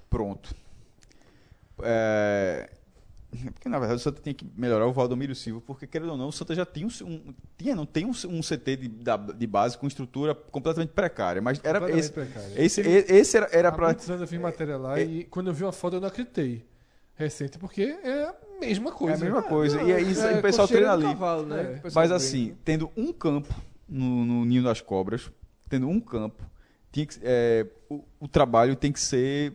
pronto. 0.10 0.56
É... 1.82 2.70
Porque 3.54 3.68
na 3.70 3.78
verdade 3.80 4.00
o 4.00 4.04
Santa 4.04 4.22
tem 4.22 4.34
que 4.34 4.46
melhorar 4.56 4.86
o 4.88 4.94
Valdomiro 4.94 5.34
Silva, 5.36 5.62
porque 5.66 5.86
querendo 5.88 6.12
ou 6.12 6.18
não, 6.18 6.28
o 6.28 6.32
Santa 6.32 6.54
já 6.56 6.66
tinha 6.66 6.88
um, 6.88 7.06
um- 7.06 7.34
tinha, 7.58 7.76
não 7.76 7.86
tem 7.86 8.06
um, 8.06 8.12
um 8.30 8.42
CT 8.42 8.76
de, 8.78 8.88
da- 8.88 9.18
de 9.18 9.48
base 9.48 9.78
com 9.78 9.88
estrutura 9.88 10.34
completamente 10.36 10.90
precária, 10.92 11.42
mas 11.42 11.60
era 11.64 11.90
esse, 11.92 12.14
esse, 12.56 12.82
e- 12.82 13.06
esse 13.10 13.38
era, 13.38 13.50
era 13.52 13.72
para 13.72 13.92
eu 13.92 14.28
fiz 14.28 14.40
matéria 14.40 14.78
lá 14.78 15.00
e 15.00 15.24
quando 15.26 15.48
eu 15.48 15.54
vi 15.54 15.64
uma 15.64 15.72
foto 15.72 15.96
eu 15.98 16.02
não 16.02 16.08
acreditei. 16.08 16.66
Recente, 17.18 17.58
porque 17.58 17.82
é 18.04 18.24
a 18.24 18.36
mesma 18.60 18.90
é 18.90 18.92
a 18.92 18.96
coisa. 18.96 19.24
mesma 19.24 19.42
né? 19.42 19.48
coisa. 19.48 19.82
e 19.82 19.94
aí 19.94 20.04
É, 20.04 20.38
o 20.38 20.42
pessoal 20.42 20.68
cocheira 20.68 20.88
treina 20.88 20.94
ali. 20.94 21.04
Cavalo, 21.04 21.46
né? 21.46 21.82
É. 21.84 21.90
Mas 21.94 22.12
assim, 22.12 22.56
tendo 22.66 22.92
um 22.98 23.14
campo 23.14 23.54
no, 23.88 24.26
no 24.26 24.44
Ninho 24.46 24.64
das 24.64 24.82
Cobras, 24.82 25.32
tendo 25.70 25.88
um 25.88 26.00
campo, 26.02 26.44
tinha 26.92 27.06
que- 27.06 27.20
é, 27.24 27.66
o, 27.90 28.04
o 28.20 28.28
trabalho 28.28 28.76
tem 28.76 28.92
que 28.92 29.00
ser 29.00 29.54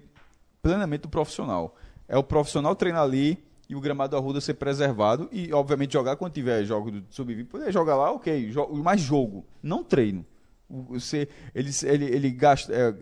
plenamente 0.62 1.02
do 1.02 1.09
profissional. 1.11 1.77
É 2.09 2.16
o 2.16 2.23
profissional 2.23 2.74
treinar 2.74 3.02
ali 3.02 3.39
e 3.71 3.77
o 3.77 3.81
gramado 3.81 4.11
da 4.11 4.17
Arruda 4.19 4.41
ser 4.41 4.55
preservado 4.55 5.29
e, 5.31 5.53
obviamente, 5.53 5.93
jogar 5.93 6.17
quando 6.17 6.33
tiver 6.33 6.65
jogo 6.65 6.91
do 6.91 7.05
sub-20. 7.09 7.47
Poder 7.47 7.73
jogar 7.73 7.95
lá, 7.95 8.11
ok, 8.11 8.51
jo 8.51 8.67
mais 8.83 9.01
jogo, 9.01 9.47
não 9.63 9.85
treino. 9.85 10.27
Você, 10.69 11.29
ele, 11.55 11.71
ele, 11.85 12.05
ele 12.07 12.31
gasta, 12.31 12.73
é, 12.75 12.95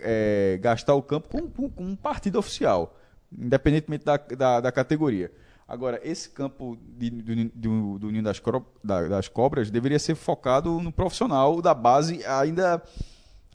é, 0.55 0.59
gastar 0.59 0.95
o 0.95 1.03
campo 1.03 1.29
com, 1.29 1.49
com, 1.49 1.71
com 1.71 1.85
um 1.85 1.97
partido 1.97 2.39
oficial, 2.39 2.95
independentemente 3.33 4.05
da, 4.05 4.17
da, 4.19 4.61
da 4.61 4.71
categoria. 4.73 5.33
Agora, 5.67 5.99
esse 6.03 6.29
campo 6.31 6.79
de- 6.99 7.11
do, 7.11 7.45
do, 7.55 7.99
do 7.99 8.11
Ninho 8.11 8.23
das, 8.23 8.41
da- 8.85 9.09
das 9.09 9.29
Cobras 9.29 9.71
deveria 9.71 9.99
ser 9.99 10.15
focado 10.17 10.81
no 10.81 10.93
profissional 10.93 11.63
da 11.63 11.73
base, 11.73 12.23
ainda. 12.27 12.83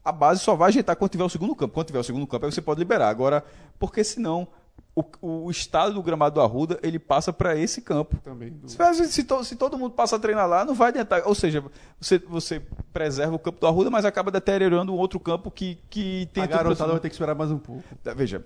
A 0.05 0.11
base 0.11 0.41
só 0.41 0.53
vai 0.55 0.69
ajeitar 0.69 0.95
quando 0.95 1.11
tiver 1.11 1.23
o 1.23 1.29
segundo 1.29 1.55
campo. 1.55 1.73
Quando 1.73 1.87
tiver 1.87 1.99
o 1.99 2.03
segundo 2.03 2.27
campo, 2.27 2.45
aí 2.45 2.51
você 2.51 2.61
pode 2.61 2.79
liberar. 2.79 3.07
Agora, 3.09 3.43
porque 3.79 4.03
senão 4.03 4.47
o, 4.95 5.03
o 5.45 5.49
estado 5.51 5.93
do 5.95 6.03
gramado 6.03 6.35
do 6.35 6.41
Arruda 6.41 6.79
ele 6.83 6.99
passa 6.99 7.33
para 7.33 7.55
esse 7.57 7.81
campo. 7.81 8.17
também. 8.23 8.51
do- 8.51 8.69
Se, 8.69 8.77
se 9.07 9.23
to- 9.23 9.43
se 9.43 9.55
todo 9.55 9.77
mundo 9.77 9.91
passa 9.95 10.15
a 10.17 10.19
treinar 10.19 10.47
lá, 10.47 10.63
não 10.63 10.75
vai 10.75 10.89
adiantar. 10.89 11.23
Ou 11.25 11.33
seja, 11.33 11.63
você, 11.99 12.19
você 12.19 12.61
preserva 12.91 13.35
o 13.35 13.39
campo 13.39 13.59
do 13.59 13.65
Arruda, 13.67 13.89
mas 13.89 14.05
acaba 14.05 14.29
deteriorando 14.29 14.93
um 14.93 14.97
outro 14.97 15.19
campo 15.19 15.49
que, 15.49 15.79
que 15.89 16.29
tem 16.31 16.43
a 16.43 16.47
garotada 16.47 16.91
vai 16.91 16.99
ter 16.99 17.09
que 17.09 17.15
esperar 17.15 17.33
mais 17.33 17.49
um 17.49 17.57
pouco. 17.57 17.83
Tá, 18.03 18.13
Veja, 18.13 18.43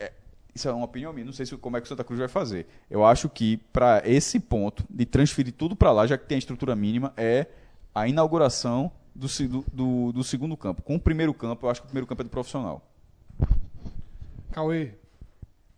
é- 0.00 0.12
isso 0.54 0.68
é 0.68 0.72
uma 0.72 0.84
opinião 0.84 1.12
minha, 1.12 1.24
não 1.26 1.32
sei 1.32 1.44
se, 1.46 1.56
como 1.56 1.76
é 1.76 1.80
que 1.80 1.86
o 1.86 1.88
Santa 1.88 2.04
Cruz 2.04 2.18
vai 2.18 2.28
fazer. 2.28 2.66
Eu 2.90 3.04
acho 3.04 3.28
que 3.28 3.56
para 3.72 4.02
esse 4.04 4.38
ponto 4.40 4.84
de 4.88 5.04
transferir 5.06 5.52
tudo 5.52 5.74
para 5.76 5.92
lá, 5.92 6.06
já 6.06 6.16
que 6.18 6.26
tem 6.26 6.36
a 6.36 6.38
estrutura 6.38 6.74
mínima, 6.76 7.12
é 7.16 7.46
a 7.94 8.08
inauguração 8.08 8.90
do, 9.14 9.26
do- 9.72 10.12
do 10.12 10.24
segundo 10.24 10.56
campo. 10.56 10.80
Com 10.82 10.94
o 10.96 11.00
primeiro 11.00 11.34
campo, 11.34 11.66
eu 11.66 11.70
acho 11.70 11.80
que 11.82 11.86
o 11.86 11.88
primeiro 11.88 12.06
campo 12.06 12.22
é 12.22 12.24
do 12.24 12.30
profissional. 12.30 12.82
Cauê, 14.50 14.94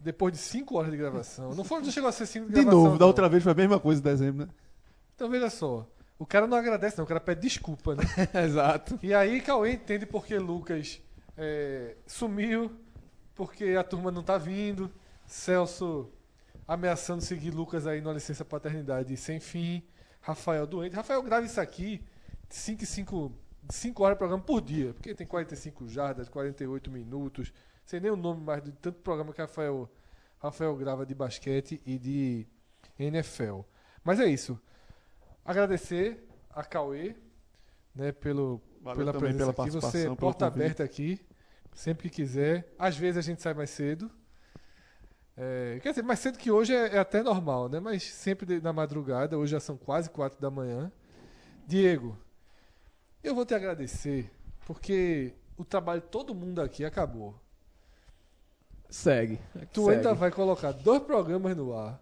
depois 0.04 0.32
de 0.32 0.38
5 0.38 0.76
horas 0.76 0.90
de 0.90 0.96
gravação, 0.96 1.54
não, 1.54 1.64
foi, 1.64 1.80
não 1.80 1.90
chegou 1.90 2.08
a 2.08 2.12
ser 2.12 2.26
5 2.26 2.46
de 2.46 2.52
De 2.52 2.60
gravação. 2.60 2.84
novo, 2.84 2.98
da 2.98 3.00
não. 3.00 3.06
outra 3.08 3.28
vez 3.28 3.42
foi 3.42 3.52
a 3.52 3.54
mesma 3.54 3.80
coisa 3.80 4.00
em 4.00 4.04
dezembro, 4.04 4.46
né? 4.46 4.52
Então 5.14 5.28
veja 5.30 5.48
só, 5.48 5.86
o 6.18 6.26
cara 6.26 6.46
não 6.46 6.56
agradece 6.56 6.96
não, 6.98 7.04
o 7.04 7.08
cara 7.08 7.20
pede 7.20 7.40
desculpa, 7.40 7.94
né? 7.94 8.02
Exato. 8.44 8.98
E 9.02 9.14
aí 9.14 9.40
Cauê 9.40 9.72
entende 9.72 10.06
porque 10.06 10.38
Lucas 10.38 11.00
é, 11.36 11.96
sumiu, 12.06 12.70
porque 13.34 13.70
a 13.78 13.82
turma 13.82 14.10
não 14.10 14.22
tá 14.22 14.36
vindo, 14.38 14.90
Celso 15.26 16.10
ameaçando 16.68 17.22
seguir 17.22 17.50
Lucas 17.50 17.86
aí 17.86 18.00
numa 18.00 18.14
licença 18.14 18.44
paternidade 18.44 19.16
sem 19.16 19.40
fim, 19.40 19.82
Rafael 20.20 20.66
doente. 20.66 20.94
Rafael 20.94 21.22
grava 21.22 21.44
isso 21.46 21.60
aqui 21.60 22.02
5 22.48 22.82
e 22.82 22.86
5 22.86 23.32
5 23.70 24.02
horas 24.02 24.14
de 24.16 24.18
programa 24.18 24.42
por 24.42 24.60
dia, 24.60 24.92
porque 24.92 25.14
tem 25.14 25.26
45 25.26 25.88
jardas, 25.88 26.28
48 26.28 26.90
minutos, 26.90 27.50
sem 27.84 28.00
nem 28.00 28.10
o 28.10 28.16
nome 28.16 28.42
mais 28.42 28.62
de 28.62 28.72
tanto 28.72 29.00
programa 29.00 29.32
que 29.32 29.40
Rafael, 29.40 29.90
Rafael 30.38 30.74
grava 30.76 31.04
de 31.04 31.14
basquete 31.14 31.80
e 31.84 31.98
de 31.98 32.46
NFL. 32.98 33.60
Mas 34.02 34.20
é 34.20 34.26
isso. 34.26 34.60
Agradecer 35.44 36.26
a 36.50 36.62
Cauê 36.62 37.16
né, 37.94 38.12
pelo, 38.12 38.60
Valeu 38.80 39.06
pela 39.06 39.18
presença 39.18 39.52
pela 39.52 39.66
aqui. 39.66 39.70
Você 39.70 40.16
porta 40.16 40.46
aberta 40.46 40.82
aqui, 40.82 41.20
sempre 41.72 42.08
que 42.08 42.16
quiser. 42.16 42.72
Às 42.78 42.96
vezes 42.96 43.18
a 43.18 43.22
gente 43.22 43.42
sai 43.42 43.54
mais 43.54 43.70
cedo. 43.70 44.10
É, 45.36 45.80
quer 45.82 45.90
dizer, 45.90 46.02
mais 46.02 46.20
cedo 46.20 46.38
que 46.38 46.50
hoje 46.50 46.74
é, 46.74 46.96
é 46.96 46.98
até 46.98 47.22
normal, 47.22 47.68
né? 47.68 47.80
Mas 47.80 48.04
sempre 48.04 48.60
na 48.60 48.72
madrugada. 48.72 49.36
Hoje 49.36 49.52
já 49.52 49.60
são 49.60 49.76
quase 49.76 50.08
quatro 50.08 50.40
da 50.40 50.50
manhã. 50.50 50.92
Diego, 51.66 52.16
eu 53.22 53.34
vou 53.34 53.44
te 53.44 53.54
agradecer 53.54 54.30
porque 54.66 55.34
o 55.56 55.64
trabalho 55.64 56.00
de 56.00 56.08
todo 56.08 56.34
mundo 56.34 56.60
aqui 56.60 56.84
acabou. 56.84 57.34
Segue. 58.94 59.40
Tu 59.72 59.86
Segue. 59.86 59.96
ainda 59.96 60.14
vai 60.14 60.30
colocar 60.30 60.70
dois 60.70 61.02
programas 61.02 61.56
no 61.56 61.76
ar 61.76 62.00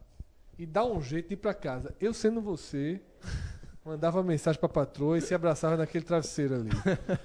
e 0.59 0.67
dar 0.67 0.85
um 0.85 1.01
jeito 1.01 1.29
de 1.29 1.35
ir 1.35 1.39
pra 1.39 1.55
casa. 1.55 1.97
Eu 1.99 2.13
sendo 2.13 2.43
você, 2.43 3.01
mandava 3.83 4.23
mensagem 4.23 4.61
pra 4.61 4.69
patroa 4.69 5.17
e 5.17 5.23
se 5.23 5.35
abraçava 5.35 5.75
naquele 5.75 6.05
travesseiro 6.05 6.55
ali. 6.55 6.71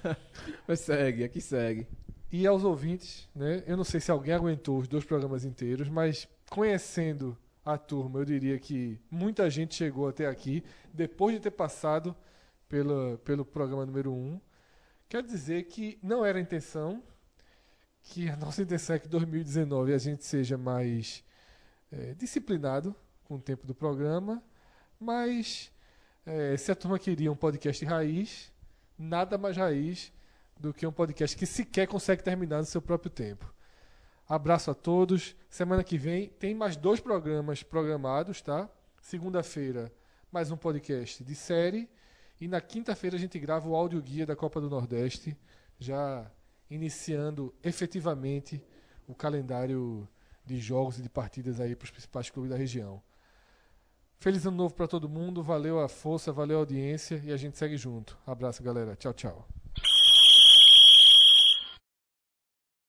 Mas 0.66 0.80
segue, 0.80 1.22
aqui 1.22 1.38
segue. 1.42 1.86
E 2.32 2.46
aos 2.46 2.64
ouvintes, 2.64 3.28
né? 3.34 3.62
Eu 3.66 3.76
não 3.76 3.84
sei 3.84 4.00
se 4.00 4.10
alguém 4.10 4.32
aguentou 4.32 4.78
os 4.78 4.88
dois 4.88 5.04
programas 5.04 5.44
inteiros, 5.44 5.88
mas 5.88 6.28
conhecendo 6.50 7.36
a 7.64 7.76
turma, 7.78 8.20
eu 8.20 8.24
diria 8.24 8.58
que 8.58 8.98
muita 9.10 9.48
gente 9.48 9.74
chegou 9.74 10.08
até 10.08 10.26
aqui 10.26 10.64
depois 10.92 11.34
de 11.34 11.40
ter 11.40 11.50
passado 11.50 12.16
pela, 12.68 13.18
pelo 13.18 13.44
programa 13.44 13.84
número 13.84 14.12
1. 14.12 14.14
Um. 14.14 14.40
Quero 15.08 15.26
dizer 15.26 15.64
que 15.64 15.98
não 16.02 16.24
era 16.24 16.38
a 16.38 16.40
intenção, 16.40 17.02
que 18.08 18.28
a 18.30 18.36
nossa 18.36 18.62
é 18.62 18.98
que 18.98 19.06
2019 19.06 19.92
a 19.92 19.98
gente 19.98 20.24
seja 20.24 20.56
mais 20.56 21.22
eh, 21.92 22.14
disciplinado 22.14 22.96
com 23.24 23.34
o 23.34 23.38
tempo 23.38 23.66
do 23.66 23.74
programa, 23.74 24.42
mas 24.98 25.70
eh, 26.24 26.56
se 26.56 26.72
a 26.72 26.74
turma 26.74 26.98
queria 26.98 27.30
um 27.30 27.36
podcast 27.36 27.84
raiz, 27.84 28.50
nada 28.98 29.36
mais 29.36 29.58
raiz 29.58 30.10
do 30.58 30.72
que 30.72 30.86
um 30.86 30.92
podcast 30.92 31.36
que 31.36 31.44
sequer 31.44 31.86
consegue 31.86 32.22
terminar 32.22 32.58
no 32.58 32.64
seu 32.64 32.80
próprio 32.80 33.10
tempo. 33.10 33.52
Abraço 34.26 34.70
a 34.70 34.74
todos. 34.74 35.36
Semana 35.50 35.84
que 35.84 35.98
vem 35.98 36.30
tem 36.30 36.54
mais 36.54 36.76
dois 36.76 37.00
programas 37.00 37.62
programados, 37.62 38.40
tá? 38.40 38.70
Segunda-feira, 39.02 39.92
mais 40.32 40.50
um 40.50 40.56
podcast 40.56 41.22
de 41.22 41.34
série. 41.34 41.88
E 42.40 42.48
na 42.48 42.60
quinta-feira 42.60 43.16
a 43.16 43.20
gente 43.20 43.38
grava 43.38 43.68
o 43.68 43.76
áudio 43.76 44.00
guia 44.00 44.24
da 44.24 44.34
Copa 44.34 44.62
do 44.62 44.70
Nordeste, 44.70 45.36
já 45.78 46.30
iniciando 46.70 47.54
efetivamente 47.62 48.62
o 49.06 49.14
calendário 49.14 50.08
de 50.44 50.58
jogos 50.58 50.98
e 50.98 51.02
de 51.02 51.08
partidas 51.08 51.60
aí 51.60 51.74
para 51.76 51.84
os 51.84 51.90
principais 51.90 52.30
clubes 52.30 52.50
da 52.50 52.56
região. 52.56 53.02
Feliz 54.20 54.44
ano 54.46 54.56
novo 54.56 54.74
pra 54.74 54.88
todo 54.88 55.08
mundo. 55.08 55.42
Valeu 55.42 55.80
a 55.80 55.88
força, 55.88 56.32
valeu 56.32 56.56
a 56.56 56.60
audiência 56.60 57.20
e 57.24 57.32
a 57.32 57.36
gente 57.36 57.56
segue 57.56 57.76
junto. 57.76 58.18
Abraço, 58.26 58.62
galera. 58.62 58.96
Tchau, 58.96 59.12
tchau. 59.12 59.48